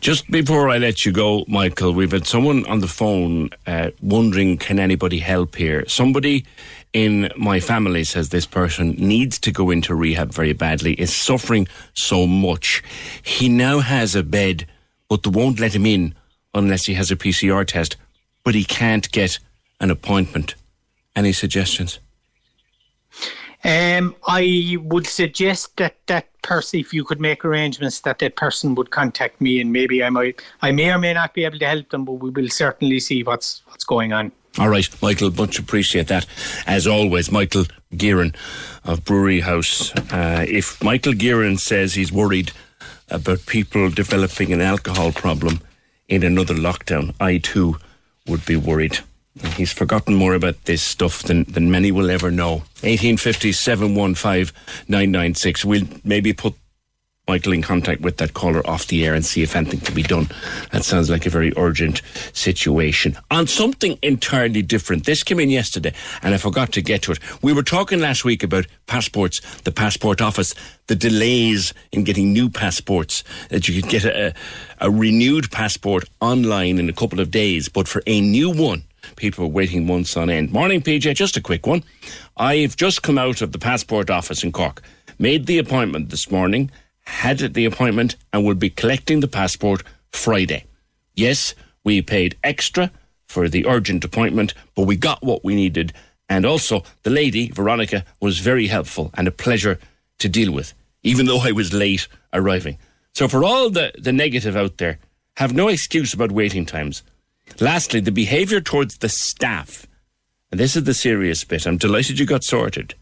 Just 0.01 0.31
before 0.31 0.69
I 0.69 0.79
let 0.79 1.07
you 1.07 1.13
go, 1.13 1.45
Michael, 1.49 1.95
we've 1.95 2.13
had 2.13 2.27
someone 2.27 2.67
on 2.67 2.81
the 2.81 2.89
phone 2.89 3.51
uh, 3.67 3.91
wondering 4.03 4.59
can 4.59 4.79
anybody 4.79 5.19
help 5.19 5.57
here? 5.57 5.89
Somebody 5.89 6.45
in 6.93 7.31
my 7.37 7.59
family, 7.59 8.05
says 8.05 8.29
this 8.29 8.47
person, 8.47 8.93
needs 8.93 9.39
to 9.41 9.51
go 9.51 9.71
into 9.71 9.95
rehab 9.95 10.33
very 10.33 10.53
badly, 10.53 10.93
is 10.95 11.13
suffering 11.13 11.67
so 11.95 12.27
much. 12.27 12.83
He 13.23 13.49
now 13.49 13.81
has 13.81 14.15
a 14.15 14.23
bed, 14.23 14.67
but 15.09 15.23
they 15.23 15.31
won't 15.31 15.59
let 15.59 15.75
him 15.75 15.87
in 15.87 16.15
unless 16.55 16.85
he 16.85 16.95
has 16.95 17.11
a 17.11 17.17
PCR 17.17 17.67
test, 17.67 17.97
but 18.45 18.55
he 18.55 18.65
can't 18.65 19.11
get 19.11 19.39
an 19.81 19.91
appointment. 19.91 20.55
Any 21.17 21.33
suggestions? 21.33 21.99
Um, 23.65 24.15
I 24.27 24.77
would 24.82 25.07
suggest 25.07 25.77
that 25.78 25.97
that 26.07 26.27
person, 26.43 26.81
if 26.81 26.93
you 26.93 27.03
could 27.03 27.20
make 27.20 27.45
arrangements, 27.45 28.01
that 28.01 28.19
that 28.19 28.36
person 28.36 28.74
would 28.74 28.91
contact 28.91 29.41
me, 29.41 29.61
and 29.61 29.73
maybe 29.73 30.05
I 30.05 30.11
might, 30.11 30.43
I 30.61 30.70
may 30.70 30.93
or 30.93 30.99
may 30.99 31.15
not 31.15 31.32
be 31.32 31.45
able 31.45 31.59
to 31.59 31.66
help 31.66 31.89
them, 31.89 32.05
but 32.05 32.15
we 32.15 32.28
will 32.28 32.51
certainly 32.51 33.01
see 33.01 33.23
what's 33.23 33.62
what's 33.66 33.85
going 33.85 34.12
on. 34.12 34.32
All 34.59 34.69
right, 34.69 34.89
Michael, 35.03 35.32
much 35.32 35.59
appreciate 35.59 36.09
that. 36.09 36.27
As 36.66 36.86
always, 36.86 37.32
Michael 37.32 37.65
Guerin 37.97 38.35
of 38.85 39.05
Bruree 39.05 39.41
House. 39.41 39.93
Uh, 40.12 40.45
if 40.47 40.82
Michael 40.82 41.15
Guerin 41.15 41.57
says 41.57 41.95
he's 41.95 42.12
worried 42.12 42.53
about 43.09 43.47
people 43.47 43.91
developing 43.91 44.53
an 44.53 44.61
alcohol 44.61 45.11
problem 45.11 45.61
in 46.09 46.23
another 46.23 46.55
lockdown, 46.55 47.15
I 47.19 47.39
too 47.39 47.78
would 48.27 48.45
be 48.45 48.57
worried. 48.57 48.99
He's 49.56 49.73
forgotten 49.73 50.15
more 50.15 50.35
about 50.35 50.65
this 50.65 50.82
stuff 50.82 51.24
than, 51.24 51.44
than 51.44 51.70
many 51.70 51.90
will 51.90 52.11
ever 52.11 52.31
know. 52.31 52.62
1850 52.82 53.52
715 53.52 54.55
996. 54.86 55.65
We'll 55.65 55.89
maybe 56.05 56.32
put 56.32 56.55
Michael 57.27 57.55
in 57.55 57.62
contact 57.62 58.02
with 58.02 58.19
that 58.19 58.35
caller 58.35 58.65
off 58.69 58.86
the 58.86 59.05
air 59.05 59.15
and 59.15 59.24
see 59.24 59.43
if 59.43 59.56
anything 59.56 59.81
can 59.81 59.94
be 59.94 60.02
done. 60.02 60.28
That 60.73 60.85
sounds 60.85 61.09
like 61.09 61.24
a 61.24 61.31
very 61.31 61.55
urgent 61.56 62.02
situation. 62.35 63.16
On 63.31 63.47
something 63.47 63.98
entirely 64.02 64.61
different, 64.61 65.06
this 65.06 65.23
came 65.24 65.40
in 65.40 65.48
yesterday 65.48 65.94
and 66.23 66.35
I 66.35 66.36
forgot 66.36 66.70
to 66.73 66.82
get 66.82 67.02
to 67.02 67.12
it. 67.12 67.19
We 67.43 67.55
were 67.55 67.62
talking 67.62 67.98
last 67.98 68.24
week 68.24 68.43
about 68.43 68.66
passports, 68.86 69.40
the 69.62 69.73
passport 69.73 70.20
office, 70.20 70.55
the 70.86 70.94
delays 70.94 71.73
in 71.93 72.05
getting 72.05 72.32
new 72.32 72.51
passports, 72.51 73.24
that 73.48 73.66
you 73.69 73.81
could 73.81 73.90
get 73.90 74.05
a, 74.05 74.35
a 74.81 74.90
renewed 74.90 75.51
passport 75.51 76.05
online 76.20 76.78
in 76.78 76.90
a 76.90 76.93
couple 76.93 77.20
of 77.20 77.31
days, 77.31 77.70
but 77.70 77.89
for 77.89 78.02
a 78.06 78.20
new 78.20 78.51
one, 78.51 78.85
people 79.17 79.51
waiting 79.51 79.87
months 79.87 80.17
on 80.17 80.31
end. 80.31 80.53
Morning, 80.53 80.81
PJ, 80.81 81.15
just 81.15 81.37
a 81.37 81.41
quick 81.41 81.67
one. 81.67 81.83
I've 82.37 82.77
just 82.77 83.03
come 83.03 83.19
out 83.19 83.43
of 83.43 83.53
the 83.53 83.59
passport 83.59 84.11
office 84.11 84.43
in 84.43 84.53
Cork, 84.53 84.83
made 85.19 85.47
the 85.47 85.59
appointment 85.59 86.11
this 86.11 86.31
morning 86.31 86.71
had 87.07 87.39
the 87.55 87.65
appointment 87.65 88.17
and 88.33 88.45
will 88.45 88.55
be 88.55 88.71
collecting 88.71 89.21
the 89.21 89.29
passport 89.29 89.83
Friday. 90.13 90.65
Yes, 91.15 91.55
we 91.85 92.03
paid 92.03 92.37
extra 92.43 92.91
for 93.27 93.49
the 93.49 93.67
urgent 93.67 94.05
appointment, 94.05 94.55
but 94.75 94.87
we 94.87 94.97
got 94.97 95.23
what 95.23 95.45
we 95.45 95.55
needed. 95.55 95.93
And 96.29 96.47
also, 96.47 96.83
the 97.03 97.11
lady, 97.11 97.51
Veronica, 97.51 98.05
was 98.21 98.39
very 98.39 98.67
helpful 98.67 99.11
and 99.15 99.29
a 99.29 99.33
pleasure 99.33 99.79
to 100.19 100.29
deal 100.29 100.53
with, 100.53 100.73
even 101.03 101.27
though 101.27 101.41
I 101.41 101.53
was 101.53 101.73
late 101.73 102.09
arriving. 102.33 102.79
So, 103.15 103.29
for 103.29 103.45
all 103.45 103.71
the, 103.71 103.93
the 103.99 104.13
negative 104.13 104.57
out 104.57 104.79
there, 104.79 104.99
have 105.37 105.53
no 105.53 105.69
excuse 105.69 106.15
about 106.15 106.33
waiting 106.33 106.65
times. 106.65 107.03
Lastly, 107.61 108.01
the 108.01 108.12
behaviour 108.12 108.61
towards 108.61 108.99
the 108.99 109.09
staff. 109.09 109.87
And 110.51 110.61
this 110.61 110.77
is 110.77 110.85
the 110.85 110.95
serious 110.95 111.45
bit. 111.45 111.66
I'm 111.66 111.77
delighted 111.77 112.19
you 112.19 112.27
got 112.27 112.45
sorted. 112.45 112.95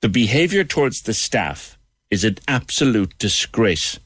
The 0.00 0.08
behaviour 0.08 0.64
towards 0.64 1.02
the 1.02 1.14
staff 1.14 1.78
is 2.10 2.24
an 2.24 2.36
absolute 2.48 3.16
disgrace. 3.18 3.98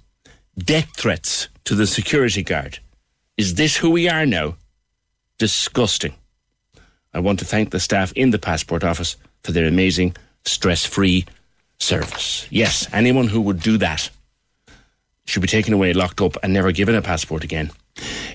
Death 0.59 0.91
threats 0.97 1.49
to 1.65 1.75
the 1.75 1.87
security 1.87 2.43
guard. 2.43 2.79
Is 3.37 3.55
this 3.55 3.77
who 3.77 3.91
we 3.91 4.09
are 4.09 4.27
now? 4.27 4.57
Disgusting. 5.39 6.15
I 7.13 7.21
want 7.21 7.39
to 7.41 7.45
thank 7.45 7.71
the 7.71 7.81
staff 7.81 8.13
in 8.13 8.31
the 8.31 8.39
passport 8.39 8.85
office 8.85 9.17
for 9.43 9.53
their 9.53 9.67
amazing, 9.67 10.17
stress 10.45 10.85
free 10.85 11.25
service. 11.79 12.47
Yes, 12.51 12.87
anyone 12.93 13.29
who 13.29 13.41
would 13.41 13.61
do 13.61 13.79
that 13.79 14.11
should 15.25 15.43
be 15.43 15.49
taken 15.49 15.75
away, 15.75 15.93
locked 15.93 16.21
up, 16.21 16.37
and 16.43 16.53
never 16.53 16.73
given 16.73 16.95
a 16.95 17.03
passport 17.03 17.43
again. 17.43 17.71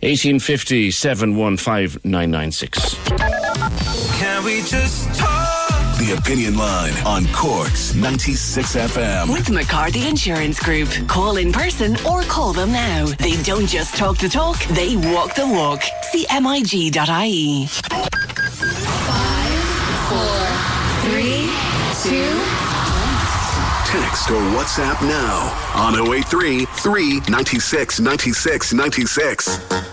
1850 0.02 0.92
715 0.92 2.02
996. 2.04 2.96
Can 4.20 4.44
we 4.44 4.62
just 4.62 5.14
talk? 5.20 5.50
The 6.00 6.16
Opinion 6.18 6.58
Line 6.58 6.94
on 7.06 7.28
Cork's 7.32 7.94
96 7.94 8.76
FM. 8.76 9.32
With 9.32 9.52
McCarthy 9.52 10.08
Insurance 10.08 10.60
Group. 10.60 10.90
Call 11.08 11.38
in 11.38 11.52
person 11.52 11.96
or 12.08 12.24
call 12.24 12.54
them 12.54 12.72
now. 12.72 13.06
They 13.06 13.40
don't 13.44 13.68
just 13.68 13.96
talk 13.96 14.18
the 14.18 14.28
talk, 14.28 14.58
they 14.70 14.96
walk 14.98 15.36
the 15.36 15.46
walk. 15.48 15.84
See 16.12 16.26
mig.ie. 16.32 17.68
Five, 17.68 19.64
four, 20.10 20.48
three, 21.12 21.52
two, 22.02 22.51
Text 23.92 24.30
or 24.30 24.40
WhatsApp 24.56 25.02
now 25.02 25.52
on 25.76 25.96
083 26.14 26.64
396 26.64 28.00
96 28.00 28.74
96 28.74 29.58
for 29.58 29.91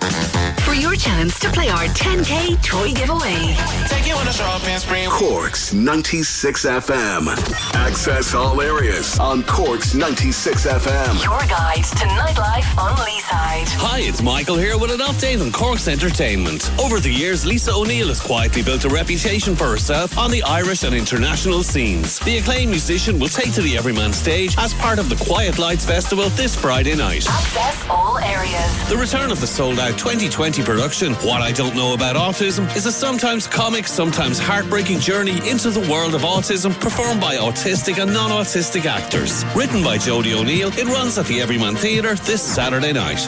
your 0.80 0.94
chance 0.94 1.38
to 1.40 1.50
play 1.50 1.68
our 1.68 1.86
10k 1.86 2.62
toy 2.62 2.92
giveaway. 2.92 3.56
Take 3.88 4.06
you 4.06 4.14
on 4.14 4.26
a 4.28 4.32
shopping 4.32 4.78
spree. 4.78 5.06
Corks 5.08 5.72
96 5.72 6.66
FM. 6.66 7.74
Access 7.74 8.34
all 8.34 8.60
areas 8.60 9.18
on 9.18 9.42
Corks 9.42 9.94
96 9.94 10.66
FM. 10.66 11.24
Your 11.24 11.40
guide 11.48 11.84
to 11.84 12.06
nightlife 12.14 12.78
on 12.78 12.96
Leeside. 12.96 13.66
Hi, 13.80 13.98
it's 14.00 14.22
Michael 14.22 14.56
here 14.56 14.78
with 14.78 14.90
an 14.92 15.00
update 15.00 15.40
on 15.44 15.50
Corks 15.50 15.88
Entertainment. 15.88 16.70
Over 16.80 17.00
the 17.00 17.10
years, 17.10 17.44
Lisa 17.44 17.72
O'Neill 17.74 18.08
has 18.08 18.20
quietly 18.20 18.62
built 18.62 18.84
a 18.84 18.88
reputation 18.88 19.56
for 19.56 19.66
herself 19.66 20.16
on 20.16 20.30
the 20.30 20.42
Irish 20.44 20.84
and 20.84 20.94
international 20.94 21.62
scenes. 21.62 22.20
The 22.20 22.38
acclaimed 22.38 22.70
musician 22.70 23.18
will 23.18 23.28
take 23.28 23.52
to 23.54 23.62
the 23.62 23.76
Everyman 23.76 24.12
stage 24.12 24.54
as 24.58 24.74
part 24.74 24.98
of 24.98 25.08
the 25.08 25.16
Quiet 25.24 25.58
Lights 25.58 25.84
Festival 25.84 26.28
this 26.30 26.54
Friday 26.54 26.94
night. 26.94 27.26
Access 27.28 27.88
all 27.88 28.18
areas. 28.18 28.88
The 28.88 28.96
return 28.96 29.32
of 29.32 29.40
the 29.40 29.46
sold 29.46 29.80
out 29.80 29.98
2020 29.98 30.62
production. 30.68 31.14
What 31.24 31.40
I 31.40 31.50
Don't 31.50 31.74
Know 31.74 31.94
About 31.94 32.14
Autism 32.14 32.64
is 32.76 32.84
a 32.84 32.92
sometimes 32.92 33.46
comic, 33.46 33.86
sometimes 33.86 34.38
heartbreaking 34.38 34.98
journey 35.00 35.38
into 35.48 35.70
the 35.70 35.80
world 35.90 36.14
of 36.14 36.20
autism 36.20 36.78
performed 36.78 37.22
by 37.22 37.36
autistic 37.36 37.96
and 38.02 38.12
non 38.12 38.30
autistic 38.30 38.84
actors. 38.84 39.46
Written 39.56 39.82
by 39.82 39.96
Jody 39.96 40.34
O'Neill, 40.34 40.68
it 40.76 40.84
runs 40.84 41.16
at 41.16 41.24
the 41.24 41.40
Everyman 41.40 41.74
Theatre 41.74 42.16
this 42.16 42.42
Saturday 42.42 42.92
night. 42.92 43.26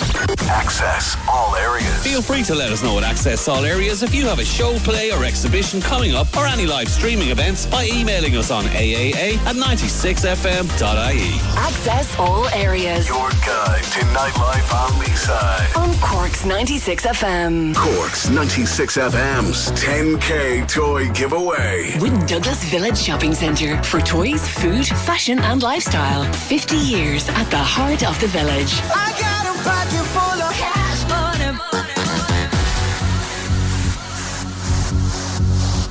Access 0.51 1.17
all 1.27 1.57
areas. 1.57 2.03
Feel 2.05 2.21
free 2.21 2.43
to 2.43 2.55
let 2.55 2.73
us 2.73 2.83
know 2.83 2.99
at 2.99 3.05
Access 3.05 3.49
All 3.49 3.65
Areas 3.65 4.03
if 4.03 4.15
you 4.15 4.27
have 4.27 4.39
a 4.39 4.45
show, 4.45 4.77
play, 4.81 5.11
or 5.11 5.25
exhibition 5.25 5.81
coming 5.81 6.15
up 6.15 6.37
or 6.37 6.45
any 6.47 6.67
live 6.67 6.89
streaming 6.89 7.31
events 7.31 7.65
by 7.65 7.87
emailing 7.87 8.37
us 8.37 8.51
on 8.51 8.65
AAA 8.65 9.39
at 9.47 9.57
96fm.ie. 9.57 11.41
Access 11.57 12.19
all 12.19 12.49
areas. 12.49 13.09
Your 13.09 13.31
guide 13.31 13.85
to 13.85 14.01
nightlife 14.13 14.75
on 14.75 14.91
Leeside. 15.01 15.77
On 15.77 15.95
Cork's 16.01 16.45
96 16.45 17.07
FM. 17.21 17.75
FM. 17.75 17.75
Cork's 17.75 18.31
96 18.31 18.97
FM's 18.97 19.71
10K 19.73 20.67
toy 20.67 21.11
giveaway. 21.13 21.99
With 22.01 22.27
Douglas 22.27 22.65
Village 22.65 22.97
Shopping 22.97 23.35
Centre 23.35 23.83
for 23.83 24.01
toys, 24.01 24.49
food, 24.49 24.87
fashion, 24.87 25.39
and 25.41 25.63
lifestyle. 25.63 26.25
50 26.33 26.77
years 26.77 27.29
at 27.29 27.45
the 27.51 27.59
heart 27.59 28.03
of 28.05 28.19
the 28.21 28.27
village. 28.27 28.73
I 28.85 29.13
got 29.21 29.45
a 29.45 29.55
pocket 29.63 30.07
full 30.15 30.41
of 30.43 30.53
cash 30.55 31.05
money. 31.11 31.59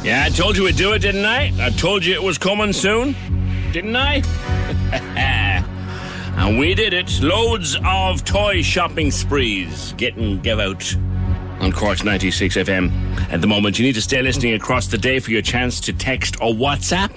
Yeah, 0.03 0.25
I 0.25 0.29
told 0.29 0.57
you 0.57 0.63
we'd 0.63 0.77
do 0.77 0.93
it, 0.93 0.99
didn't 0.99 1.25
I? 1.25 1.53
I 1.59 1.69
told 1.69 2.03
you 2.03 2.15
it 2.15 2.23
was 2.23 2.39
coming 2.39 2.73
soon, 2.73 3.15
didn't 3.71 3.95
I? 3.95 4.23
and 6.37 6.57
we 6.57 6.73
did 6.73 6.93
it. 6.93 7.21
Loads 7.21 7.77
of 7.85 8.23
toy 8.23 8.63
shopping 8.63 9.11
sprees 9.11 9.93
getting 9.97 10.39
give 10.39 10.59
out 10.59 10.95
on 11.59 11.71
Cork's 11.71 12.03
96 12.03 12.55
FM. 12.55 12.91
At 13.31 13.41
the 13.41 13.47
moment, 13.47 13.77
you 13.77 13.85
need 13.85 13.95
to 13.95 14.01
stay 14.01 14.21
listening 14.21 14.53
across 14.53 14.87
the 14.87 14.97
day 14.97 15.19
for 15.19 15.31
your 15.31 15.41
chance 15.41 15.79
to 15.81 15.93
text 15.93 16.35
or 16.41 16.53
WhatsApp. 16.53 17.11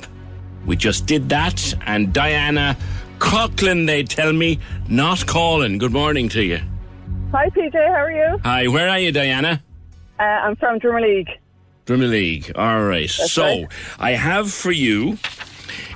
We 0.67 0.77
just 0.77 1.07
did 1.07 1.29
that. 1.29 1.75
And 1.87 2.13
Diana 2.13 2.77
Coughlin, 3.19 3.87
they 3.87 4.03
tell 4.03 4.33
me, 4.33 4.59
not 4.89 5.27
calling. 5.27 5.79
Good 5.79 5.93
morning 5.93 6.29
to 6.31 6.43
you. 6.43 6.61
Hi, 7.33 7.49
PJ. 7.51 7.75
How 7.75 7.95
are 7.95 8.11
you? 8.13 8.39
Hi, 8.45 8.69
where 8.69 8.89
are 8.89 8.99
you, 8.99 9.13
Diana? 9.13 9.63
Uh, 10.19 10.23
I'm 10.23 10.57
from 10.57 10.79
Drimoleague. 10.79 11.31
Drimoleague. 11.87 12.53
All 12.57 12.83
right. 12.83 13.11
That's 13.17 13.33
so, 13.33 13.45
right. 13.45 13.69
I 13.99 14.11
have 14.13 14.53
for 14.53 14.71
you 14.71 15.19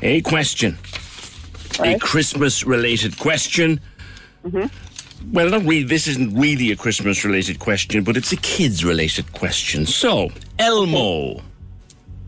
a 0.02 0.20
question. 0.23 0.78
Right. 1.78 1.97
A 1.97 1.98
Christmas 1.98 2.64
related 2.64 3.18
question. 3.18 3.81
Mm-hmm. 4.44 4.85
Well, 5.32 5.50
not 5.50 5.62
really. 5.62 5.82
This 5.82 6.06
isn't 6.06 6.38
really 6.38 6.70
a 6.70 6.76
Christmas 6.76 7.24
related 7.24 7.58
question, 7.58 8.04
but 8.04 8.16
it's 8.16 8.32
a 8.32 8.36
kids 8.36 8.84
related 8.84 9.32
question. 9.32 9.86
So, 9.86 10.30
Elmo. 10.58 11.42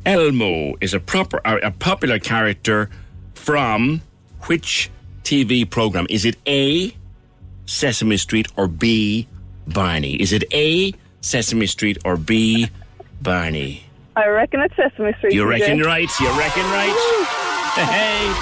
Elmo 0.04 0.74
is 0.80 0.94
a 0.94 1.00
proper 1.00 1.40
a 1.44 1.70
popular 1.70 2.18
character 2.18 2.88
from 3.34 4.00
which 4.46 4.90
TV 5.22 5.68
program? 5.68 6.06
Is 6.08 6.24
it 6.24 6.36
A, 6.46 6.92
Sesame 7.66 8.16
Street, 8.16 8.48
or 8.56 8.66
B, 8.66 9.28
Barney? 9.66 10.14
Is 10.14 10.32
it 10.32 10.44
A, 10.52 10.94
Sesame 11.20 11.66
Street, 11.66 11.98
or 12.04 12.16
B, 12.16 12.70
Barney? 13.20 13.84
I 14.16 14.26
reckon 14.28 14.60
it's 14.60 14.74
Sesame 14.74 15.12
Street. 15.18 15.34
You 15.34 15.44
reckon 15.44 15.80
right? 15.80 16.10
You 16.20 16.28
reckon 16.38 16.64
right? 16.72 16.96
hey. 17.74 18.32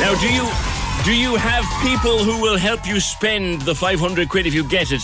Now, 0.00 0.14
do 0.20 0.32
you 0.32 0.69
do 1.04 1.14
you 1.16 1.34
have 1.36 1.64
people 1.82 2.18
who 2.22 2.40
will 2.42 2.58
help 2.58 2.86
you 2.86 3.00
spend 3.00 3.62
the 3.62 3.74
500 3.74 4.28
quid 4.28 4.46
if 4.46 4.52
you 4.54 4.68
get 4.68 4.92
it? 4.92 5.02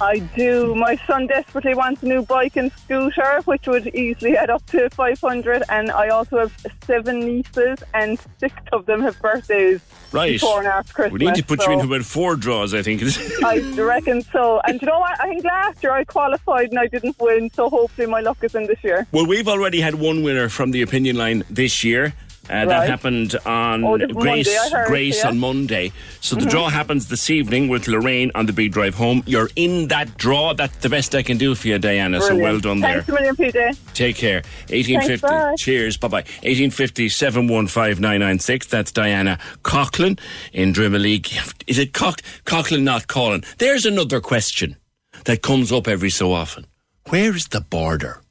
I 0.00 0.18
do. 0.36 0.74
My 0.74 0.96
son 1.06 1.26
desperately 1.26 1.74
wants 1.74 2.02
a 2.02 2.06
new 2.06 2.22
bike 2.22 2.56
and 2.56 2.70
scooter, 2.72 3.40
which 3.46 3.66
would 3.66 3.86
easily 3.88 4.36
add 4.36 4.50
up 4.50 4.64
to 4.66 4.90
500. 4.90 5.62
And 5.70 5.90
I 5.90 6.08
also 6.08 6.38
have 6.40 6.52
seven 6.84 7.20
nieces, 7.20 7.78
and 7.94 8.18
six 8.38 8.54
of 8.72 8.84
them 8.86 9.00
have 9.02 9.18
birthdays 9.20 9.80
Right. 10.12 10.32
before 10.32 10.58
and 10.58 10.68
after 10.68 10.92
Christmas. 10.92 11.20
We 11.20 11.26
need 11.26 11.34
to 11.36 11.44
put 11.44 11.62
so 11.62 11.68
you 11.70 11.80
into 11.80 11.86
about 11.94 12.04
four 12.06 12.36
draws, 12.36 12.74
I 12.74 12.82
think. 12.82 13.02
I 13.44 13.60
reckon 13.80 14.22
so. 14.22 14.60
And 14.66 14.80
you 14.80 14.88
know 14.88 14.98
what? 15.00 15.18
I 15.20 15.28
think 15.28 15.44
last 15.44 15.82
year 15.82 15.92
I 15.92 16.04
qualified 16.04 16.68
and 16.70 16.78
I 16.78 16.86
didn't 16.86 17.16
win, 17.18 17.50
so 17.54 17.70
hopefully 17.70 18.06
my 18.06 18.20
luck 18.20 18.38
is 18.42 18.54
in 18.54 18.66
this 18.66 18.82
year. 18.84 19.06
well, 19.12 19.26
we've 19.26 19.48
already 19.48 19.80
had 19.80 19.94
one 19.94 20.22
winner 20.22 20.48
from 20.50 20.70
the 20.72 20.82
opinion 20.82 21.16
line 21.16 21.44
this 21.48 21.82
year. 21.82 22.12
Uh, 22.48 22.64
That 22.64 22.88
happened 22.88 23.36
on 23.46 23.84
Oh, 23.84 23.96
Grace 23.98 24.46
Monday, 24.46 24.68
heard, 24.72 24.86
Grace 24.88 25.18
yeah. 25.22 25.28
on 25.28 25.38
Monday. 25.38 25.92
So 26.20 26.34
the 26.34 26.46
Mhm. 26.46 26.50
draw 26.50 26.68
happens 26.68 27.06
this 27.06 27.30
evening 27.30 27.68
with 27.68 27.86
Lorraine 27.86 28.32
on 28.34 28.46
the 28.46 28.52
big 28.52 28.72
drive 28.72 28.94
home. 28.94 29.22
You're 29.26 29.50
in 29.54 29.86
that 29.88 30.16
draw. 30.18 30.52
That's 30.54 30.76
the 30.78 30.88
best 30.88 31.14
I 31.14 31.22
can 31.22 31.38
do 31.38 31.54
for 31.54 31.68
you, 31.68 31.78
Diana. 31.78 32.20
So 32.20 32.34
well 32.34 32.58
done 32.58 32.80
there. 32.80 33.02
Thanks 33.02 33.08
a 33.08 33.12
million, 33.12 33.36
PJ. 33.36 33.76
Take 33.94 34.16
care. 34.16 34.42
1850. 34.70 35.28
Thanks. 35.28 35.62
Cheers. 35.62 35.96
Bye 35.96 36.08
bye. 36.08 36.24
1850 36.42 37.08
715 37.08 38.66
That's 38.68 38.90
Diana 38.90 39.38
Coughlin 39.62 40.18
in 40.52 40.72
Drimoleague. 40.72 41.30
Is 41.68 41.78
it 41.78 41.92
Coch- 41.92 42.22
Coughlin, 42.46 42.82
not 42.82 43.06
Colin? 43.06 43.44
There's 43.58 43.86
another 43.86 44.20
question 44.20 44.76
that 45.24 45.42
comes 45.42 45.70
up 45.70 45.86
every 45.86 46.10
so 46.10 46.32
often. 46.32 46.66
Where 47.10 47.36
is 47.36 47.46
the 47.48 47.60
border? 47.60 48.22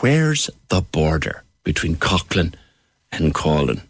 Where's 0.00 0.50
the 0.68 0.80
border 0.80 1.44
between 1.64 1.94
Coughlin 1.96 2.54
and 3.12 3.34
Colin? 3.34 3.80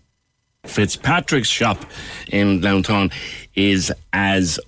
Fitzpatrick's 0.64 1.48
shop 1.48 1.84
in 2.28 2.60
Glounthaune 2.60 3.12
is 3.54 3.92
as 4.12 4.60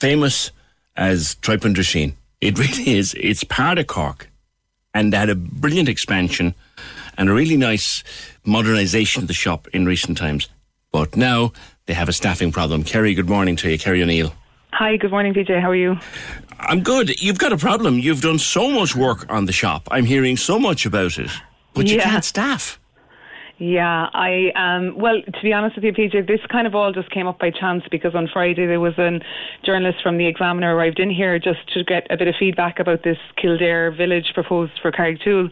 famous 0.00 0.50
as 0.96 1.34
tripe 1.36 1.64
and 1.64 1.74
drisheen. 1.74 2.14
It 2.40 2.58
really 2.58 2.96
is. 2.98 3.14
It's 3.18 3.44
part 3.44 3.78
of 3.78 3.86
Cork 3.86 4.28
and 4.94 5.12
they 5.12 5.16
had 5.16 5.30
a 5.30 5.34
brilliant 5.34 5.88
expansion 5.88 6.54
and 7.16 7.28
a 7.28 7.32
really 7.32 7.56
nice 7.56 8.02
modernisation 8.46 9.18
of 9.18 9.28
the 9.28 9.34
shop 9.34 9.68
in 9.72 9.86
recent 9.86 10.16
times. 10.18 10.48
But 10.92 11.16
now 11.16 11.52
they 11.86 11.94
have 11.94 12.08
a 12.08 12.12
staffing 12.12 12.52
problem. 12.52 12.84
Kerry, 12.84 13.14
good 13.14 13.28
morning 13.28 13.56
to 13.56 13.70
you. 13.70 13.78
Kerry 13.78 14.02
O'Neill. 14.02 14.32
Hi, 14.72 14.96
good 14.96 15.10
morning, 15.10 15.34
PJ. 15.34 15.60
How 15.60 15.70
are 15.70 15.76
you? 15.76 15.98
I'm 16.60 16.82
good. 16.82 17.20
You've 17.20 17.38
got 17.38 17.52
a 17.52 17.56
problem. 17.56 17.98
You've 17.98 18.20
done 18.22 18.38
so 18.38 18.70
much 18.70 18.94
work 18.94 19.26
on 19.30 19.46
the 19.46 19.52
shop. 19.52 19.88
I'm 19.90 20.04
hearing 20.04 20.36
so 20.36 20.58
much 20.58 20.86
about 20.86 21.18
it, 21.18 21.30
but 21.74 21.86
you 21.88 21.96
Yeah. 21.96 22.04
can't 22.04 22.24
staff. 22.24 22.78
Yeah, 23.62 24.08
I 24.12 24.50
um 24.56 24.98
well 24.98 25.22
to 25.22 25.40
be 25.40 25.52
honest 25.52 25.76
with 25.76 25.84
you, 25.84 25.92
PJ, 25.92 26.26
this 26.26 26.40
kind 26.50 26.66
of 26.66 26.74
all 26.74 26.92
just 26.92 27.08
came 27.12 27.28
up 27.28 27.38
by 27.38 27.52
chance 27.52 27.84
because 27.92 28.12
on 28.12 28.28
Friday 28.32 28.66
there 28.66 28.80
was 28.80 28.98
a 28.98 29.20
journalist 29.64 29.98
from 30.02 30.18
the 30.18 30.26
Examiner 30.26 30.74
arrived 30.74 30.98
in 30.98 31.08
here 31.08 31.38
just 31.38 31.60
to 31.74 31.84
get 31.84 32.04
a 32.10 32.16
bit 32.16 32.26
of 32.26 32.34
feedback 32.40 32.80
about 32.80 33.04
this 33.04 33.18
Kildare 33.40 33.92
village 33.92 34.32
proposed 34.34 34.72
for 34.82 34.90
Carrigtwohill. 34.90 35.48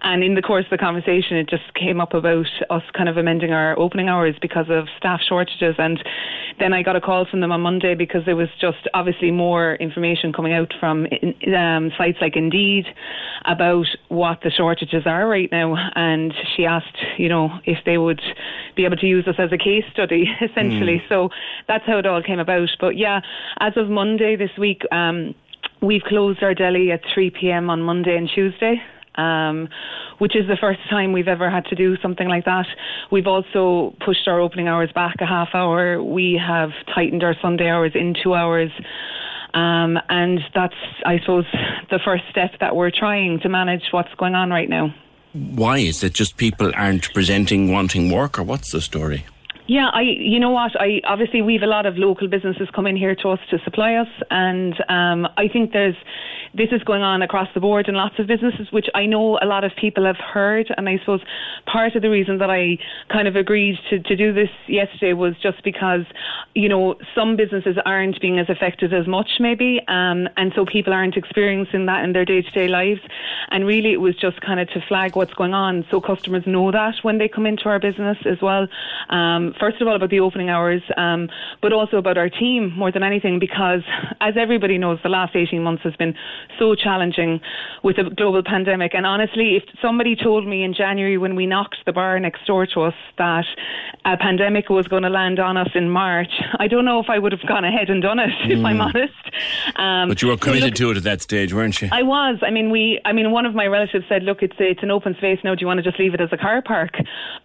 And 0.00 0.24
in 0.24 0.36
the 0.36 0.40
course 0.40 0.64
of 0.64 0.70
the 0.70 0.78
conversation 0.78 1.36
it 1.36 1.50
just 1.50 1.74
came 1.74 2.00
up 2.00 2.14
about 2.14 2.46
us 2.70 2.82
kind 2.96 3.10
of 3.10 3.18
amending 3.18 3.52
our 3.52 3.78
opening 3.78 4.08
hours 4.08 4.36
because 4.40 4.70
of 4.70 4.86
staff 4.96 5.20
shortages 5.28 5.74
and 5.76 6.02
then 6.60 6.72
I 6.72 6.82
got 6.82 6.96
a 6.96 7.00
call 7.02 7.26
from 7.30 7.42
them 7.42 7.52
on 7.52 7.60
Monday 7.60 7.94
because 7.94 8.22
there 8.24 8.36
was 8.36 8.48
just 8.58 8.88
obviously 8.94 9.30
more 9.30 9.74
information 9.74 10.32
coming 10.32 10.54
out 10.54 10.72
from 10.80 11.06
um, 11.54 11.90
sites 11.98 12.18
like 12.22 12.36
Indeed 12.36 12.86
about 13.44 13.86
what 14.08 14.40
the 14.42 14.50
shortages 14.50 15.02
are 15.04 15.28
right 15.28 15.50
now 15.52 15.76
and 15.94 16.32
she 16.56 16.64
asked, 16.64 16.96
you 17.18 17.28
know, 17.28 17.49
if 17.64 17.78
they 17.84 17.98
would 17.98 18.20
be 18.76 18.84
able 18.84 18.96
to 18.96 19.06
use 19.06 19.26
us 19.26 19.36
as 19.38 19.52
a 19.52 19.58
case 19.58 19.84
study, 19.92 20.26
essentially. 20.40 21.02
Mm. 21.04 21.08
So 21.08 21.28
that's 21.68 21.84
how 21.86 21.98
it 21.98 22.06
all 22.06 22.22
came 22.22 22.38
about. 22.38 22.68
But 22.80 22.96
yeah, 22.96 23.20
as 23.60 23.72
of 23.76 23.88
Monday 23.88 24.36
this 24.36 24.50
week, 24.58 24.82
um, 24.92 25.34
we've 25.82 26.02
closed 26.02 26.42
our 26.42 26.54
deli 26.54 26.92
at 26.92 27.00
3 27.14 27.30
p.m. 27.30 27.70
on 27.70 27.82
Monday 27.82 28.16
and 28.16 28.28
Tuesday. 28.32 28.82
Um, 29.16 29.68
which 30.18 30.36
is 30.36 30.46
the 30.46 30.56
first 30.56 30.78
time 30.88 31.12
we've 31.12 31.28
ever 31.28 31.50
had 31.50 31.64
to 31.66 31.74
do 31.74 31.96
something 32.00 32.28
like 32.28 32.44
that. 32.44 32.66
We've 33.10 33.26
also 33.26 33.94
pushed 34.04 34.28
our 34.28 34.38
opening 34.38 34.68
hours 34.68 34.90
back 34.94 35.16
a 35.20 35.26
half 35.26 35.48
hour. 35.52 36.02
We 36.02 36.40
have 36.40 36.70
tightened 36.94 37.24
our 37.24 37.34
Sunday 37.42 37.68
hours 37.68 37.92
in 37.94 38.14
two 38.22 38.34
hours. 38.34 38.70
Um, 39.52 39.98
and 40.08 40.40
that's, 40.54 40.74
I 41.04 41.18
suppose, 41.20 41.44
the 41.90 41.98
first 42.04 42.24
step 42.30 42.52
that 42.60 42.76
we're 42.76 42.92
trying 42.92 43.40
to 43.40 43.48
manage 43.48 43.82
what's 43.90 44.14
going 44.16 44.34
on 44.34 44.50
right 44.50 44.68
now. 44.68 44.94
Why 45.32 45.78
is 45.78 46.02
it 46.02 46.14
just 46.14 46.36
people 46.36 46.72
aren't 46.74 47.14
presenting 47.14 47.70
wanting 47.70 48.10
work, 48.10 48.38
or 48.38 48.42
what's 48.42 48.72
the 48.72 48.80
story? 48.80 49.24
Yeah, 49.70 49.88
I. 49.92 50.02
You 50.02 50.40
know 50.40 50.50
what? 50.50 50.72
I 50.80 51.00
obviously 51.06 51.42
we've 51.42 51.62
a 51.62 51.66
lot 51.68 51.86
of 51.86 51.96
local 51.96 52.26
businesses 52.26 52.66
come 52.74 52.88
in 52.88 52.96
here 52.96 53.14
to 53.14 53.28
us 53.28 53.38
to 53.50 53.58
supply 53.62 53.94
us, 53.94 54.08
and 54.28 54.74
um, 54.88 55.28
I 55.36 55.46
think 55.46 55.70
there's 55.72 55.94
this 56.52 56.70
is 56.72 56.82
going 56.82 57.02
on 57.02 57.22
across 57.22 57.46
the 57.54 57.60
board 57.60 57.86
in 57.86 57.94
lots 57.94 58.18
of 58.18 58.26
businesses, 58.26 58.72
which 58.72 58.86
I 58.96 59.06
know 59.06 59.38
a 59.40 59.46
lot 59.46 59.62
of 59.62 59.70
people 59.80 60.04
have 60.04 60.16
heard. 60.16 60.66
And 60.76 60.88
I 60.88 60.98
suppose 60.98 61.20
part 61.66 61.94
of 61.94 62.02
the 62.02 62.10
reason 62.10 62.38
that 62.38 62.50
I 62.50 62.78
kind 63.12 63.28
of 63.28 63.36
agreed 63.36 63.78
to, 63.90 64.00
to 64.00 64.16
do 64.16 64.32
this 64.32 64.48
yesterday 64.66 65.12
was 65.12 65.34
just 65.40 65.62
because 65.62 66.04
you 66.56 66.68
know 66.68 66.96
some 67.14 67.36
businesses 67.36 67.76
aren't 67.86 68.20
being 68.20 68.40
as 68.40 68.50
affected 68.50 68.92
as 68.92 69.06
much, 69.06 69.30
maybe, 69.38 69.80
um, 69.86 70.28
and 70.36 70.52
so 70.56 70.66
people 70.66 70.92
aren't 70.92 71.16
experiencing 71.16 71.86
that 71.86 72.02
in 72.02 72.12
their 72.12 72.24
day 72.24 72.42
to 72.42 72.50
day 72.50 72.66
lives. 72.66 73.02
And 73.52 73.64
really, 73.64 73.92
it 73.92 74.00
was 74.00 74.16
just 74.16 74.40
kind 74.40 74.58
of 74.58 74.68
to 74.70 74.80
flag 74.88 75.14
what's 75.14 75.34
going 75.34 75.54
on, 75.54 75.86
so 75.92 76.00
customers 76.00 76.42
know 76.44 76.72
that 76.72 76.96
when 77.02 77.18
they 77.18 77.28
come 77.28 77.46
into 77.46 77.68
our 77.68 77.78
business 77.78 78.18
as 78.26 78.42
well. 78.42 78.66
Um, 79.10 79.54
first 79.60 79.80
of 79.80 79.86
all, 79.86 79.94
about 79.94 80.10
the 80.10 80.20
opening 80.20 80.48
hours, 80.48 80.82
um, 80.96 81.28
but 81.62 81.72
also 81.72 81.98
about 81.98 82.16
our 82.18 82.28
team 82.28 82.72
more 82.76 82.90
than 82.90 83.02
anything, 83.02 83.38
because 83.38 83.82
as 84.20 84.34
everybody 84.36 84.78
knows, 84.78 84.98
the 85.02 85.08
last 85.08 85.36
18 85.36 85.62
months 85.62 85.82
has 85.84 85.94
been 85.96 86.14
so 86.58 86.74
challenging 86.74 87.40
with 87.82 87.96
the 87.96 88.04
global 88.04 88.42
pandemic. 88.42 88.94
And 88.94 89.06
honestly, 89.06 89.56
if 89.56 89.64
somebody 89.82 90.16
told 90.16 90.46
me 90.46 90.62
in 90.64 90.74
January 90.74 91.18
when 91.18 91.36
we 91.36 91.46
knocked 91.46 91.76
the 91.86 91.92
bar 91.92 92.18
next 92.18 92.46
door 92.46 92.66
to 92.74 92.80
us 92.82 92.94
that 93.18 93.44
a 94.04 94.16
pandemic 94.16 94.68
was 94.70 94.88
going 94.88 95.02
to 95.02 95.10
land 95.10 95.38
on 95.38 95.56
us 95.56 95.68
in 95.74 95.90
March, 95.90 96.32
I 96.58 96.66
don't 96.66 96.84
know 96.84 96.98
if 97.00 97.10
I 97.10 97.18
would 97.18 97.32
have 97.32 97.46
gone 97.46 97.64
ahead 97.64 97.90
and 97.90 98.02
done 98.02 98.18
it, 98.18 98.30
if 98.50 98.64
I'm 98.64 98.78
Mm. 98.78 98.86
honest. 98.94 99.76
Um, 99.76 100.08
But 100.08 100.22
you 100.22 100.28
were 100.28 100.34
so 100.34 100.38
committed 100.38 100.64
look- 100.70 100.74
to 100.76 100.90
it 100.92 100.96
at 100.96 101.02
that 101.04 101.20
stage, 101.20 101.52
weren't 101.52 101.80
you? 101.82 101.88
I 101.92 102.02
was. 102.02 102.38
I 102.42 102.50
mean, 102.50 102.70
we. 102.70 103.00
I 103.04 103.12
mean, 103.12 103.30
one 103.30 103.44
of 103.46 103.54
my 103.54 103.66
relatives 103.66 104.04
said, 104.08 104.22
"Look, 104.22 104.42
it's 104.42 104.56
it's 104.58 104.82
an 104.82 104.90
open 104.90 105.14
space 105.16 105.38
now. 105.44 105.54
Do 105.54 105.60
you 105.60 105.66
want 105.66 105.78
to 105.78 105.82
just 105.82 105.98
leave 105.98 106.14
it 106.14 106.20
as 106.20 106.30
a 106.32 106.36
car 106.36 106.62
park?" 106.62 106.92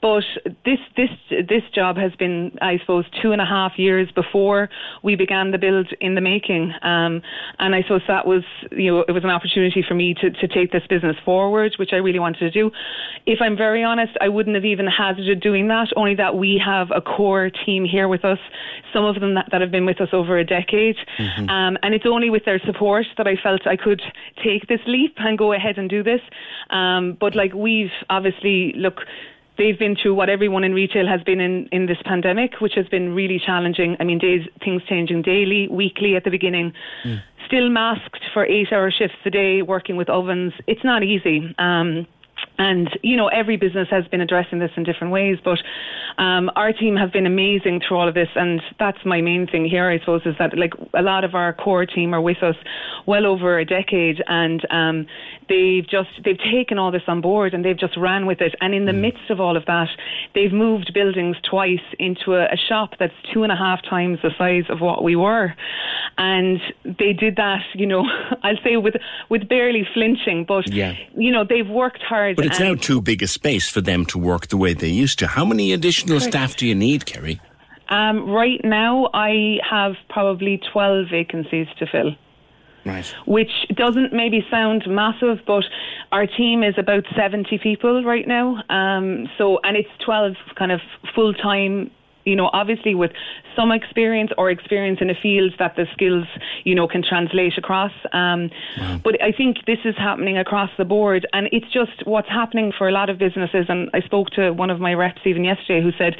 But 0.01 0.23
this 0.65 0.79
this 0.95 1.09
this 1.29 1.63
job 1.73 1.97
has 2.05 2.15
been, 2.23 2.57
I 2.61 2.79
suppose, 2.79 3.05
two 3.21 3.31
and 3.31 3.41
a 3.41 3.45
half 3.45 3.73
years 3.77 4.07
before 4.21 4.69
we 5.03 5.15
began 5.15 5.51
the 5.51 5.57
build 5.57 5.87
in 5.99 6.15
the 6.15 6.21
making. 6.21 6.73
Um, 6.81 7.21
and 7.59 7.75
I 7.77 7.81
suppose 7.81 8.03
that 8.07 8.25
was, 8.25 8.43
you 8.71 8.89
know, 8.91 9.05
it 9.09 9.11
was 9.11 9.23
an 9.23 9.29
opportunity 9.37 9.83
for 9.87 9.95
me 10.01 10.13
to 10.21 10.27
to 10.41 10.47
take 10.47 10.71
this 10.71 10.85
business 10.87 11.17
forward, 11.25 11.71
which 11.77 11.91
I 11.93 11.97
really 11.97 12.19
wanted 12.19 12.39
to 12.39 12.51
do. 12.51 12.71
If 13.25 13.39
I'm 13.41 13.57
very 13.57 13.83
honest, 13.83 14.13
I 14.21 14.29
wouldn't 14.29 14.55
have 14.55 14.65
even 14.65 14.87
hazarded 14.87 15.39
doing 15.41 15.67
that. 15.67 15.87
Only 15.95 16.15
that 16.15 16.35
we 16.35 16.61
have 16.63 16.87
a 16.95 17.01
core 17.01 17.49
team 17.65 17.85
here 17.85 18.07
with 18.07 18.23
us. 18.23 18.39
Some 18.93 19.05
of 19.05 19.19
them 19.19 19.33
that, 19.35 19.47
that 19.51 19.61
have 19.61 19.71
been 19.71 19.85
with 19.85 19.99
us 19.99 20.09
over 20.13 20.37
a 20.37 20.45
decade. 20.45 20.97
Um, 21.49 21.77
and 21.83 21.93
it's 21.93 22.05
only 22.05 22.29
with 22.29 22.45
their 22.45 22.59
support 22.59 23.05
that 23.17 23.27
I 23.27 23.35
felt 23.41 23.67
I 23.67 23.77
could 23.85 24.01
take 24.43 24.67
this 24.67 24.81
leap 24.85 25.15
and 25.17 25.37
go 25.37 25.53
ahead 25.53 25.77
and 25.77 25.89
do 25.89 26.03
this. 26.03 26.21
Um, 26.69 27.17
but 27.19 27.35
like 27.35 27.53
we've 27.53 27.91
obviously, 28.09 28.73
look, 28.75 28.97
they've 29.57 29.77
been 29.77 29.95
through 29.95 30.15
what 30.15 30.29
everyone 30.29 30.63
in 30.63 30.73
retail 30.73 31.07
has 31.07 31.21
been 31.23 31.39
in, 31.39 31.67
in 31.71 31.85
this 31.85 31.97
pandemic, 32.05 32.61
which 32.61 32.73
has 32.75 32.87
been 32.87 33.13
really 33.13 33.41
challenging. 33.43 33.95
I 33.99 34.03
mean, 34.03 34.19
days, 34.19 34.47
things 34.63 34.81
changing 34.87 35.21
daily, 35.21 35.67
weekly 35.69 36.15
at 36.15 36.23
the 36.23 36.31
beginning. 36.31 36.73
Still 37.47 37.69
masked 37.69 38.23
for 38.33 38.45
eight 38.45 38.71
hour 38.71 38.91
shifts 38.91 39.17
a 39.25 39.29
day, 39.29 39.61
working 39.61 39.97
with 39.97 40.09
ovens. 40.09 40.53
It's 40.65 40.83
not 40.83 41.03
easy. 41.03 41.53
Um, 41.59 42.07
and 42.57 42.89
you 43.01 43.15
know 43.17 43.27
every 43.27 43.57
business 43.57 43.87
has 43.89 44.05
been 44.07 44.21
addressing 44.21 44.59
this 44.59 44.71
in 44.77 44.83
different 44.83 45.11
ways 45.11 45.37
but 45.43 45.59
um, 46.17 46.49
our 46.55 46.71
team 46.71 46.95
have 46.95 47.11
been 47.11 47.25
amazing 47.25 47.81
through 47.85 47.97
all 47.97 48.07
of 48.07 48.13
this 48.13 48.29
and 48.35 48.61
that's 48.79 48.99
my 49.05 49.21
main 49.21 49.45
thing 49.47 49.65
here 49.65 49.89
i 49.89 49.99
suppose 49.99 50.21
is 50.25 50.35
that 50.39 50.57
like 50.57 50.73
a 50.93 51.01
lot 51.01 51.23
of 51.23 51.35
our 51.35 51.53
core 51.53 51.85
team 51.85 52.13
are 52.13 52.21
with 52.21 52.41
us 52.41 52.55
well 53.05 53.25
over 53.25 53.59
a 53.59 53.65
decade 53.65 54.23
and 54.27 54.65
um, 54.71 55.05
they've 55.49 55.87
just 55.87 56.09
they've 56.23 56.39
taken 56.51 56.77
all 56.77 56.91
this 56.91 57.03
on 57.07 57.21
board 57.21 57.53
and 57.53 57.63
they've 57.63 57.77
just 57.77 57.95
ran 57.97 58.25
with 58.25 58.41
it. 58.41 58.55
And 58.61 58.73
in 58.73 58.85
the 58.85 58.93
midst 58.93 59.29
of 59.29 59.39
all 59.39 59.55
of 59.57 59.65
that 59.65 59.89
they've 60.33 60.51
moved 60.51 60.91
buildings 60.93 61.37
twice 61.49 61.85
into 61.99 62.33
a, 62.33 62.45
a 62.45 62.57
shop 62.57 62.91
that's 62.99 63.13
two 63.33 63.43
and 63.43 63.51
a 63.51 63.55
half 63.55 63.83
times 63.83 64.19
the 64.23 64.31
size 64.37 64.63
of 64.69 64.81
what 64.81 65.03
we 65.03 65.15
were. 65.15 65.53
And 66.17 66.59
they 66.83 67.13
did 67.13 67.35
that 67.35 67.61
you 67.73 67.85
know 67.85 68.03
i'll 68.43 68.57
say 68.63 68.77
with 68.77 68.95
with 69.29 69.47
barely 69.47 69.87
flinching 69.93 70.45
but 70.45 70.71
Yeah. 70.71 70.93
you 71.15 71.31
know 71.31 71.43
they've 71.47 71.67
worked 71.67 72.01
hard 72.01 72.34
But 72.35 72.45
it's 72.45 72.59
now 72.59 72.75
too 72.75 73.01
big 73.01 73.23
a 73.23 73.27
space 73.27 73.69
for 73.69 73.81
them 73.81 74.05
to 74.07 74.17
work 74.17 74.47
the 74.47 74.57
way 74.57 74.73
they 74.73 74.89
used 74.89 75.19
to. 75.19 75.27
How 75.27 75.45
many 75.45 75.73
additional 75.73 76.19
Correct. 76.19 76.31
staff 76.33 76.55
do 76.57 76.67
you 76.67 76.75
need, 76.75 77.05
Kerry? 77.05 77.39
um, 77.89 78.27
right 78.31 78.59
now 78.63 79.07
i 79.13 79.59
have 79.69 79.93
probably 80.09 80.59
12 80.73 81.05
vacancies 81.11 81.67
to 81.77 81.85
fill 81.85 82.15
Right. 82.83 83.05
which 83.25 83.51
doesn't 83.73 84.13
maybe 84.13 84.45
sound 84.51 84.83
massive, 84.87 85.39
but 85.47 85.63
our 86.11 86.27
team 86.27 86.61
is 86.63 86.75
about 86.77 87.03
70 87.15 87.57
people 87.57 88.03
right 88.03 88.27
now. 88.27 88.61
Um, 88.69 89.27
so, 89.39 89.59
and 89.63 89.75
it's 89.75 89.89
12 90.05 90.33
kind 90.55 90.71
of 90.71 90.81
full 91.15 91.33
time 91.33 91.89
you 92.25 92.35
know, 92.35 92.49
obviously 92.53 92.95
with 92.95 93.11
some 93.55 93.71
experience 93.71 94.31
or 94.37 94.49
experience 94.49 94.99
in 95.01 95.09
a 95.09 95.15
field 95.15 95.53
that 95.59 95.75
the 95.75 95.85
skills, 95.93 96.25
you 96.63 96.75
know, 96.75 96.87
can 96.87 97.03
translate 97.07 97.57
across. 97.57 97.91
Um, 98.11 98.49
wow. 98.77 98.99
But 99.03 99.21
I 99.21 99.31
think 99.31 99.57
this 99.65 99.79
is 99.85 99.95
happening 99.97 100.37
across 100.37 100.69
the 100.77 100.85
board, 100.85 101.27
and 101.33 101.47
it's 101.51 101.71
just 101.71 102.05
what's 102.05 102.27
happening 102.27 102.73
for 102.75 102.89
a 102.89 102.91
lot 102.91 103.09
of 103.09 103.17
businesses. 103.17 103.65
And 103.69 103.89
I 103.93 104.01
spoke 104.01 104.31
to 104.31 104.51
one 104.51 104.69
of 104.69 104.79
my 104.79 104.93
reps 104.93 105.21
even 105.25 105.43
yesterday 105.43 105.81
who 105.81 105.91
said, 105.97 106.15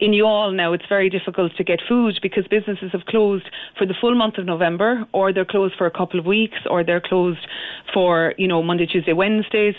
in 0.00 0.12
Youghal 0.12 0.54
now 0.54 0.72
it's 0.72 0.86
very 0.88 1.10
difficult 1.10 1.52
to 1.56 1.64
get 1.64 1.80
food 1.86 2.18
because 2.22 2.46
businesses 2.48 2.90
have 2.92 3.04
closed 3.04 3.48
for 3.76 3.86
the 3.86 3.94
full 4.00 4.14
month 4.14 4.38
of 4.38 4.46
November, 4.46 5.04
or 5.12 5.32
they're 5.32 5.44
closed 5.44 5.74
for 5.76 5.86
a 5.86 5.90
couple 5.90 6.18
of 6.18 6.26
weeks, 6.26 6.58
or 6.68 6.82
they're 6.82 7.02
closed 7.02 7.46
for 7.92 8.34
you 8.38 8.48
know 8.48 8.62
Monday, 8.62 8.86
Tuesday, 8.86 9.12
Wednesdays, 9.12 9.74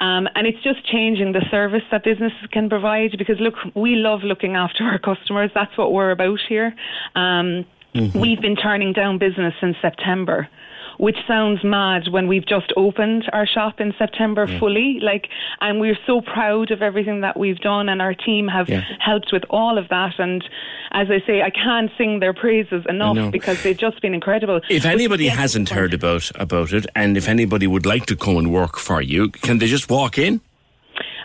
um, 0.00 0.28
and 0.36 0.46
it's 0.46 0.62
just 0.62 0.86
changing 0.86 1.32
the 1.32 1.44
service 1.50 1.82
that 1.90 2.04
businesses 2.04 2.46
can 2.52 2.68
provide. 2.68 3.16
Because 3.18 3.36
look, 3.40 3.54
we 3.74 3.96
love 3.96 4.20
looking 4.22 4.54
after 4.54 4.84
our 4.84 4.98
customers. 5.10 5.23
That's 5.54 5.76
what 5.76 5.92
we're 5.92 6.10
about 6.10 6.40
here. 6.48 6.74
Um, 7.14 7.64
mm-hmm. 7.94 8.18
We've 8.18 8.40
been 8.40 8.56
turning 8.56 8.92
down 8.92 9.18
business 9.18 9.54
since 9.60 9.76
September 9.80 10.48
which 10.98 11.16
sounds 11.26 11.62
mad 11.64 12.08
when 12.10 12.28
we've 12.28 12.46
just 12.46 12.72
opened 12.76 13.28
our 13.32 13.46
shop 13.46 13.80
in 13.80 13.94
September 13.98 14.46
yeah. 14.48 14.58
fully. 14.58 14.98
Like, 15.00 15.28
and 15.60 15.80
we're 15.80 15.98
so 16.06 16.20
proud 16.20 16.70
of 16.70 16.82
everything 16.82 17.20
that 17.22 17.38
we've 17.38 17.58
done, 17.58 17.88
and 17.88 18.00
our 18.00 18.14
team 18.14 18.48
have 18.48 18.68
yeah. 18.68 18.84
helped 19.00 19.32
with 19.32 19.44
all 19.50 19.78
of 19.78 19.88
that. 19.88 20.18
And 20.18 20.44
as 20.92 21.08
I 21.10 21.24
say, 21.26 21.42
I 21.42 21.50
can't 21.50 21.90
sing 21.98 22.20
their 22.20 22.34
praises 22.34 22.84
enough 22.88 23.32
because 23.32 23.62
they've 23.62 23.76
just 23.76 24.00
been 24.00 24.14
incredible. 24.14 24.60
If 24.68 24.84
anybody 24.84 25.28
hasn't 25.28 25.70
heard 25.70 25.94
about 25.94 26.30
about 26.36 26.72
it, 26.72 26.86
and 26.94 27.16
if 27.16 27.28
anybody 27.28 27.66
would 27.66 27.86
like 27.86 28.06
to 28.06 28.16
come 28.16 28.36
and 28.36 28.52
work 28.52 28.78
for 28.78 29.02
you, 29.02 29.30
can 29.30 29.58
they 29.58 29.66
just 29.66 29.90
walk 29.90 30.18
in? 30.18 30.40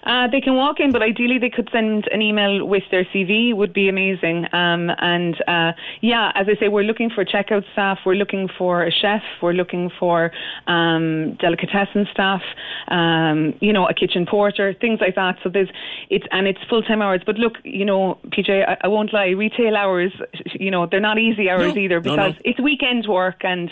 Uh, 0.04 0.28
they 0.28 0.42
can 0.42 0.56
walk 0.56 0.80
in, 0.80 0.92
but 0.92 1.02
ideally 1.02 1.38
they 1.38 1.50
could 1.50 1.70
send 1.72 2.08
an 2.12 2.22
email 2.22 2.66
with 2.66 2.84
their 2.92 3.06
CV. 3.06 3.54
Would 3.56 3.74
be 3.74 3.90
amazing. 3.90 4.46
Um, 4.54 4.90
and 5.00 5.36
uh, 5.48 5.74
yeah, 6.02 6.32
as 6.36 6.48
I 6.50 6.60
say, 6.60 6.68
we're 6.70 6.84
looking 6.84 7.10
for 7.10 7.26
checkout 7.26 7.64
staff. 7.74 8.00
We're 8.06 8.16
looking 8.16 8.50
for 8.58 8.84
a 8.84 8.92
chef. 8.92 9.22
We're 9.42 9.54
looking 9.54 9.90
for 10.00 10.32
um, 10.68 11.36
delicatessen 11.40 12.08
staff. 12.12 12.42
Um, 12.88 13.54
you 13.60 13.74
know, 13.74 13.88
a 13.88 13.94
kitchen 13.94 14.26
porter, 14.26 14.74
things 14.74 15.00
like 15.02 15.16
that. 15.16 15.38
So 15.44 15.50
there's 15.50 15.70
it's 16.10 16.26
and 16.32 16.48
it's 16.48 16.60
full 16.70 16.82
time 16.82 17.02
hours. 17.02 17.22
But 17.26 17.36
look, 17.36 17.54
you 17.64 17.86
know, 17.86 18.20
PJ, 18.30 18.68
I, 18.68 18.78
I, 18.82 18.88
won't 18.88 19.14
lie. 19.14 19.30
Retail 19.30 19.76
hours, 19.76 20.14
you 20.54 20.72
know, 20.72 20.88
they're 20.90 21.00
not 21.00 21.20
easy 21.20 21.50
hours 21.50 21.76
no, 21.76 21.82
either 21.82 22.00
because 22.00 22.18
no, 22.18 22.30
no. 22.30 22.36
it's 22.46 22.60
weekend 22.60 23.06
work. 23.08 23.44
And 23.44 23.70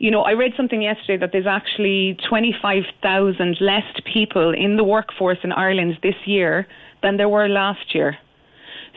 you 0.00 0.10
know, 0.10 0.22
I 0.22 0.32
read 0.32 0.52
something 0.56 0.82
yesterday 0.82 1.18
that 1.18 1.30
there's 1.32 1.46
actually 1.46 2.18
twenty 2.28 2.54
five 2.60 2.82
thousand 3.02 3.58
less 3.60 3.84
people 4.12 4.52
in 4.52 4.76
the 4.76 4.84
workforce 4.84 5.38
in 5.44 5.52
Ireland 5.52 5.67
Ireland 5.68 5.98
this 6.02 6.20
year 6.26 6.66
than 7.02 7.16
there 7.16 7.28
were 7.28 7.48
last 7.48 7.94
year. 7.94 8.16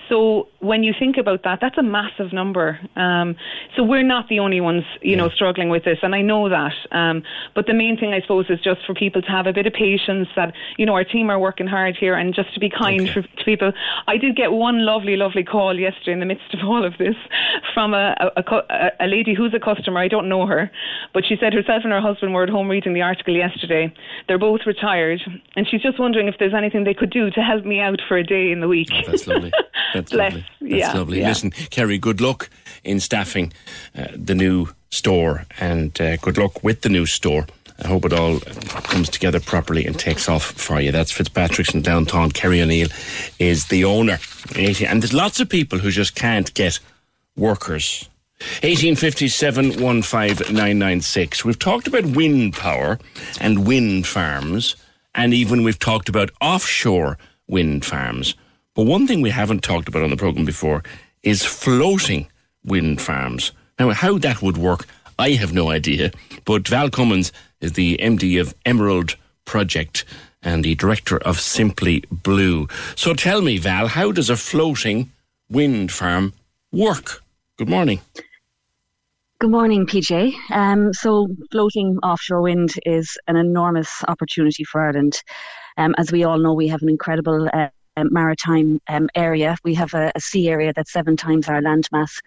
So 0.10 0.48
when 0.62 0.84
you 0.84 0.94
think 0.98 1.18
about 1.18 1.44
that, 1.44 1.60
that's 1.60 1.78
a 1.78 1.84
massive 1.84 2.32
number. 2.32 2.80
Um, 2.96 3.36
so 3.76 3.84
we're 3.84 4.04
not 4.04 4.30
the 4.30 4.40
only 4.40 4.62
ones, 4.62 4.84
you 5.02 5.12
yeah. 5.12 5.18
know, 5.18 5.30
struggling 5.30 5.70
with 5.70 5.84
this, 5.84 5.98
and 6.04 6.14
I 6.14 6.22
know 6.22 6.50
that. 6.50 6.74
Um, 6.92 7.24
but 7.56 7.66
the 7.66 7.74
main 7.74 7.98
thing, 7.98 8.14
I 8.14 8.22
suppose, 8.22 8.46
is 8.50 8.60
just 8.62 8.86
for 8.86 8.94
people 8.94 9.22
to 9.24 9.28
have 9.28 9.48
a 9.48 9.54
bit 9.54 9.66
of 9.66 9.74
patience. 9.74 10.30
That 10.36 10.54
you 10.78 10.86
know, 10.86 10.94
our 10.94 11.04
team 11.04 11.30
are 11.30 11.40
working 11.40 11.68
hard 11.68 11.98
here, 11.98 12.14
and 12.14 12.34
just 12.34 12.54
to 12.54 12.60
be 12.60 12.70
kind 12.70 13.02
okay. 13.02 13.14
for, 13.14 13.22
to 13.24 13.44
people. 13.44 13.72
I 14.08 14.18
did 14.18 14.36
get 14.36 14.52
one 14.52 14.86
lovely, 14.86 15.18
lovely 15.18 15.44
call 15.44 15.78
yesterday 15.78 16.14
in 16.14 16.20
the 16.20 16.28
midst 16.28 16.54
of 16.54 16.60
all 16.64 16.86
of 16.86 16.98
this 17.00 17.16
from 17.74 17.96
a, 17.96 18.16
a, 18.38 18.44
a, 18.70 18.92
a 19.02 19.08
lady 19.08 19.34
who's 19.34 19.54
a 19.56 19.60
customer. 19.60 20.00
I 20.00 20.08
don't 20.08 20.30
know 20.30 20.46
her, 20.46 20.72
but 21.14 21.26
she 21.26 21.38
said 21.40 21.54
herself 21.54 21.82
and 21.84 21.92
her 21.92 22.02
husband 22.02 22.36
were 22.36 22.44
at 22.44 22.50
home 22.50 22.70
reading 22.70 22.94
the 22.94 23.02
article 23.02 23.36
yesterday. 23.36 23.92
They're 24.28 24.38
both 24.38 24.62
retired, 24.68 25.22
and 25.56 25.68
she's 25.68 25.82
just 25.82 26.00
wondering 26.00 26.28
if 26.28 26.36
there's 26.38 26.54
anything 26.54 26.84
they 26.84 26.94
could 26.94 27.10
do 27.10 27.32
to 27.32 27.42
help 27.42 27.66
me 27.66 27.80
out 27.80 28.00
for 28.08 28.18
a 28.18 28.24
day 28.24 28.52
in 28.52 28.62
the 28.62 28.68
week. 28.68 28.90
Oh, 28.94 29.02
that's 29.08 29.26
lovely. 29.26 29.52
That's 29.94 30.14
lovely. 30.14 30.46
That's 30.62 30.74
yeah, 30.74 30.94
lovely. 30.94 31.20
Yeah. 31.20 31.30
Listen, 31.30 31.52
Kerry, 31.52 31.98
good 31.98 32.22
luck 32.22 32.50
in 32.84 33.00
staffing 33.00 33.52
uh, 33.98 34.08
the 34.16 34.36
new 34.36 34.68
store 34.90 35.46
and 35.60 36.00
uh, 36.00 36.18
good 36.18 36.38
luck 36.38 36.64
with 36.64 36.82
the 36.82 36.90
new 36.90 37.06
store. 37.06 37.48
I 37.84 37.88
hope 37.88 38.06
it 38.06 38.14
all 38.14 38.40
comes 38.40 39.10
together 39.10 39.40
properly 39.40 39.88
and 39.88 39.98
takes 39.98 40.30
off 40.30 40.44
for 40.44 40.80
you. 40.80 40.92
That's 40.92 41.12
Fitzpatrick's 41.12 41.74
in 41.74 41.82
Glounthaune. 41.82 42.34
Kerry 42.34 42.62
O'Neill 42.62 42.90
is 43.40 43.68
the 43.68 43.86
owner. 43.86 44.20
And 44.56 45.02
there's 45.02 45.14
lots 45.14 45.40
of 45.40 45.50
people 45.50 45.80
who 45.80 45.90
just 45.90 46.14
can't 46.14 46.54
get 46.54 46.80
workers. 47.36 48.08
1857 48.62 49.74
15996. 49.74 51.46
We've 51.46 51.60
talked 51.60 51.88
about 51.88 52.06
wind 52.06 52.54
power 52.54 53.00
and 53.40 53.68
wind 53.68 54.08
farms, 54.08 54.76
and 55.14 55.34
even 55.34 55.64
we've 55.64 55.80
talked 55.80 56.10
about 56.10 56.32
offshore 56.42 57.18
wind 57.48 57.86
farms. 57.86 58.36
But 58.82 58.88
one 58.88 59.06
thing 59.06 59.22
we 59.22 59.30
haven't 59.30 59.62
talked 59.62 59.88
about 59.88 60.02
on 60.02 60.10
the 60.10 60.18
programme 60.18 60.44
before 60.44 60.82
is 61.22 61.46
floating 61.46 62.26
wind 62.64 63.00
farms. 63.00 63.52
Now, 63.78 63.92
how 63.92 64.18
that 64.18 64.42
would 64.42 64.58
work, 64.58 64.88
I 65.20 65.34
have 65.34 65.54
no 65.54 65.70
idea. 65.70 66.10
But 66.46 66.68
Val 66.68 66.90
Cummins 66.90 67.32
is 67.60 67.74
the 67.74 68.00
MD 68.02 68.42
of 68.42 68.56
Emerald 68.66 69.18
Project 69.46 70.04
and 70.42 70.66
the 70.66 70.74
director 70.74 71.20
of 71.20 71.40
Simply 71.40 72.04
Blue. 72.12 72.68
So 72.96 73.14
tell 73.14 73.44
me, 73.44 73.60
Val, 73.60 73.86
how 73.86 74.12
does 74.12 74.32
a 74.32 74.36
floating 74.36 75.12
wind 75.48 75.92
farm 75.92 76.34
work? 76.72 77.22
Good 77.58 77.70
morning. 77.70 78.02
Good 79.38 79.52
morning, 79.52 79.86
PJ. 79.86 80.34
Um, 80.50 80.92
so, 80.92 81.28
floating 81.52 82.00
offshore 82.02 82.42
wind 82.42 82.74
is 82.88 83.16
an 83.28 83.36
enormous 83.36 84.04
opportunity 84.08 84.64
for 84.64 84.82
Ireland. 84.82 85.22
Um, 85.78 85.94
as 86.00 86.12
we 86.12 86.24
all 86.24 86.40
know, 86.40 86.54
we 86.54 86.68
have 86.70 86.82
an 86.82 86.90
incredible 86.90 87.48
uh, 87.54 87.70
maritime 87.98 88.80
um, 88.88 89.10
area. 89.16 89.58
We 89.64 89.74
have 89.76 89.94
a, 89.94 90.12
a, 90.16 90.20
sea 90.20 90.50
area 90.50 90.74
that's 90.74 90.92
seven 90.92 91.18
times 91.18 91.48
our 91.48 91.62
land 91.62 91.88
mass, 91.92 92.22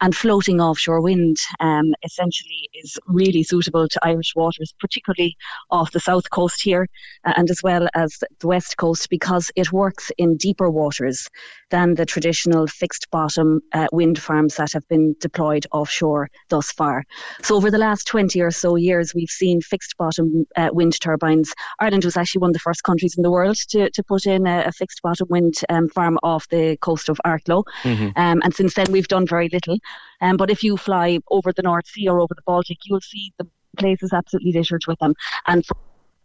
and 0.00 0.14
floating 0.14 0.60
offshore 0.60 1.00
wind 1.00 1.36
um, 1.60 1.94
essentially 2.02 2.68
is 2.74 2.98
really 3.06 3.42
suitable 3.42 3.88
to 3.88 4.00
Irish 4.02 4.34
waters, 4.34 4.74
particularly 4.78 5.36
off 5.70 5.92
the 5.92 6.00
south 6.00 6.30
coast 6.30 6.62
here, 6.62 6.88
uh, 7.24 7.32
and 7.36 7.50
as 7.50 7.62
well 7.62 7.88
as 7.94 8.18
the 8.40 8.46
west 8.46 8.76
coast, 8.76 9.08
because 9.10 9.50
it 9.56 9.72
works 9.72 10.10
in 10.18 10.36
deeper 10.36 10.70
waters 10.70 11.28
than 11.70 11.94
the 11.94 12.06
traditional 12.06 12.66
fixed 12.66 13.10
bottom 13.10 13.60
uh, 13.72 13.86
wind 13.92 14.18
farms 14.18 14.56
that 14.56 14.72
have 14.72 14.86
been 14.88 15.14
deployed 15.20 15.66
offshore 15.72 16.28
thus 16.48 16.70
far. 16.72 17.04
So 17.42 17.56
over 17.56 17.70
the 17.70 17.78
last 17.78 18.06
20 18.06 18.40
or 18.40 18.50
so 18.50 18.76
years, 18.76 19.14
we've 19.14 19.28
seen 19.28 19.60
fixed 19.60 19.96
bottom 19.96 20.46
uh, 20.56 20.70
wind 20.72 21.00
turbines. 21.00 21.52
Ireland 21.80 22.04
was 22.04 22.16
actually 22.16 22.40
one 22.40 22.50
of 22.50 22.54
the 22.54 22.60
first 22.60 22.84
countries 22.84 23.14
in 23.16 23.22
the 23.22 23.30
world 23.30 23.56
to, 23.70 23.90
to 23.90 24.02
put 24.04 24.26
in 24.26 24.46
a, 24.46 24.64
a 24.66 24.72
fixed 24.72 25.02
bottom 25.02 25.26
wind 25.28 25.54
um, 25.68 25.88
farm 25.88 26.18
off 26.22 26.48
the 26.48 26.76
coast 26.80 27.08
of 27.08 27.20
Arklow. 27.26 27.64
Mm-hmm. 27.82 28.10
Um, 28.16 28.40
and 28.44 28.54
since 28.54 28.74
then, 28.74 28.86
we've 28.90 29.08
done 29.08 29.26
very 29.26 29.48
little. 29.52 29.78
Um, 30.20 30.36
but 30.36 30.50
if 30.50 30.62
you 30.62 30.76
fly 30.76 31.18
over 31.30 31.52
the 31.52 31.62
North 31.62 31.86
Sea 31.86 32.08
or 32.08 32.20
over 32.20 32.34
the 32.34 32.42
Baltic, 32.46 32.78
you'll 32.84 33.00
see 33.00 33.32
the 33.38 33.46
place 33.76 34.02
is 34.02 34.12
absolutely 34.12 34.52
littered 34.52 34.82
with 34.86 34.98
them. 34.98 35.14
And 35.46 35.64
for 35.64 35.76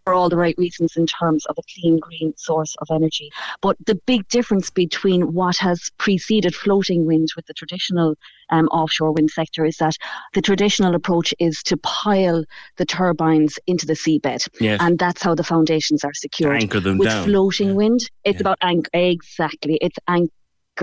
for 0.06 0.14
all 0.14 0.30
the 0.30 0.38
right 0.38 0.56
reasons 0.58 0.98
in 0.98 1.06
terms 1.06 1.46
of 1.46 1.56
a 1.58 1.62
clean 1.74 2.00
green 2.00 2.34
source 2.38 2.76
of 2.82 2.88
energy. 2.92 3.30
But 3.62 3.78
the 3.86 3.96
big 4.06 4.28
difference 4.30 4.70
between 4.70 5.34
what 5.34 5.58
has 5.58 5.92
preceded 5.98 6.56
floating 6.56 7.06
wind 7.06 7.30
with 7.36 7.46
the 7.46 7.54
traditional 7.54 8.16
um, 8.50 8.68
offshore 8.68 9.12
wind 9.12 9.32
sector 9.32 9.66
is 9.66 9.78
that 9.78 9.96
the 10.34 10.42
traditional 10.42 10.96
approach 10.96 11.34
is 11.40 11.62
to 11.64 11.78
pile 11.78 12.44
the 12.78 12.86
turbines 12.86 13.60
into 13.68 13.86
the 13.86 13.94
seabed. 13.94 14.48
Yes. 14.60 14.80
And 14.82 14.98
that's 14.98 15.22
how 15.22 15.36
the 15.36 15.44
foundations 15.44 16.04
are 16.04 16.14
secured. 16.14 16.58
Anchor 16.62 16.80
them 16.80 16.98
with 16.98 17.10
down. 17.10 17.26
floating 17.26 17.70
yeah. 17.70 17.74
wind, 17.76 18.00
it's 18.24 18.36
yeah. 18.36 18.42
about 18.42 18.58
anchor. 18.62 18.90
Exactly. 18.94 19.78
It's 19.82 19.98
anchor 20.08 20.34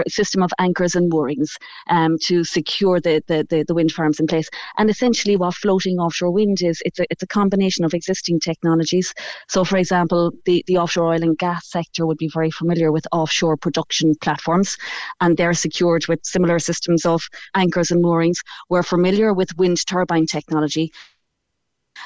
system 0.08 0.42
of 0.42 0.50
anchors 0.58 0.94
and 0.94 1.08
moorings 1.08 1.56
um, 1.88 2.18
to 2.22 2.44
secure 2.44 3.00
the, 3.00 3.22
the, 3.26 3.46
the, 3.48 3.64
the, 3.64 3.74
wind 3.74 3.92
farms 3.92 4.20
in 4.20 4.26
place. 4.26 4.48
And 4.76 4.90
essentially, 4.90 5.36
what 5.36 5.54
floating 5.54 5.98
offshore 5.98 6.30
wind 6.30 6.62
is, 6.62 6.82
it's 6.84 6.98
a, 6.98 7.06
it's 7.10 7.22
a 7.22 7.26
combination 7.26 7.84
of 7.84 7.94
existing 7.94 8.40
technologies. 8.40 9.14
So, 9.48 9.64
for 9.64 9.76
example, 9.76 10.32
the, 10.44 10.64
the 10.66 10.78
offshore 10.78 11.12
oil 11.14 11.22
and 11.22 11.38
gas 11.38 11.70
sector 11.70 12.06
would 12.06 12.18
be 12.18 12.30
very 12.32 12.50
familiar 12.50 12.92
with 12.92 13.06
offshore 13.12 13.56
production 13.56 14.14
platforms, 14.20 14.76
and 15.20 15.36
they're 15.36 15.54
secured 15.54 16.06
with 16.06 16.20
similar 16.24 16.58
systems 16.58 17.04
of 17.04 17.22
anchors 17.54 17.90
and 17.90 18.02
moorings. 18.02 18.42
We're 18.68 18.82
familiar 18.82 19.32
with 19.32 19.56
wind 19.56 19.84
turbine 19.86 20.26
technology, 20.26 20.92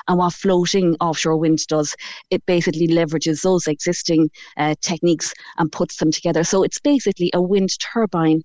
and 0.09 0.19
what 0.19 0.32
floating 0.32 0.97
offshore 1.01 1.36
wind 1.36 1.66
does, 1.69 1.94
it 2.31 2.44
basically 2.47 2.89
leverages 2.89 3.43
those 3.43 3.66
existing 3.66 4.31
uh, 4.56 4.74
techniques 4.81 5.32
and 5.59 5.70
puts 5.70 5.97
them 5.97 6.10
together. 6.10 6.44
So 6.44 6.62
it's 6.62 6.81
basically 6.81 7.31
a 7.35 7.43
wind 7.43 7.70
turbine 7.81 8.43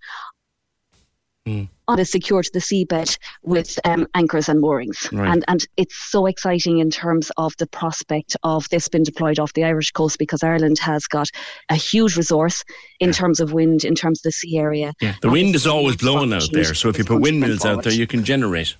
mm. 1.47 1.69
on 1.87 1.99
a 1.99 2.05
secure 2.05 2.43
to 2.43 2.49
the 2.53 2.59
seabed 2.59 3.17
with 3.43 3.79
um, 3.85 4.07
anchors 4.13 4.49
and 4.49 4.59
moorings. 4.59 5.09
Right. 5.11 5.29
And 5.31 5.45
and 5.47 5.65
it's 5.77 5.95
so 5.95 6.25
exciting 6.25 6.79
in 6.79 6.89
terms 6.91 7.31
of 7.37 7.53
the 7.57 7.67
prospect 7.67 8.35
of 8.43 8.67
this 8.69 8.87
being 8.87 9.03
deployed 9.03 9.39
off 9.39 9.53
the 9.53 9.63
Irish 9.63 9.91
coast 9.91 10.19
because 10.19 10.43
Ireland 10.43 10.79
has 10.79 11.07
got 11.07 11.29
a 11.69 11.75
huge 11.75 12.17
resource 12.17 12.63
in 12.99 13.09
yeah. 13.09 13.13
terms 13.13 13.39
of 13.39 13.53
wind, 13.53 13.83
in 13.83 13.95
terms 13.95 14.19
of 14.19 14.23
the 14.23 14.31
sea 14.31 14.57
area. 14.57 14.93
Yeah, 15.01 15.15
the 15.21 15.29
wind 15.29 15.55
is 15.55 15.65
always 15.65 15.95
blowing 15.95 16.33
out 16.33 16.49
there. 16.51 16.73
So 16.73 16.89
if 16.89 16.97
you 16.97 17.05
put 17.05 17.21
windmills 17.21 17.65
out 17.65 17.83
there, 17.83 17.93
you 17.93 18.07
can 18.07 18.23
generate. 18.23 18.75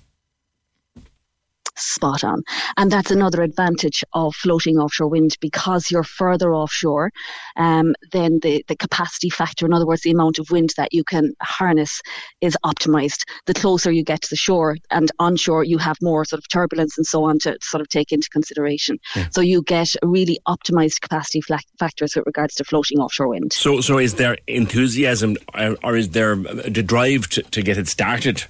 Spot 1.78 2.24
on. 2.24 2.42
And 2.76 2.90
that's 2.90 3.10
another 3.10 3.42
advantage 3.42 4.04
of 4.12 4.34
floating 4.34 4.78
offshore 4.78 5.08
wind 5.08 5.36
because 5.40 5.90
you're 5.90 6.02
further 6.02 6.54
offshore, 6.54 7.10
um, 7.56 7.94
then 8.12 8.40
the, 8.42 8.64
the 8.68 8.76
capacity 8.76 9.30
factor, 9.30 9.66
in 9.66 9.72
other 9.72 9.86
words, 9.86 10.02
the 10.02 10.10
amount 10.10 10.38
of 10.38 10.50
wind 10.50 10.70
that 10.76 10.92
you 10.92 11.04
can 11.04 11.34
harness 11.42 12.00
is 12.40 12.56
optimized. 12.64 13.24
The 13.46 13.54
closer 13.54 13.90
you 13.90 14.04
get 14.04 14.22
to 14.22 14.30
the 14.30 14.36
shore 14.36 14.76
and 14.90 15.10
onshore, 15.18 15.64
you 15.64 15.78
have 15.78 15.96
more 16.02 16.24
sort 16.24 16.38
of 16.38 16.48
turbulence 16.48 16.96
and 16.98 17.06
so 17.06 17.24
on 17.24 17.38
to 17.40 17.56
sort 17.60 17.80
of 17.80 17.88
take 17.88 18.12
into 18.12 18.28
consideration. 18.30 18.98
Yeah. 19.14 19.28
So 19.30 19.40
you 19.40 19.62
get 19.62 19.94
really 20.02 20.38
optimized 20.46 21.00
capacity 21.00 21.40
factors 21.78 22.14
with 22.14 22.26
regards 22.26 22.54
to 22.56 22.64
floating 22.64 22.98
offshore 22.98 23.28
wind. 23.28 23.52
So, 23.52 23.80
so 23.80 23.98
is 23.98 24.14
there 24.14 24.36
enthusiasm 24.46 25.36
or, 25.54 25.76
or 25.82 25.96
is 25.96 26.10
there 26.10 26.36
the 26.36 26.82
drive 26.82 27.28
to, 27.30 27.42
to 27.42 27.62
get 27.62 27.78
it 27.78 27.88
started? 27.88 28.44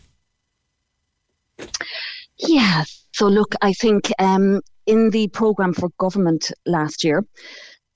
Yeah. 2.38 2.84
So 3.18 3.26
look, 3.26 3.56
I 3.60 3.72
think 3.72 4.12
um, 4.20 4.60
in 4.86 5.10
the 5.10 5.26
program 5.26 5.74
for 5.74 5.88
government 5.98 6.52
last 6.66 7.02
year, 7.02 7.24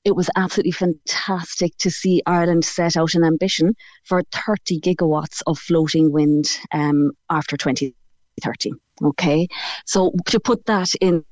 it 0.05 0.17
was 0.17 0.29
absolutely 0.35 0.73
fantastic 0.73 1.77
to 1.79 1.93
see 1.93 2.25
Ireland 2.27 2.65
set 2.65 2.97
out 2.97 3.15
an 3.15 3.23
ambition 3.23 3.77
for 4.05 4.25
30 4.33 4.81
gigawatts 4.81 5.41
of 5.47 5.61
floating 5.61 6.11
wind 6.11 6.47
um, 6.73 7.13
after 7.31 7.57
2030. 7.57 8.73
Okay, 9.05 9.47
so 9.87 10.11
to 10.27 10.41
put 10.41 10.67
that 10.67 10.93
in 11.01 11.25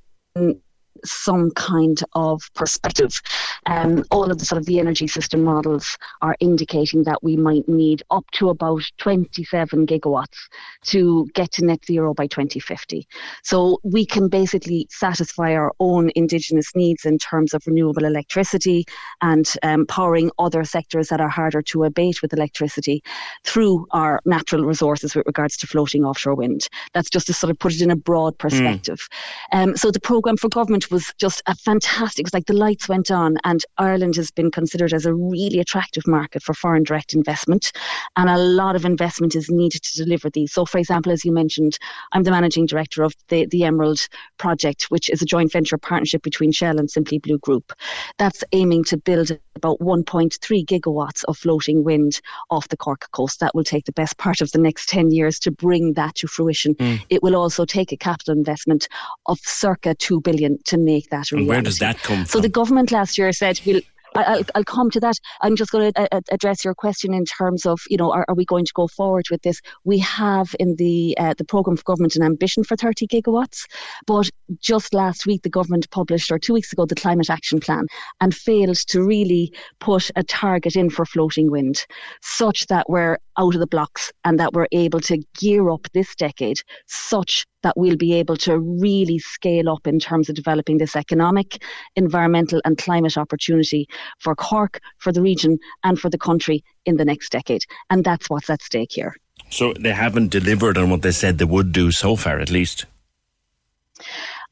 some 1.04 1.50
kind 1.52 2.00
of 2.14 2.42
perspective. 2.54 3.20
Um, 3.66 4.04
all 4.10 4.30
of 4.30 4.38
the 4.38 4.44
sort 4.44 4.58
of 4.58 4.66
the 4.66 4.80
energy 4.80 5.06
system 5.06 5.42
models 5.42 5.96
are 6.22 6.36
indicating 6.40 7.04
that 7.04 7.22
we 7.22 7.36
might 7.36 7.68
need 7.68 8.02
up 8.10 8.24
to 8.32 8.50
about 8.50 8.82
27 8.98 9.86
gigawatts 9.86 10.38
to 10.86 11.28
get 11.34 11.52
to 11.52 11.64
net 11.64 11.84
zero 11.84 12.14
by 12.14 12.26
2050. 12.26 13.06
So 13.42 13.78
we 13.82 14.06
can 14.06 14.28
basically 14.28 14.86
satisfy 14.90 15.54
our 15.54 15.72
own 15.80 16.10
indigenous 16.14 16.74
needs 16.74 17.04
in 17.04 17.18
terms 17.18 17.54
of 17.54 17.66
renewable 17.66 18.04
electricity 18.04 18.84
and 19.20 19.50
um, 19.62 19.86
powering 19.86 20.30
other 20.38 20.64
sectors 20.64 21.08
that 21.08 21.20
are 21.20 21.28
harder 21.28 21.62
to 21.62 21.84
abate 21.84 22.22
with 22.22 22.32
electricity 22.32 23.02
through 23.44 23.86
our 23.90 24.20
natural 24.24 24.64
resources 24.64 25.14
with 25.14 25.26
regards 25.26 25.56
to 25.58 25.66
floating 25.66 26.04
offshore 26.04 26.34
wind. 26.34 26.68
That's 26.94 27.10
just 27.10 27.26
to 27.26 27.32
sort 27.32 27.50
of 27.50 27.58
put 27.58 27.74
it 27.74 27.82
in 27.82 27.90
a 27.90 27.96
broad 27.96 28.34
hmm. 28.34 28.48
perspective. 28.48 29.08
Mm. 29.52 29.62
Um, 29.62 29.76
so 29.76 29.90
the 29.90 30.00
programme 30.00 30.36
for 30.36 30.48
government 30.48 30.79
was 30.88 31.12
just 31.18 31.42
a 31.46 31.54
fantastic. 31.54 32.20
It 32.20 32.26
was 32.26 32.34
like 32.34 32.46
the 32.46 32.52
lights 32.52 32.88
went 32.88 33.10
on, 33.10 33.36
and 33.44 33.64
Ireland 33.76 34.14
has 34.16 34.30
been 34.30 34.50
considered 34.50 34.92
as 34.92 35.04
a 35.04 35.14
really 35.14 35.58
attractive 35.58 36.06
market 36.06 36.42
for 36.42 36.54
foreign 36.54 36.84
direct 36.84 37.12
investment, 37.12 37.72
and 38.16 38.30
a 38.30 38.38
lot 38.38 38.76
of 38.76 38.84
investment 38.84 39.34
is 39.34 39.50
needed 39.50 39.82
to 39.82 40.04
deliver 40.04 40.30
these. 40.30 40.52
So, 40.52 40.64
for 40.64 40.78
example, 40.78 41.12
as 41.12 41.24
you 41.24 41.32
mentioned, 41.32 41.78
I'm 42.12 42.22
the 42.22 42.30
managing 42.30 42.66
director 42.66 43.02
of 43.02 43.14
the 43.28 43.46
the 43.46 43.64
Emerald 43.64 44.06
project, 44.38 44.84
which 44.90 45.10
is 45.10 45.22
a 45.22 45.26
joint 45.26 45.52
venture 45.52 45.78
partnership 45.78 46.22
between 46.22 46.52
Shell 46.52 46.78
and 46.78 46.90
Simply 46.90 47.18
Blue 47.18 47.38
Group. 47.38 47.72
That's 48.18 48.44
aiming 48.52 48.84
to 48.84 48.96
build 48.96 49.30
about 49.56 49.80
1.3 49.80 50.64
gigawatts 50.64 51.24
of 51.24 51.36
floating 51.36 51.84
wind 51.84 52.20
off 52.50 52.68
the 52.68 52.76
Cork 52.76 53.10
coast. 53.12 53.40
That 53.40 53.54
will 53.54 53.64
take 53.64 53.84
the 53.84 53.92
best 53.92 54.16
part 54.16 54.40
of 54.40 54.52
the 54.52 54.58
next 54.58 54.88
10 54.88 55.10
years 55.10 55.38
to 55.40 55.50
bring 55.50 55.94
that 55.94 56.14
to 56.16 56.28
fruition. 56.28 56.74
Mm. 56.76 57.02
It 57.10 57.22
will 57.22 57.36
also 57.36 57.64
take 57.64 57.92
a 57.92 57.96
capital 57.96 58.34
investment 58.34 58.88
of 59.26 59.38
circa 59.40 59.94
2 59.94 60.20
billion 60.20 60.58
to 60.70 60.78
make 60.78 61.10
that 61.10 61.30
reality. 61.30 61.36
And 61.36 61.48
where 61.48 61.62
does 61.62 61.78
that 61.78 62.02
come 62.02 62.18
from? 62.18 62.26
So 62.26 62.40
the 62.40 62.48
government 62.48 62.90
last 62.90 63.18
year 63.18 63.32
said 63.32 63.60
we'll 63.64 63.80
I'll, 64.14 64.42
I'll 64.54 64.64
come 64.64 64.90
to 64.90 65.00
that. 65.00 65.16
I'm 65.40 65.56
just 65.56 65.70
going 65.70 65.92
to 65.92 66.14
uh, 66.14 66.20
address 66.30 66.64
your 66.64 66.74
question 66.74 67.14
in 67.14 67.24
terms 67.24 67.66
of, 67.66 67.80
you 67.88 67.96
know, 67.96 68.12
are, 68.12 68.24
are, 68.28 68.34
we 68.34 68.44
going 68.44 68.64
to 68.64 68.72
go 68.74 68.88
forward 68.88 69.26
with 69.30 69.42
this? 69.42 69.60
We 69.84 69.98
have 69.98 70.54
in 70.58 70.76
the 70.76 71.16
uh, 71.18 71.34
the 71.36 71.44
program 71.44 71.76
for 71.76 71.84
government 71.84 72.16
an 72.16 72.22
ambition 72.22 72.64
for 72.64 72.76
30 72.76 73.06
gigawatts, 73.06 73.66
but 74.06 74.28
just 74.60 74.94
last 74.94 75.26
week 75.26 75.42
the 75.42 75.50
government 75.50 75.90
published, 75.90 76.30
or 76.30 76.38
two 76.38 76.54
weeks 76.54 76.72
ago, 76.72 76.86
the 76.86 76.94
climate 76.94 77.30
action 77.30 77.60
plan, 77.60 77.86
and 78.20 78.34
failed 78.34 78.76
to 78.88 79.02
really 79.02 79.52
put 79.78 80.10
a 80.16 80.22
target 80.22 80.76
in 80.76 80.90
for 80.90 81.04
floating 81.04 81.50
wind, 81.50 81.86
such 82.22 82.66
that 82.66 82.88
we're 82.88 83.18
out 83.38 83.54
of 83.54 83.60
the 83.60 83.66
blocks 83.66 84.12
and 84.24 84.38
that 84.38 84.52
we're 84.52 84.68
able 84.72 85.00
to 85.00 85.22
gear 85.38 85.70
up 85.70 85.86
this 85.94 86.14
decade 86.14 86.60
such 86.86 87.46
that 87.62 87.76
we'll 87.76 87.96
be 87.96 88.14
able 88.14 88.36
to 88.36 88.58
really 88.58 89.18
scale 89.18 89.68
up 89.68 89.86
in 89.86 89.98
terms 89.98 90.28
of 90.28 90.34
developing 90.34 90.78
this 90.78 90.96
economic, 90.96 91.62
environmental, 91.96 92.60
and 92.64 92.78
climate 92.78 93.18
opportunity 93.18 93.88
for 94.18 94.34
Cork, 94.34 94.80
for 94.98 95.12
the 95.12 95.22
region, 95.22 95.58
and 95.84 95.98
for 95.98 96.10
the 96.10 96.18
country 96.18 96.64
in 96.86 96.96
the 96.96 97.04
next 97.04 97.32
decade. 97.32 97.62
And 97.90 98.04
that's 98.04 98.30
what's 98.30 98.50
at 98.50 98.62
stake 98.62 98.92
here. 98.92 99.14
So 99.50 99.72
they 99.72 99.92
haven't 99.92 100.30
delivered 100.30 100.78
on 100.78 100.90
what 100.90 101.02
they 101.02 101.12
said 101.12 101.38
they 101.38 101.44
would 101.44 101.72
do 101.72 101.90
so 101.90 102.16
far, 102.16 102.38
at 102.38 102.50
least. 102.50 102.86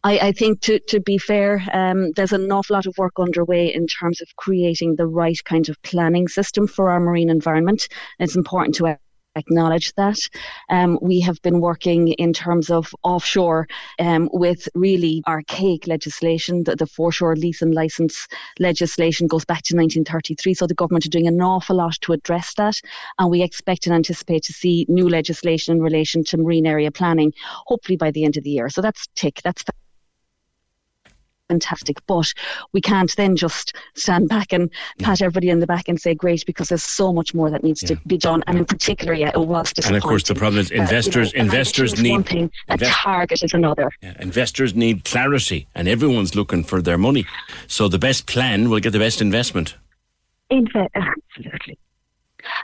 I, 0.05 0.19
I, 0.19 0.33
think 0.33 0.61
to, 0.63 0.79
to 0.89 1.01
be 1.01 1.19
fair, 1.19 1.63
um, 1.73 2.13
there's 2.13 2.33
an 2.33 2.51
awful 2.53 2.75
lot 2.75 2.87
of 2.87 2.97
work 2.99 3.15
underway 3.19 3.73
in 3.75 3.87
terms 3.87 4.21
of 4.21 4.29
creating 4.37 4.95
the 4.97 5.07
right 5.07 5.39
kind 5.45 5.69
of 5.69 5.81
planning 5.83 6.29
system 6.29 6.67
for 6.69 6.91
our 6.91 7.01
marine 7.01 7.31
environment. 7.31 7.89
It's 8.21 8.37
important 8.37 8.77
to 8.77 8.99
acknowledge 9.39 9.93
that. 9.95 10.19
Um, 10.69 10.99
we 11.01 11.21
have 11.21 11.41
been 11.43 11.61
working 11.61 12.09
in 12.09 12.33
terms 12.33 12.71
of 12.71 12.95
offshore 13.03 13.69
um, 13.99 14.29
with 14.33 14.69
really 14.75 15.23
archaic 15.27 15.87
legislation. 15.87 16.65
The, 16.65 16.77
the 16.77 16.87
foreshore 16.87 17.37
lease 17.37 17.63
and 17.63 17.75
license 17.75 18.29
legislation 18.59 19.27
goes 19.27 19.45
back 19.45 19.63
to 19.65 19.77
1933, 19.77 20.55
so 20.55 20.67
the 20.67 20.75
government 20.75 21.07
are 21.07 21.11
doing 21.11 21.27
an 21.27 21.41
awful 21.41 21.77
lot 21.77 21.95
to 22.03 22.13
address 22.13 22.55
that. 22.55 22.81
And 23.19 23.31
we 23.31 23.43
expect 23.43 23.87
and 23.87 23.95
anticipate 23.95 24.43
to 24.45 24.53
see 24.53 24.87
new 24.89 25.09
legislation 25.09 25.77
in 25.77 25.83
relation 25.83 26.25
to 26.25 26.37
marine 26.37 26.67
area 26.67 26.91
planning, 26.91 27.33
hopefully 27.67 27.97
by 27.97 28.11
the 28.11 28.25
end 28.25 28.37
of 28.37 28.45
the 28.45 28.51
year. 28.51 28.69
So 28.69 28.83
that's 28.83 29.07
tick. 29.15 29.41
That's 29.45 29.65
fantastic. 31.49 31.99
But 32.07 32.33
we 32.73 32.81
can't 32.81 33.15
then 33.17 33.37
just 33.37 33.75
stand 33.95 34.29
back 34.29 34.53
and 34.53 34.71
pat 35.01 35.21
everybody 35.21 35.51
in 35.51 35.61
the 35.61 35.67
back 35.67 35.89
and 35.89 36.01
say 36.01 36.15
great 36.15 36.45
because 36.47 36.69
there's 36.69 36.85
so 36.85 37.13
much 37.13 37.35
more 37.35 37.51
that 37.51 37.65
needs 37.65 37.83
yeah. 37.83 37.89
to 37.89 37.97
be 38.07 38.19
done. 38.19 38.45
And 38.47 38.59
in 38.59 38.65
particular, 38.65 39.15
yeah, 39.15 39.31
it 39.35 39.41
was 39.41 39.73
And 39.85 39.97
of 39.97 40.03
course, 40.03 40.25
the 40.25 40.35
problem 40.35 40.61
is 40.61 40.71
investors. 40.71 41.29
Uh, 41.29 41.33
you 41.35 41.39
know, 41.39 41.45
investors 41.45 42.01
need 42.01 42.11
one 42.13 42.23
thing, 42.25 42.51
a 42.69 42.79
target 42.79 43.43
is 43.43 43.55
another. 43.55 43.91
Yeah, 44.03 44.15
investors 44.21 44.75
need 44.75 45.05
clarity, 45.05 45.67
and 45.75 45.89
everyone's 45.89 46.35
looking 46.35 46.65
for 46.65 46.83
their 46.83 46.99
money. 46.99 47.27
So 47.67 47.89
the 47.89 47.99
best 47.99 48.27
plan 48.27 48.71
will 48.71 48.81
get 48.81 48.93
the 48.93 48.99
best 48.99 49.21
investment. 49.21 49.77
Inve- 50.51 50.89
absolutely. 50.95 51.79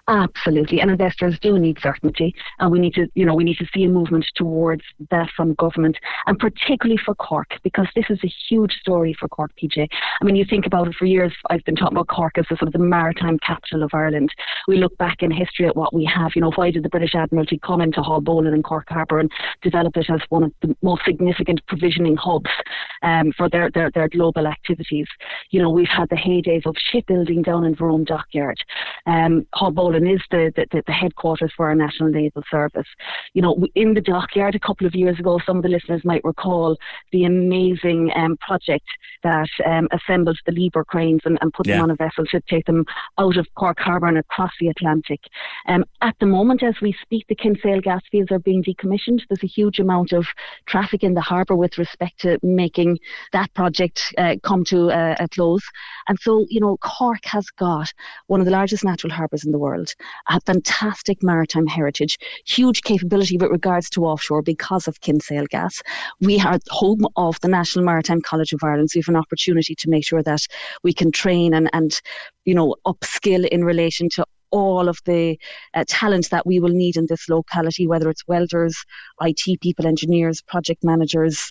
Absolutely, 0.07 0.81
and 0.81 0.91
investors 0.91 1.39
do 1.41 1.59
need 1.59 1.79
certainty, 1.81 2.35
and 2.59 2.71
we 2.71 2.79
need 2.79 2.93
to, 2.93 3.07
you 3.15 3.25
know, 3.25 3.35
we 3.35 3.43
need 3.43 3.57
to 3.57 3.67
see 3.73 3.85
a 3.85 3.89
movement 3.89 4.27
towards 4.35 4.83
that 5.11 5.31
from 5.35 5.55
government, 5.55 5.97
and 6.27 6.39
particularly 6.39 7.01
for 7.03 7.15
Cork, 7.15 7.55
because 7.63 7.87
this 7.97 8.05
is 8.11 8.19
a 8.23 8.31
huge 8.49 8.73
story 8.75 9.17
for 9.19 9.29
Cork, 9.29 9.53
PJ. 9.57 9.89
I 10.21 10.25
mean, 10.25 10.37
you 10.37 10.45
think 10.45 10.67
about 10.67 10.89
it 10.89 10.95
for 10.95 11.07
years. 11.07 11.33
I've 11.49 11.65
been 11.65 11.75
talking 11.75 11.97
about 11.97 12.09
Cork 12.09 12.37
as 12.37 12.45
the 12.51 12.57
sort 12.57 12.69
of 12.69 12.75
the 12.75 12.81
maritime 12.81 13.39
capital 13.39 13.83
of 13.83 13.95
Ireland. 13.95 14.29
We 14.69 14.77
look 14.77 14.95
back 14.99 15.23
in 15.23 15.31
history 15.31 15.67
at 15.67 15.75
what 15.75 15.95
we 15.95 16.05
have. 16.05 16.33
You 16.35 16.43
know, 16.43 16.53
why 16.55 16.71
did 16.71 16.83
the 16.83 16.91
British 16.91 17.15
Admiralty 17.15 17.59
come 17.59 17.81
into 17.81 18.03
Haulbowline 18.03 18.53
and 18.53 18.63
Cork 18.63 18.91
Harbour 18.91 19.21
and 19.21 19.33
develop 19.63 19.97
it 19.97 20.11
as 20.11 20.21
one 20.29 20.43
of 20.43 20.53
the 20.61 20.77
most 20.83 21.01
significant 21.07 21.65
provisioning 21.67 22.17
hubs 22.17 22.51
um, 23.03 23.33
for 23.35 23.49
their, 23.49 23.71
their 23.71 23.91
their 23.91 24.11
global 24.11 24.47
activities? 24.47 25.07
You 25.49 25.63
know, 25.63 25.71
we've 25.71 25.89
had 25.89 26.11
the 26.11 26.17
heydays 26.17 26.67
of 26.67 26.77
shipbuilding 26.77 27.41
down 27.41 27.65
in 27.65 27.75
Verolme 27.75 28.05
Dockyard. 28.05 28.59
Um, 29.07 29.47
Haulbowline 29.95 30.15
is 30.15 30.23
the, 30.31 30.53
the, 30.55 30.83
the, 30.87 30.93
headquarters 30.93 31.53
for 31.57 31.69
our 31.69 31.75
National 31.75 32.09
Naval 32.09 32.43
Service. 32.51 32.87
You 33.33 33.43
know, 33.43 33.67
in 33.75 33.95
the 33.95 34.01
dockyard 34.01 34.55
a 34.55 34.61
couple 34.61 34.87
of 34.87 34.95
years 34.95 35.19
ago, 35.19 35.41
some 35.45 35.57
of 35.57 35.63
the 35.63 35.69
listeners 35.69 36.05
might 36.05 36.25
recall 36.25 36.77
the 37.13 37.25
amazing 37.25 38.13
um, 38.15 38.37
project 38.39 38.87
that 39.23 39.49
um, 39.67 39.89
assembled 39.93 40.39
the 40.47 40.53
Liebherr 40.53 40.87
cranes 40.87 41.23
and, 41.25 41.39
and 41.41 41.53
put 41.53 41.67
yeah. 41.67 41.77
them 41.77 41.85
on 41.85 41.91
a 41.91 41.97
vessel 41.97 42.25
to 42.27 42.41
take 42.49 42.67
them 42.67 42.85
out 43.19 43.37
of 43.37 43.47
Cork 43.57 43.79
Harbour 43.79 44.07
and 44.07 44.19
across 44.19 44.53
the 44.61 44.69
Atlantic. 44.69 45.21
Um, 45.67 45.85
at 46.01 46.17
the 46.21 46.27
moment, 46.27 46.63
as 46.63 46.75
we 46.81 46.95
speak, 47.03 47.27
the 47.29 47.35
Kinsale 47.35 47.81
gas 47.81 48.03
fields 48.11 48.31
are 48.31 48.39
being 48.39 48.63
decommissioned. 48.63 49.23
There's 49.29 49.43
a 49.43 49.47
huge 49.47 49.79
amount 49.79 50.13
of 50.13 50.27
traffic 50.67 51.03
in 51.03 51.15
the 51.15 51.21
harbour 51.21 51.57
with 51.57 51.79
respect 51.79 52.21
to 52.21 52.39
making 52.43 52.99
that 53.33 53.53
project 53.55 54.15
uh, 54.19 54.37
come 54.43 54.65
to 54.67 54.91
a, 54.91 55.17
a 55.21 55.29
close. 55.29 55.65
And 56.09 56.19
so, 56.21 56.45
you 56.49 56.61
know, 56.61 56.77
Cork 56.79 57.25
has 57.25 57.47
got 57.51 57.93
one 58.27 58.41
of 58.41 58.47
the 58.47 58.53
largest 58.53 58.85
natural 58.85 59.13
harbours 59.13 59.45
in 59.45 59.53
the 59.53 59.59
world, 59.59 59.84
a 60.29 60.41
fantastic 60.41 61.23
maritime 61.23 61.67
heritage, 61.67 62.19
huge 62.47 62.83
capability 62.83 63.37
with 63.37 63.51
regards 63.51 63.91
to 63.91 64.05
offshore 64.05 64.43
because 64.43 64.89
of 64.89 65.01
Kinsale 65.01 65.47
Gas. 65.47 65.83
We 66.21 66.41
are 66.41 66.59
home 66.71 67.07
of 67.17 67.41
the 67.41 67.49
National 67.49 67.85
Maritime 67.85 68.21
College 68.21 68.53
of 68.53 68.61
Ireland, 68.63 68.91
so 68.91 68.99
we 68.99 69.03
have 69.03 69.15
an 69.15 69.21
opportunity 69.21 69.75
to 69.77 69.91
make 69.91 70.07
sure 70.07 70.23
that 70.23 70.47
we 70.83 70.93
can 70.93 71.13
train 71.13 71.55
and, 71.55 71.69
and 71.73 72.01
you 72.45 72.55
know, 72.55 72.77
upskill 72.87 73.47
in 73.47 73.65
relation 73.65 74.09
to 74.11 74.25
all 74.51 74.89
of 74.89 75.01
the 75.05 75.37
uh, 75.75 75.85
talent 75.89 76.31
that 76.31 76.47
we 76.47 76.61
will 76.61 76.69
need 76.69 76.97
in 76.97 77.07
this 77.09 77.29
locality, 77.29 77.89
whether 77.89 78.09
it's 78.09 78.27
welders, 78.29 78.85
IT 79.21 79.61
people, 79.61 79.85
engineers, 79.85 80.41
project 80.43 80.85
managers, 80.85 81.51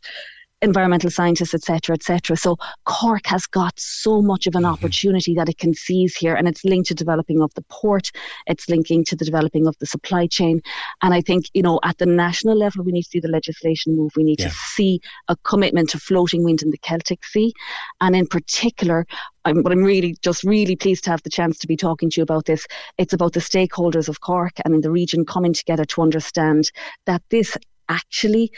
environmental 0.63 1.11
scientists, 1.11 1.53
etc., 1.53 1.95
etc. 1.95 2.37
So 2.37 2.57
Cork 2.85 3.25
has 3.27 3.45
got 3.47 3.79
so 3.79 4.21
much 4.21 4.47
of 4.47 4.55
an 4.55 4.63
Mm-hmm. 4.63 4.73
opportunity 4.73 5.35
that 5.35 5.49
it 5.49 5.57
can 5.57 5.73
seize 5.73 6.15
here, 6.15 6.35
and 6.35 6.47
it's 6.47 6.63
linked 6.65 6.87
to 6.89 6.95
developing 6.95 7.41
of 7.41 7.53
the 7.55 7.63
port. 7.69 8.11
It's 8.47 8.69
linking 8.69 9.05
to 9.05 9.15
the 9.15 9.25
developing 9.25 9.67
of 9.67 9.75
the 9.79 9.85
supply 9.85 10.27
chain, 10.27 10.61
and 11.01 11.13
I 11.13 11.21
think 11.21 11.45
you 11.53 11.61
know 11.61 11.79
at 11.83 11.97
the 11.97 12.05
national 12.07 12.57
level 12.57 12.83
we 12.83 12.91
need 12.91 13.03
to 13.03 13.09
see 13.09 13.19
the 13.19 13.27
legislation 13.29 13.95
move. 13.95 14.11
We 14.15 14.23
need 14.23 14.39
Yeah. 14.39 14.49
to 14.49 14.51
see 14.51 15.01
a 15.27 15.35
commitment 15.43 15.89
to 15.91 15.99
floating 15.99 16.43
wind 16.43 16.61
in 16.63 16.71
the 16.71 16.77
Celtic 16.79 17.23
Sea, 17.25 17.53
and 18.01 18.15
in 18.15 18.27
particular. 18.27 19.05
I'm, 19.45 19.61
but 19.61 19.73
I'm 19.73 19.83
really 19.83 20.15
just 20.21 20.43
really 20.45 20.77
pleased 20.77 21.03
to 21.03 21.09
have 21.09 21.23
the 21.23 21.29
chance 21.29 21.59
to 21.59 21.67
be 21.67 21.75
talking 21.75 22.09
to 22.09 22.21
you 22.21 22.23
about 22.23 22.45
this. 22.45 22.65
It's 22.97 23.11
about 23.13 23.33
the 23.33 23.41
stakeholders 23.41 24.07
of 24.07 24.21
Cork 24.21 24.53
and 24.63 24.73
in 24.73 24.81
the 24.81 24.89
region 24.91 25.25
coming 25.25 25.51
together 25.53 25.83
to 25.85 26.01
understand 26.01 26.71
that 27.07 27.21
this 27.29 27.57
actually 27.89 28.51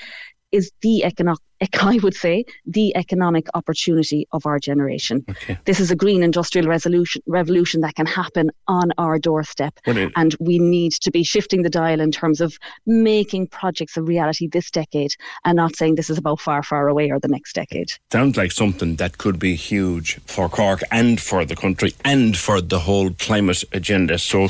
is 0.56 0.72
the 0.82 1.04
economic, 1.04 1.40
I 1.82 2.00
would 2.02 2.16
say, 2.16 2.46
the 2.66 2.96
economic 2.96 3.48
opportunity 3.54 4.28
of 4.32 4.46
our 4.46 4.60
generation. 4.60 5.26
This 5.66 5.80
is 5.80 5.92
a 5.92 5.96
green 5.96 6.24
industrial 6.24 6.68
resolution, 6.68 7.22
revolution 7.28 7.82
that 7.82 7.96
can 7.96 8.06
happen 8.06 8.52
on 8.68 8.92
our 8.98 9.20
doorstep. 9.20 9.74
And 9.86 10.36
we 10.40 10.60
need 10.60 10.94
to 10.94 11.12
be 11.12 11.24
shifting 11.24 11.64
the 11.64 11.70
dial 11.70 12.00
in 12.00 12.12
terms 12.12 12.40
of 12.42 12.58
making 12.86 13.48
projects 13.48 13.98
a 13.98 14.02
reality 14.02 14.48
this 14.48 14.72
decade 14.72 15.12
and 15.44 15.58
not 15.58 15.76
saying 15.76 15.96
this 15.96 16.10
is 16.10 16.18
about 16.18 16.40
far, 16.40 16.64
far 16.64 16.88
away 16.88 17.12
or 17.12 17.20
the 17.20 17.28
next 17.28 17.54
decade. 17.54 17.90
Sounds 18.12 18.38
like 18.38 18.52
something 18.52 18.96
that 18.96 19.18
could 19.18 19.38
be 19.40 19.56
huge 19.56 20.20
for 20.26 20.48
Cork 20.48 20.82
and 20.92 21.20
for 21.20 21.44
the 21.44 21.56
country 21.56 21.94
and 22.06 22.38
for 22.38 22.62
the 22.62 22.80
whole 22.80 23.10
climate 23.12 23.64
agenda. 23.74 24.18
So 24.18 24.48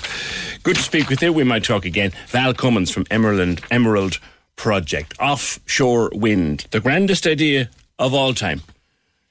good 0.63 0.75
to 0.75 0.83
speak 0.83 1.09
with 1.09 1.21
you. 1.23 1.33
We 1.33 1.43
might 1.43 1.63
talk 1.63 1.85
again. 1.85 2.11
Val 2.27 2.53
Cummins 2.53 2.91
from 2.91 3.05
Emerald, 3.09 3.61
Emerald 3.71 4.19
Project. 4.55 5.13
Offshore 5.19 6.11
wind. 6.13 6.65
The 6.71 6.79
grandest 6.79 7.25
idea 7.27 7.69
of 7.99 8.13
all 8.13 8.33
time. 8.33 8.61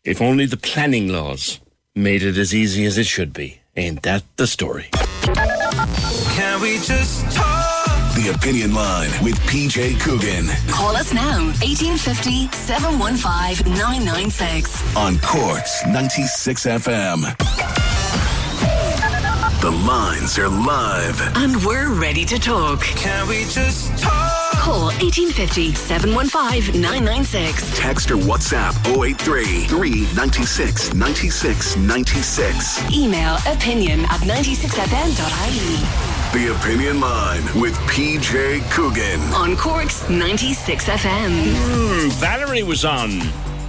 If 0.05 0.21
only 0.21 0.47
the 0.47 0.57
planning 0.57 1.09
laws 1.09 1.61
made 1.95 2.23
it 2.23 2.37
as 2.37 2.55
easy 2.55 2.85
as 2.85 2.99
it 2.99 3.07
should 3.07 3.33
be. 3.33 3.61
Ain't 3.77 4.03
that 4.03 4.23
the 4.37 4.47
story? 4.47 4.89
Can 4.93 6.61
we 6.61 6.79
just 6.79 7.25
talk? 7.35 7.63
The 8.15 8.33
Opinion 8.33 8.75
Line 8.75 9.11
with 9.25 9.35
PJ 9.41 9.99
Coogan 10.01 10.47
Call 10.71 10.95
us 10.97 11.13
now, 11.13 11.47
1850 11.61 12.47
715 12.53 13.73
996. 13.75 14.97
on 14.97 15.19
Corks 15.19 15.85
96 15.87 16.67
FM. 16.67 17.23
The 19.61 19.71
lines 19.71 20.39
are 20.39 20.49
live. 20.49 21.21
And 21.37 21.57
we're 21.65 21.93
ready 21.93 22.25
to 22.27 22.39
talk. 22.39 22.83
Can 22.83 23.27
we 23.29 23.45
just 23.47 23.97
talk? 23.99 24.34
Call 24.65 24.85
1850 24.97 25.75
715 25.75 26.81
996. 26.81 27.79
Text 27.79 28.11
or 28.11 28.17
WhatsApp 28.17 28.73
083 28.99 29.67
396 29.67 30.95
96 30.95 31.77
96. 31.77 32.91
Email 32.91 33.37
opinion 33.47 34.01
at 34.07 34.21
96fm.ie. 34.23 35.77
The 36.33 36.55
Opinion 36.57 36.99
Line 36.99 37.43
with 37.61 37.75
PJ 37.91 38.63
Coogan. 38.71 39.21
On 39.35 39.55
Cork's 39.55 40.09
96 40.09 40.89
FM. 40.89 41.31
Hmm, 41.53 42.09
Valerie 42.19 42.63
was 42.63 42.87
on, 42.87 43.11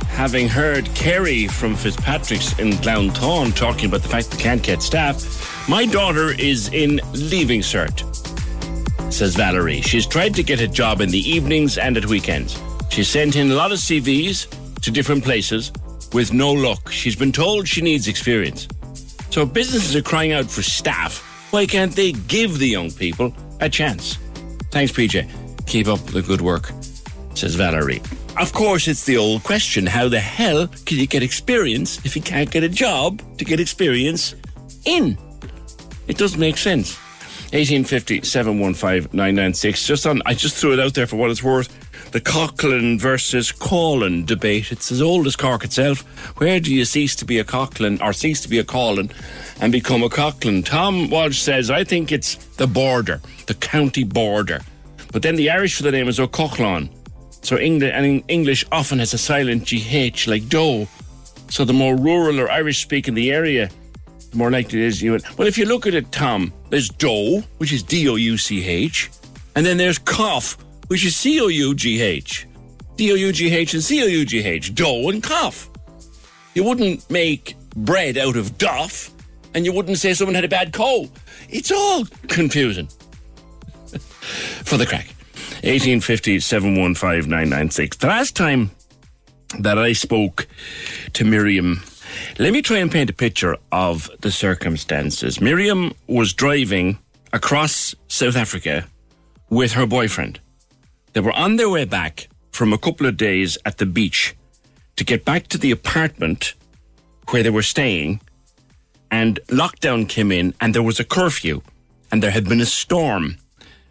having 0.07 0.47
heard 0.47 0.85
Kerry 0.95 1.47
from 1.47 1.75
Fitzpatrick's 1.75 2.57
in 2.57 2.69
Glounthaune 2.69 3.53
talking 3.53 3.87
about 3.87 4.01
the 4.01 4.07
fact 4.07 4.31
they 4.31 4.37
can't 4.37 4.63
get 4.63 4.81
staff. 4.81 5.67
My 5.67 5.85
daughter 5.85 6.29
is 6.39 6.69
in 6.69 7.01
Leaving 7.11 7.59
Cert, 7.59 8.03
says 9.09 9.35
Valerie. 9.35 9.81
She's 9.81 10.05
tried 10.05 10.33
to 10.35 10.43
get 10.43 10.61
a 10.61 10.67
job 10.67 11.01
in 11.01 11.09
the 11.09 11.19
evenings 11.19 11.77
and 11.77 11.97
at 11.97 12.05
weekends. 12.05 12.59
She's 12.89 13.09
sent 13.09 13.35
in 13.35 13.51
a 13.51 13.55
lot 13.55 13.71
of 13.71 13.77
CVs 13.77 14.81
to 14.81 14.91
different 14.91 15.23
places 15.23 15.71
with 16.13 16.33
no 16.33 16.51
luck. 16.51 16.91
She's 16.91 17.15
been 17.15 17.31
told 17.31 17.67
she 17.67 17.81
needs 17.81 18.07
experience. 18.07 18.67
So 19.31 19.45
businesses 19.45 19.95
are 19.95 20.01
crying 20.01 20.31
out 20.31 20.45
for 20.45 20.61
staff. 20.61 21.19
Why 21.51 21.65
can't 21.65 21.95
they 21.95 22.13
give 22.13 22.59
the 22.59 22.67
young 22.67 22.91
people 22.91 23.33
a 23.59 23.69
chance? 23.69 24.17
Thanks, 24.71 24.91
PJ. 24.91 25.29
Keep 25.67 25.87
up 25.87 25.99
the 26.05 26.21
good 26.21 26.41
work, 26.41 26.71
says 27.33 27.55
Valerie. 27.55 28.01
Of 28.37 28.53
course, 28.53 28.87
it's 28.87 29.05
the 29.05 29.17
old 29.17 29.43
question 29.43 29.85
how 29.85 30.09
the 30.09 30.19
hell 30.19 30.67
can 30.85 30.97
you 30.97 31.07
get 31.07 31.23
experience 31.23 32.05
if 32.05 32.15
you 32.15 32.21
can't 32.21 32.51
get 32.51 32.63
a 32.63 32.69
job 32.69 33.21
to 33.37 33.45
get 33.45 33.59
experience 33.59 34.35
in? 34.85 35.17
It 36.07 36.17
doesn't 36.17 36.39
make 36.39 36.57
sense. 36.57 36.99
1850 37.51 38.23
715 38.23 39.09
996. 39.15 39.85
Just 39.85 40.05
on, 40.05 40.21
I 40.25 40.33
just 40.33 40.55
threw 40.55 40.73
it 40.73 40.79
out 40.79 40.93
there 40.93 41.07
for 41.07 41.15
what 41.15 41.31
it's 41.31 41.43
worth. 41.43 41.69
The 42.11 42.21
Coughlin 42.21 42.99
versus 42.99 43.51
Callan 43.51 44.25
debate. 44.25 44.71
It's 44.71 44.91
as 44.91 45.01
old 45.01 45.27
as 45.27 45.35
Cork 45.35 45.63
itself. 45.63 46.01
Where 46.39 46.59
do 46.59 46.73
you 46.73 46.85
cease 46.85 47.15
to 47.17 47.25
be 47.25 47.39
a 47.39 47.43
Coughlin 47.43 48.01
or 48.01 48.13
cease 48.13 48.41
to 48.41 48.49
be 48.49 48.59
a 48.59 48.63
Callan 48.63 49.11
and 49.59 49.71
become 49.71 50.01
a 50.01 50.09
Coughlin? 50.09 50.65
Tom 50.65 51.09
Walsh 51.09 51.39
says, 51.39 51.69
I 51.69 51.83
think 51.83 52.11
it's 52.11 52.35
the 52.55 52.67
border, 52.67 53.21
the 53.47 53.53
county 53.53 54.03
border. 54.03 54.61
But 55.11 55.21
then 55.21 55.35
the 55.35 55.49
Irish 55.49 55.75
for 55.75 55.83
the 55.83 55.91
name 55.91 56.07
is 56.07 56.19
O'Coughlin. 56.19 56.89
So 57.41 57.57
England, 57.57 57.93
and 57.93 58.23
English 58.27 58.65
often 58.71 58.99
has 58.99 59.13
a 59.13 59.17
silent 59.17 59.65
GH 59.65 60.27
like 60.27 60.49
dough. 60.49 60.87
So 61.49 61.63
the 61.63 61.73
more 61.73 61.95
rural 61.95 62.39
or 62.39 62.49
Irish 62.49 62.81
speaking 62.81 63.13
the 63.13 63.31
area, 63.31 63.69
more 64.35 64.51
likely 64.51 64.79
it 64.81 64.85
is 64.85 65.01
you. 65.01 65.11
would. 65.11 65.23
Well, 65.37 65.47
if 65.47 65.57
you 65.57 65.65
look 65.65 65.87
at 65.87 65.93
it, 65.93 66.11
Tom, 66.11 66.53
there's 66.69 66.89
dough, 66.89 67.43
which 67.57 67.71
is 67.73 67.81
D 67.83 68.07
O 68.09 68.15
U 68.15 68.37
C 68.37 68.63
H, 68.65 69.09
and 69.55 69.65
then 69.65 69.77
there's 69.77 69.97
cough, 69.97 70.57
which 70.87 71.05
is 71.05 71.15
C 71.15 71.39
O 71.41 71.47
U 71.47 71.73
G 71.73 72.01
H. 72.01 72.47
D 72.97 73.11
O 73.11 73.15
U 73.15 73.31
G 73.31 73.53
H 73.53 73.73
and 73.73 73.83
C 73.83 74.03
O 74.03 74.05
U 74.05 74.25
G 74.25 74.43
H. 74.43 74.73
dough 74.75 75.09
and 75.09 75.21
cough. 75.21 75.69
You 76.53 76.63
wouldn't 76.63 77.09
make 77.09 77.55
bread 77.75 78.17
out 78.17 78.37
of 78.37 78.57
duff, 78.57 79.11
and 79.53 79.65
you 79.65 79.73
wouldn't 79.73 79.97
say 79.97 80.13
someone 80.13 80.35
had 80.35 80.45
a 80.45 80.49
bad 80.49 80.71
cold. 80.73 81.11
It's 81.49 81.71
all 81.71 82.05
confusing. 82.27 82.87
For 84.63 84.77
the 84.77 84.85
crack. 84.85 85.07
1850 85.63 86.39
715 86.39 87.29
996. 87.29 87.97
The 87.97 88.07
last 88.07 88.35
time 88.35 88.71
that 89.59 89.77
I 89.77 89.93
spoke 89.93 90.47
to 91.13 91.25
Miriam, 91.25 91.81
let 92.39 92.53
me 92.53 92.61
try 92.61 92.77
and 92.77 92.91
paint 92.91 93.09
a 93.09 93.13
picture 93.13 93.57
of 93.71 94.09
the 94.21 94.31
circumstances. 94.31 95.39
Miriam 95.41 95.93
was 96.07 96.33
driving 96.33 96.97
across 97.33 97.95
South 98.07 98.35
Africa 98.35 98.87
with 99.49 99.73
her 99.73 99.85
boyfriend. 99.85 100.39
They 101.13 101.21
were 101.21 101.33
on 101.33 101.55
their 101.55 101.69
way 101.69 101.85
back 101.85 102.27
from 102.51 102.73
a 102.73 102.77
couple 102.77 103.05
of 103.07 103.17
days 103.17 103.57
at 103.65 103.77
the 103.77 103.85
beach 103.85 104.35
to 104.95 105.03
get 105.03 105.25
back 105.25 105.47
to 105.47 105.57
the 105.57 105.71
apartment 105.71 106.53
where 107.29 107.43
they 107.43 107.49
were 107.49 107.63
staying, 107.63 108.21
and 109.11 109.39
lockdown 109.47 110.07
came 110.07 110.31
in, 110.31 110.53
and 110.61 110.73
there 110.73 110.83
was 110.83 110.99
a 110.99 111.03
curfew, 111.03 111.61
and 112.11 112.21
there 112.21 112.31
had 112.31 112.47
been 112.47 112.61
a 112.61 112.65
storm. 112.65 113.37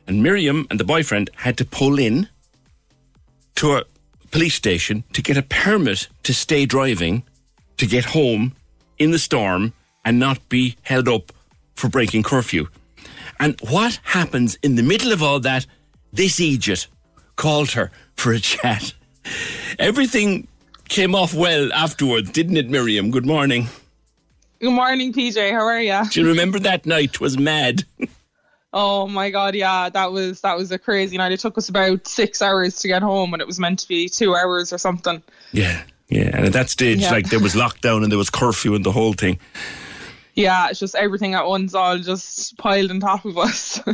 And 0.06 0.22
Miriam 0.22 0.66
and 0.70 0.78
the 0.78 0.84
boyfriend 0.84 1.30
had 1.36 1.56
to 1.58 1.64
pull 1.64 1.98
in 1.98 2.28
to 3.56 3.72
a 3.72 3.84
police 4.30 4.54
station 4.54 5.04
to 5.12 5.22
get 5.22 5.36
a 5.36 5.42
permit 5.42 6.08
to 6.24 6.34
stay 6.34 6.66
driving 6.66 7.22
to 7.76 7.86
get 7.86 8.04
home 8.04 8.54
in 8.98 9.10
the 9.10 9.18
storm 9.18 9.72
and 10.04 10.18
not 10.18 10.48
be 10.48 10.76
held 10.82 11.08
up 11.08 11.32
for 11.74 11.88
breaking 11.88 12.22
curfew. 12.22 12.68
And 13.40 13.58
what 13.68 14.00
happens 14.04 14.56
in 14.62 14.76
the 14.76 14.82
middle 14.82 15.12
of 15.12 15.22
all 15.22 15.40
that? 15.40 15.66
This 16.12 16.40
Egypt 16.40 16.88
called 17.36 17.72
her 17.72 17.90
for 18.16 18.32
a 18.32 18.38
chat. 18.38 18.94
Everything 19.78 20.46
came 20.88 21.14
off 21.14 21.34
well 21.34 21.72
afterwards, 21.72 22.30
didn't 22.30 22.56
it, 22.56 22.68
Miriam? 22.70 23.10
Good 23.10 23.26
morning. 23.26 23.66
Good 24.60 24.70
morning, 24.72 25.12
PJ. 25.12 25.50
How 25.50 25.66
are 25.66 25.80
you? 25.80 26.00
Do 26.10 26.20
you 26.20 26.28
remember 26.28 26.58
that 26.60 26.86
night? 26.86 27.20
Was 27.20 27.38
mad. 27.38 27.84
Oh 28.76 29.06
my 29.06 29.30
god, 29.30 29.54
yeah, 29.54 29.88
that 29.88 30.10
was 30.10 30.40
that 30.40 30.56
was 30.56 30.72
a 30.72 30.78
crazy 30.80 31.16
night. 31.16 31.30
It 31.30 31.38
took 31.38 31.56
us 31.56 31.68
about 31.68 32.08
six 32.08 32.42
hours 32.42 32.74
to 32.80 32.88
get 32.88 33.02
home, 33.02 33.32
and 33.32 33.40
it 33.40 33.46
was 33.46 33.60
meant 33.60 33.78
to 33.78 33.86
be 33.88 34.08
two 34.08 34.34
hours 34.34 34.72
or 34.72 34.78
something. 34.78 35.22
Yeah, 35.52 35.84
yeah. 36.08 36.30
And 36.36 36.46
at 36.46 36.52
that 36.52 36.70
stage, 36.70 37.00
Yeah. 37.00 37.10
like 37.10 37.30
there 37.30 37.40
was 37.40 37.54
lockdown 37.54 38.02
and 38.02 38.10
there 38.12 38.18
was 38.18 38.30
curfew 38.30 38.74
and 38.74 38.84
the 38.84 38.92
whole 38.92 39.12
thing. 39.12 39.38
Yeah, 40.34 40.68
it's 40.68 40.80
just 40.80 40.94
everything 40.96 41.34
at 41.34 41.46
once, 41.46 41.74
all 41.74 41.96
just 41.98 42.56
piled 42.58 42.90
on 42.90 42.98
top 43.00 43.24
of 43.24 43.38
us. 43.38 43.78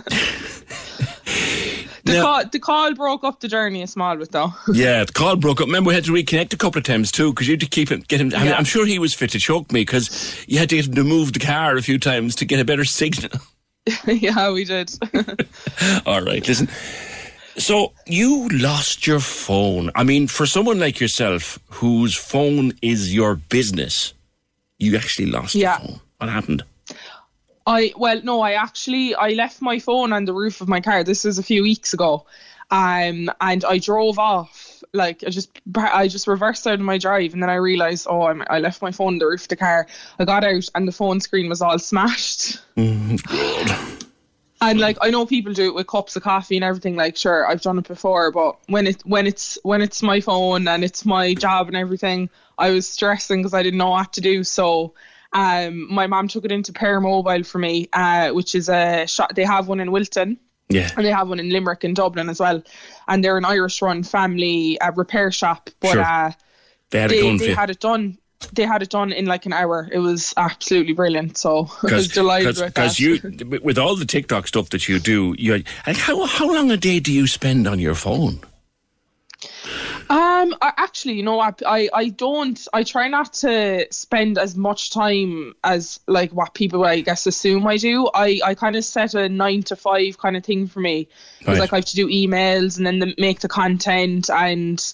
the 2.05 2.13
Now- 2.15 2.23
call, 2.23 2.45
the 2.47 2.59
call 2.59 2.95
broke 2.95 3.25
up 3.25 3.41
the 3.41 3.49
journey 3.49 3.83
a 3.83 3.87
small 3.87 4.17
bit 4.17 4.33
though. 4.33 4.53
Yeah, 4.73 5.05
the 5.05 5.13
call 5.13 5.37
broke 5.37 5.61
up. 5.61 5.67
Remember, 5.67 5.89
we 5.89 5.95
had 5.95 6.05
to 6.05 6.13
reconnect 6.13 6.53
a 6.55 6.57
couple 6.57 6.79
of 6.79 6.85
times 6.85 7.13
too 7.13 7.33
because 7.33 7.47
you 7.47 7.53
had 7.53 7.61
to 7.61 7.67
keep 7.67 7.91
him, 7.91 8.03
get 8.09 8.21
him. 8.21 8.33
I 8.35 8.45
Yeah. 8.47 8.57
I'm 8.57 8.65
sure 8.65 8.87
he 8.87 8.99
was 8.99 9.13
fit 9.15 9.31
to 9.31 9.39
choke 9.39 9.71
me 9.73 9.83
because 9.83 10.45
you 10.49 10.59
had 10.59 10.71
to 10.71 10.77
get 10.77 10.87
him 10.87 10.95
to 10.95 11.05
move 11.05 11.33
the 11.35 11.41
car 11.41 11.77
a 11.77 11.83
few 11.83 11.99
times 11.99 12.35
to 12.37 12.45
get 12.45 12.59
a 12.59 12.65
better 12.65 12.85
signal. 12.85 13.31
yeah, 14.07 14.51
we 14.51 14.65
did. 14.65 14.91
All 16.07 16.23
right, 16.23 16.47
listen. 16.47 16.69
So 17.57 17.93
you 18.07 18.49
lost 18.49 19.07
your 19.07 19.21
phone. 19.21 19.91
I 19.95 20.05
mean, 20.05 20.29
for 20.29 20.47
someone 20.47 20.79
like 20.79 21.01
yourself 21.01 21.59
whose 21.69 22.15
phone 22.15 22.73
is 22.81 23.15
your 23.15 23.35
business, 23.37 24.15
you 24.79 24.97
actually 24.97 25.27
lost 25.27 25.55
Yeah. 25.55 25.79
your 25.79 25.89
phone. 25.89 26.01
What 26.19 26.31
happened? 26.31 26.63
I 27.67 27.93
well, 27.97 28.21
no, 28.25 28.41
I 28.41 28.53
actually 28.53 29.15
I 29.15 29.31
left 29.31 29.61
my 29.61 29.79
phone 29.79 30.13
on 30.13 30.25
the 30.25 30.33
roof 30.33 30.61
of 30.61 30.69
my 30.69 30.81
car. 30.81 31.05
This 31.05 31.25
was 31.25 31.39
a 31.39 31.43
few 31.43 31.63
weeks 31.63 31.93
ago, 31.93 32.25
um, 32.71 33.31
and 33.41 33.65
I 33.65 33.79
drove 33.79 34.19
off 34.19 34.83
like 34.93 35.23
I 35.25 35.31
just 35.31 35.51
I 35.77 36.09
just 36.09 36.27
reversed 36.27 36.67
out 36.67 36.75
of 36.75 36.81
my 36.81 36.99
drive 36.99 37.33
and 37.33 37.43
then 37.43 37.51
I 37.51 37.55
realized 37.57 38.07
oh 38.11 38.23
I'm, 38.23 38.43
I 38.49 38.59
left 38.59 38.81
my 38.83 38.91
phone 38.91 39.15
on 39.15 39.19
the 39.19 39.27
roof 39.27 39.43
of 39.43 39.49
the 39.49 39.57
car. 39.57 39.87
I 40.19 40.25
got 40.25 40.43
out 40.43 40.69
and 40.75 40.89
the 40.89 40.93
phone 40.93 41.21
screen 41.21 41.49
was 41.49 41.61
all 41.63 41.79
smashed. 41.79 42.59
Mm, 42.77 43.21
And 44.63 44.79
like 44.79 44.99
I 45.01 45.11
know 45.11 45.25
people 45.25 45.53
do 45.55 45.67
it 45.69 45.75
with 45.75 45.87
cups 45.87 46.17
of 46.17 46.23
coffee 46.23 46.57
and 46.57 46.65
everything. 46.65 46.95
Like 46.97 47.17
sure, 47.17 47.47
I've 47.47 47.63
done 47.63 47.79
it 47.79 47.89
before, 47.89 48.31
but 48.31 48.59
when 48.67 48.87
it 48.87 49.01
when 49.07 49.27
it's 49.27 49.59
when 49.63 49.81
it's 49.81 50.03
my 50.03 50.21
phone 50.21 50.69
and 50.69 50.85
it's 50.85 51.07
my 51.07 51.33
job 51.35 51.69
and 51.69 51.77
everything, 51.77 52.29
I 52.59 52.71
was 52.71 52.87
stressing 52.87 53.41
because 53.41 53.55
I 53.55 53.63
didn't 53.63 53.79
know 53.79 53.91
what 53.91 54.13
to 54.15 54.21
do. 54.21 54.45
So 54.45 54.95
um, 55.33 55.93
my 55.93 56.07
mom 56.07 56.29
took 56.29 56.45
it 56.45 56.53
into 56.53 56.73
Pair 56.73 57.01
Mobile 57.01 57.43
for 57.45 57.59
me, 57.59 57.89
uh, 57.93 58.31
which 58.31 58.55
is 58.55 58.69
a 58.69 59.07
shop. 59.07 59.35
They 59.35 59.45
have 59.45 59.69
one 59.69 59.81
in 59.81 59.93
Wilton. 59.93 60.39
Yeah. 60.69 60.91
And 60.97 61.05
they 61.05 61.11
have 61.11 61.29
one 61.29 61.41
in 61.41 61.51
Limerick 61.51 61.83
and 61.83 61.97
Dublin 61.97 62.29
as 62.29 62.39
well. 62.39 62.63
And 63.09 63.25
they're 63.25 63.37
an 63.37 63.45
Irish 63.45 63.83
run 63.83 64.05
family 64.05 64.81
uh, 64.81 64.93
repair 64.93 65.33
shop. 65.33 65.69
But 65.81 65.93
Sure. 65.93 66.03
uh, 66.03 66.33
They 66.91 67.01
had 67.01 67.13
it 67.13 67.39
they 67.39 67.55
had 67.55 67.71
it 67.71 67.81
done. 67.81 68.19
They 68.53 68.65
had 68.65 68.83
it 68.83 68.91
done 68.91 69.13
in 69.13 69.27
like 69.27 69.47
an 69.47 69.53
hour. 69.53 69.89
It 69.93 69.99
was 69.99 70.33
absolutely 70.37 70.95
brilliant. 70.95 71.37
So 71.37 71.69
I 71.89 71.95
was 71.95 72.09
delighted 72.09 72.47
with 72.47 72.57
that. 72.59 72.75
Because 72.75 72.99
you, 72.99 73.21
with 73.63 73.79
all 73.79 73.97
the 73.97 74.07
TikTok 74.07 74.47
stuff 74.49 74.71
that 74.71 74.89
you 74.89 74.99
do, 74.99 75.35
you 75.39 75.53
like 75.85 75.97
how 75.97 76.25
how 76.27 76.53
long 76.53 76.71
a 76.71 76.77
day 76.77 77.01
do 77.01 77.13
you 77.13 77.27
spend 77.27 77.69
on 77.69 77.79
your 77.79 77.95
phone? 77.95 78.41
Um, 80.11 80.57
I, 80.61 80.73
actually, 80.77 81.15
you 81.15 81.23
know 81.23 81.37
what? 81.37 81.63
I, 81.65 81.89
I 81.95 82.09
don't. 82.09 82.59
I 82.73 82.83
try 82.83 83.07
not 83.07 83.33
to 83.35 83.87
spend 83.93 84.39
as 84.39 84.57
much 84.57 84.91
time 84.91 85.55
as 85.63 86.01
like 86.09 86.33
what 86.33 86.53
people 86.53 86.85
I 86.85 87.01
guess 87.01 87.27
assume 87.27 87.65
I 87.69 87.77
do. 87.77 88.11
I, 88.13 88.41
I 88.45 88.55
kind 88.57 88.75
of 88.75 88.85
set 88.85 89.15
a 89.15 89.29
nine 89.29 89.63
to 89.65 89.77
five 89.77 90.19
kind 90.19 90.37
of 90.37 90.45
thing 90.45 90.67
for 90.67 90.81
me 90.81 91.09
because 91.39 91.59
Right. 91.59 91.61
like 91.61 91.73
I 91.73 91.77
have 91.77 91.85
to 91.87 91.95
do 91.95 92.09
emails 92.09 92.77
and 92.77 92.85
then 92.85 92.99
the, 92.99 93.15
make 93.19 93.39
the 93.41 93.49
content 93.49 94.29
and 94.31 94.93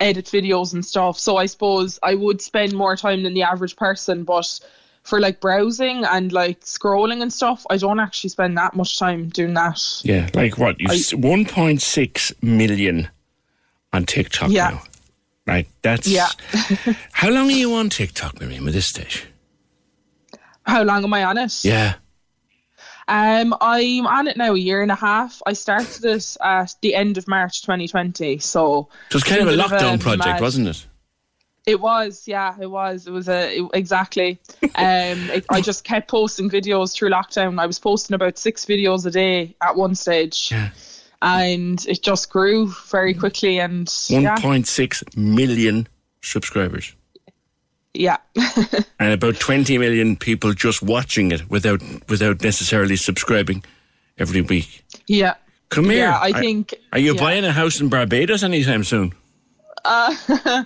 edit 0.00 0.26
videos 0.26 0.72
and 0.74 0.84
stuff. 0.84 1.18
So 1.18 1.36
I 1.36 1.46
suppose 1.46 1.98
I 2.02 2.14
would 2.14 2.40
spend 2.42 2.74
more 2.74 2.96
time 2.96 3.22
than 3.22 3.34
the 3.34 3.42
average 3.42 3.76
person, 3.76 4.24
but 4.24 4.60
for 5.02 5.20
like 5.20 5.40
browsing 5.40 6.04
and 6.04 6.32
like 6.32 6.60
scrolling 6.60 7.22
and 7.22 7.32
stuff, 7.32 7.64
I 7.70 7.76
don't 7.76 8.00
actually 8.00 8.30
spend 8.30 8.56
that 8.58 8.74
much 8.74 8.98
time 8.98 9.28
doing 9.28 9.54
that. 9.54 9.80
Yeah, 10.02 10.28
like 10.34 10.58
what? 10.58 10.80
You 10.80 10.88
I- 10.90 10.94
s 10.94 11.12
1.6 11.12 12.32
million 12.42 13.08
on 13.92 14.04
TikTok 14.04 14.50
Yeah. 14.50 14.70
now. 14.70 14.82
Right, 15.46 15.68
that's 15.82 16.08
Yeah. 16.08 16.26
how 17.12 17.30
long 17.30 17.46
are 17.48 17.52
you 17.56 17.72
on 17.74 17.88
TikTok, 17.88 18.40
Miriam, 18.40 18.66
at 18.66 18.74
this 18.74 18.88
stage? 18.88 19.26
How 20.64 20.82
long 20.82 21.04
am 21.04 21.14
I 21.14 21.22
on 21.24 21.38
it? 21.38 21.64
Yeah, 21.64 21.94
Um, 23.08 23.54
I'm 23.60 24.06
on 24.06 24.26
it 24.26 24.36
now 24.36 24.54
a 24.54 24.58
year 24.58 24.82
and 24.82 24.90
a 24.90 24.96
half. 24.96 25.40
I 25.46 25.52
started 25.52 26.04
it 26.04 26.36
at 26.42 26.74
the 26.82 26.94
end 26.94 27.18
of 27.18 27.28
March 27.28 27.62
2020, 27.62 28.38
so 28.38 28.88
it 29.08 29.14
was 29.14 29.22
kind 29.22 29.42
of 29.42 29.48
a 29.48 29.50
bit 29.52 29.60
of 29.60 29.70
lockdown 29.70 30.00
project, 30.00 30.26
mad- 30.26 30.40
wasn't 30.40 30.68
it? 30.68 30.86
It 31.66 31.80
was, 31.80 32.28
yeah, 32.28 32.54
it 32.60 32.70
was. 32.70 33.06
It 33.08 33.12
was 33.12 33.28
a 33.28 33.58
it- 33.58 33.70
exactly. 33.74 34.38
Um, 34.62 34.70
it, 35.30 35.44
I 35.50 35.60
just 35.60 35.82
kept 35.84 36.08
posting 36.08 36.48
videos 36.48 36.94
through 36.94 37.10
lockdown. 37.10 37.60
I 37.60 37.66
was 37.66 37.78
posting 37.80 38.14
about 38.14 38.38
six 38.38 38.64
videos 38.64 39.04
a 39.06 39.10
day 39.10 39.56
at 39.60 39.74
one 39.76 39.94
stage, 39.96 40.52
and 41.22 41.84
it 41.86 42.02
just 42.02 42.30
grew 42.30 42.72
very 42.88 43.14
quickly. 43.14 43.58
And 43.58 43.92
yeah, 44.08 44.36
1.6 44.36 45.16
million 45.16 45.88
subscribers 46.22 46.94
yeah. 47.98 48.16
and 49.00 49.12
about 49.12 49.36
20 49.40 49.78
million 49.78 50.16
people 50.16 50.52
just 50.52 50.82
watching 50.82 51.32
it 51.32 51.48
without 51.50 51.82
without 52.08 52.42
necessarily 52.42 52.96
subscribing 52.96 53.64
every 54.18 54.42
week. 54.42 54.84
yeah. 55.06 55.34
Come 55.68 55.86
here. 55.90 55.98
Yeah, 56.06 56.16
I 56.18 56.30
Are- 56.30 56.40
think. 56.40 56.74
Are 56.92 56.98
you 57.00 57.14
yeah. 57.14 57.20
buying 57.20 57.44
a 57.44 57.50
house 57.52 57.80
in 57.80 57.88
Barbados 57.88 58.44
anytime 58.44 58.84
soon? 58.84 59.12
Uh, 59.84 60.14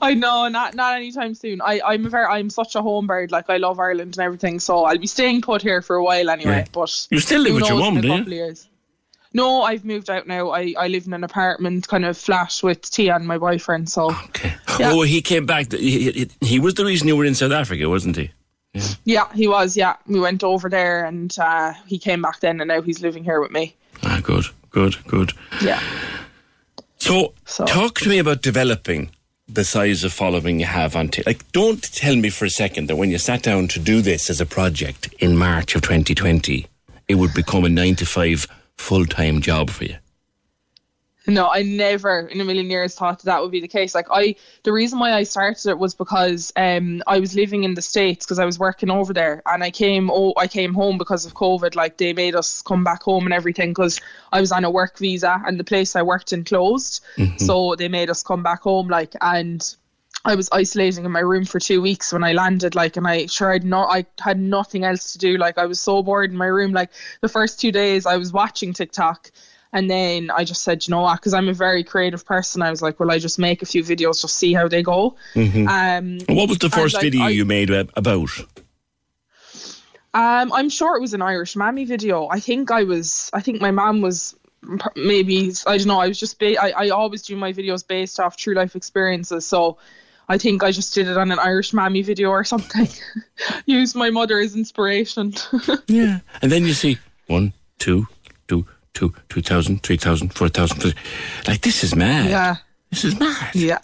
I 0.00 0.14
know, 0.14 0.46
not 0.48 0.74
not 0.76 0.96
anytime 0.96 1.34
soon. 1.34 1.60
I 1.60 1.80
I'm 1.84 2.06
a 2.06 2.08
very 2.08 2.26
I'm 2.26 2.48
such 2.50 2.76
a 2.76 2.82
home 2.82 3.08
bird. 3.08 3.32
Like 3.32 3.50
I 3.50 3.56
love 3.56 3.80
Ireland 3.80 4.16
and 4.16 4.24
everything, 4.24 4.60
so 4.60 4.84
I'll 4.84 4.98
be 4.98 5.08
staying 5.08 5.42
put 5.42 5.62
here 5.62 5.82
for 5.82 5.96
a 5.96 6.04
while 6.04 6.30
anyway. 6.30 6.58
Yeah. 6.58 6.64
But 6.72 7.06
You 7.10 7.18
still 7.18 7.42
live 7.42 7.54
with 7.54 7.68
your 7.68 7.78
mum, 7.78 8.00
do 8.00 8.06
you? 8.08 8.24
years. 8.24 8.68
No, 9.36 9.64
I've 9.64 9.84
moved 9.84 10.08
out 10.08 10.26
now. 10.26 10.48
I, 10.48 10.72
I 10.78 10.88
live 10.88 11.06
in 11.06 11.12
an 11.12 11.22
apartment 11.22 11.86
kind 11.88 12.06
of 12.06 12.16
flat 12.16 12.58
with 12.62 12.90
Tia 12.90 13.16
and 13.16 13.26
my 13.26 13.36
boyfriend. 13.36 13.90
So 13.90 14.10
Yeah. 14.78 14.92
Oh, 14.92 15.02
he 15.02 15.20
came 15.20 15.44
back. 15.44 15.72
He, 15.72 16.10
he, 16.10 16.30
he 16.40 16.58
was 16.58 16.72
the 16.72 16.86
reason 16.86 17.06
you 17.06 17.16
were 17.16 17.26
in 17.26 17.34
South 17.34 17.52
Africa, 17.52 17.86
wasn't 17.86 18.16
he? 18.16 18.30
yeah, 19.04 19.30
he 19.34 19.46
was. 19.46 19.76
Yeah, 19.76 19.96
we 20.06 20.20
went 20.20 20.42
over 20.42 20.70
there 20.70 21.04
and 21.04 21.36
uh, 21.38 21.74
he 21.86 21.98
came 21.98 22.22
back 22.22 22.40
then, 22.40 22.62
and 22.62 22.68
now 22.68 22.80
he's 22.80 23.02
living 23.02 23.24
here 23.24 23.42
with 23.42 23.50
me. 23.50 23.74
Ah, 24.02 24.20
good, 24.22 24.46
good, 24.70 24.96
good. 25.06 25.32
Yeah. 25.62 25.82
So, 26.98 27.34
talk 27.66 27.98
to 28.00 28.08
me 28.08 28.18
about 28.18 28.40
developing 28.40 29.10
the 29.46 29.64
size 29.64 30.02
of 30.02 30.14
following 30.14 30.60
you 30.60 30.66
have 30.66 30.96
on 30.96 31.08
t- 31.08 31.22
Like, 31.26 31.50
don't 31.52 31.82
tell 31.92 32.16
me 32.16 32.30
for 32.30 32.46
a 32.46 32.50
second 32.50 32.86
that 32.88 32.96
when 32.96 33.10
you 33.10 33.18
sat 33.18 33.42
down 33.42 33.68
to 33.68 33.78
do 33.78 34.00
this 34.00 34.30
as 34.30 34.40
a 34.40 34.46
project 34.46 35.12
in 35.18 35.36
March 35.36 35.74
of 35.74 35.82
2020, 35.82 36.66
it 37.06 37.14
would 37.16 37.34
become 37.34 37.66
a 37.66 37.68
nine 37.68 37.96
to 37.96 38.06
five 38.06 38.46
full 38.76 39.06
time 39.06 39.40
job 39.40 39.70
for 39.70 39.84
you. 39.84 39.96
No, 41.28 41.48
I 41.48 41.62
never 41.62 42.20
in 42.20 42.40
a 42.40 42.44
million 42.44 42.70
years 42.70 42.94
thought 42.94 43.18
that, 43.18 43.24
that 43.24 43.42
would 43.42 43.50
be 43.50 43.60
the 43.60 43.66
case. 43.66 43.96
Like 43.96 44.06
I, 44.12 44.36
the 44.62 44.72
reason 44.72 45.00
why 45.00 45.12
I 45.12 45.24
started 45.24 45.68
it 45.68 45.78
was 45.78 45.94
because 45.94 46.52
um 46.54 47.02
I 47.06 47.18
was 47.18 47.34
living 47.34 47.64
in 47.64 47.74
the 47.74 47.82
states 47.82 48.24
because 48.24 48.38
I 48.38 48.44
was 48.44 48.60
working 48.60 48.90
over 48.90 49.12
there, 49.12 49.42
and 49.46 49.64
I 49.64 49.70
came 49.70 50.08
oh 50.10 50.34
I 50.36 50.46
came 50.46 50.72
home 50.72 50.98
because 50.98 51.26
of 51.26 51.34
COVID. 51.34 51.74
Like 51.74 51.96
they 51.96 52.12
made 52.12 52.36
us 52.36 52.62
come 52.62 52.84
back 52.84 53.02
home 53.02 53.24
and 53.24 53.34
everything 53.34 53.70
because 53.70 54.00
I 54.32 54.40
was 54.40 54.52
on 54.52 54.64
a 54.64 54.70
work 54.70 54.98
visa 54.98 55.42
and 55.44 55.58
the 55.58 55.64
place 55.64 55.96
I 55.96 56.02
worked 56.02 56.32
in 56.32 56.44
closed, 56.44 57.04
so 57.38 57.74
they 57.74 57.88
made 57.88 58.08
us 58.08 58.22
come 58.22 58.42
back 58.42 58.62
home. 58.62 58.88
Like 58.88 59.14
and. 59.20 59.76
I 60.26 60.34
was 60.34 60.48
isolating 60.50 61.04
in 61.04 61.12
my 61.12 61.20
room 61.20 61.44
for 61.44 61.60
two 61.60 61.80
weeks 61.80 62.12
when 62.12 62.24
I 62.24 62.32
landed, 62.32 62.74
like, 62.74 62.96
and 62.96 63.06
I 63.06 63.26
sure 63.26 63.52
I'd 63.52 63.64
not, 63.64 63.88
I 63.90 64.04
had 64.20 64.40
nothing 64.40 64.84
else 64.84 65.12
to 65.12 65.18
do. 65.18 65.38
Like, 65.38 65.56
I 65.56 65.66
was 65.66 65.80
so 65.80 66.02
bored 66.02 66.32
in 66.32 66.36
my 66.36 66.46
room. 66.46 66.72
Like, 66.72 66.90
the 67.20 67.28
first 67.28 67.60
two 67.60 67.70
days 67.70 68.06
I 68.06 68.16
was 68.16 68.32
watching 68.32 68.72
TikTok, 68.72 69.30
and 69.72 69.88
then 69.88 70.30
I 70.32 70.42
just 70.42 70.62
said, 70.62 70.86
you 70.86 70.90
know 70.90 71.02
what, 71.02 71.20
because 71.20 71.32
I'm 71.32 71.48
a 71.48 71.52
very 71.54 71.84
creative 71.84 72.26
person, 72.26 72.60
I 72.60 72.70
was 72.70 72.82
like, 72.82 72.98
well, 72.98 73.12
I 73.12 73.18
just 73.20 73.38
make 73.38 73.62
a 73.62 73.66
few 73.66 73.84
videos, 73.84 74.20
just 74.20 74.36
see 74.36 74.52
how 74.52 74.66
they 74.66 74.82
go. 74.82 75.14
Mhm. 75.34 75.68
Um, 75.68 76.36
what 76.36 76.48
was 76.48 76.58
the 76.58 76.66
and, 76.66 76.74
first 76.74 76.94
like, 76.94 77.02
video 77.04 77.22
I- 77.22 77.28
you 77.30 77.44
made 77.44 77.70
about? 77.70 78.30
Um, 80.12 80.50
I'm 80.52 80.70
sure 80.70 80.96
it 80.96 81.00
was 81.00 81.14
an 81.14 81.22
Irish 81.22 81.56
mammy 81.56 81.84
video. 81.84 82.26
I 82.26 82.40
think 82.40 82.70
I 82.70 82.84
was. 82.84 83.28
I 83.34 83.42
think 83.42 83.60
my 83.60 83.70
mom 83.70 84.00
was 84.00 84.34
maybe. 84.96 85.52
I 85.66 85.76
don't 85.76 85.86
know. 85.88 86.00
I 86.00 86.08
was 86.08 86.18
just. 86.18 86.38
Ba- 86.38 86.58
I 86.58 86.86
I 86.86 86.88
always 86.88 87.20
do 87.22 87.36
my 87.36 87.52
videos 87.52 87.86
based 87.86 88.18
off 88.18 88.36
true 88.36 88.54
life 88.54 88.74
experiences. 88.74 89.46
So. 89.46 89.76
I 90.28 90.38
think 90.38 90.62
I 90.62 90.72
just 90.72 90.94
did 90.94 91.06
it 91.06 91.16
on 91.16 91.30
an 91.30 91.38
Irish 91.38 91.72
mammy 91.72 92.02
video 92.02 92.30
or 92.30 92.44
something. 92.44 92.88
Use 93.66 93.94
my 93.94 94.10
mother 94.10 94.38
as 94.38 94.56
inspiration. 94.56 95.34
yeah. 95.86 96.20
And 96.42 96.50
then 96.50 96.64
you 96.64 96.72
see 96.72 96.98
one, 97.26 97.52
two, 97.78 98.08
two, 98.48 98.66
two, 98.92 99.14
two 99.28 99.42
thousand, 99.42 99.82
three 99.82 99.96
thousand, 99.96 100.34
four 100.34 100.48
thousand. 100.48 100.94
Like, 101.46 101.60
this 101.60 101.84
is 101.84 101.94
mad. 101.94 102.30
Yeah. 102.30 102.56
This 102.90 103.04
is 103.04 103.18
mad. 103.18 103.54
Yeah. 103.54 103.78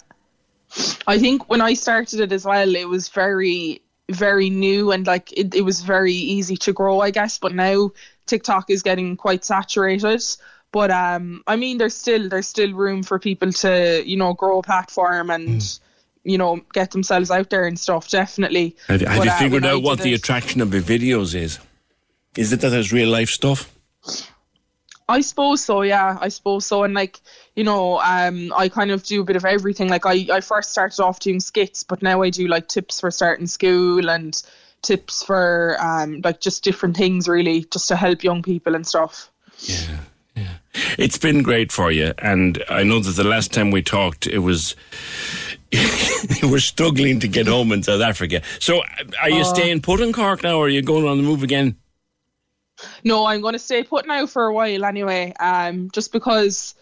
I 1.07 1.19
think 1.19 1.49
when 1.49 1.61
I 1.61 1.75
started 1.75 2.19
it 2.19 2.31
as 2.31 2.45
well, 2.45 2.75
it 2.75 2.89
was 2.89 3.09
very, 3.09 3.81
very 4.09 4.49
new 4.49 4.91
and 4.91 5.05
like 5.05 5.31
it, 5.37 5.53
it 5.55 5.61
was 5.61 5.81
very 5.81 6.13
easy 6.13 6.57
to 6.57 6.73
grow, 6.73 6.99
I 6.99 7.11
guess. 7.11 7.37
But 7.37 7.53
now 7.53 7.91
TikTok 8.25 8.69
is 8.69 8.81
getting 8.81 9.15
quite 9.15 9.45
saturated. 9.45 10.23
But 10.71 10.89
um, 10.89 11.43
I 11.45 11.55
mean, 11.55 11.77
there's 11.77 11.95
still 11.95 12.27
there's 12.27 12.47
still 12.47 12.73
room 12.73 13.03
for 13.03 13.19
people 13.19 13.51
to 13.51 14.03
you 14.03 14.17
know 14.17 14.33
grow 14.33 14.59
a 14.59 14.63
platform 14.63 15.29
and 15.29 15.79
you 16.23 16.37
know 16.37 16.61
get 16.73 16.91
themselves 16.91 17.31
out 17.31 17.49
there 17.49 17.65
and 17.65 17.79
stuff. 17.79 18.09
Definitely. 18.09 18.75
Have, 18.87 19.01
you- 19.01 19.07
have 19.07 19.17
But, 19.19 19.25
you 19.25 19.31
uh, 19.31 19.37
figured 19.39 19.65
out 19.65 19.83
what 19.83 19.99
the 19.99 20.13
it- 20.13 20.19
attraction 20.19 20.61
of 20.61 20.71
the 20.71 20.79
videos 20.79 21.35
is? 21.35 21.59
Is 22.37 22.51
it 22.51 22.61
that 22.61 22.69
there's 22.69 22.91
real 22.91 23.09
life 23.09 23.29
stuff? 23.29 23.69
I 25.09 25.21
suppose 25.21 25.63
so, 25.63 25.81
yeah. 25.81 26.17
I 26.21 26.29
suppose 26.29 26.65
so. 26.65 26.83
And 26.83 26.93
like, 26.93 27.19
you 27.55 27.63
know, 27.63 27.99
um, 27.99 28.53
I 28.55 28.69
kind 28.69 28.89
of 28.89 29.03
do 29.03 29.21
a 29.21 29.23
bit 29.23 29.35
of 29.35 29.43
everything. 29.45 29.89
Like 29.89 30.05
I, 30.05 30.25
I 30.31 30.39
first 30.41 30.71
started 30.71 31.01
off 31.03 31.19
doing 31.19 31.41
skits, 31.41 31.83
but 31.83 32.01
now 32.01 32.21
I 32.21 32.29
do 32.29 32.47
like 32.47 32.69
tips 32.69 33.01
for 33.01 33.11
starting 33.11 33.45
school 33.47 34.09
and 34.09 34.41
tips 34.81 35.23
for 35.23 35.77
um 35.79 36.21
like 36.23 36.41
just 36.41 36.63
different 36.63 36.95
things 36.97 37.27
really, 37.27 37.65
just 37.71 37.87
to 37.89 37.95
help 37.95 38.23
young 38.23 38.41
people 38.41 38.75
and 38.75 38.87
stuff. 38.87 39.29
Yeah. 39.59 39.99
Yeah. 40.35 40.53
It's 40.97 41.17
been 41.19 41.43
great 41.43 41.71
for 41.71 41.91
you, 41.91 42.13
and 42.17 42.63
I 42.67 42.81
know 42.83 42.99
that 42.99 43.11
the 43.11 43.23
last 43.23 43.53
time 43.53 43.69
we 43.69 43.83
talked, 43.83 44.25
it 44.25 44.39
was 44.39 44.75
you 46.41 46.47
were 46.49 46.59
struggling 46.59 47.19
to 47.21 47.27
get 47.27 47.47
home 47.47 47.71
in 47.71 47.83
South 47.83 48.01
Africa. 48.01 48.41
So, 48.59 48.81
are 49.21 49.29
you 49.29 49.41
Uh, 49.41 49.53
staying 49.55 49.81
put 49.81 49.99
in 50.01 50.13
Cork 50.13 50.43
now, 50.43 50.57
or 50.57 50.65
are 50.65 50.69
you 50.69 50.81
going 50.81 51.05
on 51.07 51.17
the 51.17 51.23
move 51.23 51.43
again? 51.43 51.77
No, 53.03 53.25
I'm 53.25 53.41
going 53.41 53.53
to 53.53 53.59
stay 53.59 53.83
put 53.83 54.07
now 54.07 54.25
for 54.25 54.45
a 54.45 54.53
while 54.53 54.83
anyway. 54.85 55.33
Um, 55.39 55.89
just 55.91 56.11
because 56.11 56.75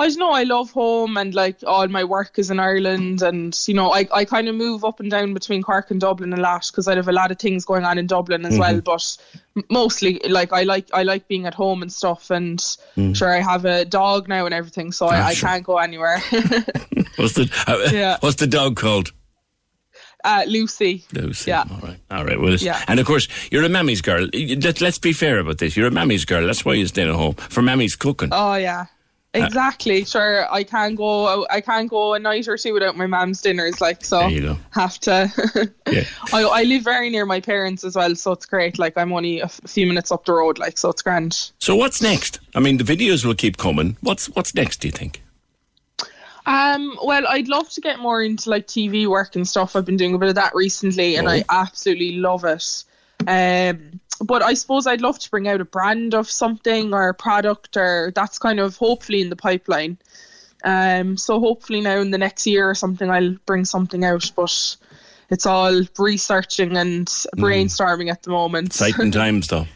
I 0.00 0.06
just 0.06 0.18
know 0.18 0.30
I 0.30 0.44
love 0.44 0.70
home 0.70 1.16
and 1.16 1.34
like 1.34 1.56
all 1.66 1.88
my 1.88 2.04
work 2.04 2.38
is 2.38 2.50
in 2.52 2.60
Ireland 2.60 3.20
and 3.20 3.58
you 3.66 3.74
know 3.74 3.90
I, 3.92 4.06
I 4.14 4.24
kind 4.24 4.46
of 4.48 4.54
move 4.54 4.84
up 4.84 5.00
and 5.00 5.10
down 5.10 5.34
between 5.34 5.60
Cork 5.62 5.90
and 5.90 6.00
Dublin 6.00 6.32
a 6.32 6.36
lot 6.36 6.66
because 6.70 6.86
I 6.86 6.94
have 6.94 7.08
a 7.08 7.12
lot 7.12 7.32
of 7.32 7.38
things 7.40 7.64
going 7.64 7.84
on 7.84 7.98
in 7.98 8.06
Dublin 8.06 8.44
as 8.46 8.56
well 8.58 8.80
Mm-hmm. 8.80 9.60
but 9.60 9.64
mostly 9.70 10.20
like 10.28 10.52
I 10.52 10.62
like 10.62 10.86
I 10.94 11.02
like 11.02 11.26
being 11.26 11.46
at 11.46 11.54
home 11.54 11.82
and 11.82 11.92
stuff 11.92 12.30
and 12.30 12.58
Mm. 12.96 13.16
sure 13.16 13.32
I 13.32 13.40
have 13.40 13.64
a 13.64 13.84
dog 13.84 14.28
now 14.28 14.44
and 14.46 14.54
everything 14.54 14.92
so 14.92 15.06
I, 15.06 15.20
Ah, 15.20 15.26
I 15.28 15.34
can't 15.34 15.64
go 15.64 15.78
anywhere 15.78 16.20
What's 17.16 17.34
the 17.34 17.50
uh, 17.66 17.90
Yeah. 17.92 18.18
What's 18.20 18.36
the 18.36 18.46
dog 18.46 18.76
called? 18.76 19.10
uh, 20.24 20.44
Lucy 20.46 21.04
Lucy. 21.12 21.50
yeah 21.50 21.64
All 21.70 21.78
right. 21.88 21.98
All 22.10 22.24
right. 22.24 22.40
Well, 22.40 22.54
Yeah. 22.54 22.80
and 22.88 23.00
of 23.00 23.06
course, 23.06 23.28
you're 23.50 23.64
a 23.64 23.68
mammy's 23.68 24.00
girl. 24.02 24.28
Let, 24.32 24.80
let's 24.80 24.98
be 24.98 25.12
fair 25.12 25.38
about 25.38 25.58
this. 25.58 25.76
You're 25.76 25.86
a 25.88 25.90
mammy's 25.92 26.24
girl. 26.24 26.44
That's 26.46 26.64
why 26.64 26.74
you 26.74 26.86
stay 26.86 27.02
at 27.08 27.14
home 27.14 27.34
for 27.34 27.62
mammy's 27.62 27.96
cooking. 27.96 28.28
oh 28.32 28.54
yeah 28.54 28.86
exactly 29.34 30.04
sure 30.04 30.50
I 30.52 30.64
can't 30.64 30.96
go 30.96 31.46
I 31.50 31.60
can't 31.60 31.88
go 31.88 32.14
a 32.14 32.18
night 32.18 32.48
or 32.48 32.56
two 32.56 32.72
without 32.72 32.96
my 32.96 33.06
mum's 33.06 33.42
dinners 33.42 33.80
like 33.80 34.02
so 34.04 34.20
There 34.20 34.30
you 34.30 34.40
go. 34.40 34.58
have 34.70 34.98
to 35.00 35.30
Yeah. 35.92 36.04
I, 36.32 36.42
I 36.44 36.62
live 36.62 36.82
very 36.82 37.10
near 37.10 37.26
my 37.26 37.40
parents 37.40 37.84
as 37.84 37.94
well, 37.94 38.14
so 38.16 38.32
it's 38.32 38.46
great. 38.46 38.78
Like 38.78 38.96
I'm 38.96 39.12
only 39.12 39.40
a 39.40 39.44
f- 39.44 39.60
few 39.66 39.86
minutes 39.86 40.10
up 40.10 40.24
the 40.24 40.32
road, 40.32 40.58
like 40.58 40.78
so 40.78 40.88
it's 40.90 41.02
grand. 41.02 41.50
So 41.58 41.76
what's 41.76 42.00
next? 42.02 42.40
I 42.54 42.60
mean, 42.60 42.78
the 42.78 42.84
videos 42.84 43.24
will 43.24 43.34
keep 43.34 43.56
coming. 43.58 43.96
What's 44.00 44.26
What's 44.30 44.54
next? 44.54 44.78
Do 44.80 44.88
you 44.88 44.92
think? 44.92 45.22
Um, 46.46 46.98
well, 47.04 47.26
I'd 47.28 47.48
love 47.48 47.68
to 47.70 47.80
get 47.82 47.98
more 47.98 48.22
into 48.22 48.48
like 48.48 48.66
TV 48.66 49.06
work 49.06 49.36
and 49.36 49.46
stuff. 49.46 49.76
I've 49.76 49.84
been 49.84 49.98
doing 49.98 50.14
a 50.14 50.18
bit 50.18 50.30
of 50.30 50.34
that 50.36 50.54
recently, 50.54 51.16
and 51.16 51.28
I 51.28 51.44
absolutely 51.50 52.12
love 52.16 52.44
it. 52.44 52.84
Um, 53.26 54.00
but 54.24 54.42
I 54.42 54.54
suppose 54.54 54.86
I'd 54.86 55.00
love 55.00 55.18
to 55.18 55.30
bring 55.30 55.48
out 55.48 55.60
a 55.60 55.64
brand 55.64 56.14
of 56.14 56.30
something 56.30 56.92
or 56.92 57.08
a 57.08 57.14
product, 57.14 57.76
or 57.76 58.12
that's 58.14 58.38
kind 58.38 58.60
of 58.60 58.76
hopefully 58.76 59.20
in 59.20 59.30
the 59.30 59.36
pipeline. 59.36 59.98
Um, 60.64 61.16
so 61.16 61.38
hopefully 61.38 61.80
now 61.80 62.00
in 62.00 62.10
the 62.10 62.18
next 62.18 62.46
year 62.46 62.68
or 62.68 62.74
something, 62.74 63.10
I'll 63.10 63.36
bring 63.46 63.64
something 63.64 64.04
out. 64.04 64.30
But 64.34 64.76
it's 65.30 65.46
all 65.46 65.82
researching 65.98 66.76
and 66.76 67.06
brainstorming 67.36 68.10
at 68.10 68.22
the 68.22 68.30
moment. 68.30 68.68
Exciting 68.68 69.10
times, 69.12 69.48
though. 69.48 69.66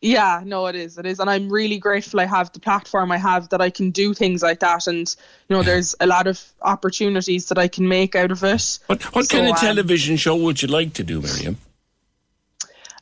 Yeah, 0.00 0.42
no, 0.44 0.66
it 0.66 0.76
is. 0.76 0.96
It 0.96 1.06
is. 1.06 1.18
And 1.18 1.28
I'm 1.28 1.50
really 1.50 1.78
grateful 1.78 2.20
I 2.20 2.26
have 2.26 2.52
the 2.52 2.60
platform 2.60 3.10
I 3.10 3.16
have 3.18 3.48
that 3.48 3.60
I 3.60 3.70
can 3.70 3.90
do 3.90 4.14
things 4.14 4.42
like 4.42 4.60
that. 4.60 4.86
And, 4.86 5.14
you 5.48 5.56
know, 5.56 5.64
there's 5.64 5.96
a 5.98 6.06
lot 6.06 6.28
of 6.28 6.40
opportunities 6.62 7.48
that 7.48 7.58
I 7.58 7.66
can 7.66 7.88
make 7.88 8.14
out 8.14 8.30
of 8.30 8.44
it. 8.44 8.78
What 8.86 9.02
What 9.14 9.26
So, 9.26 9.38
kind 9.38 9.48
of 9.48 9.56
um, 9.56 9.60
television 9.60 10.16
show 10.16 10.36
would 10.36 10.62
you 10.62 10.68
like 10.68 10.92
to 10.94 11.02
do, 11.02 11.20
Miriam? 11.20 11.58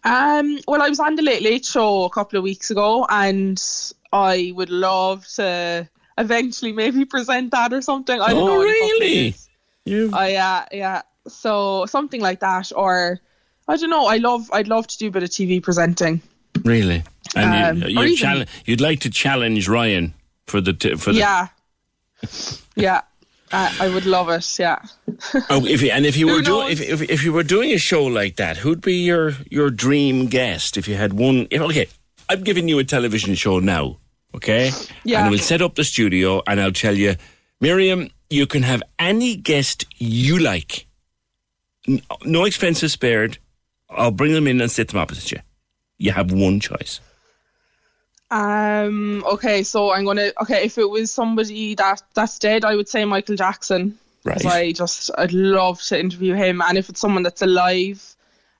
Um, 0.06 0.58
well, 0.68 0.82
I 0.82 0.88
was 0.88 1.00
on 1.00 1.16
the 1.16 1.22
Late 1.22 1.42
Late 1.42 1.64
Show 1.64 2.04
a 2.04 2.10
couple 2.10 2.36
of 2.38 2.44
weeks 2.44 2.70
ago, 2.70 3.04
and 3.10 3.60
I 4.12 4.52
would 4.54 4.70
love 4.70 5.26
to 5.34 5.88
eventually 6.16 6.72
maybe 6.72 7.04
present 7.16 7.50
that 7.50 7.72
or 7.72 7.82
something. 7.82 8.20
I 8.20 8.30
don't 8.30 8.42
Oh, 8.42 8.46
know. 8.46 8.62
in 8.62 8.68
a 8.68 8.72
couple 8.72 8.84
of 8.86 9.00
really? 9.00 9.14
years. 9.86 10.12
Oh, 10.14 10.24
yeah, 10.24 10.64
yeah. 10.70 11.02
So 11.26 11.86
something 11.86 12.20
like 12.20 12.38
that, 12.40 12.70
or 12.74 13.18
I 13.66 13.76
don't 13.76 13.90
know. 13.90 14.06
I 14.06 14.18
love. 14.18 14.48
I'd 14.52 14.68
love 14.68 14.86
to 14.86 14.98
do 14.98 15.08
a 15.08 15.10
bit 15.10 15.24
of 15.24 15.30
TV 15.30 15.60
presenting. 15.62 16.22
Really? 16.64 17.02
And 17.34 17.82
Um, 17.82 17.88
you, 17.90 17.98
you 17.98 18.04
even- 18.04 18.16
challenge, 18.16 18.50
you'd 18.64 18.80
like 18.80 19.00
to 19.00 19.10
challenge 19.10 19.68
Ryan 19.68 20.14
for 20.46 20.60
the 20.60 20.72
t- 20.72 20.94
for 20.94 21.12
the. 21.12 21.18
Yeah, 21.18 21.48
yeah. 22.76 23.00
Uh, 23.52 23.73
I 23.81 23.89
would 23.89 24.06
love 24.06 24.28
it. 24.28 24.59
Yeah. 24.59 24.78
Oh, 25.48 25.64
if 25.64 25.82
you, 25.82 25.90
and 25.90 26.05
if 26.05 26.16
you 26.16 26.28
Who 26.28 26.35
were 26.36 26.43
doing 26.43 26.70
if, 26.70 26.81
if 26.81 27.02
if 27.02 27.24
you 27.24 27.32
were 27.32 27.43
doing 27.43 27.73
a 27.73 27.78
show 27.78 28.05
like 28.05 28.36
that, 28.36 28.59
who'd 28.59 28.81
be 28.81 29.05
your 29.05 29.32
your 29.51 29.70
dream 29.70 30.27
guest 30.27 30.77
if 30.77 30.89
you 30.89 30.94
had 30.94 31.12
one? 31.12 31.47
If, 31.51 31.60
okay, 31.62 31.86
I'm 32.28 32.43
giving 32.43 32.68
you 32.68 32.78
a 32.78 32.85
television 32.85 33.35
show 33.35 33.59
now. 33.60 33.98
Okay. 34.35 34.70
Yeah. 35.05 35.23
And 35.23 35.31
we'll 35.31 35.39
set 35.39 35.62
up 35.62 35.74
the 35.77 35.85
studio, 35.85 36.43
and 36.47 36.60
I'll 36.60 36.73
tell 36.73 36.94
you, 36.94 37.14
Miriam, 37.60 38.10
you 38.28 38.47
can 38.47 38.62
have 38.62 38.82
any 38.98 39.36
guest 39.36 39.86
you 39.97 40.39
like. 40.39 40.86
No 42.24 42.44
expenses 42.44 42.93
spared. 42.93 43.39
I'll 43.89 44.10
bring 44.10 44.32
them 44.32 44.47
in 44.47 44.60
and 44.60 44.70
sit 44.70 44.89
them 44.89 44.98
opposite 44.98 45.32
you. 45.32 45.39
You 45.98 46.12
have 46.12 46.32
one 46.32 46.60
choice. 46.60 47.01
Um. 48.31 49.24
Okay. 49.24 49.62
So 49.62 49.93
I'm 49.93 50.05
gonna. 50.05 50.32
Okay. 50.43 50.65
If 50.65 50.78
it 50.78 50.89
was 50.90 51.11
somebody 51.11 51.74
that 51.77 52.03
that's 52.15 52.39
dead, 52.39 52.65
I 52.65 52.74
would 52.74 52.89
say 52.89 53.05
Michael 53.05 53.36
Jackson. 53.36 53.98
Right. 54.24 54.44
I 54.44 54.73
just 54.73 55.11
I'd 55.16 55.32
love 55.32 55.81
to 55.82 55.98
interview 56.01 56.35
him, 56.35 56.61
and 56.61 56.77
if 56.77 56.89
it's 56.89 57.01
someone 57.01 57.23
that's 57.23 57.43
alive, 57.43 58.05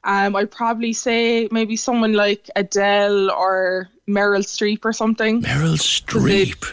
um, 0.05 0.37
I'd 0.37 0.53
probably 0.53 0.93
say 0.93 1.49
maybe 1.51 1.75
someone 1.77 2.13
like 2.13 2.49
Adele 2.55 3.33
or 3.33 3.89
Meryl 4.09 4.45
Streep 4.45 4.85
or 4.85 4.93
something. 4.93 5.43
Meryl 5.43 5.77
Streep. 5.77 6.73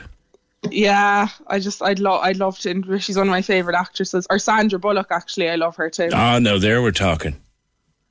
Yeah, 0.69 1.27
I 1.47 1.57
just 1.59 1.81
I'd 1.81 1.97
love 1.99 2.21
I'd 2.21 2.37
love 2.37 2.59
to 2.59 2.69
interview. 2.69 2.99
She's 2.99 3.17
one 3.17 3.27
of 3.27 3.31
my 3.31 3.41
favorite 3.41 3.75
actresses. 3.75 4.27
Or 4.29 4.37
Sandra 4.37 4.77
Bullock, 4.77 5.07
actually, 5.09 5.49
I 5.49 5.55
love 5.55 5.75
her 5.77 5.89
too. 5.89 6.09
Ah, 6.13 6.37
no, 6.39 6.59
there 6.59 6.81
we're 6.83 6.91
talking. 6.91 7.35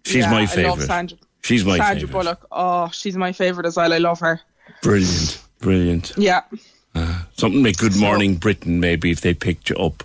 She's 0.04 0.16
Yeah, 0.24 0.30
my 0.32 0.38
I 0.38 0.40
love 0.40 0.50
favorite. 0.50 0.86
Sandra. 0.86 1.18
She's 1.42 1.64
my 1.64 1.78
Sandra 1.78 2.08
favorite. 2.08 2.12
Bullock. 2.12 2.46
Oh, 2.50 2.90
she's 2.92 3.16
my 3.16 3.32
favorite 3.32 3.66
as 3.66 3.76
well. 3.76 3.92
I 3.92 3.98
love 3.98 4.18
her. 4.20 4.40
Brilliant, 4.82 5.42
brilliant. 5.60 6.12
Yeah. 6.16 6.42
Uh, 6.94 7.22
something 7.36 7.62
like 7.62 7.78
Good 7.78 7.96
Morning 7.96 8.36
Britain, 8.36 8.80
maybe 8.80 9.10
if 9.10 9.20
they 9.22 9.32
picked 9.32 9.70
you 9.70 9.76
up. 9.76 10.02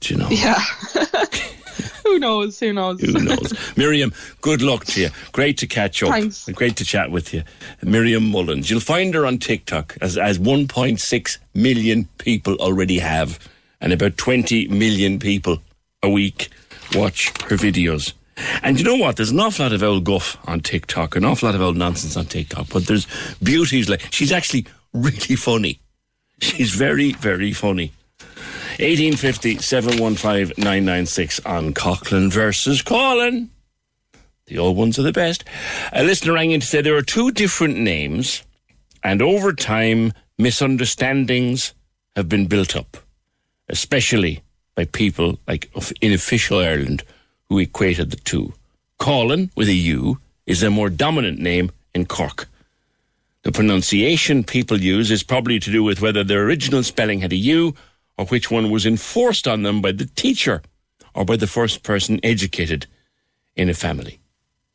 Do 0.00 0.14
you 0.14 0.20
know? 0.20 0.28
Yeah. 0.28 0.58
Who 2.04 2.18
knows? 2.18 2.58
Who 2.58 2.72
knows? 2.72 3.00
Who 3.00 3.12
knows? 3.12 3.76
Miriam, 3.76 4.12
good 4.40 4.62
luck 4.62 4.86
to 4.86 5.00
you. 5.02 5.08
Great 5.32 5.58
to 5.58 5.66
catch 5.66 6.02
up. 6.02 6.10
Thanks. 6.10 6.48
Great 6.48 6.76
to 6.76 6.84
chat 6.84 7.10
with 7.10 7.32
you. 7.32 7.42
Miriam 7.82 8.30
Mullins. 8.30 8.70
You'll 8.70 8.80
find 8.80 9.14
her 9.14 9.26
on 9.26 9.38
TikTok 9.38 9.96
as, 10.00 10.16
as 10.16 10.38
1.6 10.38 11.38
million 11.54 12.08
people 12.18 12.54
already 12.56 12.98
have, 12.98 13.38
and 13.80 13.92
about 13.92 14.16
20 14.16 14.68
million 14.68 15.18
people 15.18 15.58
a 16.02 16.08
week 16.08 16.48
watch 16.94 17.28
her 17.42 17.56
videos. 17.56 18.12
And 18.62 18.78
you 18.78 18.84
know 18.84 18.96
what? 18.96 19.16
There's 19.16 19.30
an 19.30 19.40
awful 19.40 19.64
lot 19.64 19.72
of 19.72 19.82
old 19.82 20.04
guff 20.04 20.36
on 20.46 20.60
TikTok, 20.60 21.16
an 21.16 21.24
awful 21.24 21.48
lot 21.48 21.54
of 21.54 21.60
old 21.62 21.76
nonsense 21.76 22.16
on 22.16 22.26
TikTok, 22.26 22.68
but 22.70 22.86
there's 22.86 23.06
beauties 23.42 23.88
like 23.88 24.06
she's 24.12 24.32
actually 24.32 24.66
really 24.92 25.36
funny. 25.36 25.80
She's 26.40 26.72
very, 26.72 27.12
very 27.12 27.52
funny. 27.52 27.92
1850 28.78 29.58
715 29.58 30.54
996 30.56 31.40
on 31.44 31.74
Coughlin 31.74 32.30
versus 32.32 32.80
Colin. 32.80 33.50
The 34.46 34.58
old 34.58 34.76
ones 34.76 34.98
are 34.98 35.02
the 35.02 35.12
best. 35.12 35.44
A 35.92 36.04
listener 36.04 36.34
rang 36.34 36.52
in 36.52 36.60
to 36.60 36.66
say 36.66 36.80
there 36.80 36.96
are 36.96 37.02
two 37.02 37.32
different 37.32 37.76
names, 37.78 38.42
and 39.02 39.20
over 39.20 39.52
time, 39.52 40.12
misunderstandings 40.38 41.74
have 42.14 42.28
been 42.28 42.46
built 42.46 42.76
up, 42.76 42.96
especially 43.68 44.40
by 44.76 44.84
people 44.84 45.38
like 45.48 45.68
of- 45.74 45.92
in 46.00 46.12
official 46.12 46.60
Ireland 46.60 47.02
who 47.48 47.58
equated 47.58 48.10
the 48.10 48.16
two. 48.16 48.52
Colin, 48.98 49.50
with 49.56 49.68
a 49.68 49.74
U, 49.74 50.18
is 50.46 50.62
a 50.62 50.70
more 50.70 50.90
dominant 50.90 51.38
name 51.38 51.70
in 51.94 52.06
Cork. 52.06 52.48
The 53.42 53.52
pronunciation 53.52 54.44
people 54.44 54.80
use 54.80 55.10
is 55.10 55.22
probably 55.22 55.58
to 55.60 55.72
do 55.72 55.82
with 55.82 56.00
whether 56.00 56.24
their 56.24 56.42
original 56.44 56.82
spelling 56.82 57.20
had 57.20 57.32
a 57.32 57.36
U 57.36 57.74
or 58.16 58.26
which 58.26 58.50
one 58.50 58.70
was 58.70 58.84
enforced 58.84 59.46
on 59.46 59.62
them 59.62 59.80
by 59.80 59.92
the 59.92 60.06
teacher 60.06 60.62
or 61.14 61.24
by 61.24 61.36
the 61.36 61.46
first 61.46 61.82
person 61.82 62.20
educated 62.22 62.86
in 63.56 63.68
a 63.68 63.74
family. 63.74 64.18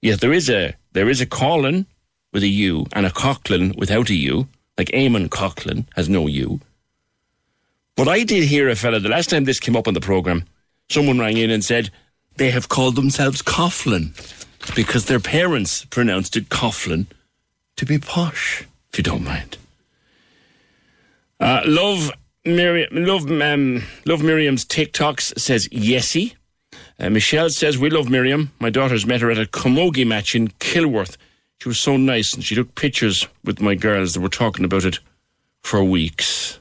Yet 0.02 0.22
there 0.22 0.34
is 0.34 0.50
a 0.50 0.76
there 0.94 1.10
is 1.10 1.22
a 1.22 1.26
Colin 1.26 1.86
with 2.32 2.44
a 2.44 2.48
U 2.48 2.86
and 2.94 3.06
a 3.06 3.10
Coughlin 3.10 3.78
without 3.78 4.10
a 4.10 4.16
U, 4.16 4.48
like 4.78 4.88
Eamonn 4.88 5.30
Coghlan 5.30 5.86
has 5.96 6.10
no 6.10 6.28
U. 6.28 6.60
But 7.96 8.08
I 8.08 8.24
did 8.24 8.44
hear 8.44 8.70
a 8.70 8.76
fella 8.76 9.00
the 9.00 9.10
last 9.10 9.30
time 9.30 9.44
this 9.44 9.60
came 9.60 9.76
up 9.76 9.88
on 9.88 9.94
the 9.94 10.02
program, 10.02 10.46
someone 10.90 11.20
rang 11.20 11.38
in 11.38 11.52
and 11.52 11.64
said 11.64 11.92
they 12.38 12.52
have 12.52 12.70
called 12.70 12.96
themselves 12.96 13.42
Coughlin 13.42 14.14
because 14.76 15.06
their 15.06 15.20
parents 15.20 15.86
pronounced 15.86 16.36
it 16.36 16.50
Coughlin 16.50 17.08
to 17.76 17.86
be 17.86 17.98
posh, 17.98 18.66
if 18.92 19.00
you 19.00 19.04
don't 19.04 19.24
mind. 19.24 19.58
Uh, 21.40 21.62
love 21.66 22.12
love 22.46 23.42
um, 23.42 23.84
love 24.06 24.24
Miriam's 24.24 24.66
TikToks 24.66 25.40
says 25.40 25.68
yesy. 25.70 26.36
Uh, 27.00 27.10
Michelle 27.10 27.50
says 27.50 27.78
we 27.78 27.90
love 27.90 28.10
Miriam. 28.10 28.52
My 28.60 28.70
daughter's 28.70 29.06
met 29.06 29.22
her 29.22 29.32
at 29.32 29.40
a 29.40 29.46
camogie 29.46 30.08
match 30.08 30.36
in 30.36 30.50
Kilworth. 30.50 31.18
She 31.60 31.70
was 31.70 31.80
so 31.80 31.98
nice, 31.98 32.34
and 32.34 32.44
she 32.44 32.56
took 32.56 32.76
pictures 32.76 33.28
with 33.44 33.62
my 33.62 33.76
girls 33.76 34.14
that 34.14 34.22
were 34.22 34.30
talking 34.30 34.66
about 34.66 34.86
it 34.86 35.00
for 35.62 35.84
weeks. 35.84 36.60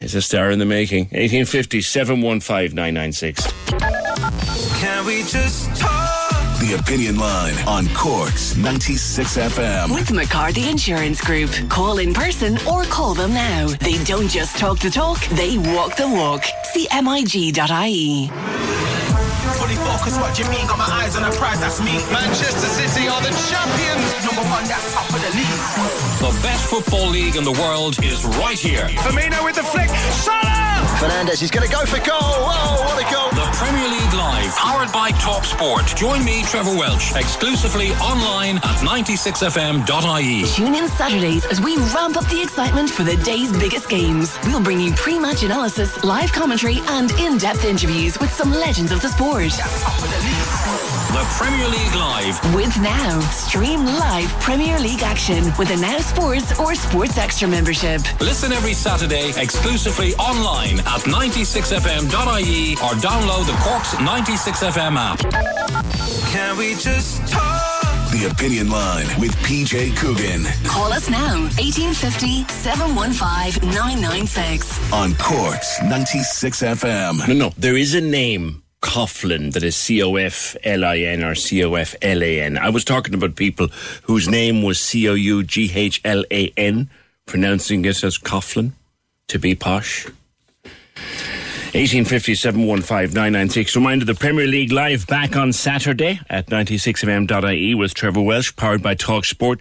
It's 0.00 0.14
a 0.14 0.22
star 0.22 0.50
in 0.50 0.58
the 0.58 0.64
making. 0.64 1.04
1850 1.06 1.80
715 1.80 2.74
996. 2.74 3.91
Can 4.82 5.06
we 5.06 5.22
just 5.22 5.70
talk? 5.76 6.58
The 6.58 6.74
Opinion 6.76 7.16
Line 7.16 7.54
on 7.68 7.86
Cork's 7.94 8.56
96 8.56 9.36
FM. 9.36 9.94
With 9.94 10.10
McCarthy 10.10 10.68
Insurance 10.68 11.20
Group. 11.20 11.50
Call 11.68 11.98
in 11.98 12.12
person 12.12 12.58
or 12.66 12.82
call 12.86 13.14
them 13.14 13.32
now. 13.32 13.68
They 13.78 14.02
don't 14.02 14.26
just 14.26 14.58
talk 14.58 14.80
the 14.80 14.90
talk, 14.90 15.24
they 15.38 15.56
walk 15.56 15.94
the 15.94 16.08
walk. 16.08 16.42
See 16.72 16.88
MIG.ie. 16.90 18.26
Fully 19.54 19.78
focused, 19.86 20.20
what 20.20 20.36
you 20.36 20.50
mean? 20.50 20.66
Got 20.66 20.78
my 20.78 20.90
eyes 20.90 21.14
on 21.14 21.22
the 21.22 21.36
prize, 21.38 21.60
that's 21.60 21.78
me. 21.78 22.02
Manchester 22.10 22.66
City 22.66 23.06
are 23.06 23.22
the 23.22 23.30
champions. 23.30 24.10
Number 24.26 24.42
one, 24.50 24.64
that's 24.66 24.92
top 24.92 25.06
of 25.14 25.22
the 25.22 25.30
league. 25.38 25.62
The 26.18 26.36
best 26.42 26.68
football 26.68 27.08
league 27.08 27.36
in 27.36 27.44
the 27.44 27.52
world 27.52 28.02
is 28.02 28.24
right 28.42 28.58
here. 28.58 28.88
Firmino 29.06 29.44
with 29.44 29.54
the 29.54 29.62
flick. 29.62 29.90
Salah! 29.90 30.61
Fernandez, 31.02 31.40
he's 31.40 31.50
going 31.50 31.66
to 31.66 31.72
go 31.74 31.84
for 31.84 31.96
goal. 31.98 32.20
Oh, 32.22 32.80
what 32.86 32.96
a 32.96 33.12
goal. 33.12 33.28
The 33.30 33.50
Premier 33.56 33.88
League 33.88 34.14
Live, 34.14 34.54
powered 34.54 34.92
by 34.92 35.10
Top 35.10 35.44
Sport. 35.44 35.84
Join 35.96 36.24
me, 36.24 36.44
Trevor 36.44 36.78
Welch, 36.78 37.16
exclusively 37.16 37.88
online 37.94 38.58
at 38.58 38.76
96fm.ie. 38.86 40.44
Tune 40.46 40.76
in 40.76 40.88
Saturdays 40.90 41.44
as 41.46 41.60
we 41.60 41.76
ramp 41.76 42.16
up 42.16 42.28
the 42.28 42.40
excitement 42.40 42.88
for 42.88 43.02
the 43.02 43.16
day's 43.16 43.50
biggest 43.58 43.90
games. 43.90 44.38
We'll 44.44 44.62
bring 44.62 44.78
you 44.78 44.92
pre-match 44.92 45.42
analysis, 45.42 46.04
live 46.04 46.30
commentary, 46.30 46.78
and 46.86 47.10
in-depth 47.18 47.64
interviews 47.64 48.20
with 48.20 48.32
some 48.32 48.52
legends 48.52 48.92
of 48.92 49.02
the 49.02 49.08
sport. 49.08 49.50
The 51.12 51.24
Premier 51.36 51.68
League 51.68 51.94
Live. 51.94 52.54
With 52.54 52.74
Now, 52.80 53.20
stream 53.30 53.84
live 53.84 54.30
Premier 54.40 54.78
League 54.78 55.02
action 55.02 55.44
with 55.58 55.70
a 55.70 55.76
Now 55.76 55.98
Sports 55.98 56.58
or 56.58 56.74
Sports 56.74 57.18
Extra 57.18 57.46
membership. 57.46 58.00
Listen 58.20 58.50
every 58.52 58.72
Saturday 58.72 59.28
exclusively 59.36 60.14
online 60.14 60.78
at 60.80 61.02
96fm.ie 61.02 62.72
or 62.76 62.94
download 63.04 63.44
the 63.46 63.56
Cork's 63.62 63.94
96FM 63.96 64.96
app. 64.96 65.18
Can 66.32 66.56
we 66.56 66.74
just 66.76 67.26
talk? 67.30 67.60
The 68.12 68.28
Opinion 68.30 68.70
Line 68.70 69.06
with 69.18 69.34
PJ 69.36 69.96
Coogan 69.96 70.44
Call 70.66 70.92
us 70.92 71.08
now, 71.10 71.40
1850 71.58 72.44
715 72.48 73.68
996. 73.70 74.92
on 74.92 75.14
Cork's 75.16 75.82
96 75.82 76.62
FM. 76.62 77.28
No, 77.28 77.34
no, 77.34 77.52
there 77.58 77.76
is 77.76 77.94
a 77.94 78.00
name. 78.00 78.61
Coughlin, 78.82 79.52
that 79.52 79.62
is 79.62 79.76
C 79.76 80.02
O 80.02 80.16
F 80.16 80.56
L 80.64 80.84
I 80.84 80.98
N 80.98 81.22
or 81.22 81.34
C 81.34 81.64
O 81.64 81.74
F 81.74 81.94
L 82.02 82.22
A 82.22 82.40
N. 82.42 82.58
I 82.58 82.68
was 82.68 82.84
talking 82.84 83.14
about 83.14 83.36
people 83.36 83.68
whose 84.02 84.28
name 84.28 84.62
was 84.62 84.80
C 84.80 85.08
O 85.08 85.14
U 85.14 85.42
G 85.42 85.70
H 85.72 86.00
L 86.04 86.24
A 86.30 86.52
N, 86.56 86.90
pronouncing 87.24 87.84
it 87.84 88.02
as 88.04 88.18
Coughlin 88.18 88.72
to 89.28 89.38
be 89.38 89.54
posh. 89.54 90.06
1850 91.74 92.34
Reminder 93.74 94.04
the 94.04 94.14
Premier 94.14 94.46
League 94.46 94.72
live 94.72 95.06
back 95.06 95.36
on 95.36 95.54
Saturday 95.54 96.20
at 96.28 96.48
96fm.ie 96.48 97.74
with 97.74 97.94
Trevor 97.94 98.20
Welch, 98.20 98.54
powered 98.56 98.82
by 98.82 98.94
Talk 98.94 99.24
Sport. 99.24 99.58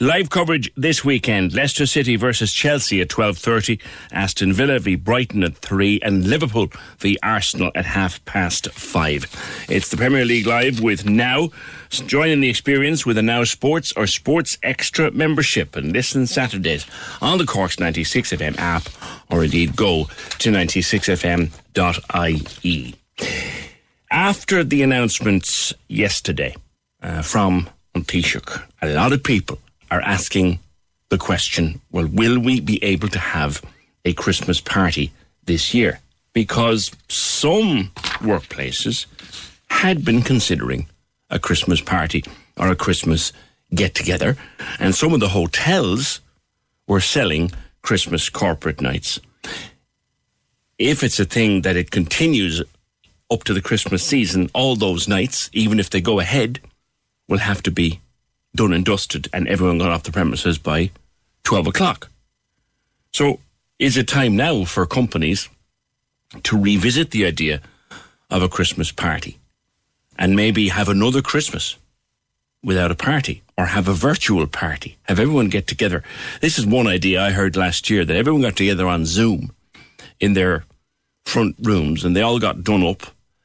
Live 0.00 0.30
coverage 0.30 0.72
this 0.74 1.04
weekend 1.04 1.52
Leicester 1.52 1.84
City 1.84 2.16
versus 2.16 2.54
Chelsea 2.54 3.02
at 3.02 3.08
12.30, 3.08 3.78
Aston 4.10 4.54
Villa 4.54 4.78
v 4.78 4.96
Brighton 4.96 5.44
at 5.44 5.58
3, 5.58 6.00
and 6.02 6.26
Liverpool 6.26 6.68
v 6.98 7.18
Arsenal 7.22 7.70
at 7.74 7.84
half 7.84 8.24
past 8.24 8.72
5. 8.72 9.66
It's 9.68 9.90
the 9.90 9.98
Premier 9.98 10.24
League 10.24 10.46
live 10.46 10.80
with 10.80 11.04
Now. 11.04 11.50
Join 11.90 12.30
in 12.30 12.40
the 12.40 12.48
experience 12.48 13.04
with 13.04 13.18
a 13.18 13.22
Now 13.22 13.42
Sports 13.42 13.92
or 13.96 14.06
Sports 14.06 14.56
Extra 14.62 15.10
membership 15.10 15.74
and 15.74 15.92
listen 15.92 16.28
Saturdays 16.28 16.86
on 17.20 17.38
the 17.38 17.44
Corks 17.44 17.74
96FM 17.76 18.56
app 18.58 18.88
or 19.28 19.42
indeed 19.42 19.74
go 19.74 20.04
to 20.38 20.50
96fm.ie. 20.50 22.94
After 24.12 24.64
the 24.64 24.82
announcements 24.82 25.74
yesterday 25.88 26.54
uh, 27.02 27.22
from 27.22 27.68
Taoiseach, 27.96 28.62
a 28.82 28.94
lot 28.94 29.12
of 29.12 29.24
people 29.24 29.58
are 29.90 30.00
asking 30.00 30.60
the 31.08 31.18
question 31.18 31.80
well, 31.90 32.06
will 32.06 32.38
we 32.38 32.60
be 32.60 32.82
able 32.84 33.08
to 33.08 33.18
have 33.18 33.60
a 34.04 34.12
Christmas 34.12 34.60
party 34.60 35.10
this 35.44 35.74
year? 35.74 35.98
Because 36.32 36.92
some 37.08 37.90
workplaces 38.20 39.06
had 39.68 40.04
been 40.04 40.22
considering 40.22 40.86
a 41.30 41.38
Christmas 41.38 41.80
party 41.80 42.24
or 42.56 42.68
a 42.68 42.76
Christmas 42.76 43.32
get 43.74 43.94
together, 43.94 44.36
and 44.78 44.94
some 44.94 45.14
of 45.14 45.20
the 45.20 45.28
hotels 45.28 46.20
were 46.86 47.00
selling 47.00 47.52
Christmas 47.82 48.28
corporate 48.28 48.80
nights. 48.80 49.20
If 50.78 51.02
it's 51.02 51.20
a 51.20 51.24
thing 51.24 51.62
that 51.62 51.76
it 51.76 51.90
continues 51.90 52.62
up 53.30 53.44
to 53.44 53.54
the 53.54 53.62
Christmas 53.62 54.04
season, 54.04 54.50
all 54.54 54.76
those 54.76 55.06
nights, 55.06 55.50
even 55.52 55.78
if 55.78 55.90
they 55.90 56.00
go 56.00 56.18
ahead, 56.18 56.60
will 57.28 57.38
have 57.38 57.62
to 57.62 57.70
be 57.70 58.00
done 58.54 58.72
and 58.72 58.84
dusted 58.84 59.28
and 59.32 59.46
everyone 59.46 59.78
gone 59.78 59.90
off 59.90 60.02
the 60.02 60.12
premises 60.12 60.58
by 60.58 60.90
12 61.44 61.68
o'clock. 61.68 62.10
So, 63.12 63.38
is 63.78 63.96
it 63.96 64.08
time 64.08 64.36
now 64.36 64.64
for 64.64 64.84
companies 64.84 65.48
to 66.42 66.60
revisit 66.60 67.12
the 67.12 67.24
idea 67.24 67.60
of 68.30 68.42
a 68.42 68.48
Christmas 68.48 68.92
party 68.92 69.39
and 70.18 70.36
maybe 70.36 70.68
have 70.68 70.88
another 70.88 71.22
Christmas 71.22 71.76
without 72.62 72.90
a 72.90 72.94
party 72.94 73.42
or 73.56 73.66
have 73.66 73.88
a 73.88 73.94
virtual 73.94 74.46
party? 74.46 74.98
Have 75.04 75.18
everyone 75.20 75.48
get 75.48 75.66
together? 75.66 76.02
This 76.40 76.58
is 76.58 76.66
one 76.66 76.86
idea 76.86 77.22
I 77.22 77.30
heard 77.30 77.56
last 77.56 77.90
year 77.90 78.04
that 78.04 78.16
everyone 78.16 78.42
got 78.42 78.56
together 78.56 78.86
on 78.86 79.06
Zoom 79.06 79.52
in 80.18 80.34
their 80.34 80.64
front 81.24 81.56
rooms 81.62 82.04
and 82.04 82.14
they 82.14 82.22
all 82.22 82.38
got 82.38 82.64
done 82.64 82.82
up 82.82 83.02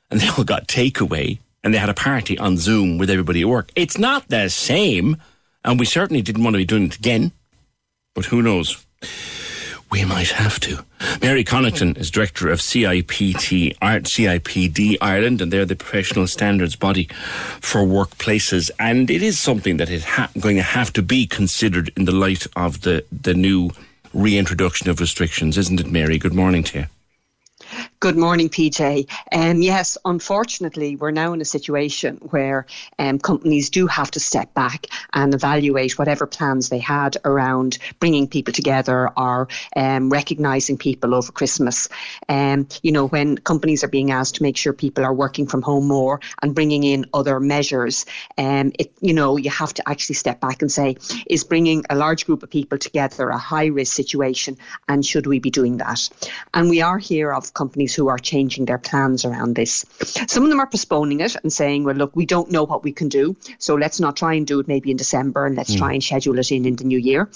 and 0.09 0.19
they 0.19 0.27
all 0.37 0.43
got 0.43 0.67
takeaway 0.67 1.39
and 1.63 1.73
they 1.73 1.79
had 1.79 1.89
a 1.89 1.95
party 1.95 2.37
on 2.37 2.57
Zoom 2.57 2.97
with 2.97 3.09
everybody 3.09 3.41
at 3.41 3.47
work. 3.47 3.71
It's 3.75 3.97
not 3.97 4.27
the 4.27 4.49
same, 4.49 5.17
and 5.63 5.79
we 5.79 5.85
certainly 5.85 6.21
didn't 6.21 6.43
want 6.43 6.53
to 6.53 6.59
be 6.59 6.65
doing 6.65 6.85
it 6.85 6.95
again, 6.95 7.31
but 8.13 8.25
who 8.25 8.43
knows? 8.43 8.85
We 9.91 10.03
might 10.03 10.29
have 10.31 10.59
to. 10.61 10.83
Mary 11.21 11.43
Connaughton 11.43 11.97
is 11.97 12.11
director 12.11 12.49
of 12.49 12.59
CIPT 12.59 13.77
CIPD 13.79 14.97
Ireland, 14.99 15.41
and 15.41 15.53
they're 15.53 15.65
the 15.65 15.75
professional 15.75 16.27
standards 16.27 16.75
body 16.75 17.07
for 17.61 17.81
workplaces. 17.81 18.71
And 18.79 19.09
it 19.09 19.21
is 19.21 19.39
something 19.39 19.77
that 19.77 19.89
is 19.89 20.03
ha- 20.03 20.31
going 20.39 20.57
to 20.57 20.63
have 20.63 20.91
to 20.93 21.01
be 21.01 21.27
considered 21.27 21.91
in 21.95 22.05
the 22.05 22.11
light 22.11 22.47
of 22.55 22.81
the 22.81 23.05
the 23.11 23.33
new 23.33 23.71
reintroduction 24.13 24.89
of 24.89 24.99
restrictions, 24.99 25.57
isn't 25.57 25.79
it, 25.79 25.87
Mary? 25.87 26.17
Good 26.17 26.33
morning 26.33 26.63
to 26.63 26.79
you. 26.79 26.85
Good 28.05 28.17
morning, 28.17 28.49
PJ. 28.49 29.09
Um, 29.31 29.63
yes, 29.63 29.97
unfortunately, 30.05 30.95
we're 30.95 31.09
now 31.09 31.33
in 31.33 31.41
a 31.41 31.45
situation 31.45 32.17
where 32.29 32.67
um, 32.99 33.17
companies 33.17 33.71
do 33.71 33.87
have 33.87 34.11
to 34.11 34.19
step 34.19 34.53
back 34.53 34.85
and 35.13 35.33
evaluate 35.33 35.97
whatever 35.97 36.27
plans 36.27 36.69
they 36.69 36.77
had 36.77 37.17
around 37.25 37.79
bringing 37.99 38.27
people 38.27 38.53
together 38.53 39.09
or 39.17 39.47
um, 39.75 40.11
recognising 40.11 40.77
people 40.77 41.15
over 41.15 41.31
Christmas. 41.31 41.89
Um, 42.29 42.67
you 42.83 42.91
know, 42.91 43.07
when 43.07 43.39
companies 43.39 43.83
are 43.83 43.87
being 43.87 44.11
asked 44.11 44.35
to 44.35 44.43
make 44.43 44.55
sure 44.55 44.71
people 44.71 45.03
are 45.03 45.11
working 45.11 45.47
from 45.47 45.63
home 45.63 45.87
more 45.87 46.19
and 46.43 46.53
bringing 46.53 46.83
in 46.83 47.07
other 47.11 47.39
measures, 47.39 48.05
um, 48.37 48.71
it, 48.77 48.91
you 49.01 49.15
know, 49.15 49.35
you 49.35 49.49
have 49.49 49.73
to 49.73 49.89
actually 49.89 50.13
step 50.13 50.39
back 50.39 50.61
and 50.61 50.71
say, 50.71 50.95
is 51.25 51.43
bringing 51.43 51.83
a 51.89 51.95
large 51.95 52.27
group 52.27 52.43
of 52.43 52.51
people 52.51 52.77
together 52.77 53.29
a 53.29 53.37
high 53.39 53.65
risk 53.65 53.95
situation, 53.95 54.57
and 54.87 55.03
should 55.03 55.25
we 55.25 55.39
be 55.39 55.49
doing 55.49 55.77
that? 55.77 56.07
And 56.53 56.69
we 56.69 56.83
are 56.83 56.99
here 56.99 57.33
of 57.33 57.51
companies 57.55 57.94
who 57.95 58.09
are 58.09 58.17
changing 58.19 58.65
their 58.65 58.77
plans 58.77 59.25
around 59.25 59.55
this. 59.55 59.85
Some 60.27 60.43
of 60.43 60.49
them 60.49 60.59
are 60.59 60.67
postponing 60.67 61.21
it 61.21 61.35
and 61.41 61.51
saying, 61.51 61.83
well, 61.85 61.95
look, 61.95 62.15
we 62.15 62.25
don't 62.25 62.51
know 62.51 62.63
what 62.63 62.83
we 62.83 62.91
can 62.91 63.09
do, 63.09 63.35
so 63.57 63.75
let's 63.75 63.99
not 63.99 64.15
try 64.15 64.33
and 64.33 64.45
do 64.45 64.59
it 64.59 64.67
maybe 64.67 64.91
in 64.91 64.97
December 64.97 65.45
and 65.45 65.55
let's 65.55 65.73
Mm. 65.73 65.77
try 65.77 65.93
and 65.93 66.03
schedule 66.03 66.37
it 66.39 66.51
in 66.51 66.65
in 66.65 66.75
the 66.75 66.83
new 66.83 66.99
year. 66.99 67.29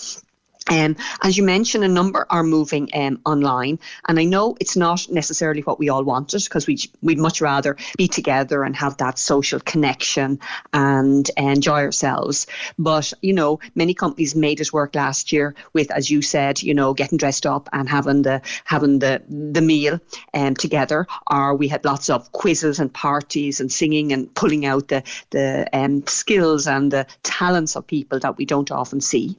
Um, 0.70 0.96
as 1.24 1.38
you 1.38 1.44
mentioned, 1.44 1.84
a 1.84 1.88
number 1.88 2.26
are 2.30 2.44
moving 2.44 2.90
um, 2.94 3.20
online, 3.26 3.80
and 4.08 4.20
I 4.20 4.24
know 4.24 4.56
it's 4.60 4.76
not 4.76 5.10
necessarily 5.10 5.62
what 5.62 5.80
we 5.80 5.90
all 5.90 6.04
wanted 6.04 6.44
because 6.44 6.68
we 6.68 6.78
we'd 7.02 7.18
much 7.18 7.42
rather 7.42 7.76
be 7.98 8.08
together 8.08 8.64
and 8.64 8.76
have 8.76 8.98
that 8.98 9.18
social 9.18 9.60
connection 9.60 10.40
and 10.74 11.30
enjoy 11.38 11.82
ourselves. 11.82 12.46
But 12.78 13.14
you 13.22 13.34
know, 13.34 13.60
many 13.76 13.94
companies 13.94 14.36
made 14.36 14.62
it 14.62 14.72
work 14.72 14.96
last 14.96 15.32
year 15.32 15.56
with, 15.74 15.92
as 15.92 16.10
you 16.10 16.22
said, 16.22 16.62
you 16.62 16.74
know, 16.74 16.94
getting 16.94 17.18
dressed 17.18 17.46
up 17.46 17.68
and 17.74 17.90
having 17.90 18.22
the 18.22 18.42
having 18.66 19.00
the 19.00 19.24
the 19.28 19.62
meal 19.62 20.00
um, 20.34 20.54
together. 20.56 21.08
Or 21.32 21.56
we 21.56 21.68
had 21.68 21.86
lots 21.86 22.10
of 22.10 22.32
quizzes 22.32 22.80
and 22.80 22.94
parties 22.94 23.60
and 23.60 23.72
singing 23.72 24.14
and 24.14 24.34
pulling 24.36 24.66
out 24.66 24.90
the 24.90 25.04
the 25.32 25.68
um, 25.74 26.06
skills 26.06 26.68
and 26.68 26.92
the 26.92 27.08
talents 27.24 27.76
of 27.76 27.88
people 27.88 28.20
that 28.20 28.38
we 28.38 28.46
don't 28.46 28.72
often 28.72 29.02
see. 29.02 29.36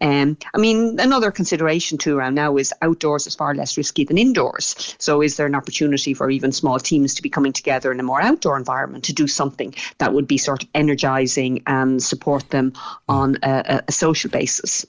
Um, 0.00 0.36
I 0.54 0.58
mean, 0.62 0.98
another 1.00 1.30
consideration 1.30 1.98
too 1.98 2.16
around 2.16 2.34
now 2.34 2.56
is 2.56 2.72
outdoors 2.80 3.26
is 3.26 3.34
far 3.34 3.54
less 3.54 3.76
risky 3.76 4.04
than 4.04 4.16
indoors. 4.16 4.96
So, 4.98 5.20
is 5.20 5.36
there 5.36 5.46
an 5.46 5.54
opportunity 5.54 6.14
for 6.14 6.30
even 6.30 6.52
small 6.52 6.78
teams 6.78 7.14
to 7.14 7.22
be 7.22 7.28
coming 7.28 7.52
together 7.52 7.92
in 7.92 8.00
a 8.00 8.02
more 8.02 8.22
outdoor 8.22 8.56
environment 8.56 9.04
to 9.04 9.12
do 9.12 9.26
something 9.26 9.74
that 9.98 10.14
would 10.14 10.26
be 10.26 10.38
sort 10.38 10.62
of 10.62 10.68
energizing 10.74 11.62
and 11.66 12.02
support 12.02 12.48
them 12.50 12.70
mm. 12.70 12.96
on 13.08 13.38
a, 13.42 13.50
a- 13.50 13.82
a 13.88 13.92
social 13.92 14.30
basis? 14.30 14.86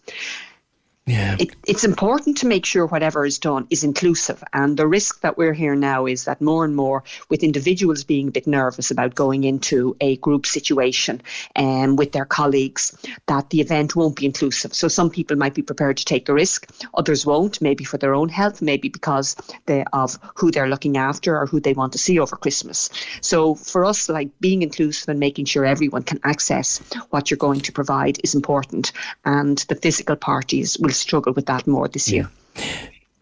Yeah. 1.06 1.36
It, 1.38 1.50
it's 1.68 1.84
important 1.84 2.38
to 2.38 2.48
make 2.48 2.66
sure 2.66 2.86
whatever 2.86 3.26
is 3.26 3.38
done 3.38 3.68
is 3.70 3.84
inclusive. 3.84 4.42
And 4.54 4.78
the 4.78 4.88
risk 4.88 5.20
that 5.20 5.38
we're 5.38 5.54
here 5.54 5.76
now 5.76 6.06
is 6.06 6.24
that 6.24 6.40
more 6.40 6.64
and 6.64 6.78
more, 6.78 7.04
with 7.30 7.44
individuals 7.44 8.06
being 8.06 8.30
a 8.30 8.32
bit 8.32 8.48
nervous 8.48 8.90
about 8.90 9.14
going 9.14 9.44
into 9.44 9.98
a 10.00 10.16
group 10.18 10.46
situation 10.46 11.22
um, 11.58 11.98
with 11.98 12.14
their 12.14 12.24
colleagues, 12.24 12.98
that 13.28 13.50
the 13.50 13.60
event 13.60 13.98
won't 13.98 14.16
be 14.16 14.26
inclusive. 14.26 14.74
So 14.74 14.88
some 14.88 15.10
people 15.10 15.36
might 15.36 15.54
be 15.54 15.62
prepared 15.62 15.98
to 15.98 16.06
take 16.06 16.26
the 16.26 16.34
risk, 16.34 16.72
others 16.94 17.26
won't, 17.26 17.62
maybe 17.62 17.84
for 17.84 17.98
their 17.98 18.16
own 18.16 18.30
health, 18.30 18.62
maybe 18.62 18.88
because 18.88 19.36
they, 19.66 19.84
of 19.92 20.18
who 20.36 20.52
they're 20.52 20.70
looking 20.70 20.96
after 20.96 21.38
or 21.38 21.48
who 21.48 21.60
they 21.60 21.74
want 21.74 21.92
to 21.94 22.00
see 22.00 22.18
over 22.18 22.38
Christmas. 22.38 22.90
So 23.20 23.56
for 23.56 23.84
us, 23.84 24.08
like 24.08 24.30
being 24.40 24.62
inclusive 24.62 25.10
and 25.10 25.20
making 25.20 25.46
sure 25.46 25.66
everyone 25.66 26.04
can 26.04 26.22
access 26.24 26.78
what 27.10 27.30
you're 27.30 27.38
going 27.38 27.60
to 27.60 27.74
provide 27.74 28.20
is 28.24 28.36
important. 28.36 28.94
And 29.26 29.58
the 29.68 29.76
physical 29.76 30.16
parties 30.16 30.78
will 30.80 30.93
struggle 30.94 31.34
with 31.34 31.46
that 31.48 31.68
more 31.68 31.88
this 31.88 32.10
year. 32.12 32.30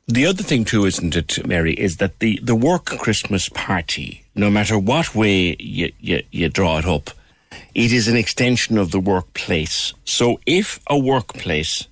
The 0.07 0.25
other 0.25 0.43
thing 0.43 0.65
too, 0.65 0.85
isn't 0.85 1.15
it, 1.15 1.45
Mary, 1.47 1.73
is 1.73 1.97
that 1.97 2.19
the, 2.19 2.39
the 2.43 2.55
work 2.55 2.85
Christmas 2.85 3.47
party, 3.49 4.23
no 4.35 4.49
matter 4.49 4.77
what 4.77 5.15
way 5.15 5.55
you, 5.59 5.91
you, 5.99 6.23
you 6.31 6.49
draw 6.49 6.79
it 6.79 6.85
up, 6.85 7.11
it 7.73 7.93
is 7.93 8.07
an 8.07 8.17
extension 8.17 8.77
of 8.77 8.91
the 8.91 8.99
workplace. 8.99 9.93
So 10.03 10.39
if 10.45 10.79
a 10.87 10.97
workplace 10.97 11.87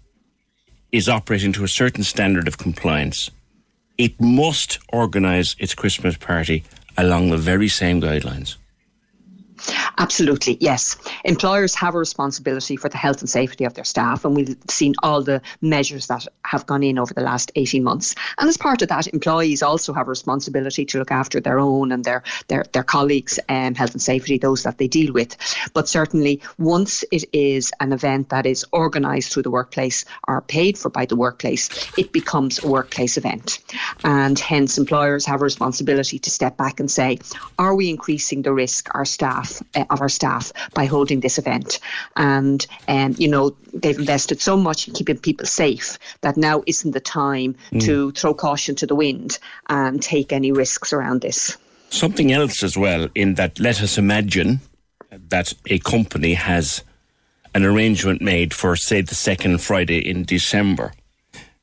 is 0.92 1.08
operating 1.08 1.54
to 1.54 1.64
a 1.64 1.70
certain 1.70 2.04
standard 2.04 2.48
of 2.48 2.58
compliance, 2.58 3.30
it 3.98 4.20
must 4.20 4.80
organise 4.92 5.56
its 5.60 5.76
Christmas 5.76 6.18
party 6.18 6.64
along 6.98 7.30
the 7.30 7.38
very 7.38 7.70
same 7.70 8.02
guidelines. 8.02 8.56
Absolutely, 9.98 10.58
yes. 10.62 10.96
Employers 11.26 11.76
have 11.76 11.96
a 11.96 11.98
responsibility 11.98 12.76
for 12.76 12.90
the 12.90 12.98
health 12.98 13.20
and 13.20 13.30
safety 13.30 13.66
of 13.66 13.74
their 13.74 13.84
staff, 13.84 14.24
and 14.24 14.36
we've 14.36 14.56
seen 14.70 14.94
all 15.04 15.22
the 15.22 15.42
measures 15.62 16.08
that 16.08 16.26
have 16.46 16.66
gone 16.66 16.84
in 16.84 16.98
over 16.98 17.14
the 17.14 17.22
last 17.22 17.52
18 17.56 17.84
months. 17.84 18.16
And 18.38 18.48
as 18.48 18.58
part 18.58 18.82
of 18.82 18.88
that, 18.90 19.08
employees 19.08 19.62
also 19.62 19.94
have 19.94 20.08
a 20.08 20.10
responsibility 20.10 20.86
to 20.86 21.00
look 21.00 21.12
after 21.12 21.40
their 21.40 21.60
own 21.60 21.92
and 21.92 22.04
their, 22.06 22.24
their, 22.48 22.66
their 22.72 22.84
colleagues' 22.84 23.40
um, 23.50 23.76
health 23.76 23.92
and 23.92 24.02
safety, 24.02 24.38
those 24.38 24.64
that 24.64 24.78
they 24.78 24.88
deal 24.88 25.14
with. 25.14 25.36
But 25.74 25.90
certainly, 25.90 26.42
once 26.58 27.04
it 27.12 27.26
is 27.34 27.72
an 27.80 27.92
event 27.92 28.30
that 28.30 28.46
is 28.46 28.66
organised 28.74 29.34
through 29.34 29.44
the 29.44 29.52
workplace 29.52 30.06
or 30.28 30.42
paid 30.42 30.78
for 30.78 30.90
by 30.90 31.06
the 31.06 31.16
workplace, 31.16 31.70
it 31.98 32.12
becomes 32.12 32.64
a 32.64 32.68
workplace 32.68 33.18
event. 33.18 33.60
And 34.04 34.40
hence, 34.40 34.78
employers 34.78 35.26
have 35.26 35.42
a 35.42 35.44
responsibility 35.44 36.20
to 36.20 36.30
step 36.30 36.58
back 36.58 36.80
and 36.80 36.90
say, 36.90 37.20
are 37.58 37.76
we 37.76 37.90
increasing 37.90 38.42
the 38.44 38.54
risk 38.54 38.90
our 38.96 39.06
staff 39.06 39.49
uh, 39.76 39.86
of 39.90 40.02
our 40.02 40.10
staff 40.10 40.52
by 40.74 40.86
holding 40.86 41.22
this 41.22 41.38
event. 41.38 41.80
And, 42.16 42.66
um, 42.88 43.16
you 43.18 43.28
know, 43.28 43.56
they've 43.74 43.98
invested 43.98 44.42
so 44.42 44.58
much 44.58 44.88
in 44.88 44.94
keeping 44.94 45.18
people 45.18 45.46
safe 45.46 45.98
that 46.22 46.38
now 46.38 46.64
isn't 46.66 46.92
the 46.92 47.00
time 47.00 47.56
mm. 47.72 47.82
to 47.86 48.12
throw 48.12 48.34
caution 48.34 48.76
to 48.76 48.88
the 48.88 48.96
wind 48.96 49.40
and 49.68 50.02
take 50.02 50.34
any 50.34 50.52
risks 50.52 50.94
around 50.94 51.22
this. 51.22 51.58
Something 51.90 52.32
else 52.32 52.64
as 52.64 52.78
well, 52.78 53.08
in 53.16 53.36
that 53.36 53.60
let 53.60 53.82
us 53.82 53.98
imagine 53.98 54.60
that 55.30 55.54
a 55.68 55.80
company 55.80 56.36
has 56.36 56.84
an 57.56 57.66
arrangement 57.66 58.22
made 58.22 58.54
for, 58.54 58.76
say, 58.76 59.02
the 59.02 59.16
second 59.16 59.60
Friday 59.60 59.98
in 59.98 60.24
December. 60.24 60.94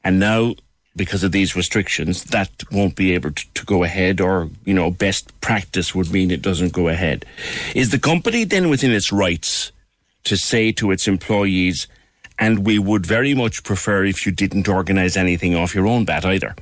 And 0.02 0.18
now 0.18 0.54
because 0.96 1.22
of 1.22 1.32
these 1.32 1.54
restrictions, 1.54 2.24
that 2.24 2.50
won't 2.72 2.96
be 2.96 3.12
able 3.12 3.30
to, 3.30 3.54
to, 3.54 3.64
go 3.64 3.84
ahead, 3.84 4.20
or 4.20 4.48
you 4.64 4.74
know, 4.74 4.90
best 4.90 5.38
practice 5.40 5.94
would 5.94 6.10
mean 6.10 6.30
it 6.30 6.42
doesn't 6.42 6.72
go 6.72 6.88
ahead. 6.88 7.24
Is 7.74 7.90
the 7.90 7.98
company 7.98 8.44
then 8.44 8.70
within 8.70 8.92
its 8.92 9.12
rights 9.12 9.72
to 10.24 10.36
say 10.36 10.72
to 10.72 10.90
its 10.90 11.06
employees, 11.06 11.86
and 12.38 12.66
we 12.66 12.78
would 12.78 13.06
very 13.06 13.34
much 13.34 13.62
prefer 13.62 14.04
if 14.04 14.26
you 14.26 14.32
didn't 14.32 14.68
organise 14.68 15.16
anything 15.16 15.54
off 15.54 15.74
your 15.74 15.86
own 15.86 16.04
bat 16.04 16.24
either? 16.24 16.54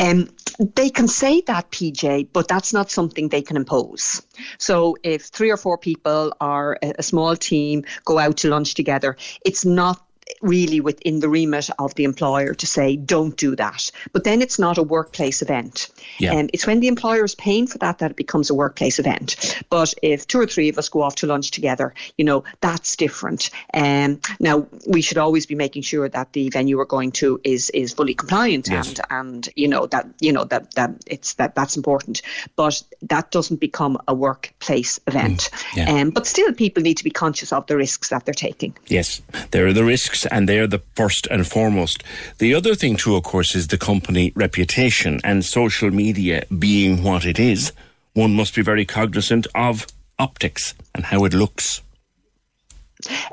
Um, 0.00 0.28
they 0.74 0.90
can 0.90 1.08
say 1.08 1.42
that, 1.42 1.70
PJ, 1.70 2.28
but 2.32 2.48
that's 2.48 2.72
not 2.72 2.90
something 2.90 3.28
they 3.28 3.42
can 3.42 3.56
impose. 3.56 4.22
So 4.58 4.96
if 5.02 5.24
three 5.26 5.50
or 5.50 5.56
four 5.56 5.76
people 5.76 6.34
or 6.40 6.78
a, 6.82 6.94
a 6.98 7.02
small 7.02 7.36
team 7.36 7.84
go 8.04 8.18
out 8.18 8.38
to 8.38 8.48
lunch 8.48 8.74
together, 8.74 9.16
it's 9.44 9.64
not 9.64 10.05
really 10.42 10.80
within 10.80 11.20
the 11.20 11.28
remit 11.28 11.70
of 11.78 11.94
the 11.94 12.04
employer 12.04 12.54
to 12.54 12.66
say, 12.66 12.96
don't 12.96 13.36
do 13.36 13.56
that. 13.56 13.90
But 14.12 14.24
then 14.24 14.42
it's 14.42 14.58
not 14.58 14.78
a 14.78 14.82
workplace 14.82 15.42
event. 15.42 15.88
Yeah. 16.18 16.34
Um, 16.34 16.50
it's 16.52 16.66
when 16.66 16.80
the 16.80 16.88
employer 16.88 17.24
is 17.24 17.34
paying 17.34 17.66
for 17.66 17.78
that 17.78 17.98
that 17.98 18.10
it 18.10 18.16
becomes 18.16 18.50
a 18.50 18.54
workplace 18.54 18.98
event. 18.98 19.62
But 19.70 19.94
if 20.02 20.26
two 20.26 20.40
or 20.40 20.46
three 20.46 20.68
of 20.68 20.78
us 20.78 20.88
go 20.88 21.02
off 21.02 21.16
to 21.16 21.26
lunch 21.26 21.50
together, 21.50 21.94
you 22.18 22.24
know, 22.24 22.44
that's 22.60 22.96
different. 22.96 23.50
Um, 23.72 24.20
now, 24.40 24.66
we 24.86 25.00
should 25.00 25.18
always 25.18 25.46
be 25.46 25.54
making 25.54 25.82
sure 25.82 26.08
that 26.08 26.32
the 26.32 26.48
venue 26.50 26.78
we're 26.78 26.84
going 26.84 27.12
to 27.12 27.40
is 27.44 27.70
is 27.70 27.92
fully 27.92 28.14
compliant 28.14 28.68
yes. 28.68 28.88
and, 28.88 29.00
and, 29.10 29.48
you 29.54 29.68
know, 29.68 29.86
that, 29.86 30.06
you 30.20 30.32
know, 30.32 30.44
that, 30.44 30.74
that 30.74 30.90
it's 31.06 31.34
that 31.34 31.54
that's 31.54 31.76
important. 31.76 32.22
But 32.56 32.82
that 33.02 33.30
doesn't 33.30 33.60
become 33.60 33.98
a 34.08 34.14
workplace 34.14 34.98
event. 35.06 35.50
Mm, 35.52 35.76
yeah. 35.76 35.90
um, 35.90 36.10
but 36.10 36.26
still, 36.26 36.52
people 36.52 36.82
need 36.82 36.96
to 36.96 37.04
be 37.04 37.10
conscious 37.10 37.52
of 37.52 37.66
the 37.66 37.76
risks 37.76 38.08
that 38.08 38.24
they're 38.24 38.34
taking. 38.34 38.76
Yes, 38.86 39.22
there 39.50 39.66
are 39.66 39.72
the 39.72 39.84
risks 39.84 40.15
and 40.24 40.48
they're 40.48 40.66
the 40.66 40.82
first 40.94 41.26
and 41.26 41.46
foremost. 41.46 42.02
The 42.38 42.54
other 42.54 42.74
thing, 42.74 42.96
too, 42.96 43.16
of 43.16 43.24
course, 43.24 43.54
is 43.54 43.68
the 43.68 43.78
company 43.78 44.32
reputation 44.34 45.20
and 45.24 45.44
social 45.44 45.90
media 45.90 46.44
being 46.58 47.02
what 47.02 47.26
it 47.26 47.38
is. 47.38 47.72
One 48.14 48.34
must 48.34 48.54
be 48.54 48.62
very 48.62 48.86
cognizant 48.86 49.46
of 49.54 49.86
optics 50.18 50.74
and 50.94 51.04
how 51.04 51.24
it 51.24 51.34
looks. 51.34 51.82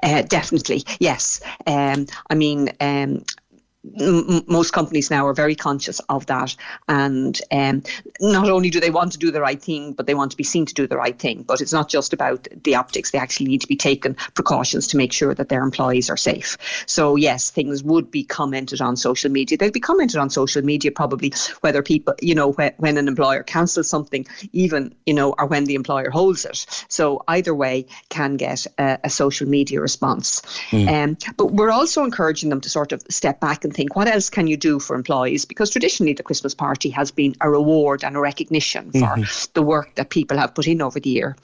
Uh, 0.02 0.24
definitely, 0.24 0.84
yes. 1.00 1.40
Um, 1.66 2.08
I 2.30 2.36
mean, 2.36 2.70
um, 2.82 3.24
m- 4.00 4.44
most 4.48 4.72
companies 4.72 5.10
now 5.10 5.26
are 5.26 5.34
very 5.34 5.56
conscious 5.56 6.00
of 6.10 6.26
that. 6.28 6.56
And 6.88 7.40
um, 7.52 7.84
not 8.20 8.50
only 8.50 8.70
do 8.70 8.80
they 8.80 8.90
want 8.90 9.12
to 9.14 9.18
do 9.18 9.32
the 9.32 9.42
right 9.42 9.62
thing, 9.62 9.94
but 9.94 10.08
they 10.08 10.16
want 10.16 10.32
to 10.32 10.38
be 10.38 10.44
seen 10.44 10.66
to 10.66 10.74
do 10.74 10.88
the 10.88 10.98
right 10.98 11.18
thing. 11.18 11.44
But 11.44 11.62
it's 11.62 11.74
not 11.74 11.90
just 11.90 12.14
about 12.14 12.48
the 12.64 12.76
optics. 12.76 13.12
They 13.12 13.18
actually 13.18 13.48
need 13.48 13.62
to 13.62 13.68
be 13.68 13.76
taken 13.76 14.16
precautions 14.34 14.88
to 14.88 14.98
make 14.98 15.14
sure 15.14 15.34
that 15.34 15.50
their 15.50 15.64
employees 15.64 16.10
are 16.10 16.18
safe. 16.18 16.58
So, 16.86 17.16
yes, 17.16 17.52
things 17.52 17.84
would 17.84 18.10
be 18.10 18.24
commented 18.24 18.82
on 18.82 18.96
social 18.96 19.32
media. 19.32 19.58
They'd 19.58 19.74
be 19.74 19.80
commented 19.80 20.18
on 20.18 20.30
social 20.30 20.62
media 20.62 20.92
probably 20.92 21.34
whether 21.62 21.82
people, 21.82 22.14
you 22.22 22.36
know, 22.36 22.52
when, 22.54 22.74
when 22.78 22.98
an 22.98 23.08
employer 23.08 23.44
cancels 23.44 23.90
something, 23.90 24.26
even, 24.52 24.94
you 25.06 25.14
know, 25.14 25.36
or 25.38 25.46
when 25.46 25.66
the 25.66 25.76
employer 25.76 26.10
holds 26.10 26.46
it. 26.46 26.66
So, 26.88 27.24
either 27.28 27.54
way 27.54 27.86
can 28.10 28.38
get 28.38 28.66
a, 28.78 29.00
a 29.04 29.10
social 29.10 29.48
media 29.48 29.82
response. 29.82 30.42
Mm. 30.72 31.04
Um, 31.04 31.34
but 31.38 31.52
we're 31.52 31.72
also 31.72 32.04
encouraging 32.04 32.50
them 32.50 32.62
to 32.62 32.70
sort 32.70 32.92
of 32.92 33.04
step 33.10 33.40
back 33.40 33.64
and 33.64 33.73
think, 33.76 33.96
what 33.96 34.08
else 34.08 34.30
can 34.30 34.48
you 34.48 34.58
do 34.58 34.80
for 34.80 34.96
employees? 34.96 35.46
Because 35.46 35.70
traditionally, 35.70 36.14
the 36.14 36.24
Christmas 36.24 36.54
party 36.54 36.90
has 36.92 37.12
been 37.12 37.36
a 37.42 37.50
reward 37.50 38.04
and 38.04 38.16
a 38.16 38.20
recognition 38.20 38.92
for 38.92 39.00
mm-hmm. 39.00 39.52
the 39.54 39.62
work 39.62 39.96
that 39.96 40.10
people 40.10 40.38
have 40.38 40.56
put 40.56 40.68
in 40.68 40.82
over 40.82 41.00
the 41.00 41.10
year. 41.10 41.36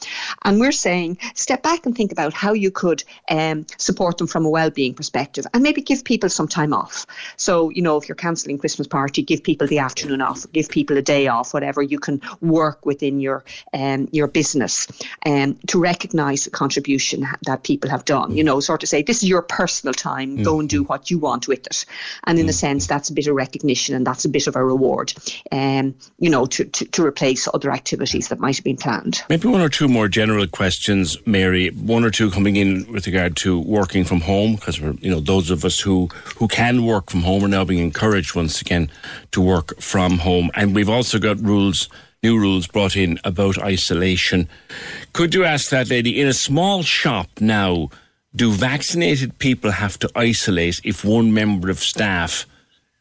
And 0.46 0.60
we're 0.60 0.72
saying, 0.72 1.18
step 1.36 1.64
back 1.64 1.86
and 1.86 1.96
think 1.96 2.12
about 2.12 2.34
how 2.34 2.54
you 2.54 2.72
could 2.72 3.04
um, 3.30 3.66
support 3.78 4.18
them 4.18 4.28
from 4.28 4.46
a 4.46 4.50
well-being 4.50 4.94
perspective, 4.94 5.46
and 5.54 5.64
maybe 5.64 5.82
give 5.82 6.04
people 6.04 6.30
some 6.30 6.48
time 6.48 6.74
off. 6.74 7.06
So, 7.38 7.70
you 7.70 7.82
know, 7.82 7.98
if 7.98 8.08
you're 8.08 8.16
cancelling 8.16 8.58
Christmas 8.58 8.88
party, 8.88 9.22
give 9.22 9.44
people 9.44 9.68
the 9.68 9.80
afternoon 9.80 10.22
off, 10.22 10.46
give 10.54 10.70
people 10.70 10.98
a 10.98 11.02
day 11.02 11.28
off, 11.28 11.54
whatever 11.54 11.82
you 11.82 12.00
can 12.00 12.22
work 12.42 12.86
within 12.86 13.20
your 13.20 13.44
um, 13.74 14.08
your 14.12 14.28
business, 14.28 14.88
um, 15.26 15.58
to 15.68 15.80
recognise 15.80 16.46
the 16.46 16.52
contribution 16.52 17.28
that 17.46 17.64
people 17.64 17.90
have 17.90 18.06
done. 18.06 18.36
You 18.36 18.44
know, 18.44 18.60
sort 18.60 18.84
of 18.84 18.90
say, 18.90 19.02
this 19.02 19.24
is 19.24 19.30
your 19.30 19.42
personal 19.42 19.94
time. 19.94 20.36
Mm-hmm. 20.36 20.44
Go 20.44 20.60
and 20.60 20.70
do 20.70 20.84
what 20.84 21.10
you 21.10 21.20
want 21.20 21.48
with 21.48 21.66
it. 21.66 21.86
And 22.26 22.40
in 22.40 22.50
a 22.50 22.54
sense, 22.54 22.88
that's 22.88 23.10
a 23.10 23.14
bit 23.14 23.28
of 23.28 23.36
recognition 23.36 23.96
and 23.96 24.06
that's 24.06 24.26
a 24.26 24.30
bit 24.30 24.48
of 24.48 24.56
a 24.56 24.64
reward, 24.64 25.14
um, 25.52 25.96
you 26.20 26.30
know, 26.30 26.46
to, 26.48 26.66
to, 26.66 26.86
to 26.86 27.06
replace 27.06 27.48
other 27.54 27.72
activities 27.72 28.28
that 28.28 28.40
might 28.40 28.56
have 28.56 28.64
been 28.64 28.78
planned. 28.78 29.22
Maybe 29.30 29.48
one 29.48 29.62
or 29.62 29.70
two 29.70 29.88
more 29.88 30.08
general 30.08 30.48
questions, 30.48 31.18
Mary. 31.26 31.70
One 31.70 32.04
or 32.04 32.12
two 32.12 32.32
coming 32.32 32.56
in 32.56 32.92
with 32.92 33.08
regard 33.08 33.36
to 33.38 33.60
working 33.60 34.04
from 34.04 34.22
home, 34.22 34.56
because 34.56 34.80
we're, 34.82 34.94
you 34.94 35.12
know, 35.12 35.20
those 35.20 35.50
of 35.50 35.66
us 35.66 35.80
who, 35.80 36.08
who 36.38 36.48
can 36.48 36.86
work 36.86 37.10
from 37.10 37.22
home 37.22 37.44
are 37.44 37.48
now 37.48 37.64
being 37.64 37.84
encouraged 37.84 38.36
once 38.36 38.62
again 38.62 38.92
to 39.32 39.42
work 39.42 39.80
from 39.80 40.18
home. 40.18 40.52
And 40.56 40.76
we've 40.76 40.90
also 40.90 41.20
got 41.20 41.40
rules 41.40 41.90
new 42.22 42.38
rules 42.38 42.68
brought 42.68 42.96
in 42.96 43.20
about 43.24 43.58
isolation. 43.60 44.50
Could 45.14 45.34
you 45.34 45.46
ask 45.46 45.70
that 45.70 45.90
lady 45.90 46.20
in 46.20 46.28
a 46.28 46.34
small 46.34 46.84
shop 46.84 47.28
now? 47.40 47.90
Do 48.36 48.52
vaccinated 48.52 49.40
people 49.40 49.72
have 49.72 49.98
to 50.00 50.10
isolate 50.16 50.82
if 50.84 51.04
one 51.04 51.34
member 51.34 51.70
of 51.70 51.80
staff 51.80 52.46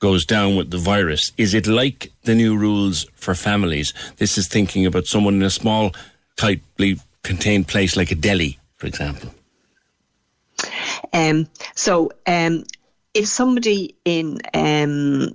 goes 0.01 0.25
down 0.25 0.57
with 0.57 0.71
the 0.71 0.79
virus? 0.79 1.33
Is 1.37 1.55
it 1.55 1.67
like 1.67 2.13
the 2.23 2.35
new 2.35 2.57
rules 2.57 3.07
for 3.15 3.35
families? 3.35 3.93
This 4.17 4.39
is 4.39 4.49
thinking 4.49 4.87
about 4.87 5.07
someone 5.07 5.35
in 5.35 5.43
a 5.43 5.51
small, 5.51 5.95
tightly 6.37 7.01
contained 7.23 7.69
place 7.69 7.97
like 7.97 8.11
a 8.11 8.15
deli, 8.15 8.59
for 8.77 8.87
example. 8.87 9.35
Um, 11.13 11.49
so, 11.75 12.11
um, 12.27 12.65
if 13.15 13.27
somebody 13.27 13.97
in 14.05 14.39
um, 14.55 15.31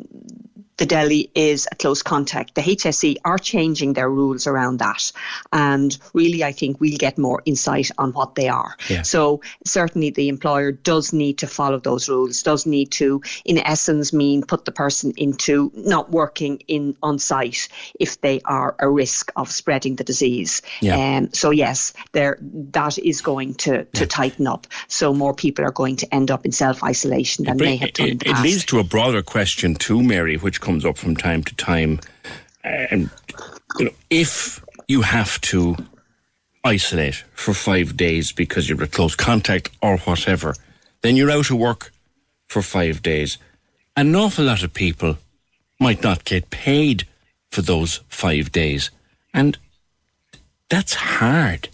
the 0.84 0.88
deli 0.88 1.32
is 1.34 1.66
a 1.72 1.76
close 1.76 2.02
contact. 2.02 2.56
The 2.56 2.62
HSE 2.62 3.16
are 3.24 3.38
changing 3.38 3.94
their 3.94 4.10
rules 4.10 4.48
around 4.48 4.80
that. 4.80 5.14
And 5.54 5.98
really, 6.14 6.44
I 6.44 6.52
think 6.52 6.82
we'll 6.82 6.98
get 6.98 7.18
more 7.18 7.42
insight 7.46 7.90
on 7.98 8.12
what 8.12 8.36
they 8.36 8.50
are. 8.50 8.76
Yeah. 8.90 9.04
So, 9.04 9.40
certainly, 9.66 10.10
the 10.10 10.28
employer 10.28 10.74
does 10.74 11.14
need 11.14 11.38
to 11.38 11.48
follow 11.48 11.80
those 11.80 12.10
rules, 12.10 12.44
does 12.44 12.66
need 12.66 12.92
to, 13.00 13.22
in 13.46 13.60
essence, 13.60 14.12
mean 14.12 14.44
put 14.44 14.66
the 14.66 14.74
person 14.74 15.14
into 15.16 15.72
not 15.74 16.12
working 16.12 16.62
in 16.68 16.98
on 17.02 17.18
site 17.18 17.70
if 17.98 18.20
they 18.20 18.42
are 18.44 18.76
a 18.80 18.90
risk 18.90 19.32
of 19.38 19.50
spreading 19.50 19.96
the 19.96 20.04
disease. 20.04 20.62
Yeah. 20.82 20.98
Um, 20.98 21.32
so, 21.32 21.52
yes, 21.52 21.94
there 22.12 22.38
that 22.42 22.98
is 22.98 23.22
going 23.22 23.54
to, 23.54 23.86
to 23.86 24.06
tighten 24.06 24.48
up. 24.48 24.68
So, 24.90 25.14
more 25.14 25.34
people 25.34 25.64
are 25.64 25.72
going 25.72 25.96
to 25.96 26.14
end 26.14 26.30
up 26.30 26.46
in 26.46 26.52
self 26.52 26.84
isolation 26.84 27.46
than 27.46 27.56
may 27.56 27.78
have 27.78 27.94
done 27.94 28.10
in 28.10 28.18
it, 28.18 28.28
it 28.28 28.42
leads 28.42 28.66
to 28.66 28.80
a 28.80 28.84
broader 28.84 29.22
question 29.22 29.76
too, 29.76 30.04
Mary, 30.04 30.36
which 30.36 30.60
comes 30.60 30.73
up 30.82 30.98
from 30.98 31.16
time 31.16 31.44
to 31.44 31.56
time. 31.56 32.00
And 32.64 33.10
you 33.78 33.86
know, 33.86 33.92
if 34.10 34.64
you 34.88 35.02
have 35.02 35.40
to 35.42 35.76
isolate 36.64 37.24
for 37.34 37.54
five 37.54 37.98
days 37.98 38.32
because 38.32 38.70
you're 38.70 38.84
a 38.84 38.88
close 38.88 39.16
contact 39.16 39.70
or 39.82 39.98
whatever, 39.98 40.56
then 41.02 41.16
you're 41.16 41.32
out 41.32 41.52
of 41.52 41.58
work 41.58 41.92
for 42.48 42.62
five 42.62 43.02
days. 43.02 43.38
An 43.96 44.16
awful 44.16 44.46
lot 44.46 44.64
of 44.64 44.74
people 44.74 45.18
might 45.80 46.04
not 46.04 46.24
get 46.24 46.50
paid 46.50 47.06
for 47.52 47.62
those 47.62 48.00
five 48.08 48.52
days. 48.52 48.90
And 49.34 49.58
that's 50.70 50.96
hard. 50.96 51.70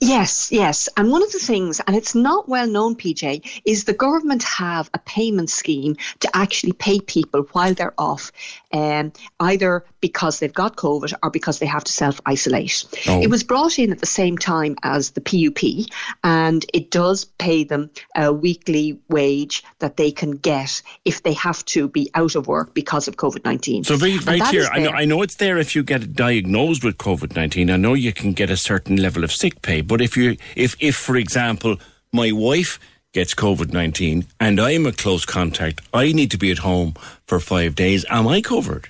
Yes, 0.00 0.52
yes. 0.52 0.88
And 0.96 1.10
one 1.10 1.24
of 1.24 1.32
the 1.32 1.40
things, 1.40 1.80
and 1.80 1.96
it's 1.96 2.14
not 2.14 2.48
well 2.48 2.68
known, 2.68 2.94
PJ, 2.94 3.60
is 3.64 3.84
the 3.84 3.92
government 3.92 4.44
have 4.44 4.88
a 4.94 4.98
payment 4.98 5.50
scheme 5.50 5.96
to 6.20 6.30
actually 6.34 6.72
pay 6.72 7.00
people 7.00 7.42
while 7.52 7.74
they're 7.74 7.94
off, 7.98 8.30
um, 8.72 9.12
either 9.40 9.84
because 10.00 10.38
they've 10.38 10.54
got 10.54 10.76
COVID 10.76 11.14
or 11.22 11.30
because 11.30 11.58
they 11.58 11.66
have 11.66 11.82
to 11.82 11.92
self 11.92 12.20
isolate. 12.26 12.84
Oh. 13.08 13.20
It 13.20 13.28
was 13.28 13.42
brought 13.42 13.78
in 13.78 13.90
at 13.90 13.98
the 13.98 14.06
same 14.06 14.38
time 14.38 14.76
as 14.84 15.10
the 15.10 15.20
PUP, 15.20 15.88
and 16.22 16.64
it 16.72 16.92
does 16.92 17.24
pay 17.24 17.64
them 17.64 17.90
a 18.14 18.32
weekly 18.32 19.00
wage 19.08 19.64
that 19.80 19.96
they 19.96 20.12
can 20.12 20.32
get 20.32 20.80
if 21.04 21.24
they 21.24 21.32
have 21.32 21.64
to 21.66 21.88
be 21.88 22.08
out 22.14 22.36
of 22.36 22.46
work 22.46 22.72
because 22.72 23.08
of 23.08 23.16
COVID 23.16 23.44
19. 23.44 23.82
So 23.82 23.96
very, 23.96 24.18
very 24.18 24.38
clear. 24.40 24.68
I 24.70 24.78
know, 24.78 24.90
I 24.90 25.04
know 25.04 25.22
it's 25.22 25.36
there 25.36 25.58
if 25.58 25.74
you 25.74 25.82
get 25.82 26.14
diagnosed 26.14 26.84
with 26.84 26.98
COVID 26.98 27.34
nineteen. 27.34 27.70
I 27.70 27.76
know 27.76 27.94
you 27.94 28.12
can 28.12 28.32
get 28.32 28.50
a 28.50 28.56
certain 28.56 28.96
level 28.96 29.24
of 29.24 29.32
sick 29.32 29.60
pay, 29.62 29.80
but 29.88 30.00
if 30.00 30.16
you, 30.16 30.36
if, 30.54 30.76
if 30.80 30.96
for 30.96 31.16
example, 31.16 31.76
my 32.12 32.30
wife 32.32 32.78
gets 33.12 33.34
COVID 33.34 33.72
nineteen 33.72 34.26
and 34.38 34.60
I'm 34.60 34.86
a 34.86 34.92
close 34.92 35.24
contact, 35.24 35.80
I 35.92 36.12
need 36.12 36.30
to 36.30 36.38
be 36.38 36.50
at 36.50 36.58
home 36.58 36.94
for 37.26 37.40
five 37.40 37.74
days. 37.74 38.04
Am 38.10 38.28
I 38.28 38.40
covered? 38.40 38.88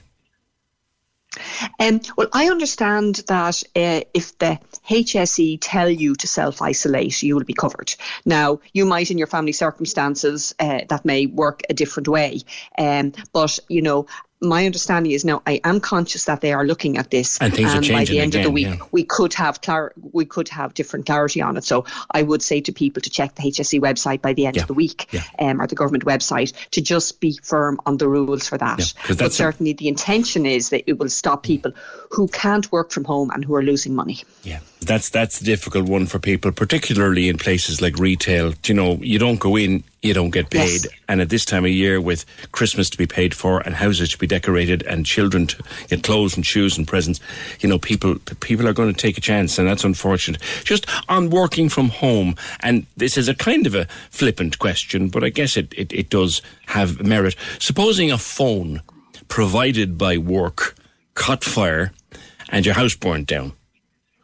Um, 1.80 2.00
well, 2.16 2.28
I 2.32 2.48
understand 2.48 3.16
that 3.28 3.62
uh, 3.76 4.00
if 4.14 4.36
the 4.38 4.58
HSE 4.88 5.58
tell 5.60 5.88
you 5.88 6.14
to 6.16 6.26
self 6.26 6.60
isolate, 6.62 7.22
you 7.22 7.36
will 7.36 7.44
be 7.44 7.54
covered. 7.54 7.94
Now, 8.24 8.60
you 8.72 8.84
might, 8.84 9.10
in 9.10 9.18
your 9.18 9.26
family 9.26 9.52
circumstances, 9.52 10.54
uh, 10.58 10.80
that 10.88 11.04
may 11.04 11.26
work 11.26 11.62
a 11.70 11.74
different 11.74 12.08
way. 12.08 12.40
Um, 12.78 13.12
but, 13.32 13.58
you 13.68 13.82
know, 13.82 14.06
my 14.40 14.66
understanding 14.66 15.12
is 15.12 15.24
now 15.24 15.42
I 15.46 15.60
am 15.64 15.80
conscious 15.80 16.26
that 16.26 16.40
they 16.40 16.52
are 16.52 16.64
looking 16.64 16.96
at 16.96 17.10
this, 17.10 17.38
And 17.40 17.52
things 17.52 17.70
are 17.70 17.76
by 17.76 17.80
the 17.80 17.86
changing 17.88 18.20
end 18.20 18.34
of 18.36 18.42
the 18.44 18.50
week 18.50 18.66
yeah. 18.66 18.76
we 18.92 19.04
could 19.04 19.34
have 19.34 19.60
clar- 19.60 19.92
we 20.12 20.24
could 20.24 20.48
have 20.48 20.74
different 20.74 21.06
clarity 21.06 21.42
on 21.42 21.56
it. 21.56 21.64
So 21.64 21.84
I 22.12 22.22
would 22.22 22.42
say 22.42 22.60
to 22.60 22.72
people 22.72 23.02
to 23.02 23.10
check 23.10 23.34
the 23.34 23.42
HSE 23.42 23.80
website 23.80 24.22
by 24.22 24.32
the 24.32 24.46
end 24.46 24.56
of 24.56 24.66
the 24.66 24.74
week, 24.74 25.08
um, 25.38 25.60
or 25.60 25.66
the 25.66 25.74
government 25.74 26.04
website, 26.04 26.52
to 26.70 26.80
just 26.80 27.20
be 27.20 27.38
firm 27.42 27.80
on 27.86 27.96
the 27.96 28.08
rules 28.08 28.48
for 28.48 28.58
that. 28.58 28.94
but 29.08 29.18
that's 29.18 29.34
a- 29.34 29.36
certainly 29.36 29.72
the 29.72 29.88
intention 29.88 30.46
is 30.46 30.70
that 30.70 30.84
it 30.88 30.98
will 30.98 31.08
stop 31.08 31.42
people 31.42 31.72
who 32.10 32.28
can't 32.28 32.70
work 32.70 32.90
from 32.92 33.04
home 33.04 33.30
and 33.30 33.44
who 33.44 33.54
are 33.54 33.62
losing 33.62 33.94
money. 33.94 34.18
Yeah, 34.44 34.60
that's 34.80 35.10
that's 35.10 35.38
the 35.40 35.44
difficult 35.44 35.86
one 35.88 36.06
for 36.06 36.18
people, 36.18 36.52
particularly 36.52 37.28
in 37.28 37.36
places 37.38 37.80
like 37.82 37.98
retail. 37.98 38.54
You 38.64 38.74
know, 38.74 38.94
you 39.02 39.18
don't 39.18 39.40
go 39.40 39.56
in, 39.56 39.82
you 40.02 40.14
don't 40.14 40.30
get 40.30 40.50
paid, 40.50 40.84
Yes. 40.84 40.86
and 41.08 41.20
at 41.20 41.30
this 41.30 41.44
time 41.44 41.64
of 41.64 41.70
year, 41.72 42.00
with 42.00 42.24
Christmas 42.52 42.88
to 42.90 42.98
be 42.98 43.06
paid 43.06 43.34
for 43.34 43.60
and 43.60 43.74
houses 43.74 44.10
to 44.10 44.18
be 44.18 44.26
decorated 44.26 44.82
and 44.84 45.04
children 45.04 45.46
to 45.48 45.62
get 45.88 46.04
clothes 46.04 46.36
and 46.36 46.46
shoes 46.46 46.78
and 46.78 46.86
presents, 46.86 47.18
you 47.60 47.68
know, 47.68 47.78
people 47.78 48.16
people 48.40 48.68
are 48.68 48.72
going 48.72 48.92
to 48.92 48.98
take 49.00 49.18
a 49.18 49.20
chance, 49.20 49.58
and 49.58 49.66
that's 49.68 49.84
unfortunate. 49.84 50.40
Just 50.64 50.86
on 51.08 51.28
working 51.30 51.68
from 51.68 51.88
home, 51.88 52.36
and 52.60 52.86
this 52.96 53.18
is 53.18 53.28
a 53.28 53.34
kind 53.34 53.66
of 53.66 53.74
a 53.74 53.86
flippant 54.10 54.58
question, 54.60 55.08
but 55.08 55.24
I 55.24 55.28
guess 55.30 55.56
it 55.56 55.74
it, 55.76 55.92
it 55.92 56.08
does 56.08 56.40
have 56.66 57.04
merit. 57.04 57.34
Supposing 57.58 58.12
a 58.12 58.18
phone 58.18 58.80
provided 59.26 59.98
by 59.98 60.16
work 60.18 60.76
caught 61.14 61.42
fire 61.44 61.92
and 62.48 62.64
your 62.64 62.74
house 62.76 62.94
burnt 62.94 63.26
down 63.26 63.52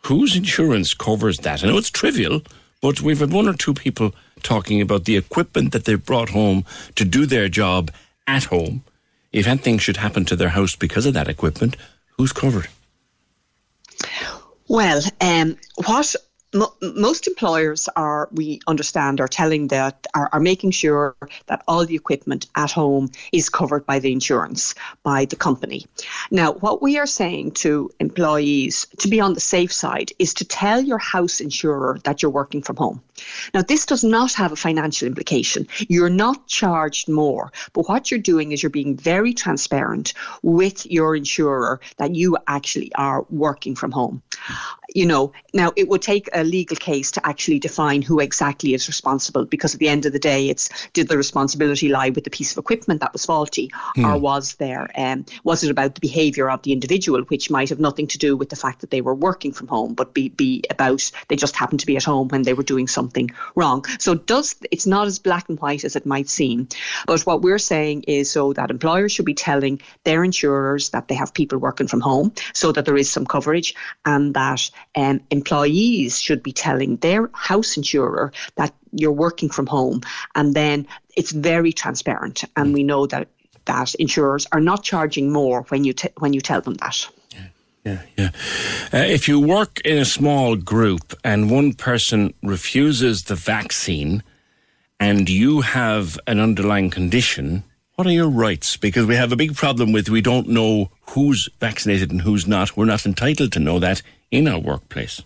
whose 0.06 0.36
insurance 0.36 0.94
covers 0.94 1.38
that? 1.38 1.64
I 1.64 1.68
know 1.68 1.78
it's 1.78 1.90
trivial, 1.90 2.42
but 2.80 3.00
we've 3.00 3.20
had 3.20 3.32
one 3.32 3.48
or 3.48 3.54
two 3.54 3.74
people 3.74 4.14
talking 4.42 4.80
about 4.80 5.04
the 5.04 5.16
equipment 5.16 5.72
that 5.72 5.84
they've 5.84 6.04
brought 6.04 6.30
home 6.30 6.64
to 6.96 7.04
do 7.04 7.26
their 7.26 7.48
job 7.48 7.90
at 8.26 8.44
home. 8.44 8.84
If 9.32 9.46
anything 9.46 9.78
should 9.78 9.96
happen 9.96 10.24
to 10.26 10.36
their 10.36 10.50
house 10.50 10.76
because 10.76 11.06
of 11.06 11.14
that 11.14 11.28
equipment, 11.28 11.76
who's 12.16 12.32
covered? 12.32 12.68
Well, 14.68 15.02
um, 15.20 15.56
what 15.86 16.14
mo- 16.54 16.74
most 16.80 17.26
employers 17.26 17.88
are, 17.96 18.28
we 18.32 18.60
understand, 18.66 19.20
are 19.20 19.28
telling 19.28 19.68
that 19.68 20.06
are, 20.14 20.28
are 20.32 20.40
making 20.40 20.70
sure 20.70 21.16
that 21.46 21.62
all 21.68 21.84
the 21.84 21.94
equipment 21.94 22.46
at 22.56 22.70
home 22.70 23.10
is 23.32 23.48
covered 23.48 23.84
by 23.86 23.98
the 23.98 24.12
insurance 24.12 24.74
by 25.02 25.24
the 25.24 25.36
company. 25.36 25.86
Now, 26.30 26.52
what 26.52 26.80
we 26.80 26.98
are 26.98 27.06
saying 27.06 27.52
to 27.52 27.90
employees 28.00 28.86
to 28.98 29.08
be 29.08 29.20
on 29.20 29.34
the 29.34 29.40
safe 29.40 29.72
side 29.72 30.12
is 30.18 30.34
to 30.34 30.44
tell 30.44 30.80
your 30.80 30.98
house 30.98 31.40
insurer 31.40 31.98
that 32.04 32.22
you're 32.22 32.30
working 32.30 32.62
from 32.62 32.76
home. 32.76 33.02
Now, 33.52 33.62
this 33.62 33.86
does 33.86 34.04
not 34.04 34.32
have 34.34 34.52
a 34.52 34.56
financial 34.56 35.06
implication. 35.06 35.66
You're 35.88 36.10
not 36.10 36.46
charged 36.46 37.08
more, 37.08 37.52
but 37.72 37.88
what 37.88 38.10
you're 38.10 38.20
doing 38.20 38.52
is 38.52 38.62
you're 38.62 38.70
being 38.70 38.96
very 38.96 39.34
transparent 39.34 40.14
with 40.42 40.86
your 40.86 41.16
insurer 41.16 41.80
that 41.98 42.14
you 42.14 42.36
actually 42.46 42.92
are 42.94 43.24
working 43.30 43.74
from 43.74 43.90
home. 43.90 44.22
You 44.94 45.06
know, 45.06 45.32
now 45.52 45.72
it 45.74 45.88
would 45.88 46.02
take 46.02 46.28
a 46.32 46.44
legal 46.44 46.76
case 46.76 47.10
to 47.12 47.26
actually 47.26 47.58
define 47.58 48.00
who 48.00 48.20
exactly 48.20 48.74
is 48.74 48.86
responsible 48.86 49.44
because 49.44 49.74
at 49.74 49.80
the 49.80 49.88
end 49.88 50.06
of 50.06 50.12
the 50.12 50.20
day, 50.20 50.48
it's 50.48 50.70
did 50.92 51.08
the 51.08 51.16
responsibility 51.16 51.88
lie 51.88 52.10
with 52.10 52.22
the 52.22 52.30
piece 52.30 52.52
of 52.52 52.58
equipment 52.58 53.00
that 53.00 53.12
was 53.12 53.26
faulty, 53.26 53.70
or 53.98 54.14
Hmm. 54.14 54.20
was 54.20 54.54
there 54.54 54.88
um, 54.96 55.24
was 55.42 55.64
it 55.64 55.70
about 55.70 55.96
the 55.96 56.00
behaviour 56.00 56.48
of 56.48 56.62
the 56.62 56.72
individual, 56.72 57.22
which 57.22 57.50
might 57.50 57.70
have 57.70 57.80
nothing 57.80 58.06
to 58.06 58.18
do 58.18 58.36
with 58.36 58.50
the 58.50 58.56
fact 58.56 58.80
that 58.82 58.90
they 58.90 59.00
were 59.00 59.14
working 59.14 59.52
from 59.52 59.66
home, 59.66 59.94
but 59.94 60.14
be 60.14 60.28
be 60.28 60.62
about 60.70 61.10
they 61.26 61.34
just 61.36 61.56
happened 61.56 61.80
to 61.80 61.86
be 61.86 61.96
at 61.96 62.04
home 62.04 62.28
when 62.28 62.42
they 62.42 62.54
were 62.54 62.62
doing 62.62 62.86
something 62.86 63.30
wrong. 63.56 63.84
So 63.98 64.14
does 64.14 64.54
it's 64.70 64.86
not 64.86 65.08
as 65.08 65.18
black 65.18 65.48
and 65.48 65.58
white 65.58 65.84
as 65.84 65.96
it 65.96 66.06
might 66.06 66.28
seem, 66.28 66.68
but 67.06 67.20
what 67.22 67.42
we're 67.42 67.58
saying 67.58 68.04
is 68.04 68.30
so 68.30 68.52
that 68.52 68.70
employers 68.70 69.10
should 69.10 69.26
be 69.26 69.34
telling 69.34 69.80
their 70.04 70.22
insurers 70.22 70.90
that 70.90 71.08
they 71.08 71.16
have 71.16 71.34
people 71.34 71.58
working 71.58 71.88
from 71.88 72.00
home, 72.00 72.32
so 72.52 72.70
that 72.70 72.84
there 72.84 72.96
is 72.96 73.10
some 73.10 73.26
coverage, 73.26 73.74
and 74.04 74.34
that 74.34 74.70
um, 74.96 75.20
employees 75.30 76.20
should 76.20 76.42
be 76.42 76.52
telling 76.52 76.96
their 76.96 77.30
house 77.32 77.76
insurer 77.76 78.32
that 78.56 78.72
you're 78.92 79.12
working 79.12 79.48
from 79.48 79.66
home, 79.66 80.02
and 80.34 80.54
then 80.54 80.86
it's 81.16 81.32
very 81.32 81.72
transparent, 81.72 82.44
and 82.56 82.72
we 82.74 82.82
know 82.82 83.06
that 83.06 83.28
that 83.66 83.94
insurers 83.94 84.46
are 84.52 84.60
not 84.60 84.82
charging 84.82 85.32
more 85.32 85.62
when 85.68 85.84
you 85.84 85.92
t- 85.92 86.10
when 86.18 86.32
you 86.32 86.40
tell 86.40 86.60
them 86.60 86.74
that. 86.74 87.08
Yeah, 87.84 88.02
yeah. 88.16 88.30
Uh, 88.92 89.04
if 89.04 89.28
you 89.28 89.38
work 89.38 89.80
in 89.84 89.98
a 89.98 90.06
small 90.06 90.56
group 90.56 91.12
and 91.22 91.50
one 91.50 91.74
person 91.74 92.32
refuses 92.42 93.24
the 93.24 93.34
vaccine 93.34 94.22
and 94.98 95.28
you 95.28 95.60
have 95.60 96.18
an 96.26 96.40
underlying 96.40 96.88
condition, 96.88 97.62
what 97.96 98.06
are 98.06 98.12
your 98.12 98.30
rights? 98.30 98.78
Because 98.78 99.04
we 99.04 99.16
have 99.16 99.32
a 99.32 99.36
big 99.36 99.54
problem 99.54 99.92
with 99.92 100.08
we 100.08 100.22
don't 100.22 100.48
know 100.48 100.90
who's 101.10 101.48
vaccinated 101.60 102.10
and 102.10 102.22
who's 102.22 102.46
not. 102.46 102.74
We're 102.74 102.86
not 102.86 103.04
entitled 103.04 103.52
to 103.52 103.60
know 103.60 103.78
that 103.80 104.00
in 104.34 104.48
our 104.48 104.58
workplace. 104.58 105.22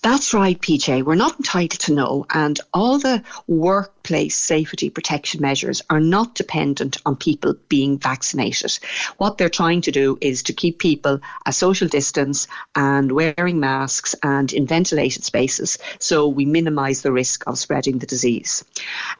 That's 0.00 0.32
right, 0.32 0.58
PJ. 0.60 1.02
We're 1.02 1.16
not 1.16 1.36
entitled 1.38 1.80
to 1.80 1.92
know, 1.92 2.24
and 2.32 2.60
all 2.72 2.98
the 2.98 3.20
workplace 3.48 4.38
safety 4.38 4.90
protection 4.90 5.40
measures 5.40 5.82
are 5.90 5.98
not 5.98 6.36
dependent 6.36 6.98
on 7.04 7.16
people 7.16 7.54
being 7.68 7.98
vaccinated. 7.98 8.78
What 9.16 9.38
they're 9.38 9.48
trying 9.48 9.80
to 9.82 9.90
do 9.90 10.16
is 10.20 10.44
to 10.44 10.52
keep 10.52 10.78
people 10.78 11.20
a 11.46 11.52
social 11.52 11.88
distance 11.88 12.46
and 12.76 13.10
wearing 13.10 13.58
masks 13.58 14.14
and 14.22 14.52
in 14.52 14.66
ventilated 14.68 15.24
spaces 15.24 15.78
so 15.98 16.28
we 16.28 16.44
minimise 16.44 17.02
the 17.02 17.12
risk 17.12 17.42
of 17.48 17.58
spreading 17.58 17.98
the 17.98 18.06
disease. 18.06 18.64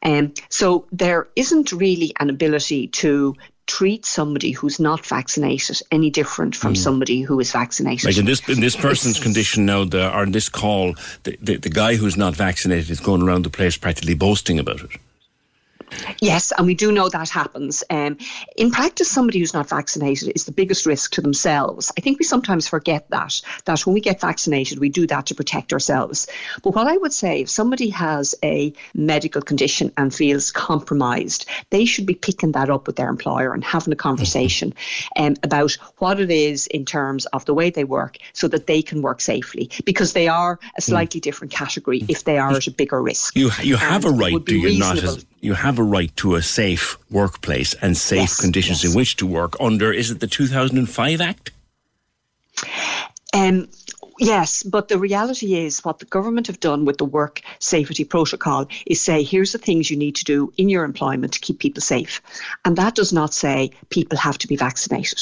Um, 0.04 0.32
so 0.48 0.86
there 0.92 1.28
isn't 1.34 1.72
really 1.72 2.12
an 2.20 2.30
ability 2.30 2.86
to 3.02 3.34
treat 3.68 4.04
somebody 4.04 4.50
who's 4.50 4.80
not 4.80 5.06
vaccinated 5.06 5.80
any 5.92 6.10
different 6.10 6.56
from 6.56 6.72
hmm. 6.72 6.82
somebody 6.82 7.20
who 7.20 7.38
is 7.38 7.52
vaccinated. 7.52 8.04
Like 8.04 8.16
in 8.16 8.24
this 8.24 8.46
in 8.48 8.60
this 8.60 8.74
person's 8.74 9.20
condition 9.20 9.66
now, 9.66 9.84
the, 9.84 10.12
or 10.12 10.24
in 10.24 10.32
this 10.32 10.48
call, 10.48 10.94
the, 11.22 11.38
the, 11.40 11.56
the 11.56 11.70
guy 11.70 11.94
who's 11.94 12.16
not 12.16 12.34
vaccinated 12.34 12.90
is 12.90 12.98
going 12.98 13.22
around 13.22 13.44
the 13.44 13.50
place 13.50 13.76
practically 13.76 14.14
boasting 14.14 14.58
about 14.58 14.80
it. 14.80 14.90
Yes, 16.20 16.52
and 16.56 16.66
we 16.66 16.74
do 16.74 16.92
know 16.92 17.08
that 17.08 17.28
happens. 17.28 17.84
Um, 17.90 18.16
in 18.56 18.70
practice, 18.70 19.10
somebody 19.10 19.38
who's 19.38 19.54
not 19.54 19.68
vaccinated 19.68 20.32
is 20.34 20.44
the 20.44 20.52
biggest 20.52 20.86
risk 20.86 21.12
to 21.12 21.20
themselves. 21.20 21.92
I 21.96 22.00
think 22.00 22.18
we 22.18 22.24
sometimes 22.24 22.68
forget 22.68 23.08
that, 23.10 23.40
that 23.64 23.86
when 23.86 23.94
we 23.94 24.00
get 24.00 24.20
vaccinated, 24.20 24.78
we 24.78 24.88
do 24.88 25.06
that 25.06 25.26
to 25.26 25.34
protect 25.34 25.72
ourselves. 25.72 26.26
But 26.62 26.74
what 26.74 26.86
I 26.86 26.96
would 26.96 27.12
say, 27.12 27.42
if 27.42 27.50
somebody 27.50 27.88
has 27.90 28.34
a 28.44 28.72
medical 28.94 29.42
condition 29.42 29.92
and 29.96 30.14
feels 30.14 30.50
compromised, 30.50 31.46
they 31.70 31.84
should 31.84 32.06
be 32.06 32.14
picking 32.14 32.52
that 32.52 32.70
up 32.70 32.86
with 32.86 32.96
their 32.96 33.08
employer 33.08 33.52
and 33.52 33.64
having 33.64 33.92
a 33.92 33.96
conversation 33.96 34.74
um, 35.16 35.36
about 35.42 35.72
what 35.98 36.20
it 36.20 36.30
is 36.30 36.66
in 36.68 36.84
terms 36.84 37.26
of 37.26 37.44
the 37.44 37.54
way 37.54 37.70
they 37.70 37.84
work 37.84 38.18
so 38.32 38.48
that 38.48 38.66
they 38.66 38.82
can 38.82 39.02
work 39.02 39.20
safely 39.20 39.70
because 39.84 40.12
they 40.12 40.28
are 40.28 40.58
a 40.76 40.80
slightly 40.80 41.20
different 41.20 41.52
category 41.52 42.04
if 42.08 42.24
they 42.24 42.38
are 42.38 42.52
at 42.52 42.66
a 42.66 42.70
bigger 42.70 43.02
risk. 43.02 43.36
You, 43.36 43.50
you 43.62 43.76
have 43.76 44.04
a 44.04 44.08
And 44.08 44.16
it 44.16 44.20
right, 44.20 44.44
do 44.44 44.56
you 44.56 44.78
not? 44.78 44.98
As, 45.02 45.24
you 45.40 45.54
have 45.54 45.78
a 45.78 45.82
right 45.82 46.14
to 46.16 46.34
a 46.34 46.42
safe 46.42 46.98
workplace 47.10 47.74
and 47.74 47.96
safe 47.96 48.20
Yes, 48.20 48.40
conditions 48.40 48.84
in 48.84 48.94
which 48.94 49.16
to 49.16 49.26
work 49.26 49.56
under, 49.60 49.92
is 49.92 50.10
it 50.10 50.20
the 50.20 50.26
2005 50.26 51.20
Act? 51.20 51.52
Um, 53.34 53.68
yes, 54.18 54.62
but 54.62 54.88
the 54.88 54.98
reality 54.98 55.54
is 55.54 55.84
what 55.84 55.98
the 55.98 56.06
government 56.06 56.46
have 56.46 56.60
done 56.60 56.84
with 56.84 56.98
the 56.98 57.04
work 57.04 57.42
safety 57.58 58.04
protocol 58.04 58.66
is 58.86 59.00
say, 59.00 59.22
here's 59.22 59.52
the 59.52 59.58
things 59.58 59.90
you 59.90 59.96
need 59.96 60.16
to 60.16 60.24
do 60.24 60.52
in 60.56 60.68
your 60.68 60.84
employment 60.84 61.34
to 61.34 61.40
keep 61.40 61.58
people 61.58 61.82
safe. 61.82 62.20
And 62.64 62.76
that 62.76 62.94
does 62.94 63.12
not 63.12 63.34
say 63.34 63.70
people 63.90 64.18
have 64.18 64.38
to 64.38 64.48
be 64.48 64.56
vaccinated. 64.56 65.20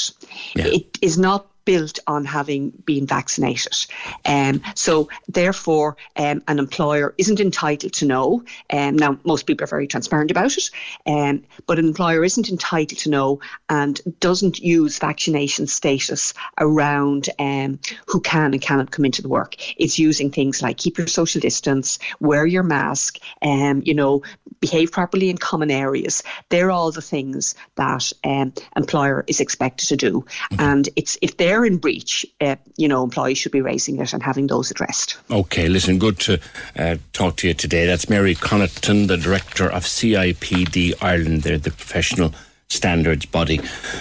It 0.55 0.97
is 1.01 1.17
not 1.17 1.47
built 1.67 1.99
on 2.07 2.23
having 2.23 2.69
been 2.85 3.05
vaccinated. 3.05 3.75
Um, 4.23 4.61
so 4.73 5.09
therefore, 5.27 5.97
um, 6.15 6.41
an 6.47 6.59
employer 6.59 7.13
isn't 7.17 7.41
entitled 7.41 7.91
to 7.91 8.05
know. 8.05 8.45
Um, 8.69 8.95
now, 8.95 9.19
most 9.25 9.45
people 9.45 9.65
are 9.65 9.67
very 9.67 9.85
transparent 9.85 10.31
about 10.31 10.55
it, 10.55 10.69
um, 11.05 11.43
but 11.65 11.77
an 11.77 11.85
employer 11.85 12.23
isn't 12.23 12.49
entitled 12.49 12.99
to 12.99 13.09
know 13.09 13.41
and 13.67 13.99
doesn't 14.21 14.59
use 14.59 14.97
vaccination 14.97 15.67
status 15.67 16.33
around 16.57 17.29
um, 17.37 17.79
who 18.05 18.21
can 18.21 18.53
and 18.53 18.61
cannot 18.61 18.91
come 18.91 19.03
into 19.03 19.21
the 19.21 19.27
work. 19.27 19.55
It's 19.75 19.99
using 19.99 20.31
things 20.31 20.61
like 20.61 20.77
keep 20.77 20.97
your 20.97 21.07
social 21.07 21.41
distance, 21.41 21.99
wear 22.21 22.45
your 22.45 22.63
mask, 22.63 23.19
um, 23.41 23.81
you 23.83 23.93
know, 23.93 24.21
behave 24.61 24.93
properly 24.93 25.29
in 25.29 25.37
common 25.37 25.69
areas. 25.69 26.23
They're 26.47 26.71
all 26.71 26.93
the 26.93 27.01
things 27.01 27.55
that 27.75 28.13
um, 28.23 28.53
employer 28.77 29.25
is 29.27 29.41
expected 29.41 29.89
to 29.89 29.97
do. 29.97 30.25
And 30.57 30.87
it's 30.95 31.17
if 31.21 31.35
they're 31.35 31.56
in 31.65 31.77
breach, 31.77 32.25
uh, 32.41 32.55
you 32.75 32.87
know, 32.87 33.03
employees 33.03 33.37
should 33.37 33.51
be 33.51 33.61
raising 33.61 33.99
it 33.99 34.13
and 34.13 34.23
having 34.23 34.47
those 34.47 34.71
addressed. 34.71 35.17
Okay, 35.31 35.67
listen, 35.67 35.99
good 35.99 36.19
to 36.19 36.39
uh, 36.77 36.97
talk 37.13 37.37
to 37.37 37.47
you 37.47 37.53
today. 37.53 37.85
That's 37.85 38.09
Mary 38.09 38.35
Connaughton, 38.35 39.07
the 39.07 39.17
director 39.17 39.69
of 39.69 39.83
CIPD 39.83 40.93
Ireland. 41.01 41.43
They're 41.43 41.57
the 41.57 41.71
professional 41.71 42.33
standards 42.69 43.25
body 43.25 43.57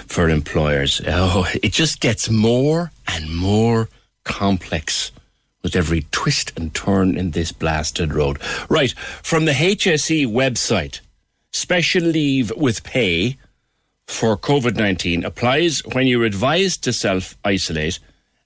for 0.06 0.28
employers. 0.28 1.00
Oh, 1.06 1.46
it 1.62 1.72
just 1.72 2.00
gets 2.00 2.30
more 2.30 2.92
and 3.06 3.34
more 3.34 3.88
complex 4.24 5.12
with 5.62 5.76
every 5.76 6.06
twist 6.12 6.52
and 6.56 6.74
turn 6.74 7.16
in 7.16 7.32
this 7.32 7.52
blasted 7.52 8.14
road. 8.14 8.38
Right, 8.68 8.92
from 9.22 9.46
the 9.46 9.52
HSE 9.52 10.26
website, 10.26 11.00
special 11.52 12.02
leave 12.02 12.52
with 12.56 12.84
pay 12.84 13.38
for 14.06 14.36
COVID 14.36 14.76
19 14.76 15.24
applies 15.24 15.80
when 15.92 16.06
you're 16.06 16.24
advised 16.24 16.84
to 16.84 16.92
self 16.92 17.36
isolate 17.44 17.98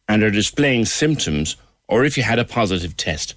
and 0.08 0.22
are 0.22 0.30
displaying 0.30 0.84
symptoms 0.84 1.56
or 1.88 2.04
if 2.04 2.16
you 2.16 2.22
had 2.22 2.38
a 2.38 2.44
positive 2.44 2.96
test. 2.96 3.34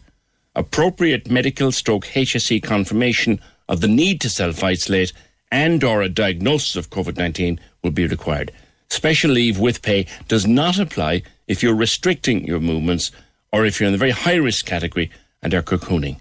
Appropriate 0.55 1.29
medical 1.29 1.71
stroke 1.71 2.05
HSE 2.05 2.61
confirmation 2.63 3.39
of 3.67 3.81
the 3.81 3.87
need 3.87 4.21
to 4.21 4.29
self 4.29 4.63
isolate 4.63 5.13
and 5.51 5.83
or 5.83 6.01
a 6.01 6.09
diagnosis 6.09 6.75
of 6.75 6.89
COVID 6.89 7.17
19 7.17 7.59
will 7.83 7.91
be 7.91 8.07
required. 8.07 8.51
Special 8.89 9.31
leave 9.31 9.59
with 9.59 9.81
pay 9.81 10.07
does 10.27 10.47
not 10.47 10.79
apply 10.79 11.23
if 11.47 11.61
you're 11.61 11.75
restricting 11.75 12.45
your 12.45 12.59
movements 12.59 13.11
or 13.51 13.65
if 13.65 13.79
you're 13.79 13.87
in 13.87 13.93
the 13.93 13.97
very 13.97 14.11
high 14.11 14.35
risk 14.35 14.65
category 14.65 15.11
and 15.41 15.53
are 15.53 15.61
cocooning. 15.61 16.17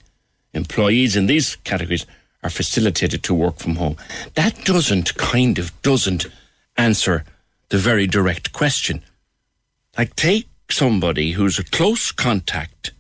Employees 0.53 1.17
in 1.17 1.27
these 1.27 1.57
categories 1.57 2.07
are 2.43 2.51
facilitated 2.51 3.23
to 3.25 3.35
work 3.35 3.59
from 3.59 3.77
home. 3.77 3.97
That 4.35 4.65
doesn't 4.65 5.17
kind 5.17 5.59
of 5.59 5.71
doesn't 5.83 6.27
answer 6.77 7.25
the 7.69 7.79
very 7.79 8.07
direct 8.07 8.53
question. 8.53 9.03
Like 9.97 10.17
take 10.17 10.49
somebody 10.71 11.33
who's 11.33 11.59
a 11.59 11.65
close 11.65 12.13
contact 12.13 12.93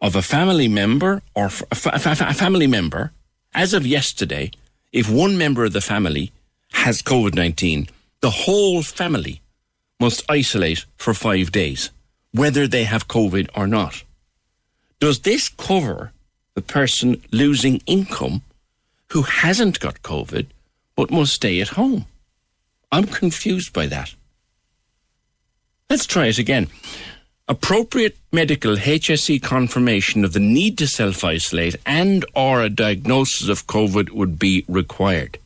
of 0.00 0.16
a 0.16 0.22
family 0.22 0.68
member 0.68 1.22
or 1.34 1.46
a, 1.46 1.50
fa- 1.50 1.92
a 1.94 2.34
family 2.34 2.66
member 2.66 3.12
as 3.54 3.74
of 3.74 3.86
yesterday 3.86 4.50
if 4.92 5.10
one 5.10 5.36
member 5.36 5.64
of 5.64 5.72
the 5.72 5.80
family 5.80 6.32
has 6.72 7.02
COVID-19 7.02 7.88
the 8.20 8.30
whole 8.30 8.82
family 8.82 9.40
must 9.98 10.24
isolate 10.28 10.86
for 10.96 11.12
5 11.12 11.50
days 11.52 11.90
whether 12.32 12.66
they 12.68 12.84
have 12.84 13.08
covid 13.08 13.48
or 13.54 13.66
not 13.66 14.04
does 15.00 15.20
this 15.20 15.48
cover 15.48 16.12
the 16.60 16.72
person 16.72 17.22
losing 17.30 17.80
income 17.86 18.42
who 19.12 19.22
hasn't 19.22 19.80
got 19.80 20.02
COVID 20.02 20.46
but 20.94 21.10
must 21.10 21.32
stay 21.32 21.58
at 21.62 21.68
home? 21.68 22.04
I'm 22.92 23.06
confused 23.06 23.72
by 23.72 23.86
that. 23.86 24.14
Let's 25.88 26.04
try 26.04 26.26
it 26.26 26.38
again. 26.38 26.68
Appropriate 27.48 28.18
medical 28.30 28.76
HSE 28.76 29.42
confirmation 29.42 30.22
of 30.22 30.34
the 30.34 30.40
need 30.40 30.76
to 30.78 30.86
self-isolate 30.86 31.76
and 31.86 32.26
or 32.34 32.62
a 32.62 32.68
diagnosis 32.68 33.48
of 33.48 33.66
COVID 33.66 34.10
would 34.10 34.38
be 34.38 34.64
required. 34.68 35.38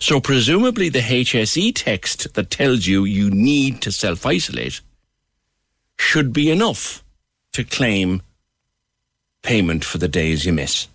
So 0.00 0.20
presumably 0.20 0.88
the 0.88 1.00
HSE 1.00 1.72
text 1.74 2.32
that 2.32 2.50
tells 2.50 2.86
you 2.86 3.04
you 3.04 3.30
need 3.30 3.82
to 3.82 3.92
self-isolate 3.92 4.80
should 5.98 6.32
be 6.32 6.50
enough 6.50 7.04
to 7.52 7.62
claim 7.62 8.22
payment 9.42 9.84
for 9.84 9.98
the 9.98 10.08
days 10.08 10.44
you 10.44 10.52
miss. 10.52 10.88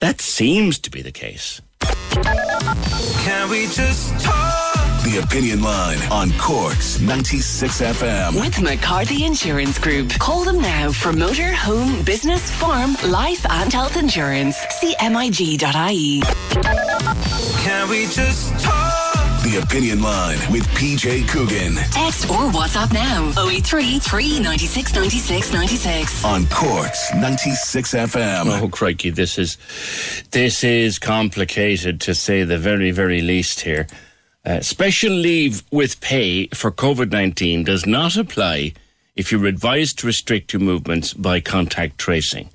That 0.00 0.20
seems 0.20 0.78
to 0.80 0.90
be 0.90 1.02
the 1.02 1.12
case. 1.12 1.60
Can 1.80 3.50
we 3.50 3.66
just 3.66 4.18
talk? 4.24 4.58
The 5.04 5.20
Opinion 5.22 5.62
Line 5.62 5.98
on 6.10 6.30
Cork's 6.38 7.00
96 7.00 7.80
FM. 7.80 8.40
With 8.40 8.60
McCarthy 8.60 9.24
Insurance 9.24 9.78
Group. 9.78 10.10
Call 10.18 10.44
them 10.44 10.60
now 10.60 10.92
for 10.92 11.12
motor, 11.12 11.52
home, 11.52 12.02
business, 12.04 12.50
farm, 12.50 12.94
life, 13.06 13.46
and 13.48 13.72
health 13.72 13.96
insurance. 13.96 14.56
CMIG.ie. 14.82 16.20
Can 17.62 17.88
we 17.88 18.06
just 18.06 18.58
talk? 18.60 18.87
The 19.48 19.60
Opinion 19.62 20.02
Line 20.02 20.36
with 20.52 20.66
PJ 20.76 21.26
Coogan 21.26 21.76
Text 21.90 22.28
or 22.28 22.50
WhatsApp 22.52 22.92
now 22.92 23.32
083 23.48 23.98
396 23.98 24.94
96 24.94 25.52
96. 25.54 26.24
on 26.26 26.44
Cork's 26.48 27.14
96 27.14 27.94
FM. 27.94 28.60
Oh 28.60 28.68
crikey, 28.68 29.08
this 29.08 29.38
is 29.38 29.56
this 30.32 30.62
is 30.62 30.98
complicated 30.98 31.98
to 32.02 32.14
say 32.14 32.44
the 32.44 32.58
very 32.58 32.90
very 32.90 33.22
least 33.22 33.60
here. 33.60 33.86
Uh, 34.44 34.60
special 34.60 35.12
leave 35.12 35.62
with 35.72 35.98
pay 36.02 36.48
for 36.48 36.70
COVID 36.70 37.10
nineteen 37.10 37.64
does 37.64 37.86
not 37.86 38.18
apply 38.18 38.74
if 39.16 39.32
you're 39.32 39.46
advised 39.46 39.98
to 40.00 40.06
restrict 40.06 40.52
your 40.52 40.60
movements 40.60 41.14
by 41.14 41.40
contact 41.40 41.96
tracing. 41.96 42.50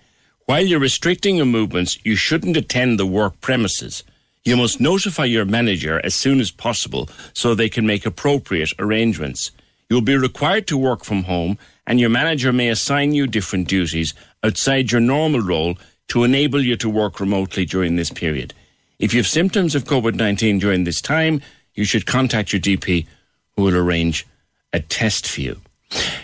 While 0.46 0.68
you're 0.68 0.80
restricting 0.80 1.38
your 1.38 1.48
movements, 1.48 1.98
you 2.04 2.16
shouldn't 2.16 2.56
attend 2.56 3.00
the 3.00 3.08
work 3.08 3.42
premises. 3.42 4.04
You 4.46 4.58
must 4.58 4.82
notify 4.82 5.24
your 5.24 5.46
manager 5.46 6.02
as 6.04 6.14
soon 6.14 6.42
as 6.42 6.52
possible 6.52 7.10
so 7.34 7.56
they 7.56 7.70
can 7.70 7.88
make 7.88 8.06
appropriate 8.06 8.74
arrangements. 8.78 9.52
You'll 9.90 10.02
be 10.02 10.18
required 10.18 10.68
to 10.68 10.78
work 10.78 11.06
from 11.06 11.24
home, 11.24 11.58
and 11.88 11.98
your 11.98 12.10
manager 12.10 12.52
may 12.52 12.68
assign 12.68 13.14
you 13.14 13.26
different 13.26 13.70
duties 13.70 14.14
outside 14.44 14.92
your 14.92 15.00
normal 15.00 15.40
role 15.40 15.78
to 16.10 16.26
enable 16.26 16.62
you 16.62 16.76
to 16.76 16.90
work 16.90 17.22
remotely 17.22 17.64
during 17.66 17.96
this 17.96 18.12
period. 18.12 18.54
If 19.00 19.14
you 19.14 19.20
have 19.20 19.28
symptoms 19.28 19.76
of 19.76 19.86
COVID 19.86 20.16
19 20.16 20.60
during 20.60 20.84
this 20.84 21.02
time, 21.02 21.42
you 21.74 21.86
should 21.86 22.06
contact 22.06 22.52
your 22.52 22.62
GP 22.62 23.08
who 23.56 23.64
will 23.64 23.78
arrange 23.78 24.28
a 24.74 24.82
test 24.82 25.26
for 25.26 25.40
you. 25.40 25.62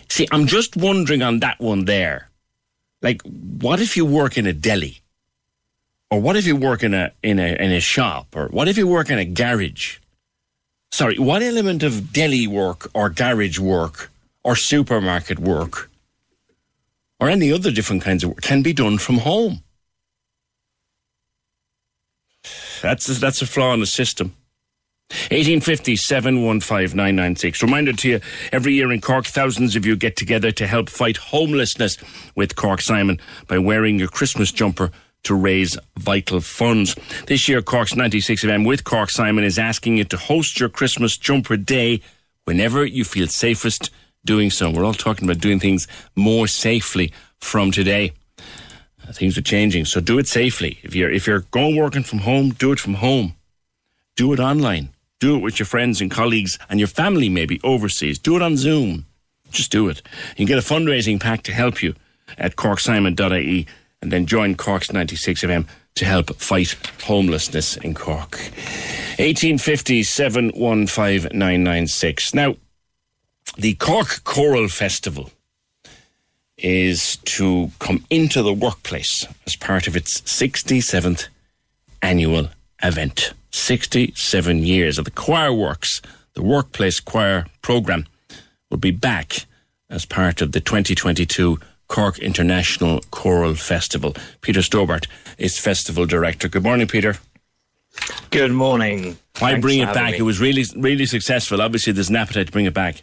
See, 0.10 0.28
I'm 0.32 0.48
just 0.48 0.76
wondering 0.76 1.22
on 1.22 1.40
that 1.40 1.60
one 1.60 1.86
there. 1.86 2.30
Like, 3.02 3.22
what 3.22 3.80
if 3.80 3.96
you 3.96 4.06
work 4.06 4.38
in 4.38 4.46
a 4.46 4.54
deli? 4.54 5.00
Or 6.12 6.20
what 6.20 6.36
if 6.36 6.48
you 6.48 6.56
work 6.56 6.84
in 6.84 6.94
a 6.94 7.12
in 7.22 7.40
a 7.40 7.56
in 7.62 7.72
a 7.72 7.80
shop? 7.80 8.36
Or 8.36 8.48
what 8.48 8.68
if 8.68 8.78
you 8.78 8.88
work 8.88 9.10
in 9.10 9.20
a 9.20 9.26
garage? 9.26 9.98
Sorry, 10.92 11.20
what 11.20 11.44
element 11.44 11.84
of 11.84 12.12
deli 12.12 12.48
work 12.48 12.90
or 12.94 13.10
garage 13.10 13.60
work 13.60 14.12
or 14.44 14.56
supermarket 14.56 15.38
work 15.38 15.90
or 17.20 17.30
any 17.30 17.52
other 17.52 17.72
different 17.72 18.02
kinds 18.02 18.24
of 18.24 18.32
work 18.32 18.42
can 18.42 18.64
be 18.64 18.74
done 18.74 18.98
from 18.98 19.20
home? 19.20 19.62
That's 22.82 23.06
that's 23.20 23.42
a 23.42 23.46
flaw 23.46 23.74
in 23.74 23.80
the 23.80 23.86
system. 23.86 24.34
1850 25.32 25.96
715 25.96 27.62
Reminder 27.64 27.94
to 27.94 28.10
you, 28.10 28.20
every 28.52 28.74
year 28.74 28.92
in 28.92 29.02
Cork, 29.02 29.26
thousands 29.26 29.76
of 29.76 29.84
you 29.84 29.96
get 29.96 30.16
together 30.16 30.52
to 30.52 30.68
help 30.68 30.88
fight 30.88 31.18
homelessness 31.18 31.98
with 32.36 32.56
Cork 32.56 32.80
Simon 32.80 33.20
by 33.48 33.58
wearing 33.58 33.98
your 33.98 34.08
Christmas 34.08 34.52
jumper 34.52 34.92
to 35.24 35.36
raise 35.36 35.78
vital 35.98 36.42
funds. 36.42 36.96
This 37.28 37.48
year, 37.48 37.62
Cork's 37.62 37.96
96 37.96 38.44
FM 38.44 38.66
with 38.66 38.84
Cork 38.84 39.10
Simon 39.10 39.44
is 39.44 39.60
asking 39.60 39.98
you 39.98 40.04
to 40.06 40.18
host 40.18 40.60
your 40.60 40.70
Christmas 40.70 41.18
jumper 41.18 41.58
day 41.58 42.02
whenever 42.46 42.86
you 42.86 43.04
feel 43.04 43.28
safest 43.28 43.90
doing 44.26 44.50
so. 44.50 44.70
We're 44.72 44.86
all 44.86 44.94
talking 44.94 45.26
about 45.30 45.42
doing 45.42 45.60
things 45.60 45.88
more 46.16 46.48
safely 46.48 47.12
from 47.38 47.72
today. 47.72 48.14
Uh, 49.08 49.12
things 49.14 49.38
are 49.38 49.42
changing, 49.42 49.86
so 49.86 50.00
do 50.00 50.20
it 50.20 50.28
safely. 50.28 50.80
If 50.84 50.96
you're 50.96 51.12
if 51.12 51.28
you're 51.28 51.46
going 51.52 51.76
working 51.76 52.04
from 52.04 52.20
home, 52.20 52.52
do 52.52 52.72
it 52.72 52.80
from 52.80 52.96
home. 52.96 53.36
Do 54.16 54.34
it 54.34 54.40
online. 54.40 54.90
Do 55.20 55.36
it 55.36 55.40
with 55.40 55.60
your 55.60 55.66
friends 55.66 56.02
and 56.02 56.10
colleagues 56.10 56.58
and 56.70 56.80
your 56.80 56.88
family 56.88 57.30
maybe 57.30 57.60
overseas. 57.64 58.20
Do 58.20 58.36
it 58.36 58.42
on 58.42 58.58
Zoom. 58.58 59.06
Just 59.52 59.72
do 59.72 59.90
it. 59.90 60.02
You 60.32 60.36
can 60.38 60.46
get 60.46 60.58
a 60.58 60.62
fundraising 60.62 61.20
pack 61.20 61.44
to 61.44 61.54
help 61.54 61.82
you 61.82 61.96
at 62.38 62.56
corksimon.ie 62.56 63.68
and 64.02 64.12
then 64.12 64.26
join 64.26 64.56
Cork's 64.56 64.92
96 64.92 65.44
FM 65.44 65.68
to 65.96 66.06
help 66.06 66.34
fight 66.36 66.76
homelessness 67.04 67.78
in 67.78 67.94
Cork. 67.94 68.38
1850 69.18 70.04
715996. 70.04 72.34
Now, 72.34 72.56
the 73.58 73.76
Cork 73.76 74.24
Choral 74.24 74.70
Festival 74.70 75.30
is 76.58 77.18
to 77.18 77.70
come 77.80 78.06
into 78.10 78.42
the 78.42 78.54
workplace 78.54 79.28
as 79.46 79.56
part 79.56 79.88
of 79.88 79.96
its 79.96 80.22
67th 80.22 81.28
annual 82.02 82.50
event. 82.82 83.34
67 83.52 84.64
years 84.64 84.98
of 84.98 85.06
the 85.06 85.12
Choir 85.12 85.54
Works, 85.54 86.02
the 86.36 86.44
workplace 86.44 87.00
choir 87.00 87.46
programme, 87.62 88.06
will 88.70 88.78
be 88.78 88.92
back 88.92 89.46
as 89.90 90.06
part 90.06 90.42
of 90.42 90.52
the 90.52 90.60
2022 90.60 91.60
Cork 91.90 92.20
International 92.20 93.02
Choral 93.12 93.56
Festival. 93.56 94.16
Peter 94.42 94.62
Stobart 94.62 95.08
is 95.38 95.60
festival 95.60 96.06
director. 96.06 96.48
Good 96.48 96.64
morning, 96.64 96.88
Peter. 96.88 97.18
Good 98.30 98.52
morning. 98.52 99.18
Why 99.40 99.52
Thanks 99.52 99.62
bring 99.62 99.80
it 99.80 99.94
back? 99.94 100.12
me. 100.14 100.20
It 100.20 100.22
was 100.22 100.40
really, 100.40 100.64
really 100.76 101.06
successful. 101.06 101.62
Obviously, 101.62 101.92
there's 101.92 102.10
an 102.10 102.16
appetite 102.16 102.46
to 102.46 102.52
bring 102.52 102.66
it 102.66 102.74
back. 102.74 103.02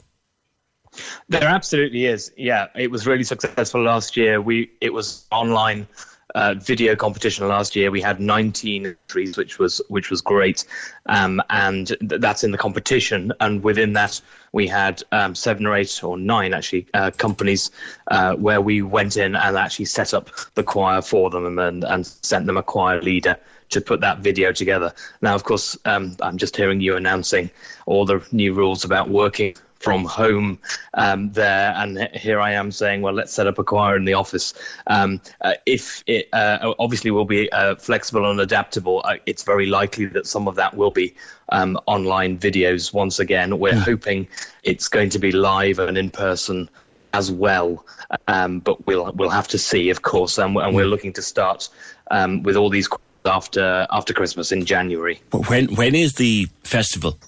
There 1.29 1.45
absolutely 1.45 2.07
is. 2.07 2.33
Yeah, 2.37 2.69
it 2.75 2.91
was 2.91 3.07
really 3.07 3.25
successful 3.25 3.83
last 3.83 4.17
year. 4.17 4.41
We 4.41 4.71
it 4.81 4.93
was 4.93 5.27
online 5.31 5.87
uh, 6.35 6.55
video 6.55 6.95
competition 6.95 7.49
last 7.49 7.77
year. 7.77 7.91
We 7.91 8.01
had 8.01 8.21
19 8.21 8.87
entries, 8.87 9.37
which 9.37 9.59
was 9.59 9.81
which 9.89 10.11
was 10.11 10.21
great, 10.21 10.65
um, 11.07 11.43
and 11.51 11.89
th- 11.89 12.21
that's 12.21 12.45
in 12.45 12.51
the 12.53 12.59
competition. 12.59 13.33
And 13.41 13.63
within 13.63 13.95
that, 13.95 14.21
we 14.57 14.66
had 14.66 15.03
um, 15.12 15.35
seven 15.35 15.66
or 15.66 15.77
eight 15.77 16.03
or 16.03 16.16
nine 16.16 16.55
actually 16.55 16.87
uh, 16.95 17.11
companies 17.11 17.70
uh, 18.11 18.35
where 18.37 18.62
we 18.62 18.81
went 18.81 19.19
in 19.19 19.37
and 19.37 19.57
actually 19.59 19.85
set 19.85 20.15
up 20.15 20.31
the 20.55 20.62
choir 20.62 21.03
for 21.03 21.28
them 21.28 21.59
and 21.59 21.85
and 21.85 22.07
sent 22.07 22.47
them 22.47 22.57
a 22.57 22.62
choir 22.62 23.03
leader 23.03 23.37
to 23.69 23.81
put 23.83 24.01
that 24.01 24.20
video 24.20 24.53
together. 24.53 24.95
Now, 25.20 25.35
of 25.35 25.45
course, 25.45 25.77
um, 25.85 26.16
I'm 26.23 26.39
just 26.39 26.57
hearing 26.57 26.81
you 26.81 26.97
announcing 26.97 27.51
all 27.85 28.07
the 28.07 28.27
new 28.33 28.55
rules 28.55 28.83
about 28.85 29.11
working 29.11 29.57
from 29.78 30.05
home 30.05 30.59
um, 30.94 31.31
there, 31.32 31.74
and 31.77 32.09
here 32.15 32.40
I 32.40 32.53
am 32.53 32.73
saying, 32.73 33.03
well, 33.03 33.12
let's 33.12 33.32
set 33.32 33.47
up 33.47 33.59
a 33.59 33.65
choir 33.65 33.97
in 33.97 34.05
the 34.05 34.15
office. 34.15 34.55
Um, 34.86 35.20
uh, 35.43 35.55
if 35.66 36.03
it 36.07 36.28
uh, 36.32 36.74
obviously 36.78 37.11
will 37.11 37.24
be 37.24 37.51
uh, 37.53 37.77
flexible 37.77 38.31
and 38.31 38.40
adaptable, 38.40 39.03
uh, 39.05 39.16
it's 39.27 39.43
very 39.43 39.66
likely 39.66 40.07
that 40.07 40.27
some 40.27 40.48
of 40.48 40.55
that 40.57 40.77
will 40.77 40.90
be 40.90 41.15
um, 41.51 41.78
online 41.86 42.39
videos. 42.39 42.93
Once 42.93 43.19
again, 43.19 43.59
we're 43.59 43.78
hoping 43.78 44.27
it's 44.62 44.89
going 44.89 45.11
to 45.11 45.19
be 45.19 45.32
live 45.32 45.78
and 45.78 45.97
in 45.98 46.11
person 46.11 46.69
as 47.12 47.31
well. 47.31 47.85
Um, 48.28 48.61
but 48.61 48.86
we'll 48.86 49.12
we'll 49.12 49.31
have 49.31 49.48
to 49.48 49.59
see, 49.59 49.90
of 49.90 50.03
course, 50.03 50.39
and, 50.39 50.57
and 50.57 50.74
we're 50.74 50.86
looking 50.86 51.12
to 51.15 51.23
start 51.23 51.69
um, 52.11 52.43
with 52.43 52.57
all 52.57 52.70
these 52.70 52.89
after 53.24 53.86
after 53.90 54.12
Christmas 54.12 54.53
in 54.53 54.65
January. 54.65 55.20
But 55.31 55.48
when 55.48 55.74
when 55.74 55.94
is 55.94 56.15
the 56.15 56.48
festival? 56.62 57.19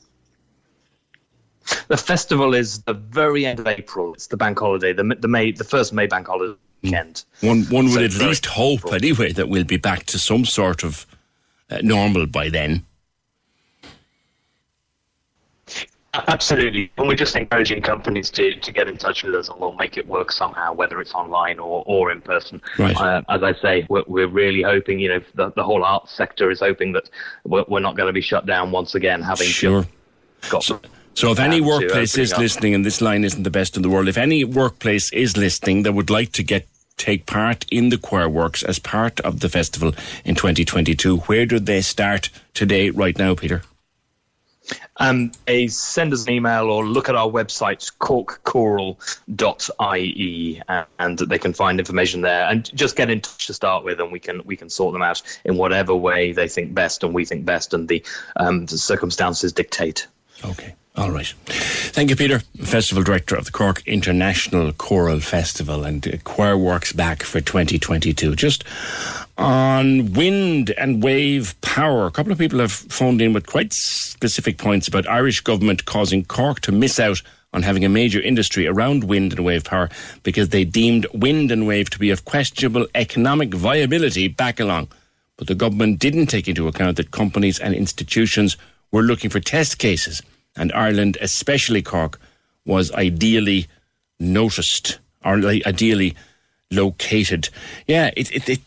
The 1.89 1.97
festival 1.97 2.55
is 2.55 2.82
the 2.82 2.95
very 2.95 3.47
end 3.47 3.61
of 3.61 3.66
April. 3.66 4.15
It's 4.15 4.27
the 4.27 4.36
bank 4.36 4.59
holiday, 4.59 4.93
the 4.93 5.05
the 5.19 5.28
May 5.28 5.53
the 5.53 5.65
first 5.65 5.93
May 5.93 6.07
bank 6.07 6.27
holiday 6.27 6.55
weekend. 6.82 7.24
One 7.40 7.62
one 7.65 7.86
would 7.86 8.12
So 8.12 8.23
at 8.23 8.28
least 8.28 8.47
hope, 8.47 8.93
anyway, 8.93 9.32
that 9.32 9.49
we'll 9.49 9.65
be 9.65 9.77
back 9.77 10.05
to 10.07 10.19
some 10.19 10.45
sort 10.45 10.85
of 10.85 11.07
uh, 11.70 11.78
normal 11.82 12.27
by 12.27 12.49
then. 12.49 12.85
Absolutely. 16.27 16.90
And 16.97 17.07
we're 17.07 17.15
just 17.15 17.36
encouraging 17.36 17.82
companies 17.82 18.31
to, 18.31 18.59
to 18.59 18.73
get 18.73 18.89
in 18.89 18.97
touch 18.97 19.23
with 19.23 19.35
us 19.35 19.49
and 19.49 19.61
we'll 19.61 19.74
make 19.74 19.97
it 19.97 20.07
work 20.07 20.32
somehow, 20.32 20.73
whether 20.73 21.01
it's 21.01 21.12
online 21.15 21.59
or, 21.59 21.85
or 21.86 22.11
in 22.11 22.20
person. 22.20 22.61
Right. 22.78 22.97
Uh, 22.97 23.23
as 23.28 23.43
I 23.43 23.53
say, 23.53 23.86
we're, 23.89 24.05
we're 24.09 24.27
really 24.27 24.62
hoping, 24.62 24.99
you 24.99 25.11
know, 25.11 25.20
the, 25.35 25.53
the 25.53 25.62
whole 25.62 25.85
arts 25.85 26.11
sector 26.11 26.51
is 26.51 26.61
hoping 26.61 26.93
that 26.93 27.09
we're, 27.45 27.65
we're 27.69 27.81
not 27.81 27.97
going 27.97 28.09
to 28.09 28.12
be 28.12 28.23
shut 28.23 28.47
down 28.47 28.73
once 28.73 28.95
again, 28.97 29.23
having 29.23 29.47
Sure. 29.47 29.86
just 30.40 30.51
got. 30.51 30.65
So 30.65 30.81
if 31.31 31.39
any 31.39 31.61
uh, 31.61 31.65
workplace 31.65 32.17
is 32.17 32.37
listening, 32.37 32.75
and 32.75 32.85
this 32.85 33.01
line 33.01 33.25
isn't 33.25 33.43
the 33.43 33.51
best 33.51 33.77
in 33.77 33.83
the 33.83 33.91
world, 33.91 34.09
if 34.09 34.17
any 34.17 34.45
workplace 34.45 35.13
is 35.13 35.37
listening 35.37 35.83
that 35.83 35.93
would 35.93 36.11
like 36.11 36.33
to 36.33 36.43
get 36.43 36.67
take 36.99 37.27
part 37.27 37.65
in 37.71 37.89
the 37.89 37.97
choir 37.97 38.29
works 38.29 38.63
as 38.63 38.79
part 38.79 39.19
of 39.21 39.41
the 39.41 39.49
festival 39.49 39.95
in 40.25 40.35
2022, 40.35 41.17
where 41.19 41.47
do 41.47 41.59
they 41.59 41.81
start 41.81 42.29
today, 42.55 42.91
right 42.91 43.17
now, 43.17 43.35
Peter? 43.35 43.63
Um, 44.99 45.33
a 45.47 45.69
send 45.69 46.13
us 46.13 46.27
an 46.27 46.33
email 46.33 46.71
or 46.71 46.85
look 46.85 47.09
at 47.09 47.15
our 47.15 47.29
website 47.29 47.91
corkchoral.ie 48.01 50.63
uh, 50.69 50.85
and 50.99 51.19
they 51.19 51.39
can 51.39 51.55
find 51.55 51.79
information 51.79 52.21
there 52.21 52.47
and 52.49 52.71
just 52.77 52.97
get 52.97 53.09
in 53.09 53.23
touch 53.23 53.47
to 53.47 53.55
start 53.55 53.85
with 53.85 53.99
and 54.01 54.13
we 54.13 54.19
can 54.19 54.43
we 54.45 54.57
can 54.57 54.69
sort 54.69 54.93
them 54.93 55.01
out 55.01 55.23
in 55.45 55.57
whatever 55.57 55.95
way 55.95 56.33
they 56.33 56.49
think 56.49 56.75
best 56.75 57.03
and 57.03 57.15
we 57.15 57.25
think 57.25 57.47
best 57.47 57.73
and 57.73 57.89
the, 57.89 58.05
um, 58.37 58.67
the 58.67 58.77
circumstances 58.77 59.55
dictate. 59.55 60.07
Okay. 60.45 60.75
All 60.99 61.12
right. 61.12 61.33
Thank 61.47 62.11
you, 62.11 62.16
Peter, 62.16 62.41
Festival 62.57 63.05
Director 63.05 63.37
of 63.37 63.45
the 63.45 63.53
Cork 63.53 63.87
International 63.87 64.73
Choral 64.73 65.20
Festival 65.20 65.85
and 65.85 66.20
Choir 66.25 66.59
Works 66.59 66.93
back 66.93 67.23
for 67.23 67.41
2022. 67.41 68.35
Just 68.35 68.65
on 69.37 70.12
wind 70.12 70.70
and 70.73 71.01
wave 71.01 71.55
power, 71.61 72.07
a 72.07 72.11
couple 72.11 72.33
of 72.33 72.39
people 72.39 72.59
have 72.59 72.73
phoned 72.73 73.23
in 73.23 73.33
with 73.33 73.47
quite 73.47 73.73
specific 73.73 74.59
points 74.59 74.89
about 74.89 75.09
Irish 75.09 75.39
government 75.41 75.85
causing 75.85 76.25
Cork 76.25 76.59
to 76.62 76.73
miss 76.73 76.99
out 76.99 77.23
on 77.53 77.62
having 77.62 77.85
a 77.85 77.89
major 77.89 78.20
industry 78.20 78.66
around 78.66 79.05
wind 79.05 79.33
and 79.33 79.45
wave 79.45 79.62
power 79.62 79.89
because 80.25 80.49
they 80.49 80.65
deemed 80.65 81.07
wind 81.15 81.53
and 81.53 81.65
wave 81.65 81.91
to 81.91 82.01
be 82.01 82.11
of 82.11 82.25
questionable 82.25 82.89
economic 82.97 83.55
viability 83.55 84.27
back 84.27 84.59
along. 84.59 84.89
But 85.37 85.47
the 85.47 85.55
government 85.55 86.01
didn't 86.01 86.27
take 86.27 86.49
into 86.49 86.66
account 86.66 86.97
that 86.97 87.12
companies 87.12 87.61
and 87.61 87.73
institutions 87.73 88.57
were 88.91 89.03
looking 89.03 89.31
for 89.31 89.39
test 89.39 89.79
cases, 89.79 90.23
and 90.59 90.73
Ireland, 90.73 91.19
especially 91.21 91.83
Cork, 91.83 92.21
was 92.65 92.93
ideally 92.93 93.67
noticed 94.21 94.99
or 95.25 95.37
ideally 95.37 96.17
located. 96.71 97.49
Yeah, 97.87 98.11
it, 98.17 98.31
it, 98.35 98.49
it 98.49 98.61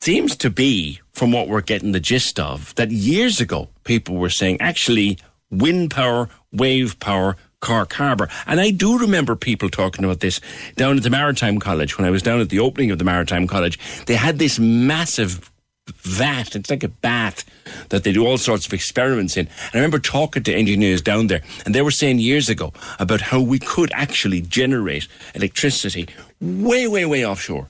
seems 0.00 0.36
to 0.36 0.50
be, 0.50 1.00
from 1.12 1.32
what 1.32 1.48
we're 1.48 1.60
getting 1.60 1.92
the 1.92 2.00
gist 2.00 2.40
of, 2.40 2.74
that 2.74 2.90
years 2.90 3.40
ago 3.40 3.68
people 3.84 4.16
were 4.16 4.30
saying 4.30 4.60
actually 4.60 5.18
wind 5.50 5.90
power, 5.90 6.28
wave 6.52 6.98
power, 7.00 7.36
Cork 7.60 7.94
Harbour. 7.94 8.28
And 8.46 8.60
I 8.60 8.70
do 8.70 8.98
remember 8.98 9.34
people 9.36 9.70
talking 9.70 10.04
about 10.04 10.20
this 10.20 10.38
down 10.76 10.98
at 10.98 11.02
the 11.02 11.08
Maritime 11.08 11.58
College 11.58 11.96
when 11.96 12.06
I 12.06 12.10
was 12.10 12.22
down 12.22 12.40
at 12.40 12.50
the 12.50 12.58
opening 12.58 12.90
of 12.90 12.98
the 12.98 13.04
Maritime 13.04 13.46
College. 13.46 13.78
They 14.04 14.16
had 14.16 14.38
this 14.38 14.58
massive 14.58 15.50
vat. 16.04 16.54
It's 16.54 16.70
like 16.70 16.82
a 16.82 16.88
bath 16.88 17.44
that 17.90 18.04
they 18.04 18.12
do 18.12 18.26
all 18.26 18.38
sorts 18.38 18.66
of 18.66 18.72
experiments 18.72 19.36
in. 19.36 19.46
And 19.46 19.74
I 19.74 19.78
remember 19.78 19.98
talking 19.98 20.42
to 20.44 20.54
engineers 20.54 21.02
down 21.02 21.26
there, 21.26 21.42
and 21.64 21.74
they 21.74 21.82
were 21.82 21.90
saying 21.90 22.18
years 22.18 22.48
ago 22.48 22.72
about 22.98 23.20
how 23.20 23.40
we 23.40 23.58
could 23.58 23.90
actually 23.92 24.40
generate 24.40 25.08
electricity 25.34 26.08
way, 26.40 26.86
way, 26.86 27.04
way 27.04 27.26
offshore. 27.26 27.68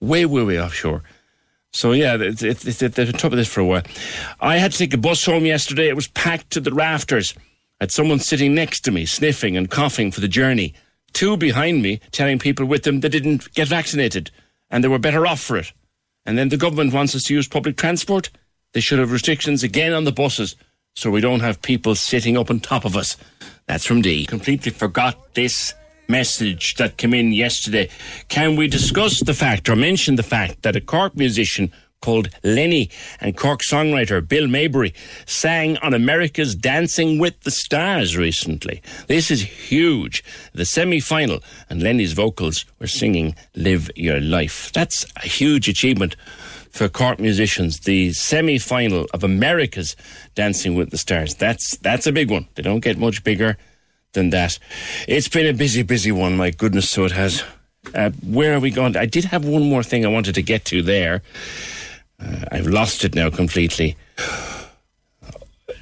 Way, 0.00 0.26
way, 0.26 0.42
way 0.42 0.60
offshore. 0.60 1.02
So 1.72 1.92
yeah, 1.92 2.16
it's, 2.18 2.40
they've 2.40 2.94
been 2.94 3.12
top 3.12 3.32
of 3.32 3.38
this 3.38 3.52
for 3.52 3.60
a 3.60 3.64
while. 3.64 3.82
I 4.40 4.56
had 4.56 4.72
to 4.72 4.78
take 4.78 4.94
a 4.94 4.98
bus 4.98 5.24
home 5.24 5.44
yesterday. 5.44 5.88
It 5.88 5.96
was 5.96 6.08
packed 6.08 6.50
to 6.50 6.60
the 6.60 6.72
rafters. 6.72 7.34
I 7.80 7.84
had 7.84 7.92
someone 7.92 8.18
sitting 8.18 8.54
next 8.54 8.80
to 8.82 8.90
me, 8.90 9.04
sniffing 9.04 9.56
and 9.56 9.70
coughing 9.70 10.10
for 10.10 10.20
the 10.20 10.28
journey. 10.28 10.74
Two 11.12 11.36
behind 11.36 11.82
me 11.82 12.00
telling 12.12 12.38
people 12.38 12.66
with 12.66 12.84
them 12.84 13.00
they 13.00 13.08
didn't 13.08 13.52
get 13.52 13.68
vaccinated 13.68 14.30
and 14.70 14.82
they 14.82 14.88
were 14.88 14.98
better 14.98 15.26
off 15.26 15.40
for 15.40 15.58
it. 15.58 15.72
And 16.26 16.36
then 16.36 16.48
the 16.48 16.56
government 16.56 16.92
wants 16.92 17.14
us 17.14 17.24
to 17.24 17.34
use 17.34 17.48
public 17.48 17.76
transport. 17.76 18.30
They 18.72 18.80
should 18.80 18.98
have 18.98 19.12
restrictions 19.12 19.62
again 19.62 19.92
on 19.92 20.04
the 20.04 20.12
buses 20.12 20.56
so 20.94 21.10
we 21.10 21.20
don't 21.20 21.40
have 21.40 21.62
people 21.62 21.94
sitting 21.94 22.36
up 22.36 22.50
on 22.50 22.60
top 22.60 22.84
of 22.84 22.96
us. 22.96 23.16
That's 23.66 23.84
from 23.84 24.02
D. 24.02 24.26
Completely 24.26 24.72
forgot 24.72 25.34
this 25.34 25.74
message 26.08 26.74
that 26.76 26.96
came 26.96 27.14
in 27.14 27.32
yesterday. 27.32 27.88
Can 28.28 28.56
we 28.56 28.68
discuss 28.68 29.20
the 29.20 29.34
fact 29.34 29.68
or 29.68 29.76
mention 29.76 30.16
the 30.16 30.22
fact 30.22 30.62
that 30.62 30.76
a 30.76 30.80
Cork 30.80 31.16
musician 31.16 31.72
called 32.00 32.28
Lenny 32.42 32.90
and 33.20 33.36
Cork 33.36 33.60
songwriter 33.62 34.26
Bill 34.26 34.46
Maybury 34.46 34.94
sang 35.26 35.76
on 35.78 35.94
America's 35.94 36.54
Dancing 36.54 37.18
with 37.18 37.40
the 37.40 37.50
Stars 37.50 38.16
recently. 38.16 38.82
This 39.08 39.30
is 39.30 39.42
huge. 39.42 40.22
The 40.52 40.64
semi 40.64 41.00
final, 41.00 41.42
and 41.68 41.82
Lenny's 41.82 42.12
vocals 42.12 42.64
were 42.78 42.86
singing 42.86 43.34
Live 43.54 43.90
Your 43.96 44.20
Life. 44.20 44.72
That's 44.72 45.04
a 45.16 45.26
huge 45.26 45.68
achievement 45.68 46.16
for 46.70 46.88
Cork 46.88 47.18
musicians, 47.18 47.80
the 47.80 48.12
semi 48.12 48.58
final 48.58 49.06
of 49.12 49.24
America's 49.24 49.96
Dancing 50.34 50.74
with 50.74 50.90
the 50.90 50.98
Stars. 50.98 51.34
That's, 51.34 51.76
that's 51.78 52.06
a 52.06 52.12
big 52.12 52.30
one. 52.30 52.46
They 52.54 52.62
don't 52.62 52.80
get 52.80 52.98
much 52.98 53.24
bigger 53.24 53.56
than 54.12 54.30
that. 54.30 54.58
It's 55.08 55.28
been 55.28 55.46
a 55.46 55.52
busy, 55.52 55.82
busy 55.82 56.12
one, 56.12 56.36
my 56.36 56.50
goodness, 56.50 56.90
so 56.90 57.04
it 57.04 57.12
has. 57.12 57.42
Uh, 57.94 58.10
where 58.26 58.54
are 58.54 58.60
we 58.60 58.70
going? 58.70 58.96
I 58.96 59.06
did 59.06 59.26
have 59.26 59.44
one 59.44 59.68
more 59.68 59.84
thing 59.84 60.04
I 60.04 60.08
wanted 60.08 60.34
to 60.34 60.42
get 60.42 60.64
to 60.66 60.82
there. 60.82 61.22
Uh, 62.20 62.44
I've 62.50 62.66
lost 62.66 63.04
it 63.04 63.14
now 63.14 63.30
completely. 63.30 63.96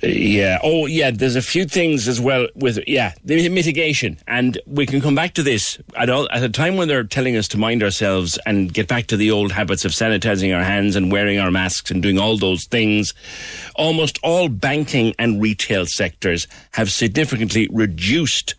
Yeah. 0.02 0.58
Oh, 0.62 0.84
yeah. 0.86 1.10
There's 1.10 1.36
a 1.36 1.42
few 1.42 1.64
things 1.64 2.08
as 2.08 2.20
well 2.20 2.46
with 2.54 2.78
yeah 2.86 3.14
the 3.24 3.48
mitigation, 3.48 4.18
and 4.26 4.58
we 4.66 4.84
can 4.86 5.00
come 5.00 5.14
back 5.14 5.34
to 5.34 5.42
this 5.42 5.78
at 5.96 6.10
all 6.10 6.28
at 6.30 6.42
a 6.42 6.48
time 6.48 6.76
when 6.76 6.88
they're 6.88 7.04
telling 7.04 7.36
us 7.36 7.48
to 7.48 7.58
mind 7.58 7.82
ourselves 7.82 8.38
and 8.44 8.72
get 8.72 8.86
back 8.86 9.06
to 9.06 9.16
the 9.16 9.30
old 9.30 9.52
habits 9.52 9.84
of 9.84 9.92
sanitizing 9.92 10.54
our 10.54 10.64
hands 10.64 10.94
and 10.96 11.10
wearing 11.10 11.38
our 11.38 11.50
masks 11.50 11.90
and 11.90 12.02
doing 12.02 12.18
all 12.18 12.36
those 12.36 12.66
things. 12.66 13.14
Almost 13.76 14.18
all 14.22 14.48
banking 14.48 15.14
and 15.18 15.40
retail 15.40 15.86
sectors 15.86 16.46
have 16.72 16.90
significantly 16.90 17.68
reduced 17.72 18.54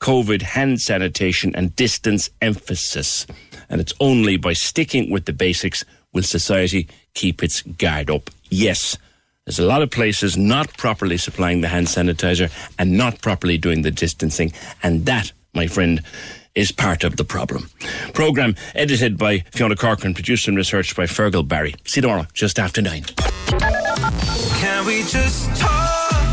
COVID 0.00 0.42
hand 0.42 0.80
sanitation 0.80 1.54
and 1.54 1.74
distance 1.76 2.28
emphasis, 2.42 3.26
and 3.70 3.80
it's 3.80 3.94
only 4.00 4.36
by 4.36 4.52
sticking 4.52 5.10
with 5.10 5.24
the 5.24 5.32
basics 5.32 5.84
will 6.12 6.22
society 6.22 6.88
keep 7.14 7.42
its 7.42 7.62
guard 7.62 8.10
up. 8.10 8.30
Yes. 8.48 8.96
There's 9.46 9.58
a 9.58 9.64
lot 9.64 9.82
of 9.82 9.90
places 9.90 10.36
not 10.36 10.76
properly 10.76 11.16
supplying 11.16 11.60
the 11.60 11.68
hand 11.68 11.88
sanitizer 11.88 12.52
and 12.78 12.96
not 12.96 13.20
properly 13.20 13.58
doing 13.58 13.82
the 13.82 13.90
distancing. 13.90 14.52
And 14.82 15.06
that, 15.06 15.32
my 15.54 15.66
friend, 15.66 16.02
is 16.54 16.70
part 16.72 17.04
of 17.04 17.16
the 17.16 17.24
problem. 17.24 17.68
Programme 18.12 18.54
edited 18.74 19.16
by 19.18 19.40
Fiona 19.50 19.76
Corcoran, 19.76 20.14
produced 20.14 20.46
and 20.48 20.56
researched 20.56 20.96
by 20.96 21.04
Fergal 21.04 21.46
Barry. 21.46 21.74
See 21.84 21.98
you 21.98 22.02
tomorrow, 22.02 22.26
just 22.32 22.58
after 22.58 22.82
nine. 22.82 23.04
Can 24.60 24.86
we 24.86 25.02
just 25.02 25.56
talk? 25.60 25.89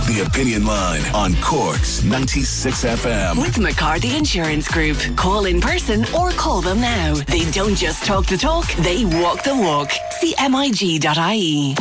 The 0.07 0.23
Opinion 0.25 0.65
Line 0.65 1.01
on 1.13 1.35
Corks 1.41 2.01
96 2.01 2.85
FM. 2.85 3.41
With 3.41 3.59
McCarthy 3.59 4.15
Insurance 4.15 4.65
Group. 4.65 4.95
Call 5.17 5.47
in 5.47 5.59
person 5.59 6.05
or 6.15 6.31
call 6.31 6.61
them 6.61 6.79
now. 6.79 7.15
They 7.15 7.43
don't 7.51 7.75
just 7.75 8.05
talk 8.05 8.25
the 8.25 8.37
talk, 8.37 8.71
they 8.75 9.03
walk 9.03 9.43
the 9.43 9.53
walk. 9.53 9.89
CMIG.ie. 10.21 11.75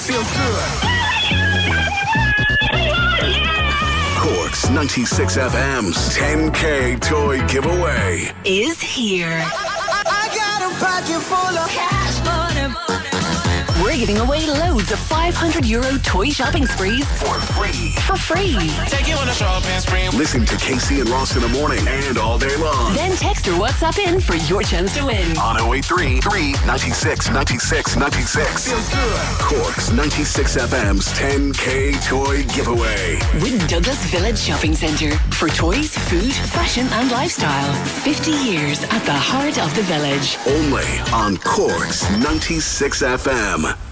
Feels 0.00 0.32
good. 0.38 0.64
Corks 4.16 4.70
96 4.70 5.36
FM's 5.36 6.16
10K 6.16 6.98
toy 6.98 7.46
giveaway. 7.46 8.32
Is 8.46 8.80
here. 8.80 9.28
We're 9.28 9.42
giving 14.06 14.18
away 14.18 14.44
loads 14.44 14.90
of 14.90 14.98
500 14.98 15.64
euro 15.64 15.96
toy 16.02 16.28
shopping 16.28 16.66
sprees 16.66 17.06
for 17.22 17.38
free. 17.54 17.92
For 18.04 18.16
free. 18.16 18.56
Take 18.88 19.06
you 19.06 19.14
on 19.14 19.28
a 19.28 19.32
shopping 19.32 19.78
spree. 19.78 20.08
Listen 20.08 20.44
to 20.44 20.56
Casey 20.56 20.98
and 20.98 21.08
Ross 21.08 21.36
in 21.36 21.42
the 21.42 21.48
morning 21.50 21.86
and 21.86 22.18
all 22.18 22.36
day 22.36 22.56
long. 22.56 22.94
Then 22.96 23.12
text 23.12 23.46
or 23.46 23.52
WhatsApp 23.52 24.00
in 24.04 24.20
for 24.20 24.34
your 24.50 24.64
chance 24.64 24.92
to 24.96 25.06
win. 25.06 25.38
On 25.38 25.56
083 25.56 26.20
396 26.20 27.30
96 27.30 27.96
96. 27.96 28.68
Feels 28.72 28.88
good. 28.88 29.20
Corks 29.38 29.92
96 29.92 30.56
FM's 30.56 31.06
10K 31.12 32.04
toy 32.04 32.42
giveaway. 32.52 33.20
With 33.34 33.68
Douglas 33.68 34.04
Village 34.06 34.38
Shopping 34.38 34.74
Centre. 34.74 35.12
For 35.30 35.48
toys, 35.48 35.96
food, 35.96 36.32
fashion, 36.32 36.88
and 36.90 37.08
lifestyle. 37.12 37.72
50 38.02 38.32
years 38.32 38.82
at 38.82 39.04
the 39.04 39.14
heart 39.14 39.62
of 39.62 39.72
the 39.76 39.82
village. 39.82 40.38
Only 40.48 40.90
on 41.12 41.36
Corks 41.36 42.10
96 42.18 43.02
FM. 43.02 43.91